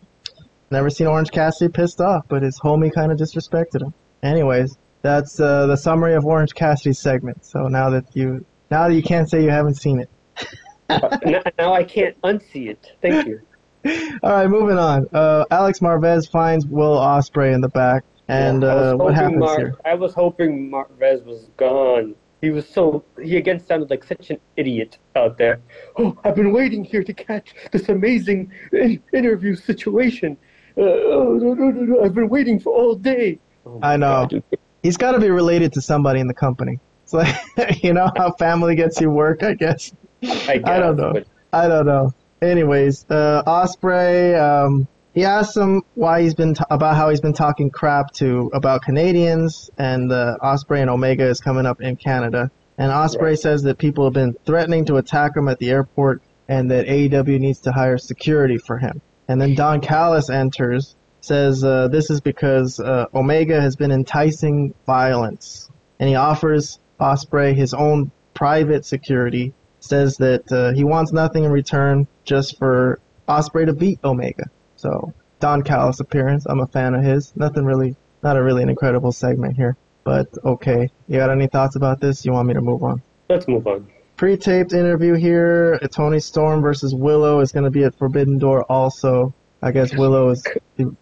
Never 0.74 0.90
seen 0.90 1.06
Orange 1.06 1.30
Cassidy 1.30 1.72
pissed 1.72 2.02
off, 2.02 2.26
but 2.28 2.42
his 2.42 2.60
homie 2.60 2.92
kind 2.92 3.12
of 3.12 3.20
disrespected 3.20 3.84
him. 3.84 3.94
Anyways, 4.24 4.76
that's 5.04 5.40
uh, 5.40 5.68
the 5.68 5.76
summary 5.76 6.16
of 6.16 6.26
Orange 6.26 6.56
Cassidy's 6.56 6.98
segment. 6.98 7.46
So 7.46 7.68
now 7.68 7.92
that 7.92 8.06
you 8.16 8.44
now 8.72 8.88
that 8.88 8.96
you 8.96 9.04
can't 9.04 9.30
say 9.30 9.44
you 9.44 9.50
haven't 9.50 9.76
seen 9.76 10.00
it. 10.00 10.10
Now, 10.90 11.42
now 11.58 11.74
I 11.74 11.84
can't 11.84 12.20
unsee 12.22 12.70
it. 12.70 12.92
Thank 13.02 13.26
you. 13.26 13.42
All 14.24 14.32
right, 14.32 14.48
moving 14.48 14.78
on. 14.78 15.08
Uh, 15.14 15.46
Alex 15.50 15.80
Marvez 15.80 16.30
finds 16.30 16.66
Will 16.66 16.98
Ospreay 16.98 17.54
in 17.54 17.62
the 17.62 17.70
back, 17.70 18.04
and 18.28 18.62
was 18.62 18.94
uh, 18.94 18.96
what 18.98 19.16
happens 19.16 19.40
Mar- 19.40 19.58
here? 19.58 19.76
I 19.86 19.96
was 19.96 20.14
hoping 20.14 20.70
Marvez 20.70 21.24
was 21.26 21.50
gone. 21.58 22.16
He 22.42 22.50
was 22.50 22.68
so 22.68 23.04
he 23.22 23.38
again 23.38 23.60
sounded 23.66 23.90
like 23.90 24.04
such 24.04 24.30
an 24.30 24.40
idiot 24.56 24.98
out 25.16 25.38
there. 25.38 25.62
Oh, 25.98 26.18
I've 26.24 26.36
been 26.36 26.54
waiting 26.54 26.84
here 26.84 27.04
to 27.04 27.14
catch 27.14 27.56
this 27.72 27.90
amazing 27.90 28.52
in- 28.72 29.02
interview 29.14 29.56
situation. 29.56 30.38
Uh, 30.78 30.82
oh, 30.82 31.40
no, 31.42 31.54
no, 31.54 31.70
no, 31.70 31.82
no, 31.82 32.04
I've 32.04 32.14
been 32.14 32.30
waiting 32.30 32.60
for 32.60 32.74
all 32.74 32.96
day. 32.96 33.40
Oh 33.66 33.80
I 33.82 33.98
know. 33.98 34.28
God. 34.30 34.44
He's 34.82 34.98
got 34.98 35.14
to 35.14 35.20
be 35.20 35.30
related 35.30 35.72
to 35.74 35.82
somebody 35.82 36.20
in 36.20 36.28
the 36.28 36.34
company. 36.34 36.80
It's 37.14 37.58
like 37.58 37.84
you 37.84 37.94
know 37.94 38.10
how 38.18 38.32
family 38.34 38.76
gets 38.76 39.00
you 39.02 39.10
work, 39.10 39.44
I 39.44 39.54
guess. 39.54 39.92
I, 40.24 40.28
guess, 40.58 40.62
I 40.66 40.80
don't 40.80 40.98
know. 40.98 41.14
but 41.14 41.28
I 41.52 41.68
don't 41.68 41.86
know. 41.86 42.12
Anyways, 42.42 43.06
uh, 43.10 43.44
Ospreay, 43.46 44.40
um, 44.40 44.88
he 45.14 45.24
asked 45.24 45.56
him 45.56 45.82
why 45.94 46.22
he's 46.22 46.34
been 46.34 46.54
t- 46.56 46.64
about 46.70 46.96
how 46.96 47.10
he's 47.10 47.22
been 47.22 47.34
talking 47.34 47.70
crap 47.70 48.12
to 48.14 48.50
about 48.54 48.82
Canadians, 48.82 49.70
and 49.78 50.12
uh, 50.12 50.38
Ospreay 50.42 50.82
and 50.82 50.90
Omega 50.90 51.26
is 51.26 51.40
coming 51.40 51.66
up 51.66 51.82
in 51.82 51.96
Canada. 51.96 52.50
And 52.78 52.92
Ospreay 52.92 53.22
Right. 53.22 53.40
says 53.40 53.62
that 53.64 53.78
people 53.78 54.04
have 54.06 54.14
been 54.14 54.34
threatening 54.46 54.84
to 54.86 54.96
attack 54.98 55.38
him 55.38 55.48
at 55.48 55.60
the 55.60 55.70
airport, 55.70 56.22
and 56.50 56.70
that 56.72 56.88
AEW 56.88 57.40
needs 57.40 57.60
to 57.62 57.72
hire 57.72 57.98
security 57.98 58.58
for 58.58 58.78
him. 58.78 59.02
And 59.28 59.40
then 59.40 59.54
Don 59.56 59.80
Callis 59.80 60.30
enters, 60.30 60.96
says 61.22 61.64
uh, 61.64 61.88
this 61.90 62.10
is 62.10 62.20
because 62.20 62.80
uh, 62.80 63.06
Omega 63.14 63.62
has 63.62 63.76
been 63.78 63.92
enticing 63.92 64.74
violence, 64.86 65.70
and 66.00 66.10
he 66.10 66.16
offers 66.16 66.80
Ospreay 67.04 67.54
his 67.54 67.74
own 67.74 68.12
private 68.34 68.86
security 68.86 69.54
says 69.82 70.16
that 70.18 70.50
uh, 70.52 70.74
he 70.74 70.86
wants 70.86 71.12
nothing 71.12 71.44
in 71.44 71.52
return 71.52 72.08
just 72.24 72.58
for 72.58 73.00
Ospreay 73.28 73.66
to 73.66 73.74
beat 73.74 74.00
Omega. 74.04 74.46
So 74.78 75.14
Don 75.42 75.62
Callis 75.64 76.00
appearance, 76.00 76.46
I'm 76.46 76.62
a 76.62 76.68
fan 76.68 76.96
of 76.96 77.04
his. 77.04 77.34
Nothing 77.36 77.66
really, 77.66 77.98
not 78.24 78.38
a 78.38 78.44
really 78.44 78.64
an 78.64 78.70
incredible 78.70 79.12
segment 79.12 79.58
here, 79.58 79.76
but 80.06 80.28
okay. 80.46 80.90
You 81.10 81.18
got 81.18 81.30
any 81.30 81.48
thoughts 81.48 81.76
about 81.76 82.00
this? 82.00 82.26
You 82.26 82.32
want 82.32 82.48
me 82.48 82.54
to 82.54 82.62
move 82.62 82.84
on? 82.84 83.02
let's 83.30 83.48
move 83.48 83.68
on. 83.68 83.88
Pre-taped 84.16 84.74
interview 84.74 85.16
here. 85.16 85.80
uh, 85.82 85.88
Toni 85.88 86.20
Storm 86.20 86.62
versus 86.62 86.94
Willow 86.94 87.40
is 87.40 87.52
going 87.52 87.66
to 87.66 87.72
be 87.72 87.84
at 87.84 87.96
Forbidden 87.98 88.38
Door. 88.38 88.64
Also, 88.70 89.34
I 89.62 89.72
guess 89.72 89.94
Willow 89.96 90.30
is 90.30 90.44
the, 90.78 90.96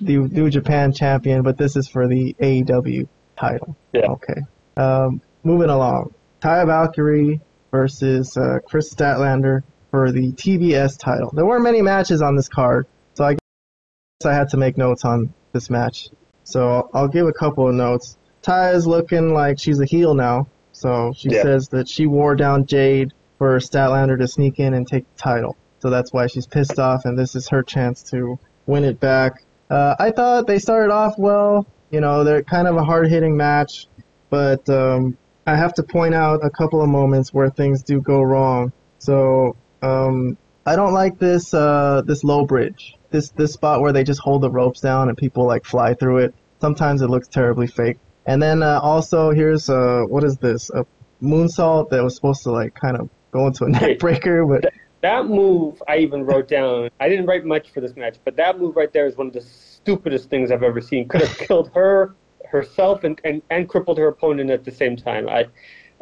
the 0.00 0.16
New 0.18 0.50
Japan 0.50 0.92
champion, 0.92 1.42
but 1.42 1.56
this 1.56 1.76
is 1.76 1.88
for 1.88 2.08
the 2.08 2.34
AEW 2.40 3.08
title. 3.38 3.76
Yeah. 3.92 4.06
Okay. 4.10 4.40
Um, 4.76 5.22
moving 5.46 5.70
along. 5.70 6.12
Taya 6.40 6.66
Valkyrie 6.66 7.40
versus 7.70 8.36
uh, 8.36 8.58
Kris 8.66 8.92
Statlander 8.92 9.62
for 9.90 10.12
the 10.12 10.32
TBS 10.32 10.98
title. 10.98 11.30
There 11.32 11.46
weren't 11.46 11.62
many 11.64 11.80
matches 11.82 12.20
on 12.20 12.36
this 12.36 12.48
card, 12.48 12.86
so 13.14 13.24
I 13.24 13.32
guess 13.34 14.26
I 14.26 14.34
had 14.34 14.48
to 14.50 14.56
make 14.56 14.76
notes 14.76 15.04
on 15.04 15.32
this 15.52 15.70
match. 15.70 16.08
So 16.44 16.68
I'll, 16.68 16.90
I'll 16.94 17.08
give 17.08 17.26
a 17.26 17.32
couple 17.32 17.66
of 17.68 17.74
notes. 17.74 18.18
Taya's 18.42 18.86
looking 18.86 19.32
like 19.32 19.58
she's 19.58 19.80
a 19.80 19.86
heel 19.86 20.14
now. 20.14 20.48
So 20.72 21.12
she 21.16 21.30
Yeah. 21.30 21.42
says 21.42 21.68
that 21.68 21.88
she 21.88 22.06
wore 22.06 22.34
down 22.34 22.66
Jade 22.66 23.12
for 23.38 23.56
Statlander 23.58 24.18
to 24.18 24.28
sneak 24.28 24.58
in 24.60 24.74
and 24.74 24.86
take 24.86 25.04
the 25.16 25.18
title. 25.22 25.56
So 25.78 25.90
that's 25.90 26.12
why 26.12 26.26
she's 26.26 26.46
pissed 26.46 26.78
off, 26.78 27.04
and 27.04 27.18
this 27.18 27.34
is 27.34 27.48
her 27.48 27.62
chance 27.62 28.02
to 28.10 28.38
win 28.66 28.84
it 28.84 28.98
back. 29.00 29.42
Uh, 29.70 29.94
I 29.98 30.10
thought 30.10 30.46
they 30.46 30.58
started 30.58 30.92
off 30.92 31.14
well. 31.18 31.66
You 31.90 32.00
know, 32.00 32.24
they're 32.24 32.42
kind 32.42 32.66
of 32.68 32.76
a 32.76 32.84
hard 32.84 33.08
hitting 33.08 33.36
match, 33.36 33.86
but 34.30 34.68
um, 34.68 35.16
I 35.46 35.54
have 35.56 35.74
to 35.74 35.82
point 35.82 36.14
out 36.14 36.44
a 36.44 36.50
couple 36.50 36.82
of 36.82 36.88
moments 36.88 37.32
where 37.32 37.48
things 37.50 37.82
do 37.82 38.00
go 38.00 38.20
wrong. 38.20 38.72
So 38.98 39.56
um, 39.80 40.36
I 40.64 40.74
don't 40.74 40.92
like 40.92 41.18
this 41.18 41.54
uh, 41.54 42.02
this 42.04 42.24
low 42.24 42.44
bridge. 42.44 42.94
This 43.10 43.30
this 43.30 43.52
spot 43.52 43.80
where 43.80 43.92
they 43.92 44.02
just 44.02 44.20
hold 44.20 44.42
the 44.42 44.50
ropes 44.50 44.80
down 44.80 45.08
and 45.08 45.16
people 45.16 45.46
like 45.46 45.64
fly 45.64 45.94
through 45.94 46.18
it. 46.18 46.34
Sometimes 46.60 47.02
it 47.02 47.08
looks 47.08 47.28
terribly 47.28 47.68
fake. 47.68 47.98
And 48.26 48.42
then 48.42 48.62
uh, 48.62 48.80
also 48.82 49.30
here's 49.30 49.70
uh, 49.70 50.02
what 50.08 50.24
is 50.24 50.36
this? 50.38 50.70
A 50.70 50.84
moonsault 51.22 51.90
that 51.90 52.02
was 52.02 52.16
supposed 52.16 52.42
to 52.42 52.50
like 52.50 52.74
kind 52.74 52.96
of 52.96 53.08
go 53.30 53.46
into 53.46 53.64
a 53.64 53.68
neck 53.68 53.98
breaker, 54.00 54.44
but 54.44 54.72
That 55.02 55.26
move 55.26 55.80
I 55.86 55.98
even 55.98 56.24
wrote 56.24 56.48
down. 56.48 56.90
I 56.98 57.08
didn't 57.08 57.26
write 57.26 57.44
much 57.44 57.70
for 57.70 57.80
this 57.80 57.94
match, 57.94 58.16
but 58.24 58.34
that 58.36 58.58
move 58.58 58.74
right 58.74 58.92
there 58.92 59.06
is 59.06 59.16
one 59.16 59.28
of 59.28 59.32
the 59.32 59.42
stupidest 59.42 60.28
things 60.28 60.50
I've 60.50 60.64
ever 60.64 60.80
seen. 60.80 61.06
Could 61.06 61.20
have 61.20 61.38
killed 61.46 61.70
her, 61.74 62.16
herself, 62.50 63.04
and, 63.04 63.20
and, 63.24 63.42
and 63.50 63.68
crippled 63.68 63.98
her 63.98 64.08
opponent 64.08 64.50
at 64.50 64.64
the 64.64 64.70
same 64.70 64.96
time. 64.96 65.28
I 65.28 65.46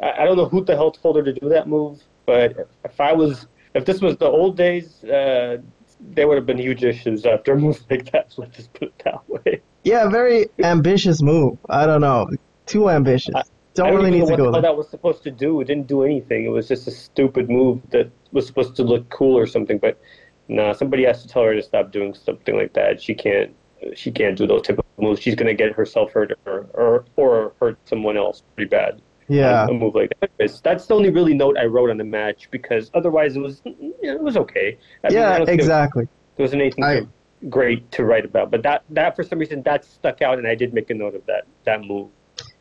I 0.02 0.24
don't 0.24 0.36
know 0.36 0.48
who 0.48 0.64
the 0.64 0.74
hell 0.74 0.90
told 0.90 1.16
her 1.16 1.22
to 1.22 1.32
do 1.32 1.48
that 1.50 1.68
move, 1.68 2.02
but 2.26 2.68
if 2.84 3.00
I 3.00 3.12
was 3.12 3.46
if 3.74 3.84
this 3.84 4.00
was 4.00 4.16
the 4.16 4.26
old 4.26 4.56
days, 4.56 5.04
uh, 5.04 5.58
there 6.00 6.28
would 6.28 6.36
have 6.36 6.46
been 6.46 6.58
huge 6.58 6.84
issues 6.84 7.24
after 7.24 7.52
a 7.52 7.58
move 7.58 7.82
like 7.90 8.10
that. 8.12 8.34
Let's 8.36 8.56
just 8.56 8.72
put 8.72 8.88
it 8.88 9.02
that 9.04 9.28
way. 9.28 9.60
yeah, 9.84 10.08
very 10.08 10.46
ambitious 10.62 11.22
move. 11.22 11.58
I 11.68 11.86
don't 11.86 12.00
know, 12.00 12.26
too 12.66 12.90
ambitious. 12.90 13.34
Don't 13.74 13.86
I 13.86 13.90
don't 13.90 13.98
really 13.98 14.08
even 14.08 14.20
need 14.20 14.20
know 14.20 14.36
to 14.36 14.42
what 14.42 14.52
go 14.52 14.52
there. 14.52 14.62
that 14.62 14.76
was 14.76 14.88
supposed 14.88 15.22
to 15.24 15.30
do. 15.30 15.60
It 15.60 15.66
didn't 15.66 15.86
do 15.88 16.02
anything. 16.04 16.44
It 16.44 16.48
was 16.50 16.68
just 16.68 16.86
a 16.86 16.92
stupid 16.92 17.48
move 17.50 17.80
that 17.90 18.10
was 18.32 18.46
supposed 18.46 18.76
to 18.76 18.82
look 18.84 19.08
cool 19.10 19.36
or 19.36 19.46
something. 19.46 19.78
But 19.78 20.00
nah, 20.48 20.72
somebody 20.72 21.04
has 21.04 21.22
to 21.22 21.28
tell 21.28 21.42
her 21.42 21.54
to 21.54 21.62
stop 21.62 21.90
doing 21.90 22.14
something 22.14 22.56
like 22.56 22.72
that. 22.74 23.02
She 23.02 23.14
can't. 23.14 23.54
She 23.94 24.10
can't 24.10 24.36
do 24.36 24.46
those 24.46 24.62
typical 24.62 24.83
moves. 24.98 25.20
She's 25.20 25.34
gonna 25.34 25.54
get 25.54 25.72
herself 25.72 26.12
hurt 26.12 26.32
or 26.46 26.66
or, 26.74 27.04
or 27.16 27.52
hurt 27.60 27.78
someone 27.88 28.16
else 28.16 28.42
pretty 28.54 28.68
bad. 28.68 29.00
Yeah. 29.26 29.66
a 29.66 29.72
move 29.72 29.94
like 29.94 30.12
that. 30.20 30.30
That's 30.62 30.86
the 30.86 30.94
only 30.94 31.08
really 31.10 31.32
note 31.32 31.56
I 31.58 31.64
wrote 31.64 31.88
on 31.90 31.96
the 31.96 32.04
match 32.04 32.48
because 32.50 32.90
otherwise 32.94 33.36
it 33.36 33.40
was 33.40 33.62
it 33.64 34.20
was 34.20 34.36
okay. 34.36 34.76
I 35.02 35.12
Yeah, 35.12 35.38
don't 35.38 35.48
exactly. 35.48 36.04
There 36.36 36.44
wasn't 36.44 36.62
anything 36.62 36.84
I- 36.84 37.02
great 37.48 37.90
to 37.92 38.04
write 38.04 38.24
about, 38.24 38.50
but 38.50 38.62
that 38.62 38.84
that 38.90 39.16
for 39.16 39.22
some 39.22 39.38
reason 39.38 39.62
that 39.62 39.84
stuck 39.84 40.20
out, 40.22 40.38
and 40.38 40.46
I 40.46 40.54
did 40.54 40.74
make 40.74 40.90
a 40.90 40.94
note 40.94 41.14
of 41.14 41.24
that 41.26 41.44
that 41.64 41.82
move. 41.82 42.08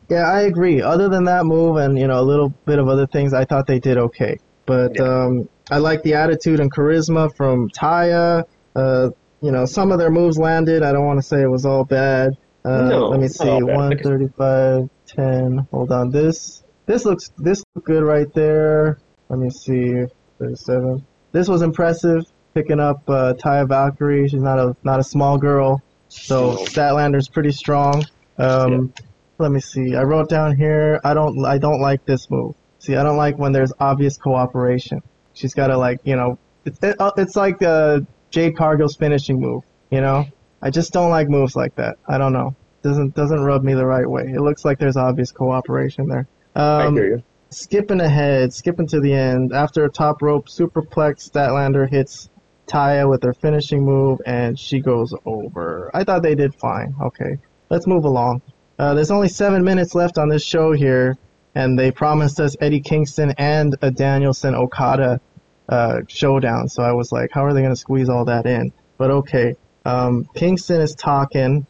Yeah, 0.08 0.30
I 0.30 0.42
agree. 0.42 0.80
Other 0.82 1.08
than 1.08 1.24
that 1.24 1.44
move 1.44 1.76
and 1.76 1.98
you 1.98 2.06
know 2.06 2.18
a 2.20 2.22
little 2.24 2.48
bit 2.66 2.78
of 2.78 2.88
other 2.88 3.06
things, 3.06 3.34
I 3.34 3.44
thought 3.44 3.66
they 3.66 3.78
did 3.78 3.98
okay. 3.98 4.38
But 4.66 4.96
Yeah. 4.96 5.04
um, 5.24 5.48
I 5.70 5.78
like 5.78 6.02
the 6.02 6.14
attitude 6.14 6.60
and 6.60 6.72
charisma 6.72 7.34
from 7.36 7.68
Taya. 7.70 8.44
Uh, 8.74 9.10
you 9.40 9.50
know, 9.52 9.64
some 9.66 9.92
of 9.92 9.98
their 9.98 10.10
moves 10.10 10.38
landed. 10.38 10.82
I 10.82 10.92
don't 10.92 11.06
want 11.06 11.18
to 11.18 11.22
say 11.26 11.42
it 11.42 11.50
was 11.50 11.66
all 11.66 11.84
bad. 11.84 12.36
Uh, 12.64 12.88
No, 12.88 13.08
let 13.08 13.20
me 13.20 13.28
see. 13.28 13.48
all 13.48 13.60
bad. 13.66 13.76
135, 13.76 14.88
10. 15.06 15.68
Hold 15.70 15.92
on. 15.92 16.10
This 16.10 16.62
this 16.86 17.04
looks 17.04 17.30
this 17.38 17.62
looked 17.74 17.86
good 17.86 18.02
right 18.04 18.32
there. 18.34 18.98
Let 19.28 19.38
me 19.38 19.50
see. 19.50 20.04
37. 20.38 21.04
This 21.32 21.48
was 21.48 21.62
impressive. 21.62 22.24
Picking 22.54 22.78
up 22.80 23.02
uh, 23.08 23.34
Taya 23.34 23.66
Valkyrie. 23.68 24.28
She's 24.28 24.42
not 24.42 24.58
a 24.58 24.76
not 24.84 25.00
a 25.00 25.04
small 25.04 25.38
girl. 25.38 25.82
So. 26.08 26.56
Statlander's 26.58 27.28
pretty 27.28 27.50
strong. 27.50 28.04
Um, 28.38 28.92
Let 29.38 29.50
me 29.50 29.58
see. 29.60 29.96
I 29.96 30.02
wrote 30.04 30.28
down 30.28 30.56
here. 30.56 31.00
I 31.04 31.12
don't. 31.14 31.44
I 31.44 31.58
don't 31.58 31.80
like 31.80 32.04
this 32.04 32.30
move. 32.30 32.54
See, 32.78 32.94
I 32.94 33.02
don't 33.02 33.16
like 33.16 33.36
when 33.38 33.50
there's 33.52 33.72
obvious 33.80 34.16
cooperation. 34.16 35.02
She's 35.32 35.54
got 35.54 35.68
to 35.68 35.76
like, 35.78 36.00
you 36.04 36.14
know, 36.14 36.38
it's 36.64 36.78
it, 36.82 37.00
uh, 37.00 37.10
it's 37.16 37.34
like 37.34 37.60
uh, 37.62 38.00
Jade 38.34 38.56
Cargill's 38.56 38.96
finishing 38.96 39.40
move. 39.40 39.62
You 39.90 40.00
know, 40.00 40.26
I 40.60 40.70
just 40.70 40.92
don't 40.92 41.10
like 41.10 41.28
moves 41.28 41.54
like 41.54 41.74
that. 41.76 41.96
I 42.08 42.18
don't 42.18 42.32
know. 42.32 42.56
Doesn't 42.82 43.14
doesn't 43.14 43.40
rub 43.40 43.62
me 43.62 43.74
the 43.74 43.86
right 43.86 44.08
way. 44.08 44.24
It 44.34 44.40
looks 44.40 44.64
like 44.64 44.78
there's 44.78 44.96
obvious 44.96 45.30
cooperation 45.32 46.08
there. 46.08 46.26
I 46.56 46.84
Um, 46.86 46.96
hear 46.96 47.06
you. 47.06 47.22
skipping 47.50 48.00
ahead, 48.00 48.52
skipping 48.52 48.86
to 48.88 49.00
the 49.00 49.12
end. 49.12 49.52
After 49.52 49.84
a 49.84 49.88
top 49.90 50.20
rope 50.20 50.48
superplex, 50.48 51.30
Statlander 51.30 51.88
hits 51.88 52.28
Taya 52.66 53.08
with 53.08 53.22
her 53.22 53.32
finishing 53.32 53.84
move, 53.84 54.20
and 54.26 54.58
she 54.58 54.80
goes 54.80 55.14
over. 55.24 55.90
I 55.94 56.02
thought 56.04 56.22
they 56.22 56.34
did 56.34 56.54
fine. 56.56 56.94
Okay, 57.00 57.38
let's 57.70 57.86
move 57.86 58.04
along. 58.04 58.42
Uh, 58.78 58.94
there's 58.94 59.10
only 59.12 59.28
seven 59.28 59.62
minutes 59.62 59.94
left 59.94 60.18
on 60.18 60.28
this 60.28 60.42
show 60.44 60.72
here, 60.72 61.16
and 61.54 61.78
they 61.78 61.90
promised 61.92 62.40
us 62.40 62.56
Eddie 62.60 62.80
Kingston 62.80 63.32
and 63.38 63.76
a 63.82 63.90
Danielson 63.90 64.54
Okada 64.56 65.20
uh, 65.68 66.00
showdown. 66.08 66.68
So 66.68 66.82
I 66.82 66.92
was 66.92 67.12
like, 67.12 67.30
how 67.32 67.44
are 67.44 67.54
they 67.54 67.60
going 67.60 67.72
to 67.72 67.76
squeeze 67.76 68.08
all 68.08 68.24
that 68.26 68.46
in? 68.46 68.72
But 68.98 69.10
okay, 69.10 69.56
um, 69.84 70.28
Kingston 70.34 70.80
is 70.80 70.94
talking 70.94 71.66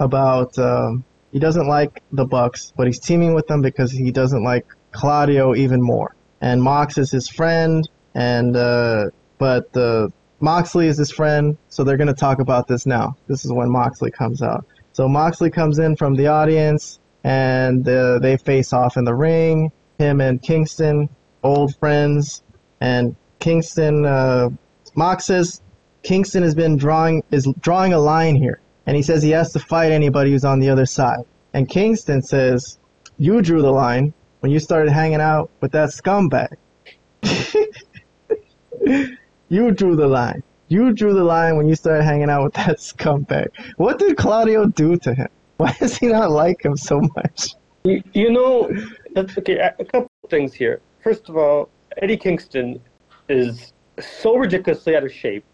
about 0.00 0.58
um, 0.58 1.04
he 1.32 1.38
doesn't 1.38 1.68
like 1.68 2.02
the 2.12 2.24
Bucks, 2.24 2.72
but 2.76 2.86
he's 2.86 2.98
teaming 2.98 3.34
with 3.34 3.46
them 3.46 3.62
because 3.62 3.92
he 3.92 4.10
doesn't 4.10 4.42
like 4.44 4.66
Claudio 4.92 5.54
even 5.54 5.80
more. 5.80 6.14
And 6.40 6.62
Mox 6.62 6.98
is 6.98 7.10
his 7.10 7.28
friend, 7.28 7.88
and 8.14 8.56
uh, 8.56 9.10
but 9.38 9.70
Moxley 10.42 10.88
is 10.88 10.98
his 10.98 11.12
friend, 11.12 11.56
so 11.68 11.84
they're 11.84 11.96
gonna 11.96 12.12
talk 12.12 12.40
about 12.40 12.66
this 12.66 12.84
now. 12.84 13.16
This 13.28 13.44
is 13.44 13.52
when 13.52 13.70
Moxley 13.70 14.10
comes 14.10 14.42
out. 14.42 14.66
So 14.92 15.08
Moxley 15.08 15.50
comes 15.50 15.78
in 15.78 15.94
from 15.94 16.16
the 16.16 16.26
audience, 16.26 16.98
and 17.22 17.88
uh, 17.88 18.18
they 18.18 18.36
face 18.36 18.72
off 18.72 18.96
in 18.96 19.04
the 19.04 19.14
ring. 19.14 19.70
Him 19.98 20.20
and 20.20 20.42
Kingston, 20.42 21.08
old 21.44 21.76
friends, 21.76 22.42
and 22.80 23.14
Kingston. 23.42 24.06
Uh, 24.06 24.50
Mox 24.94 25.24
says 25.24 25.60
Kingston 26.02 26.42
has 26.42 26.54
been 26.54 26.76
drawing 26.76 27.22
is 27.30 27.48
drawing 27.60 27.92
a 27.92 27.98
line 27.98 28.36
here, 28.36 28.60
and 28.86 28.96
he 28.96 29.02
says 29.02 29.22
he 29.22 29.30
has 29.30 29.52
to 29.52 29.58
fight 29.58 29.90
anybody 29.90 30.30
who's 30.30 30.44
on 30.44 30.60
the 30.60 30.70
other 30.70 30.86
side. 30.86 31.24
And 31.52 31.68
Kingston 31.68 32.22
says, 32.22 32.78
"You 33.18 33.42
drew 33.42 33.60
the 33.60 33.72
line 33.72 34.14
when 34.40 34.52
you 34.52 34.58
started 34.58 34.92
hanging 34.92 35.20
out 35.20 35.50
with 35.60 35.72
that 35.72 35.90
scumbag. 35.90 36.54
you 39.48 39.70
drew 39.70 39.96
the 39.96 40.06
line. 40.06 40.42
You 40.68 40.92
drew 40.92 41.14
the 41.14 41.24
line 41.24 41.56
when 41.56 41.68
you 41.68 41.74
started 41.74 42.04
hanging 42.04 42.30
out 42.30 42.44
with 42.44 42.54
that 42.54 42.78
scumbag. 42.78 43.48
What 43.76 43.98
did 43.98 44.16
Claudio 44.16 44.66
do 44.66 44.96
to 44.98 45.14
him? 45.14 45.28
Why 45.58 45.76
does 45.78 45.96
he 45.96 46.06
not 46.08 46.30
like 46.30 46.64
him 46.64 46.76
so 46.76 47.00
much? 47.14 47.54
You, 47.84 48.02
you 48.14 48.32
know, 48.32 48.70
that's, 49.14 49.36
okay, 49.38 49.58
a 49.78 49.84
couple 49.84 50.10
things 50.28 50.54
here. 50.54 50.80
First 51.04 51.28
of 51.28 51.36
all, 51.36 51.68
Eddie 51.98 52.16
Kingston 52.16 52.80
is 53.28 53.72
so 54.00 54.36
ridiculously 54.36 54.96
out 54.96 55.04
of 55.04 55.12
shape 55.12 55.44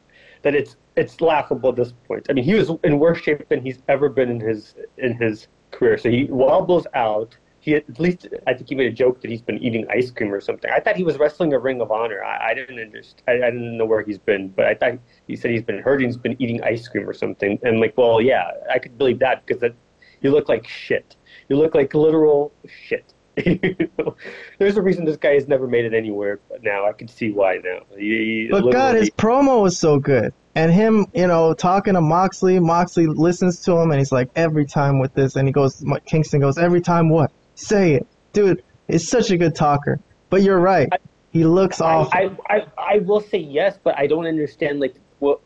that 0.42 0.54
it's 0.54 0.76
it's 0.96 1.20
laughable 1.20 1.70
at 1.70 1.76
this 1.76 1.92
point. 2.06 2.26
I 2.28 2.32
mean, 2.32 2.44
he 2.44 2.54
was 2.54 2.70
in 2.82 2.98
worse 2.98 3.18
shape 3.18 3.48
than 3.48 3.62
he's 3.62 3.78
ever 3.88 4.08
been 4.08 4.30
in 4.30 4.40
his 4.40 4.74
in 4.98 5.14
his 5.14 5.48
career. 5.70 5.98
So 5.98 6.10
he 6.10 6.24
wobbles 6.24 6.86
out. 6.94 7.36
He 7.60 7.74
at 7.74 8.00
least 8.00 8.28
I 8.46 8.54
think 8.54 8.68
he 8.68 8.74
made 8.74 8.86
a 8.86 8.92
joke 8.92 9.20
that 9.20 9.30
he's 9.30 9.42
been 9.42 9.58
eating 9.58 9.86
ice 9.90 10.10
cream 10.10 10.32
or 10.32 10.40
something. 10.40 10.70
I 10.70 10.80
thought 10.80 10.96
he 10.96 11.04
was 11.04 11.18
wrestling 11.18 11.52
a 11.52 11.58
Ring 11.58 11.80
of 11.80 11.90
Honor. 11.90 12.22
I, 12.24 12.50
I 12.50 12.54
didn't 12.54 12.80
understand. 12.80 13.22
I, 13.28 13.46
I 13.46 13.50
didn't 13.50 13.76
know 13.76 13.84
where 13.84 14.02
he's 14.02 14.18
been, 14.18 14.48
but 14.48 14.66
I 14.66 14.74
thought 14.74 14.98
he 15.26 15.36
said 15.36 15.50
he's 15.50 15.62
been 15.62 15.80
hurting. 15.80 16.08
He's 16.08 16.16
been 16.16 16.40
eating 16.40 16.62
ice 16.62 16.86
cream 16.88 17.08
or 17.08 17.12
something. 17.12 17.58
And 17.62 17.80
like, 17.80 17.96
well, 17.96 18.20
yeah, 18.20 18.50
I 18.72 18.78
could 18.78 18.96
believe 18.96 19.18
that 19.20 19.44
because 19.44 19.60
that, 19.60 19.74
you 20.20 20.30
look 20.30 20.48
like 20.48 20.66
shit. 20.66 21.16
You 21.48 21.56
look 21.56 21.74
like 21.74 21.94
literal 21.94 22.52
shit. 22.66 23.14
There's 24.58 24.76
a 24.76 24.82
reason 24.82 25.04
this 25.04 25.16
guy 25.16 25.34
has 25.34 25.48
never 25.48 25.66
made 25.66 25.84
it 25.84 25.94
anywhere. 25.94 26.40
But 26.48 26.62
now 26.62 26.86
I 26.86 26.92
can 26.92 27.08
see 27.08 27.30
why 27.30 27.60
now. 27.64 27.80
He, 27.96 28.46
he 28.46 28.48
But 28.50 28.70
God, 28.72 28.96
his 28.96 29.10
promo 29.10 29.62
was 29.62 29.78
so 29.78 29.98
good. 29.98 30.32
And 30.54 30.72
him, 30.72 31.06
you 31.14 31.26
know, 31.26 31.54
talking 31.54 31.94
to 31.94 32.00
Moxley, 32.00 32.58
Moxley 32.58 33.06
listens 33.06 33.60
to 33.60 33.72
him 33.76 33.90
and 33.90 34.00
he's 34.00 34.10
like, 34.10 34.30
every 34.34 34.66
time 34.66 34.98
with 34.98 35.14
this. 35.14 35.36
And 35.36 35.46
he 35.46 35.52
goes, 35.52 35.84
Kingston 36.06 36.40
goes, 36.40 36.58
every 36.58 36.80
time 36.80 37.10
what? 37.10 37.30
Say 37.54 37.94
it. 37.94 38.06
Dude, 38.32 38.64
he's 38.88 39.08
such 39.08 39.30
a 39.30 39.36
good 39.36 39.54
talker. 39.54 40.00
But 40.30 40.42
you're 40.42 40.58
right. 40.58 40.88
He 41.30 41.44
looks 41.44 41.80
awful. 41.80 42.12
I, 42.12 42.30
I, 42.48 42.56
I, 42.56 42.66
I 42.76 42.98
will 42.98 43.20
say 43.20 43.38
yes, 43.38 43.78
but 43.82 43.96
I 43.96 44.06
don't 44.06 44.26
understand 44.26 44.80
like 44.80 44.96
well, 45.20 45.40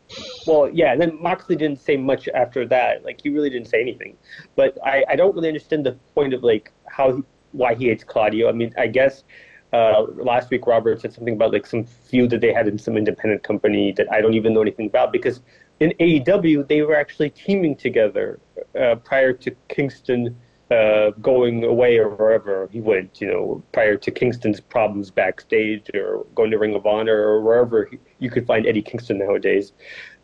well, 0.45 0.69
yeah. 0.69 0.91
And 0.91 1.01
then 1.01 1.21
Moxley 1.21 1.55
didn't 1.55 1.81
say 1.81 1.97
much 1.97 2.27
after 2.29 2.65
that. 2.67 3.03
Like 3.03 3.21
he 3.21 3.29
really 3.29 3.49
didn't 3.49 3.67
say 3.67 3.81
anything. 3.81 4.17
But 4.55 4.77
I, 4.85 5.03
I 5.09 5.15
don't 5.15 5.35
really 5.35 5.47
understand 5.47 5.85
the 5.85 5.93
point 6.13 6.33
of 6.33 6.43
like 6.43 6.71
how 6.87 7.15
he, 7.15 7.23
why 7.53 7.73
he 7.73 7.87
hates 7.87 8.03
Claudio. 8.03 8.49
I 8.49 8.51
mean, 8.51 8.73
I 8.77 8.87
guess 8.87 9.23
uh, 9.71 10.03
last 10.15 10.51
week 10.51 10.67
Robert 10.67 11.01
said 11.01 11.13
something 11.13 11.33
about 11.33 11.51
like 11.51 11.65
some 11.65 11.83
feud 11.83 12.29
that 12.29 12.41
they 12.41 12.53
had 12.53 12.67
in 12.67 12.77
some 12.77 12.97
independent 12.97 13.43
company 13.43 13.91
that 13.93 14.11
I 14.11 14.21
don't 14.21 14.35
even 14.35 14.53
know 14.53 14.61
anything 14.61 14.87
about 14.87 15.11
because 15.11 15.41
in 15.79 15.93
AEW 15.99 16.67
they 16.67 16.81
were 16.83 16.95
actually 16.95 17.31
teaming 17.31 17.75
together 17.75 18.39
uh, 18.79 18.95
prior 18.95 19.33
to 19.33 19.51
Kingston 19.69 20.37
uh, 20.69 21.11
going 21.21 21.63
away 21.63 21.97
or 21.97 22.09
wherever 22.09 22.69
he 22.71 22.81
went, 22.81 23.19
you 23.19 23.27
know, 23.27 23.63
prior 23.71 23.95
to 23.97 24.11
Kingston's 24.11 24.59
problems 24.59 25.11
backstage 25.11 25.89
or 25.93 26.25
going 26.35 26.51
to 26.51 26.57
Ring 26.57 26.75
of 26.75 26.85
Honor 26.85 27.17
or 27.17 27.41
wherever 27.41 27.85
he, 27.85 27.99
you 28.19 28.29
could 28.29 28.45
find 28.45 28.65
Eddie 28.65 28.81
Kingston 28.81 29.19
nowadays. 29.19 29.73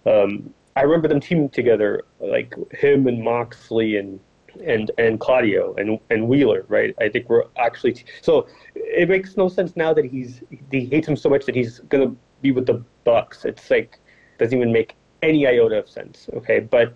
Um, 0.05 0.53
I 0.75 0.83
remember 0.83 1.07
them 1.07 1.19
teaming 1.19 1.49
together, 1.49 2.03
like 2.19 2.55
him 2.71 3.07
and 3.07 3.21
Moxley 3.21 3.97
and 3.97 4.19
and 4.65 4.91
and 4.97 5.19
Claudio 5.19 5.73
and 5.75 5.99
and 6.09 6.27
Wheeler, 6.27 6.65
right? 6.67 6.93
I 6.99 7.09
think 7.09 7.29
we're 7.29 7.45
actually 7.57 8.03
so 8.21 8.47
it 8.75 9.09
makes 9.09 9.37
no 9.37 9.49
sense 9.49 9.75
now 9.75 9.93
that 9.93 10.05
he's 10.05 10.41
he 10.71 10.85
hates 10.85 11.07
him 11.07 11.15
so 11.15 11.29
much 11.29 11.45
that 11.45 11.55
he's 11.55 11.79
gonna 11.89 12.13
be 12.41 12.51
with 12.51 12.65
the 12.65 12.83
Bucks. 13.03 13.45
It's 13.45 13.69
like 13.69 13.99
doesn't 14.37 14.57
even 14.57 14.71
make 14.71 14.95
any 15.21 15.47
iota 15.47 15.79
of 15.79 15.89
sense. 15.89 16.29
Okay, 16.33 16.59
but 16.59 16.95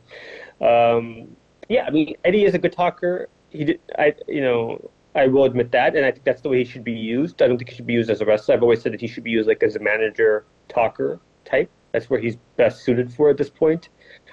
um, 0.62 1.36
yeah, 1.70 1.86
I 1.86 1.90
mean 1.90 2.16
Eddie 2.26 2.46
is 2.46 2.54
a 2.54 2.60
good 2.60 2.74
talker. 2.74 3.30
He 3.50 3.66
did, 3.66 3.80
I 3.98 4.14
you 4.28 4.42
know 4.42 4.90
I 5.16 5.28
will 5.28 5.46
admit 5.46 5.72
that, 5.72 5.96
and 5.96 6.06
I 6.06 6.12
think 6.12 6.24
that's 6.24 6.42
the 6.42 6.50
way 6.50 6.60
he 6.60 6.66
should 6.66 6.84
be 6.84 6.94
used. 6.94 7.42
I 7.42 7.48
don't 7.48 7.58
think 7.58 7.70
he 7.70 7.76
should 7.76 7.88
be 7.88 7.94
used 7.94 8.10
as 8.10 8.22
a 8.22 8.26
wrestler. 8.26 8.56
I've 8.56 8.64
always 8.64 8.82
said 8.82 8.94
that 8.94 9.02
he 9.02 9.08
should 9.08 9.24
be 9.24 9.32
used 9.32 9.48
like 9.48 9.62
as 9.62 9.76
a 9.76 9.80
manager 9.80 10.46
talker 10.70 11.20
type. 11.46 11.70
That's 11.92 12.10
where 12.10 12.20
he's 12.20 12.38
best 12.58 12.84
suited 12.84 13.14
for 13.14 13.30
at 13.30 13.38
this 13.38 13.50
point. 13.50 13.90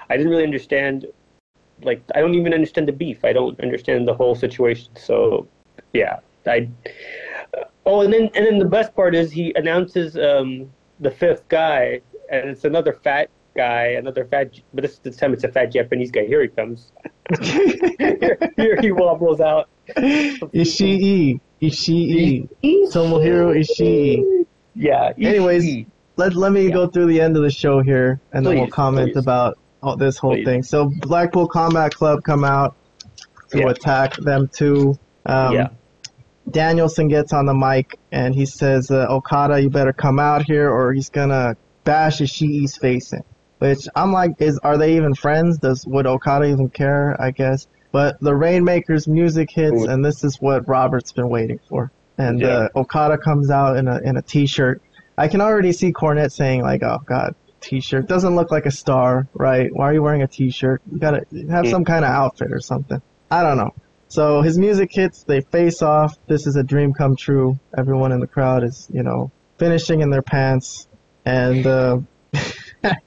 I 0.08 0.16
didn't 0.16 0.30
really 0.30 0.44
understand, 0.44 1.06
like, 1.84 2.02
I 2.14 2.20
don't 2.20 2.34
even 2.34 2.52
understand 2.54 2.88
the 2.88 2.92
beef. 2.92 3.24
I 3.24 3.32
don't 3.32 3.58
understand 3.60 4.06
the 4.08 4.14
whole 4.14 4.34
situation. 4.34 4.90
So, 4.96 5.46
yeah, 5.92 6.20
I. 6.46 6.68
Oh, 7.86 8.02
and 8.02 8.12
then 8.12 8.30
and 8.34 8.46
then 8.46 8.58
the 8.58 8.64
best 8.66 8.94
part 8.94 9.14
is 9.14 9.32
he 9.32 9.52
announces 9.56 10.16
um, 10.16 10.70
the 11.00 11.10
fifth 11.10 11.48
guy, 11.48 12.00
and 12.30 12.50
it's 12.50 12.64
another 12.64 12.92
fat 12.92 13.30
guy, 13.56 13.86
another 13.98 14.24
fat, 14.26 14.52
but 14.72 14.82
this, 14.82 14.98
this 14.98 15.16
time 15.16 15.32
it's 15.32 15.44
a 15.44 15.48
fat 15.48 15.72
Japanese 15.72 16.10
guy. 16.10 16.24
Here 16.26 16.42
he 16.42 16.48
comes. 16.48 16.92
here, 17.40 18.38
here 18.56 18.76
he 18.80 18.92
wobbles 18.92 19.40
out. 19.40 19.68
Ishii. 19.96 21.40
Ishii. 21.62 22.48
Tomohiro 22.92 23.54
Ishii. 23.58 24.46
Yeah. 24.74 25.12
Anyways, 25.18 25.86
let 26.16 26.34
let 26.34 26.52
me 26.52 26.68
Yeah. 26.68 26.74
go 26.74 26.86
through 26.86 27.06
the 27.06 27.20
end 27.20 27.36
of 27.36 27.42
the 27.42 27.50
show 27.50 27.82
here, 27.82 28.20
and 28.32 28.46
then 28.46 28.58
we'll 28.58 28.68
comment 28.68 29.12
please. 29.14 29.22
about 29.22 29.58
all 29.82 29.96
this 29.96 30.18
whole 30.18 30.36
thing. 30.44 30.62
So 30.62 30.90
Blackpool 31.00 31.48
Combat 31.48 31.92
Club 31.92 32.20
come 32.24 32.44
out 32.44 32.74
to 33.52 33.58
Yeah. 33.60 33.70
attack 33.70 34.16
them 34.16 34.48
too. 34.56 34.94
Um, 35.26 35.54
Yeah. 35.54 35.68
Danielson 36.50 37.08
gets 37.08 37.32
on 37.32 37.46
the 37.46 37.54
mic 37.54 37.86
and 38.12 38.34
he 38.34 38.44
says, 38.46 38.90
uh, 38.90 39.06
"Okada, 39.08 39.60
you 39.62 39.70
better 39.70 39.92
come 39.92 40.18
out 40.18 40.42
here, 40.46 40.68
or 40.70 40.92
he's 40.92 41.08
gonna 41.10 41.54
bash 41.84 42.18
Ishii's 42.18 42.76
face 42.78 43.12
in." 43.12 43.20
Which 43.58 43.86
I'm 43.94 44.10
like, 44.12 44.32
is 44.38 44.58
are 44.64 44.78
they 44.78 44.96
even 44.96 45.14
friends? 45.14 45.58
Does 45.58 45.84
would 45.86 46.06
Okada 46.06 46.46
even 46.46 46.70
care? 46.70 47.14
I 47.20 47.30
guess. 47.30 47.66
But 47.92 48.16
the 48.20 48.34
Rainmakers 48.34 49.06
music 49.06 49.48
hits, 49.52 49.84
and 49.86 50.04
this 50.04 50.24
is 50.24 50.36
what 50.40 50.66
Robert's 50.68 51.12
been 51.12 51.28
waiting 51.28 51.58
for. 51.68 51.90
And 52.18 52.40
Yeah. 52.40 52.48
uh, 52.48 52.68
Okada 52.76 53.18
comes 53.18 53.50
out 53.50 53.76
in 53.76 53.86
a 53.86 53.98
in 54.02 54.16
a 54.16 54.22
t-shirt. 54.22 54.80
I 55.18 55.28
can 55.28 55.40
already 55.40 55.72
see 55.72 55.92
Cornette 55.92 56.32
saying 56.32 56.62
like, 56.62 56.82
"Oh 56.82 56.98
God, 57.06 57.34
t-shirt 57.60 58.06
doesn't 58.06 58.34
look 58.34 58.50
like 58.50 58.66
a 58.66 58.70
star, 58.70 59.28
right? 59.34 59.70
Why 59.72 59.90
are 59.90 59.94
you 59.94 60.02
wearing 60.02 60.22
a 60.22 60.26
t-shirt? 60.26 60.82
You 60.90 60.98
gotta 60.98 61.26
have 61.50 61.68
some 61.68 61.84
kind 61.84 62.04
of 62.04 62.10
outfit 62.10 62.52
or 62.52 62.60
something." 62.60 63.00
I 63.30 63.42
don't 63.42 63.56
know. 63.56 63.74
So 64.10 64.42
his 64.42 64.58
music 64.58 64.92
hits, 64.92 65.22
they 65.22 65.40
face 65.40 65.82
off. 65.82 66.16
This 66.26 66.48
is 66.48 66.56
a 66.56 66.64
dream 66.64 66.92
come 66.92 67.14
true. 67.14 67.60
Everyone 67.78 68.10
in 68.10 68.18
the 68.18 68.26
crowd 68.26 68.64
is, 68.64 68.88
you 68.92 69.04
know, 69.04 69.30
finishing 69.56 70.00
in 70.00 70.10
their 70.10 70.22
pants. 70.22 70.88
And 71.24 71.64
uh, 71.64 72.00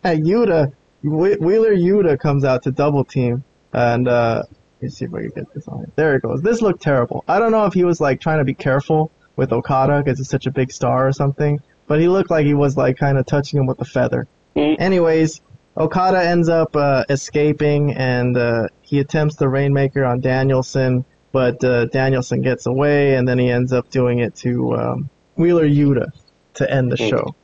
Yuta, 0.05 0.71
Wheeler 1.03 1.75
Yuta 1.75 2.17
comes 2.17 2.45
out 2.45 2.63
to 2.63 2.71
double 2.71 3.03
team. 3.03 3.43
And 3.73 4.07
uh, 4.07 4.43
let's 4.81 4.97
see 4.97 5.03
if 5.03 5.13
I 5.13 5.23
can 5.23 5.31
get 5.31 5.53
this 5.53 5.67
on. 5.67 5.91
There 5.97 6.15
it 6.15 6.21
goes. 6.21 6.41
This 6.41 6.61
looked 6.61 6.81
terrible. 6.81 7.25
I 7.27 7.39
don't 7.39 7.51
know 7.51 7.65
if 7.65 7.73
he 7.73 7.83
was 7.83 7.99
like 7.99 8.21
trying 8.21 8.37
to 8.37 8.45
be 8.45 8.53
careful 8.53 9.11
with 9.35 9.51
Okada 9.51 10.01
because 10.01 10.19
he's 10.19 10.29
such 10.29 10.45
a 10.45 10.51
big 10.51 10.71
star 10.71 11.05
or 11.05 11.11
something. 11.11 11.59
But 11.85 11.99
he 11.99 12.07
looked 12.07 12.31
like 12.31 12.45
he 12.45 12.53
was 12.53 12.77
like 12.77 12.97
kind 12.97 13.17
of 13.17 13.25
touching 13.25 13.59
him 13.59 13.65
with 13.65 13.81
a 13.81 13.85
feather. 13.85 14.25
Mm. 14.55 14.75
Anyways, 14.79 15.41
Okada 15.77 16.23
ends 16.23 16.49
up 16.49 16.75
uh, 16.75 17.03
escaping 17.09 17.93
and 17.93 18.37
uh, 18.37 18.67
he 18.81 18.99
attempts 18.99 19.35
the 19.35 19.49
Rainmaker 19.49 20.05
on 20.05 20.19
Danielson, 20.19 21.05
but 21.31 21.63
uh, 21.63 21.85
Danielson 21.85 22.41
gets 22.41 22.65
away 22.67 23.15
and 23.15 23.27
then 23.27 23.39
he 23.39 23.49
ends 23.49 23.73
up 23.73 23.89
doing 23.89 24.19
it 24.19 24.35
to 24.37 24.75
um, 24.75 25.09
Wheeler 25.35 25.67
Yuta 25.67 26.11
to 26.55 26.71
end 26.71 26.91
the 26.91 26.95
Mhm. 26.97 27.09
show. 27.09 27.35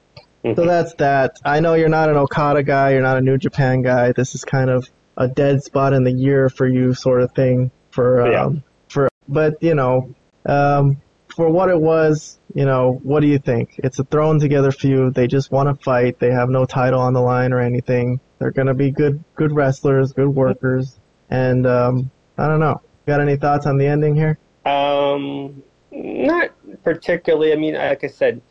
So 0.45 0.53
Mhm. 0.53 0.68
that's 0.68 0.93
that. 0.95 1.38
I 1.43 1.60
know 1.60 1.74
you're 1.74 1.89
not 1.89 2.10
an 2.10 2.16
Okada 2.16 2.64
guy, 2.64 2.91
you're 2.91 3.01
not 3.01 3.18
a 3.18 3.22
New 3.22 3.38
Japan 3.38 3.82
guy. 3.82 4.12
This 4.12 4.36
is 4.36 4.45
kind 4.45 4.70
of 4.70 4.88
a 5.18 5.28
dead 5.28 5.64
spot 5.64 5.91
in 5.93 6.03
the 6.03 6.12
year 6.14 6.49
for 6.49 6.68
you, 6.68 6.93
sort 6.93 7.22
of 7.22 7.32
thing. 7.34 7.72
For 7.91 8.22
um, 8.22 8.32
Yeah. 8.32 8.60
for, 8.88 9.10
but 9.28 9.55
you 9.62 9.74
know, 9.76 10.14
um, 10.45 10.97
for 11.40 11.50
what 11.50 11.70
it 11.70 11.80
was, 11.80 12.38
you 12.54 12.66
know, 12.66 13.00
what 13.02 13.22
do 13.22 13.28
you 13.28 13.40
think? 13.40 13.76
It's 13.78 13.98
a 13.98 14.04
thrown 14.04 14.42
together 14.42 14.74
feud. 14.74 15.14
They 15.14 15.26
just 15.26 15.54
want 15.54 15.70
to 15.70 15.84
fight. 15.86 16.20
They 16.20 16.32
have 16.32 16.50
no 16.50 16.66
title 16.66 17.00
on 17.00 17.14
the 17.14 17.22
line 17.22 17.54
or 17.54 17.62
anything. 17.62 18.20
They're 18.40 18.52
gonna 18.52 18.74
be 18.74 18.92
good, 18.92 19.24
good 19.36 19.54
wrestlers, 19.54 20.12
good 20.12 20.28
workers, 20.28 21.00
and 21.30 21.66
um, 21.66 22.12
I 22.38 22.46
don't 22.50 22.60
know. 22.60 22.82
Got 23.08 23.22
any 23.22 23.38
thoughts 23.38 23.66
on 23.66 23.78
the 23.78 23.88
ending 23.88 24.16
here? 24.16 24.38
Um, 24.66 25.64
not 25.92 26.50
particularly. 26.84 27.54
I 27.54 27.56
mean, 27.56 27.76
like 27.76 28.04
I 28.04 28.08
said, 28.08 28.42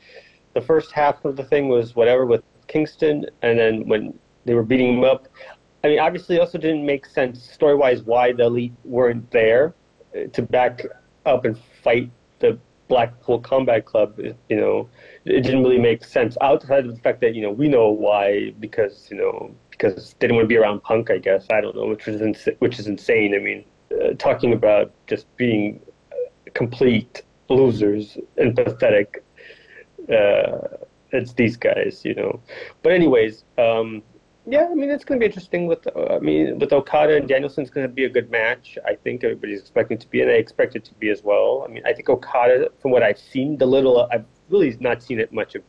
the 0.54 0.62
first 0.62 0.90
half 0.90 1.22
of 1.26 1.36
the 1.36 1.44
thing 1.44 1.68
was 1.68 1.94
whatever 1.94 2.24
with 2.24 2.42
Kingston, 2.68 3.26
and 3.42 3.58
then 3.58 3.86
when 3.86 4.18
they 4.46 4.54
were 4.54 4.62
beating 4.62 4.96
him 4.96 5.04
up, 5.04 5.28
I 5.84 5.88
mean, 5.88 5.98
obviously, 5.98 6.36
it 6.36 6.38
also 6.38 6.56
didn't 6.56 6.86
make 6.86 7.04
sense 7.04 7.42
story 7.42 7.74
wise 7.74 8.00
why 8.00 8.32
the 8.32 8.44
elite 8.44 8.72
weren't 8.86 9.30
there 9.30 9.74
to 10.32 10.40
back 10.40 10.86
up 11.26 11.44
and 11.44 11.58
fight 11.82 12.10
the 12.38 12.58
Blackpool 12.88 13.40
Combat 13.40 13.84
Club. 13.84 14.18
You 14.18 14.56
know, 14.56 14.88
it 15.24 15.42
didn't 15.42 15.62
really 15.62 15.78
make 15.78 16.04
sense 16.04 16.36
outside 16.40 16.86
of 16.86 16.94
the 16.94 17.00
fact 17.00 17.20
that 17.20 17.34
you 17.34 17.42
know 17.42 17.50
we 17.50 17.68
know 17.68 17.90
why 17.90 18.52
because 18.58 19.08
you 19.10 19.16
know 19.16 19.54
because 19.70 20.14
they 20.18 20.26
didn't 20.26 20.36
want 20.36 20.44
to 20.44 20.48
be 20.48 20.56
around 20.56 20.82
Punk. 20.82 21.10
I 21.10 21.18
guess 21.18 21.46
I 21.50 21.60
don't 21.60 21.76
know, 21.76 21.86
which 21.86 22.08
is 22.08 22.20
ins- 22.20 22.48
which 22.58 22.78
is 22.78 22.86
insane. 22.86 23.34
I 23.34 23.38
mean, 23.38 23.64
uh, 23.92 24.14
talking 24.18 24.52
about 24.52 24.92
just 25.06 25.34
being 25.36 25.80
complete 26.54 27.22
losers 27.48 28.18
and 28.36 28.54
pathetic. 28.56 29.24
Uh, 30.10 30.58
it's 31.12 31.32
these 31.34 31.56
guys, 31.56 32.02
you 32.04 32.14
know. 32.14 32.40
But 32.82 32.92
anyways, 32.92 33.44
um, 33.56 34.02
yeah, 34.50 34.66
I 34.70 34.74
mean 34.74 34.90
it's 34.90 35.04
going 35.04 35.20
to 35.20 35.22
be 35.22 35.26
interesting. 35.26 35.66
With 35.66 35.86
uh, 35.94 36.16
I 36.16 36.18
mean 36.20 36.58
with 36.58 36.72
Okada 36.72 37.16
and 37.16 37.28
Danielson, 37.28 37.62
it's 37.62 37.70
going 37.70 37.86
to 37.86 37.92
be 37.92 38.04
a 38.04 38.08
good 38.08 38.30
match. 38.30 38.78
I 38.86 38.94
think 38.94 39.22
everybody's 39.22 39.60
expecting 39.60 39.98
it 39.98 40.00
to 40.00 40.08
be, 40.08 40.22
and 40.22 40.30
I 40.30 40.34
expect 40.34 40.74
it 40.74 40.84
to 40.86 40.94
be 40.94 41.10
as 41.10 41.22
well. 41.22 41.64
I 41.68 41.70
mean, 41.70 41.82
I 41.86 41.92
think 41.92 42.08
Okada, 42.08 42.70
from 42.80 42.90
what 42.90 43.02
I've 43.02 43.18
seen, 43.18 43.58
the 43.58 43.66
little 43.66 44.08
I've 44.10 44.24
really 44.48 44.74
not 44.80 45.02
seen 45.02 45.20
it 45.20 45.32
much 45.32 45.54
of 45.54 45.62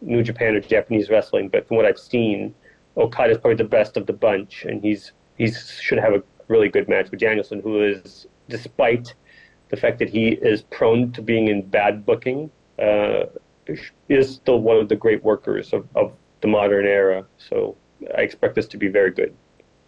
New 0.00 0.22
Japan 0.22 0.54
or 0.54 0.60
Japanese 0.60 1.10
wrestling, 1.10 1.48
but 1.48 1.68
from 1.68 1.76
what 1.76 1.84
I've 1.84 1.98
seen, 1.98 2.54
Okada 2.96 3.32
is 3.32 3.38
probably 3.38 3.56
the 3.56 3.64
best 3.64 3.96
of 3.96 4.06
the 4.06 4.14
bunch, 4.14 4.64
and 4.64 4.82
he's 4.82 5.12
he's 5.36 5.70
should 5.80 5.98
have 5.98 6.14
a 6.14 6.22
really 6.48 6.70
good 6.70 6.88
match 6.88 7.10
with 7.10 7.20
Danielson, 7.20 7.60
who 7.60 7.82
is, 7.82 8.26
despite 8.48 9.14
the 9.68 9.76
fact 9.76 9.98
that 9.98 10.08
he 10.08 10.28
is 10.28 10.62
prone 10.62 11.12
to 11.12 11.20
being 11.20 11.48
in 11.48 11.62
bad 11.62 12.06
booking, 12.06 12.50
uh, 12.78 13.24
is 14.08 14.34
still 14.34 14.60
one 14.60 14.78
of 14.78 14.88
the 14.88 14.96
great 14.96 15.22
workers 15.22 15.74
of, 15.74 15.86
of 15.94 16.12
the 16.40 16.48
modern 16.48 16.86
era. 16.86 17.26
So 17.36 17.76
I 18.16 18.22
expect 18.22 18.54
this 18.54 18.66
to 18.68 18.76
be 18.76 18.88
very 18.88 19.10
good. 19.10 19.34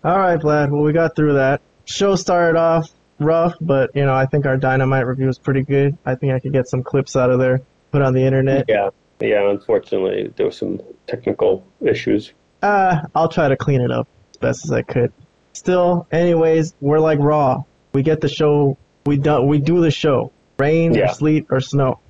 All 0.03 0.19
right, 0.19 0.39
Vlad. 0.39 0.71
Well, 0.71 0.83
we 0.83 0.93
got 0.93 1.15
through 1.15 1.35
that. 1.35 1.61
Show 1.85 2.17
started 2.17 2.59
off 2.59 2.91
rough, 3.19 3.55
but 3.61 3.91
you 3.95 4.05
know, 4.05 4.15
I 4.15 4.27
think 4.27 4.47
our 4.47 4.57
Dynamite 4.57 5.07
review 5.07 5.27
was 5.27 5.39
pretty 5.39 5.63
good. 5.63 5.97
I 6.05 6.15
think 6.15 6.33
I 6.33 6.41
could 6.41 6.53
get 6.53 6.69
some 6.69 6.83
clips 6.83 7.17
out 7.17 7.31
of 7.31 7.39
there, 7.39 7.61
put 7.93 8.03
on 8.03 8.15
the 8.15 8.23
internet. 8.23 8.65
Yeah, 8.69 8.91
yeah. 9.21 9.49
Unfortunately, 9.51 10.33
there 10.37 10.47
were 10.47 10.53
some 10.53 10.81
technical 11.07 11.67
issues. 11.81 12.33
Uh, 12.63 13.03
I'll 13.15 13.29
try 13.29 13.49
to 13.49 13.57
clean 13.57 13.81
it 13.81 13.91
up 13.91 14.09
as 14.31 14.37
best 14.39 14.65
as 14.65 14.73
I 14.73 14.83
could. 14.83 15.13
Still, 15.53 16.07
anyways, 16.11 16.75
we're 16.81 17.01
like 17.01 17.19
Raw. 17.19 17.65
We 17.93 18.03
get 18.03 18.21
the 18.21 18.29
show. 18.29 18.79
We 19.07 19.17
do 19.17 19.43
we 19.43 19.59
do 19.59 19.81
the 19.81 19.91
show, 19.91 20.33
rain 20.59 20.99
or 20.99 21.09
sleet 21.09 21.47
or 21.51 21.61
snow. 21.61 22.01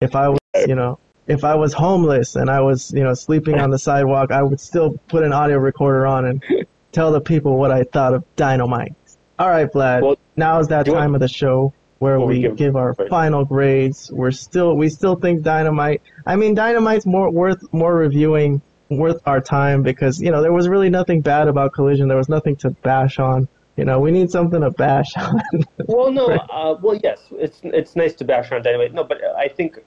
If 0.00 0.14
I 0.14 0.28
was, 0.28 0.38
you 0.66 0.74
know, 0.74 0.98
if 1.28 1.44
I 1.44 1.54
was 1.54 1.72
homeless 1.74 2.36
and 2.36 2.50
I 2.50 2.60
was, 2.60 2.90
you 2.92 3.04
know, 3.04 3.14
sleeping 3.14 3.60
on 3.60 3.70
the 3.70 3.78
sidewalk, 3.78 4.32
I 4.32 4.42
would 4.42 4.58
still 4.60 4.98
put 5.08 5.22
an 5.22 5.32
audio 5.32 5.58
recorder 5.58 6.06
on 6.06 6.24
and 6.24 6.44
tell 6.92 7.12
the 7.12 7.20
people 7.20 7.58
what 7.58 7.70
I 7.70 7.84
thought 7.84 8.14
of 8.14 8.24
Dynamite. 8.34 8.94
All 9.38 9.48
right, 9.48 9.70
Vlad. 9.70 10.02
Well, 10.02 10.16
now 10.36 10.58
is 10.58 10.68
that 10.68 10.86
time 10.86 11.14
of 11.14 11.20
the 11.20 11.28
show 11.28 11.72
where 11.98 12.18
we 12.18 12.26
we 12.26 12.40
give- 12.40 12.56
give 12.56 12.76
our 12.76 12.94
right. 12.98 13.08
final 13.08 13.44
grades. 13.44 14.10
We're 14.12 14.30
still 14.30 14.74
we 14.74 14.88
still 14.88 15.16
think 15.16 15.42
Dynamite. 15.42 16.02
I 16.26 16.36
mean, 16.36 16.54
Dynamite's 16.54 17.06
more 17.06 17.30
worth 17.30 17.62
more 17.72 17.94
reviewing, 17.94 18.62
worth 18.88 19.20
our 19.26 19.40
time 19.40 19.82
because 19.82 20.20
you 20.20 20.30
know 20.30 20.42
there 20.42 20.52
was 20.52 20.68
really 20.68 20.90
nothing 20.90 21.20
bad 21.20 21.46
about 21.46 21.72
Collision. 21.72 22.08
There 22.08 22.16
was 22.16 22.28
nothing 22.28 22.56
to 22.56 22.70
bash 22.70 23.18
on. 23.18 23.48
You 23.76 23.84
know, 23.84 24.00
we 24.00 24.10
need 24.10 24.30
something 24.30 24.60
to 24.60 24.70
bash 24.70 25.12
on. 25.16 25.40
Well, 25.86 26.10
no. 26.10 26.26
Uh, 26.50 26.74
well, 26.82 26.98
yes. 27.02 27.20
It's 27.32 27.60
it's 27.62 27.94
nice 27.94 28.14
to 28.14 28.24
bash 28.24 28.50
on 28.50 28.62
Dynamite. 28.62 28.92
No, 28.92 29.04
but 29.04 29.18
I 29.36 29.48
think 29.48 29.78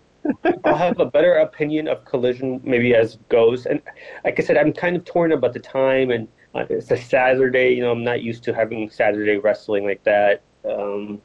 I'll 0.63 0.75
have 0.75 0.99
a 0.99 1.05
better 1.05 1.35
opinion 1.35 1.87
of 1.87 2.05
Collision 2.05 2.61
maybe 2.63 2.93
as 2.95 3.17
goes. 3.29 3.65
And 3.65 3.81
like 4.23 4.39
I 4.39 4.43
said, 4.43 4.57
I'm 4.57 4.73
kind 4.73 4.95
of 4.95 5.05
torn 5.05 5.31
about 5.31 5.53
the 5.53 5.59
time, 5.59 6.11
and 6.11 6.27
uh, 6.53 6.65
it's 6.69 6.91
a 6.91 6.97
Saturday. 6.97 7.73
You 7.73 7.81
know, 7.81 7.91
I'm 7.91 8.03
not 8.03 8.21
used 8.21 8.43
to 8.45 8.53
having 8.53 8.89
Saturday 8.89 9.37
wrestling 9.37 9.85
like 9.85 10.03
that. 10.03 10.43
Um, 10.69 11.21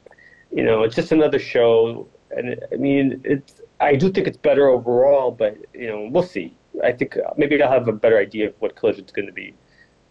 you 0.51 0.63
know, 0.63 0.83
it's 0.83 0.95
just 0.95 1.11
another 1.11 1.39
show, 1.39 2.07
and 2.31 2.59
I 2.71 2.75
mean, 2.75 3.21
it's. 3.23 3.61
I 3.79 3.95
do 3.95 4.11
think 4.11 4.25
it's 4.25 4.37
better 4.37 4.69
overall, 4.69 5.29
but 5.29 5.55
you 5.73 5.87
know, 5.87 6.09
we'll 6.11 6.23
see. 6.23 6.57
I 6.83 6.91
think 6.91 7.17
uh, 7.17 7.33
maybe 7.37 7.61
I'll 7.61 7.71
have 7.71 7.87
a 7.87 7.93
better 7.93 8.17
idea 8.17 8.47
of 8.47 8.55
what 8.59 8.75
Collision's 8.75 9.11
going 9.11 9.27
to 9.27 9.33
be. 9.33 9.53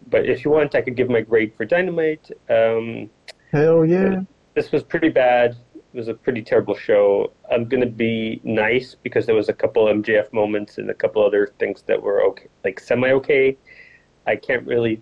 But 0.09 0.25
if 0.25 0.45
you 0.45 0.51
want, 0.51 0.75
I 0.75 0.81
could 0.81 0.95
give 0.95 1.09
my 1.09 1.21
grade 1.21 1.53
for 1.55 1.65
Dynamite. 1.65 2.31
Um, 2.49 3.09
Hell 3.51 3.85
yeah. 3.85 4.21
This 4.53 4.71
was 4.71 4.83
pretty 4.83 5.09
bad. 5.09 5.55
It 5.97 6.01
was 6.01 6.09
a 6.09 6.13
pretty 6.13 6.43
terrible 6.43 6.75
show. 6.75 7.31
I'm 7.51 7.65
gonna 7.65 7.87
be 7.87 8.39
nice 8.43 8.95
because 9.01 9.25
there 9.25 9.33
was 9.33 9.49
a 9.49 9.53
couple 9.53 9.85
MJF 9.85 10.31
moments 10.31 10.77
and 10.77 10.91
a 10.91 10.93
couple 10.93 11.25
other 11.25 11.51
things 11.57 11.81
that 11.87 11.99
were 11.99 12.21
okay, 12.25 12.45
like 12.63 12.79
semi 12.79 13.09
okay. 13.13 13.57
I 14.27 14.35
can't 14.35 14.63
really 14.67 15.01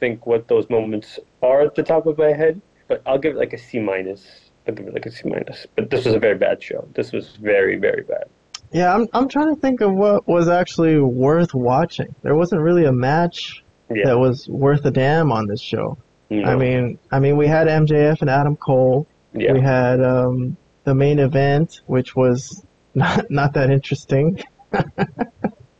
think 0.00 0.26
what 0.26 0.46
those 0.46 0.68
moments 0.68 1.18
are 1.42 1.62
at 1.62 1.74
the 1.76 1.82
top 1.82 2.04
of 2.04 2.18
my 2.18 2.34
head, 2.34 2.60
but 2.88 3.00
I'll 3.06 3.16
give 3.16 3.36
it 3.36 3.38
like 3.38 3.54
a 3.54 3.58
C 3.58 3.78
minus. 3.78 4.50
I'll 4.66 4.74
give 4.74 4.86
it 4.88 4.92
like 4.92 5.06
a 5.06 5.10
C 5.10 5.22
minus. 5.26 5.66
But 5.74 5.88
this 5.88 6.04
was 6.04 6.12
a 6.12 6.18
very 6.18 6.36
bad 6.36 6.62
show. 6.62 6.86
This 6.92 7.10
was 7.10 7.36
very 7.36 7.76
very 7.76 8.02
bad. 8.02 8.24
Yeah, 8.70 8.94
I'm 8.94 9.08
I'm 9.14 9.28
trying 9.28 9.54
to 9.54 9.58
think 9.58 9.80
of 9.80 9.94
what 9.94 10.28
was 10.28 10.46
actually 10.46 11.00
worth 11.00 11.54
watching. 11.54 12.14
There 12.20 12.34
wasn't 12.34 12.60
really 12.60 12.84
a 12.84 12.92
match 12.92 13.64
Yeah. 13.88 14.04
that 14.08 14.18
was 14.18 14.46
worth 14.46 14.84
a 14.84 14.90
damn 14.90 15.32
on 15.32 15.46
this 15.46 15.62
show. 15.62 15.96
No. 16.28 16.44
I 16.44 16.54
mean, 16.54 16.98
I 17.10 17.18
mean, 17.18 17.38
we 17.38 17.46
had 17.46 17.66
MJF 17.66 18.20
and 18.20 18.28
Adam 18.28 18.56
Cole. 18.56 19.06
Yeah. 19.32 19.52
We 19.52 19.60
had 19.60 20.02
um, 20.02 20.56
the 20.84 20.94
main 20.94 21.18
event, 21.18 21.80
which 21.86 22.14
was 22.16 22.64
not 22.94 23.30
not 23.30 23.52
that 23.54 23.70
interesting. 23.70 24.42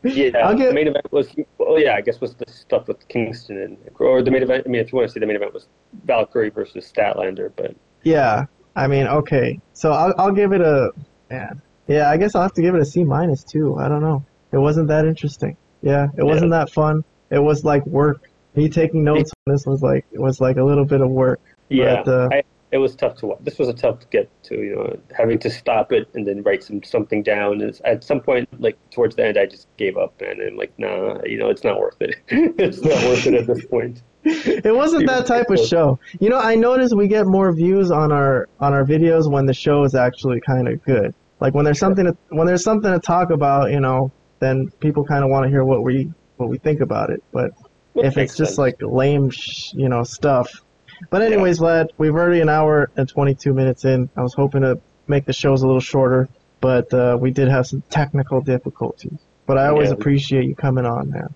Yeah, 0.04 0.30
I'll 0.38 0.54
get- 0.56 0.68
the 0.68 0.74
main 0.74 0.86
event 0.86 1.10
was 1.12 1.34
well, 1.58 1.78
yeah, 1.78 1.94
I 1.94 2.00
guess 2.00 2.20
was 2.20 2.34
the 2.34 2.44
stuff 2.50 2.86
with 2.86 3.06
Kingston 3.08 3.58
and 3.60 3.76
or 3.98 4.22
the 4.22 4.30
main 4.30 4.42
event. 4.44 4.62
I 4.64 4.68
mean, 4.68 4.80
if 4.80 4.92
you 4.92 4.96
want 4.96 5.08
to 5.08 5.12
say 5.12 5.18
the 5.20 5.26
main 5.26 5.34
event 5.36 5.52
was 5.52 5.66
Valkyrie 6.04 6.50
versus 6.50 6.90
Statlander, 6.90 7.50
but 7.56 7.74
Yeah, 8.04 8.46
I 8.76 8.86
mean, 8.86 9.08
okay, 9.08 9.58
so 9.72 9.92
I'll 9.92 10.14
I'll 10.16 10.32
give 10.32 10.52
it 10.52 10.60
a 10.60 10.92
yeah, 11.30 11.50
yeah. 11.88 12.10
I 12.10 12.16
guess 12.16 12.36
I'll 12.36 12.42
have 12.42 12.52
to 12.54 12.62
give 12.62 12.76
it 12.76 12.80
a 12.80 12.84
C 12.84 13.02
minus 13.02 13.42
too. 13.42 13.76
I 13.76 13.88
don't 13.88 14.00
know. 14.00 14.24
It 14.52 14.58
wasn't 14.58 14.86
that 14.88 15.04
interesting. 15.04 15.56
Yeah, 15.82 16.06
it 16.16 16.22
wasn't 16.22 16.52
that 16.52 16.70
fun. 16.70 17.04
It 17.30 17.40
was 17.40 17.64
like 17.64 17.84
work. 17.84 18.30
Me 18.54 18.68
taking 18.68 19.02
notes 19.02 19.32
on 19.46 19.52
this 19.52 19.66
was 19.66 19.82
like 19.82 20.06
it 20.12 20.20
was 20.20 20.40
like 20.40 20.58
a 20.58 20.64
little 20.64 20.84
bit 20.84 21.00
of 21.00 21.10
work. 21.10 21.40
yeah, 21.68 22.02
But, 22.04 22.08
uh, 22.10 22.28
I, 22.32 22.42
it 22.70 22.78
was 22.78 22.95
tough 22.95 23.16
to 23.16 23.27
watch. 23.27 23.39
This 23.43 23.59
was 23.59 23.69
a 23.69 23.73
tough 23.73 24.01
to 24.01 24.07
get 24.09 24.31
to, 24.45 24.57
you 24.57 24.77
know, 24.77 24.99
having 25.16 25.39
to 25.40 25.51
stop 25.51 25.93
it 25.93 26.09
and 26.15 26.27
then 26.27 26.43
write 26.43 26.62
some 26.62 26.82
something 26.82 27.23
down. 27.23 27.62
And 27.62 27.81
at 27.85 28.05
some 28.05 28.20
point, 28.20 28.49
like 28.61 28.78
towards 28.90 29.16
the 29.16 29.24
end, 29.24 29.39
I 29.39 29.47
just 29.47 29.69
gave 29.77 29.97
up. 29.97 30.20
And 30.20 30.40
I'm 30.40 30.57
like, 30.57 30.73
nah, 30.78 31.19
you 31.24 31.39
know, 31.39 31.49
it's 31.49 31.65
not 31.65 31.78
worth 31.78 32.01
it. 32.01 32.16
it's 32.28 32.81
not 32.82 33.03
worth 33.05 33.27
it 33.27 33.35
at 33.35 33.47
this 33.47 33.65
point. 33.66 34.03
It 34.24 34.74
wasn't 34.74 35.07
that 35.07 35.27
type 35.27 35.49
of 35.51 35.59
show. 35.59 35.99
You 36.20 36.28
know, 36.28 36.39
I 36.39 36.55
noticed 36.55 36.95
we 36.95 37.09
get 37.09 37.27
more 37.27 37.53
views 37.53 37.90
on 37.90 38.12
our 38.12 38.49
on 38.61 38.74
our 38.74 38.85
videos 38.85 39.31
when 39.31 39.47
the 39.47 39.55
show 39.55 39.85
is 39.85 39.95
actually 39.95 40.40
kind 40.40 40.69
of 40.69 40.82
good. 40.85 41.15
Like 41.40 41.55
when 41.55 41.65
there's 41.65 41.78
something 41.78 42.05
to, 42.05 42.16
when 42.31 42.47
there's 42.47 42.65
something 42.65 42.93
to 42.93 42.99
talk 42.99 43.31
about, 43.31 43.70
you 43.70 43.81
know, 43.81 44.11
then 44.40 44.70
people 44.81 45.05
kind 45.05 45.24
of 45.24 45.31
want 45.31 45.45
to 45.45 45.51
hear 45.51 45.65
what 45.65 45.82
we 45.82 46.12
what 46.36 46.51
we 46.51 46.59
think 46.59 46.81
about 46.81 47.11
it. 47.11 47.23
But 47.32 47.53
if 47.95 48.19
it's 48.19 48.36
just 48.36 48.59
like 48.59 48.77
lame, 48.81 49.31
sh- 49.31 49.73
you 49.74 49.89
know, 49.89 50.03
stuff. 50.05 50.62
But 51.10 51.22
anyways, 51.22 51.60
lad, 51.60 51.88
we've 51.98 52.14
already 52.14 52.40
an 52.40 52.48
hour 52.48 52.90
and 52.96 53.08
22 53.08 53.52
minutes 53.54 53.84
in. 53.84 54.08
I 54.16 54.22
was 54.22 54.34
hoping 54.34 54.62
to 54.62 54.80
make 55.06 55.24
the 55.24 55.32
shows 55.32 55.62
a 55.62 55.66
little 55.66 55.80
shorter, 55.80 56.28
but 56.60 56.92
uh, 56.92 57.16
we 57.20 57.30
did 57.30 57.48
have 57.48 57.66
some 57.66 57.82
technical 57.90 58.40
difficulties. 58.40 59.18
But 59.46 59.58
I 59.58 59.68
always 59.68 59.88
Yeah. 59.88 59.94
appreciate 59.94 60.44
you 60.44 60.54
coming 60.54 60.84
on, 60.84 61.10
man. 61.10 61.28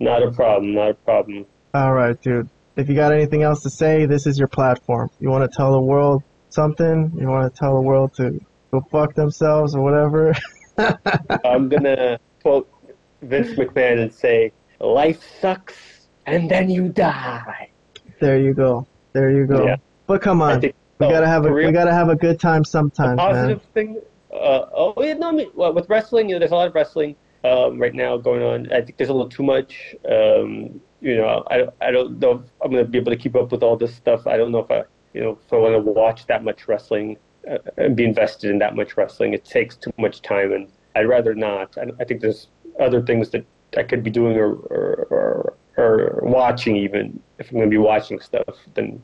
not 0.00 0.22
a 0.22 0.30
problem, 0.32 0.74
not 0.74 0.90
a 0.90 0.94
problem. 0.94 1.46
All 1.72 1.92
right, 1.94 2.20
dude. 2.20 2.48
If 2.76 2.88
you 2.88 2.94
got 2.96 3.12
anything 3.12 3.42
else 3.42 3.62
to 3.62 3.70
say, 3.70 4.06
this 4.06 4.26
is 4.26 4.38
your 4.38 4.48
platform. 4.48 5.08
You 5.20 5.30
want 5.30 5.48
to 5.48 5.56
tell 5.56 5.70
the 5.72 5.80
world 5.80 6.22
something? 6.50 7.12
You 7.16 7.28
want 7.28 7.52
to 7.52 7.58
tell 7.58 7.74
the 7.74 7.80
world 7.80 8.12
to 8.16 8.38
go 8.72 8.80
fuck 8.90 9.14
themselves 9.14 9.76
or 9.76 9.82
whatever? 9.82 10.34
I'm 11.44 11.68
gonna 11.68 12.18
quote 12.42 12.68
Vince 13.22 13.56
McMahon 13.56 14.02
and 14.02 14.12
say, 14.12 14.50
"Life 14.80 15.22
sucks, 15.40 16.08
and 16.26 16.50
then 16.50 16.68
you 16.68 16.88
die." 16.88 17.70
there 18.20 18.38
you 18.38 18.54
go. 18.54 18.86
There 19.14 19.30
you 19.30 19.46
go. 19.46 19.64
Yeah. 19.64 19.76
But 20.06 20.20
come 20.20 20.42
on, 20.42 20.60
think 20.60 20.74
we 20.98 21.06
oh, 21.06 21.10
gotta 21.10 21.26
have 21.26 21.46
a 21.46 21.52
we 21.52 21.72
gotta 21.72 21.92
have 21.92 22.10
a 22.10 22.16
good 22.16 22.38
time 22.38 22.64
sometimes, 22.64 23.16
man. 23.16 23.32
positive 23.32 23.62
thing. 23.72 24.00
Uh, 24.30 24.66
oh, 24.74 24.94
yeah, 24.98 25.14
no, 25.14 25.28
I 25.28 25.32
mean, 25.32 25.50
well, 25.54 25.72
with 25.72 25.88
wrestling, 25.88 26.28
you 26.28 26.34
know, 26.34 26.40
there's 26.40 26.50
a 26.50 26.56
lot 26.56 26.66
of 26.66 26.74
wrestling 26.74 27.14
um, 27.44 27.78
right 27.78 27.94
now 27.94 28.16
going 28.16 28.42
on. 28.42 28.72
I 28.72 28.80
think 28.80 28.96
there's 28.96 29.10
a 29.10 29.12
little 29.12 29.28
too 29.28 29.44
much. 29.44 29.94
Um, 30.10 30.80
you 31.00 31.16
know, 31.16 31.44
I, 31.50 31.68
I 31.80 31.90
don't 31.92 32.18
know 32.18 32.32
if 32.32 32.40
I'm 32.62 32.72
to 32.72 32.84
be 32.84 32.98
able 32.98 33.12
to 33.12 33.16
keep 33.16 33.36
up 33.36 33.52
with 33.52 33.62
all 33.62 33.76
this 33.76 33.94
stuff. 33.94 34.26
I 34.26 34.36
don't 34.36 34.50
know 34.50 34.58
if 34.58 34.70
I, 34.70 34.82
you 35.12 35.20
know, 35.20 35.38
if 35.44 35.52
I 35.52 35.56
want 35.56 35.74
to 35.74 35.78
watch 35.90 36.26
that 36.26 36.42
much 36.42 36.66
wrestling 36.66 37.16
uh, 37.48 37.58
and 37.76 37.94
be 37.94 38.04
invested 38.04 38.50
in 38.50 38.58
that 38.58 38.74
much 38.74 38.96
wrestling. 38.96 39.34
It 39.34 39.44
takes 39.44 39.76
too 39.76 39.92
much 39.98 40.22
time, 40.22 40.52
and 40.52 40.68
I'd 40.96 41.06
rather 41.06 41.34
not. 41.34 41.76
I, 41.78 41.86
I 42.00 42.04
think 42.04 42.20
there's 42.20 42.48
other 42.80 43.02
things 43.02 43.30
that 43.30 43.46
I 43.76 43.82
could 43.82 44.02
be 44.02 44.10
doing 44.10 44.36
or, 44.36 44.52
or, 44.54 45.06
or, 45.10 45.54
or 45.76 46.20
watching 46.22 46.76
even 46.76 47.20
if 47.38 47.50
I'm 47.50 47.56
going 47.58 47.66
to 47.68 47.70
be 47.70 47.78
watching 47.78 48.20
stuff 48.20 48.56
then 48.74 49.02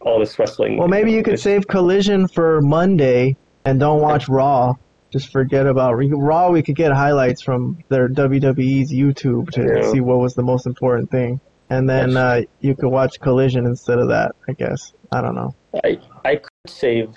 all 0.00 0.20
this 0.20 0.38
wrestling. 0.38 0.76
Well, 0.76 0.88
maybe 0.88 1.12
you 1.12 1.22
could 1.22 1.40
save 1.40 1.66
Collision 1.66 2.28
for 2.28 2.60
Monday 2.62 3.36
and 3.64 3.80
don't 3.80 4.02
watch 4.02 4.28
Raw. 4.28 4.74
Just 5.12 5.32
forget 5.32 5.66
about 5.66 5.94
Raw. 5.94 6.50
We 6.50 6.62
could 6.62 6.76
get 6.76 6.92
highlights 6.92 7.42
from 7.42 7.78
their 7.88 8.08
WWE's 8.08 8.92
YouTube 8.92 9.50
to 9.52 9.62
Yeah. 9.62 9.92
see 9.92 10.00
what 10.00 10.18
was 10.18 10.34
the 10.34 10.42
most 10.42 10.66
important 10.66 11.10
thing, 11.10 11.40
and 11.70 11.88
then 11.88 12.16
uh, 12.16 12.42
you 12.60 12.74
could 12.74 12.90
watch 12.90 13.12
Collision 13.22 13.64
instead 13.64 13.98
of 13.98 14.08
that. 14.08 14.32
I 14.48 14.52
guess 14.52 14.92
I 15.12 15.22
don't 15.22 15.34
know. 15.34 15.54
I 15.84 15.98
I 16.24 16.36
could 16.36 16.50
save 16.66 17.14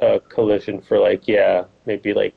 a 0.00 0.20
collision 0.20 0.82
for 0.82 0.98
like 0.98 1.26
yeah 1.26 1.64
maybe 1.86 2.12
like 2.12 2.34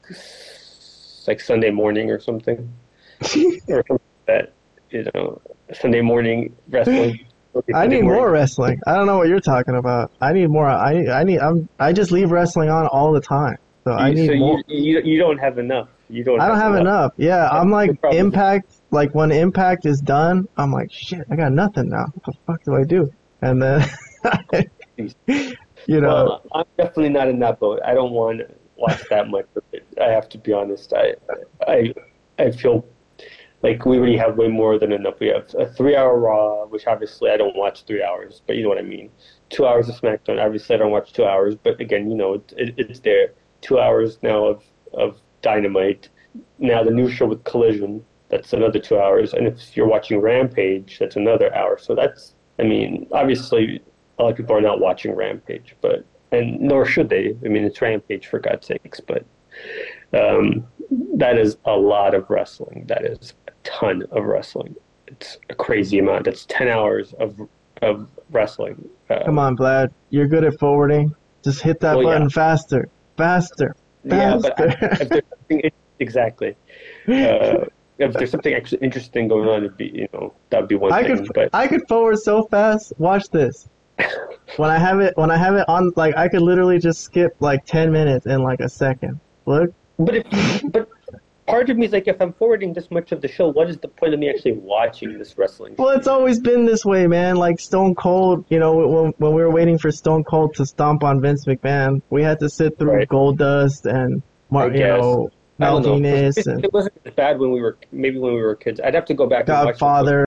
like 1.27 1.41
Sunday 1.41 1.71
morning 1.71 2.09
or 2.09 2.19
something 2.19 2.71
or 3.21 3.27
something 3.27 3.83
like 3.89 4.01
that 4.27 4.53
you 4.91 5.05
know 5.13 5.41
Sunday 5.73 6.01
morning 6.01 6.55
wrestling. 6.69 7.25
I 7.73 7.87
need 7.87 8.03
morning. 8.03 8.21
more 8.21 8.31
wrestling. 8.31 8.79
I 8.85 8.95
don't 8.95 9.07
know 9.07 9.17
what 9.17 9.27
you're 9.27 9.39
talking 9.39 9.75
about. 9.75 10.11
I 10.21 10.33
need 10.33 10.49
more. 10.49 10.67
I 10.67 11.07
I 11.07 11.23
need. 11.23 11.39
I'm. 11.39 11.67
I 11.79 11.93
just 11.93 12.11
leave 12.11 12.31
wrestling 12.31 12.69
on 12.69 12.87
all 12.87 13.11
the 13.11 13.21
time. 13.21 13.57
So 13.83 13.91
I 13.91 14.13
need 14.13 14.27
so 14.27 14.35
more. 14.35 14.61
You, 14.67 14.99
you 14.99 15.01
you 15.13 15.19
don't 15.19 15.37
have 15.37 15.57
enough. 15.57 15.89
You 16.09 16.23
don't. 16.23 16.39
I 16.39 16.47
don't 16.47 16.59
have 16.59 16.75
enough. 16.75 17.13
Yeah, 17.17 17.49
I'm 17.49 17.71
like 17.71 17.91
Impact. 18.11 18.71
Like 18.91 19.13
when 19.13 19.31
Impact 19.31 19.85
is 19.85 19.99
done, 19.99 20.47
I'm 20.57 20.71
like 20.71 20.91
shit. 20.91 21.25
I 21.31 21.35
got 21.35 21.51
nothing 21.51 21.89
now. 21.89 22.05
What 22.13 22.25
the 22.25 22.33
fuck 22.45 22.63
do 22.63 22.75
I 22.75 22.83
do? 22.83 23.11
And 23.41 23.61
then, 23.61 23.89
you 25.27 26.01
know, 26.01 26.25
Well, 26.25 26.41
I'm 26.53 26.65
definitely 26.77 27.09
not 27.09 27.29
in 27.29 27.39
that 27.39 27.59
boat. 27.59 27.79
I 27.85 27.93
don't 27.93 28.11
want 28.11 28.39
to 28.39 28.47
watch 28.75 29.01
that 29.09 29.29
much 29.29 29.45
of 29.55 29.63
it. 29.71 29.85
I 30.01 30.09
have 30.09 30.27
to 30.29 30.37
be 30.37 30.53
honest. 30.53 30.93
I 30.93 31.15
I 31.67 31.93
I 32.37 32.51
feel 32.51 32.85
like 33.61 33.85
we 33.85 33.97
already 33.97 34.17
have 34.17 34.37
way 34.37 34.47
more 34.47 34.79
than 34.79 34.91
enough. 34.91 35.19
We 35.19 35.27
have 35.27 35.53
a 35.57 35.67
three-hour 35.67 36.17
Raw, 36.17 36.65
which 36.67 36.87
obviously 36.87 37.29
I 37.29 37.37
don't 37.37 37.55
watch 37.55 37.83
three 37.83 38.03
hours, 38.03 38.41
but 38.47 38.55
you 38.55 38.63
know 38.63 38.69
what 38.69 38.77
I 38.77 38.83
mean. 38.83 39.09
Two 39.49 39.65
hours 39.67 39.89
of 39.89 39.95
SmackDown. 39.95 40.43
Obviously, 40.43 40.75
I 40.75 40.79
don't 40.79 40.91
watch 40.91 41.11
two 41.11 41.25
hours, 41.25 41.55
but 41.55 41.79
again, 41.81 42.09
you 42.09 42.15
know, 42.15 42.35
it, 42.35 42.53
it, 42.57 42.75
it's 42.77 42.99
there. 43.01 43.33
Two 43.61 43.79
hours 43.79 44.19
now 44.21 44.45
of 44.45 44.63
of 44.93 45.19
Dynamite. 45.41 46.09
Now 46.57 46.83
the 46.83 46.91
new 46.91 47.09
show 47.09 47.25
with 47.25 47.43
Collision. 47.43 48.05
That's 48.29 48.53
another 48.53 48.79
two 48.79 48.99
hours, 48.99 49.33
and 49.33 49.47
if 49.47 49.75
you're 49.75 49.87
watching 49.87 50.21
Rampage, 50.21 50.99
that's 50.99 51.15
another 51.15 51.53
hour. 51.55 51.79
So 51.79 51.95
that's, 51.95 52.35
I 52.59 52.63
mean, 52.63 53.07
obviously 53.11 53.81
a 54.19 54.23
lot 54.23 54.29
of 54.31 54.37
people 54.37 54.55
are 54.55 54.61
not 54.61 54.79
watching 54.79 55.15
Rampage, 55.15 55.75
but 55.81 56.05
and 56.31 56.59
nor 56.59 56.85
should 56.85 57.09
they. 57.09 57.35
I 57.43 57.47
mean, 57.47 57.63
it's 57.63 57.81
Rampage 57.81 58.27
for 58.27 58.39
God's 58.39 58.67
sakes, 58.67 58.99
but 58.99 59.25
um, 60.13 60.67
that 61.15 61.37
is 61.37 61.57
a 61.65 61.71
lot 61.71 62.13
of 62.13 62.29
wrestling. 62.29 62.85
That 62.87 63.05
is 63.05 63.33
ton 63.69 64.03
of 64.11 64.25
wrestling. 64.25 64.75
It's 65.07 65.37
a 65.49 65.55
crazy 65.55 65.99
amount. 65.99 66.25
That's 66.25 66.45
ten 66.45 66.67
hours 66.67 67.13
of 67.13 67.39
of 67.81 68.07
wrestling. 68.31 68.87
Uh, 69.09 69.23
come 69.25 69.39
on, 69.39 69.57
Vlad. 69.57 69.91
You're 70.09 70.27
good 70.27 70.43
at 70.43 70.59
forwarding. 70.59 71.15
Just 71.43 71.61
hit 71.61 71.79
that 71.79 71.95
Well, 71.95 72.05
yeah. 72.05 72.13
button 72.15 72.29
faster, 72.29 72.89
faster. 73.17 73.75
Yeah, 74.03 74.37
but 74.41 74.59
I, 74.59 74.63
if 75.01 75.09
there's 75.09 75.23
something 75.29 75.71
exactly, 75.99 76.55
uh, 77.07 77.65
if 77.97 78.13
there's 78.13 78.31
something 78.31 78.53
actually 78.53 78.79
interesting 78.81 79.27
going 79.27 79.47
on, 79.47 79.59
it'd 79.63 79.77
be 79.77 79.87
you 79.93 80.07
know 80.13 80.33
that'd 80.49 80.67
be 80.69 80.75
one 80.75 80.91
I 80.91 81.03
thing. 81.03 81.17
could 81.17 81.33
but 81.33 81.49
I 81.53 81.67
could 81.67 81.87
forward 81.87 82.17
so 82.19 82.43
fast. 82.43 82.93
Watch 82.97 83.29
this. 83.29 83.67
When 84.57 84.69
I 84.71 84.79
have 84.79 84.99
it 84.99 85.15
when 85.15 85.29
I 85.29 85.37
have 85.37 85.55
it 85.55 85.65
on 85.69 85.91
like 85.95 86.17
I 86.17 86.27
could 86.27 86.41
literally 86.41 86.79
just 86.79 87.01
skip 87.01 87.35
like 87.39 87.65
ten 87.65 87.91
minutes 87.91 88.25
in 88.25 88.41
like 88.41 88.59
a 88.61 88.67
second. 88.69 89.19
Look. 89.45 89.71
But 89.99 90.15
if, 90.15 90.25
but 90.71 90.89
part 91.49 91.69
of 91.69 91.77
me 91.77 91.85
is 91.85 91.91
like, 91.91 92.07
if 92.07 92.21
I'm 92.21 92.33
forwarding 92.33 92.73
this 92.73 92.89
much 92.91 93.11
of 93.11 93.21
the 93.21 93.27
show, 93.27 93.49
what 93.49 93.69
is 93.69 93.77
the 93.77 93.87
point 93.87 94.13
of 94.13 94.19
me 94.19 94.29
actually 94.29 94.53
watching 94.53 95.17
this 95.17 95.37
wrestling? 95.37 95.75
Well, 95.77 95.89
it's 95.89 96.07
always 96.07 96.39
been 96.39 96.65
this 96.65 96.85
way, 96.85 97.07
man. 97.07 97.35
Like 97.35 97.59
Stone 97.59 97.95
Cold, 97.95 98.45
you 98.49 98.59
know, 98.59 98.75
when, 98.75 99.13
when 99.17 99.33
we 99.33 99.41
were 99.41 99.51
waiting 99.51 99.77
for 99.77 99.91
Stone 99.91 100.23
Cold 100.25 100.55
to 100.55 100.65
stomp 100.65 101.03
on 101.03 101.21
Vince 101.21 101.45
McMahon, 101.45 102.01
we 102.09 102.23
had 102.23 102.39
to 102.39 102.49
sit 102.49 102.77
through 102.77 102.93
Right. 102.93 103.07
Goldust 103.09 103.85
and 103.85 104.21
Mar- 104.49 104.71
I 104.71 104.73
you 104.73 104.79
know 104.79 105.31
I 105.59 105.65
don't 105.65 105.83
know. 105.83 106.09
It, 106.09 106.47
and 106.47 106.63
it 106.63 106.71
wasn't 106.71 106.95
as 107.05 107.13
bad 107.13 107.37
when 107.37 107.51
we 107.51 107.59
were 107.61 107.77
maybe 107.91 108.17
when 108.17 108.33
we 108.33 108.41
were 108.41 108.55
kids. 108.55 108.79
I'd 108.79 108.93
have 108.95 109.05
to 109.05 109.13
go 109.13 109.27
back 109.27 109.47
and 109.49 109.57
watch. 109.57 109.61
it. 109.61 109.79
Godfather. 109.79 110.25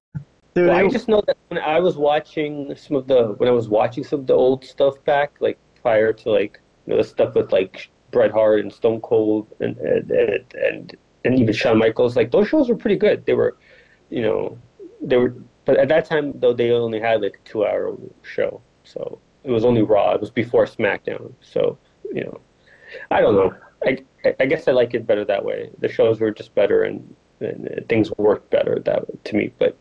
Dude, 0.55 0.69
Well, 0.69 0.77
I 0.77 0.89
just 0.89 1.09
know 1.09 1.23
that 1.27 1.39
when 1.49 1.59
I 1.59 1.81
was 1.81 1.97
watching 1.97 2.74
some 2.77 2.97
of 2.97 3.07
the 3.07 3.28
when 3.39 3.49
I 3.49 3.53
was 3.53 3.69
watching 3.69 4.05
some 4.05 4.20
of 4.20 4.27
the 4.27 4.35
old 4.35 4.65
stuff 4.65 5.03
back, 5.05 5.36
like 5.40 5.59
prior 5.81 6.12
to 6.12 6.31
like 6.31 6.61
you 6.86 6.93
know 6.93 6.99
the 6.99 7.09
stuff 7.09 7.35
with 7.35 7.51
like 7.53 7.89
Bret 8.11 8.31
Hart 8.31 8.61
and 8.61 8.70
Stone 8.73 9.01
Cold 9.01 9.49
and 9.61 9.77
and 9.78 10.11
and 10.11 10.55
and, 10.55 10.97
and 11.24 11.39
even 11.39 11.55
Shawn 11.55 11.78
Michaels, 11.78 12.16
like 12.16 12.31
those 12.31 12.49
shows 12.49 12.69
were 12.69 12.77
pretty 12.77 12.97
good. 12.97 13.24
They 13.27 13.35
were, 13.35 13.57
you 14.11 14.23
know, 14.23 14.59
they 15.01 15.16
were. 15.16 15.35
But 15.65 15.77
at 15.77 15.89
that 15.89 16.05
time 16.07 16.32
though, 16.40 16.53
they 16.53 16.70
only 16.73 17.01
had 17.01 17.23
like 17.23 17.39
a 17.44 17.49
two-hour 17.49 17.97
show, 18.23 18.61
so 18.85 19.19
it 19.44 19.51
was 19.51 19.65
only 19.65 19.82
Raw. 19.82 20.15
It 20.15 20.20
was 20.20 20.31
before 20.31 20.66
SmackDown. 20.66 21.32
So 21.40 21.78
you 22.12 22.24
know, 22.24 22.40
I 23.11 23.20
don't 23.20 23.35
know. 23.36 23.55
I 23.85 23.99
I 24.40 24.47
guess 24.47 24.69
I 24.69 24.73
like 24.73 24.94
it 24.94 25.07
better 25.07 25.24
that 25.24 25.44
way. 25.44 25.70
The 25.78 25.89
shows 25.89 26.20
were 26.20 26.31
just 26.31 26.55
better 26.55 26.82
and, 26.85 27.15
and 27.40 27.85
things 27.89 28.11
worked 28.19 28.51
better 28.51 28.78
that 28.85 29.24
to 29.24 29.36
me. 29.36 29.53
But 29.59 29.77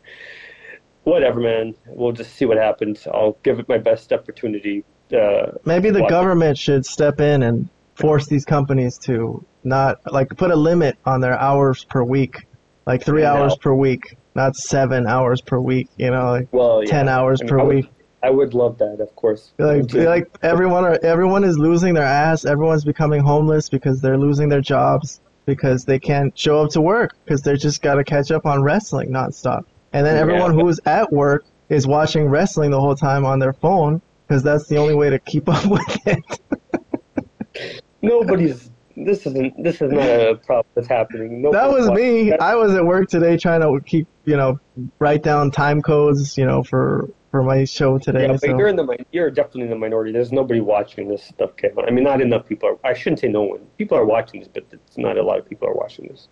whatever, 1.03 1.39
man. 1.39 1.75
We'll 1.87 2.11
just 2.11 2.35
see 2.35 2.45
what 2.45 2.57
happens. 2.57 3.07
I'll 3.07 3.37
give 3.43 3.59
it 3.59 3.67
my 3.67 3.77
best 3.77 4.11
opportunity. 4.13 4.83
Uh, 5.11 5.53
Maybe 5.65 5.89
the 5.89 6.01
watch 6.01 6.09
it. 6.09 6.11
government 6.11 6.57
should 6.57 6.85
step 6.85 7.19
in 7.19 7.43
and 7.43 7.69
force 7.95 8.27
these 8.27 8.45
companies 8.45 8.97
to 8.99 9.43
not 9.63 9.99
like 10.11 10.29
put 10.37 10.51
a 10.51 10.55
limit 10.55 10.97
on 11.05 11.21
their 11.21 11.37
hours 11.39 11.83
per 11.85 12.03
week, 12.03 12.47
like 12.85 13.03
three 13.03 13.23
hours 13.25 13.55
per 13.57 13.73
week, 13.73 14.15
not 14.35 14.55
seven 14.55 15.07
hours 15.07 15.41
per 15.41 15.59
week. 15.59 15.89
You 15.97 16.11
know, 16.11 16.31
like 16.31 16.47
Well, 16.51 16.83
yeah. 16.83 16.89
ten 16.89 17.09
hours 17.09 17.41
I 17.41 17.43
mean, 17.45 17.49
per 17.49 17.59
I 17.59 17.63
would- 17.63 17.75
week. 17.75 17.89
I 18.23 18.29
would 18.29 18.53
love 18.53 18.77
that, 18.77 18.99
of 19.01 19.15
course. 19.15 19.51
Like, 19.57 19.91
like 19.95 20.27
everyone 20.43 20.83
are 20.85 20.99
everyone 21.01 21.43
is 21.43 21.57
losing 21.57 21.95
their 21.95 22.03
ass. 22.05 22.45
Everyone's 22.45 22.85
becoming 22.85 23.19
homeless 23.21 23.67
because 23.67 23.99
they're 23.99 24.17
losing 24.17 24.47
their 24.47 24.61
jobs 24.61 25.21
because 25.47 25.85
they 25.85 25.97
can't 25.97 26.37
show 26.37 26.61
up 26.61 26.69
to 26.71 26.81
work 26.81 27.15
because 27.25 27.41
they 27.41 27.55
just 27.57 27.81
got 27.81 27.95
to 27.95 28.03
catch 28.03 28.29
up 28.29 28.45
on 28.45 28.61
wrestling 28.61 29.09
nonstop. 29.09 29.63
And 29.93 30.05
then 30.05 30.15
Yeah. 30.15 30.21
everyone 30.21 30.53
who's 30.53 30.79
at 30.85 31.11
work 31.11 31.45
is 31.69 31.87
watching 31.87 32.27
wrestling 32.27 32.69
the 32.69 32.79
whole 32.79 32.95
time 32.95 33.25
on 33.25 33.39
their 33.39 33.53
phone 33.53 33.99
because 34.27 34.43
that's 34.43 34.67
the 34.67 34.77
only 34.77 34.93
way 34.93 35.09
to 35.09 35.17
keep 35.17 35.49
up 35.55 35.65
with 35.65 35.97
it. 36.05 37.79
nobody's. 38.03 38.69
This 39.05 39.25
isn't. 39.25 39.63
This 39.63 39.81
is 39.81 39.91
not 39.91 40.07
a 40.07 40.35
problem 40.35 40.65
that's 40.75 40.87
happening. 40.87 41.41
that 41.51 41.69
was 41.69 41.89
me. 41.89 42.29
that. 42.29 42.41
I 42.41 42.55
was 42.55 42.73
at 42.73 42.85
work 42.85 43.09
today 43.09 43.37
trying 43.37 43.61
to 43.61 43.79
keep, 43.85 44.07
you 44.25 44.37
know, 44.37 44.59
write 44.99 45.23
down 45.23 45.51
time 45.51 45.81
codes, 45.81 46.37
you 46.37 46.45
know, 46.45 46.63
for 46.63 47.09
for 47.31 47.43
my 47.43 47.63
show 47.63 47.97
today. 47.97 48.23
Yeah, 48.23 48.27
but 48.33 48.41
so. 48.41 48.57
you're 48.57 48.67
in 48.67 48.75
the 48.75 49.05
you're 49.11 49.31
definitely 49.31 49.63
in 49.63 49.69
the 49.69 49.75
minority. 49.77 50.11
There's 50.11 50.31
nobody 50.31 50.59
watching 50.59 51.07
this 51.07 51.23
stuff, 51.23 51.55
Kevin. 51.55 51.85
I 51.87 51.91
mean, 51.91 52.03
not 52.03 52.21
enough 52.21 52.47
people 52.47 52.69
are. 52.69 52.77
I 52.83 52.93
shouldn't 52.93 53.19
say 53.19 53.27
no 53.29 53.43
one. 53.43 53.59
People 53.77 53.97
are 53.97 54.05
watching 54.05 54.41
this, 54.41 54.49
but 54.53 54.65
it's 54.71 54.97
not 54.97 55.17
a 55.17 55.23
lot 55.23 55.39
of 55.39 55.47
people 55.47 55.67
are 55.67 55.73
watching 55.73 56.07
this. 56.07 56.27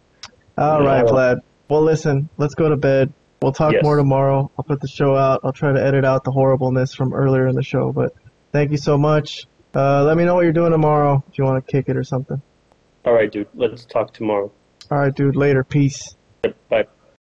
All 0.58 0.84
right, 0.84 1.06
No. 1.06 1.12
Vlad. 1.12 1.38
Well, 1.70 1.82
listen, 1.84 2.30
let's 2.38 2.56
go 2.56 2.68
to 2.70 2.76
bed. 2.76 3.14
We'll 3.42 3.54
talk 3.54 3.74
Yes. 3.74 3.84
more 3.84 3.96
tomorrow. 3.96 4.52
I'll 4.58 4.66
put 4.66 4.82
the 4.82 4.88
show 4.88 5.16
out. 5.16 5.42
I'll 5.44 5.54
try 5.54 5.72
to 5.72 5.82
edit 5.82 6.04
out 6.04 6.26
the 6.26 6.32
horribleness 6.32 6.94
from 6.94 7.14
earlier 7.14 7.48
in 7.48 7.56
the 7.56 7.64
show. 7.64 7.94
But 7.94 8.12
thank 8.52 8.72
you 8.72 8.78
so 8.78 8.98
much. 8.98 9.46
Uh, 9.74 10.04
let 10.04 10.18
me 10.18 10.26
know 10.26 10.36
what 10.36 10.44
you're 10.44 10.52
doing 10.52 10.72
tomorrow 10.72 11.24
if 11.32 11.38
you 11.38 11.46
want 11.46 11.66
to 11.66 11.72
kick 11.72 11.88
it 11.88 11.96
or 11.96 12.04
something. 12.04 12.42
All 13.10 13.16
right, 13.16 13.32
dude. 13.32 13.48
Let's 13.56 13.86
talk 13.86 14.14
tomorrow. 14.14 14.52
All 14.92 15.00
right, 15.00 15.16
dude. 15.16 15.36
Later. 15.36 15.64
Peace. 15.64 16.16
Bye. 16.70 16.86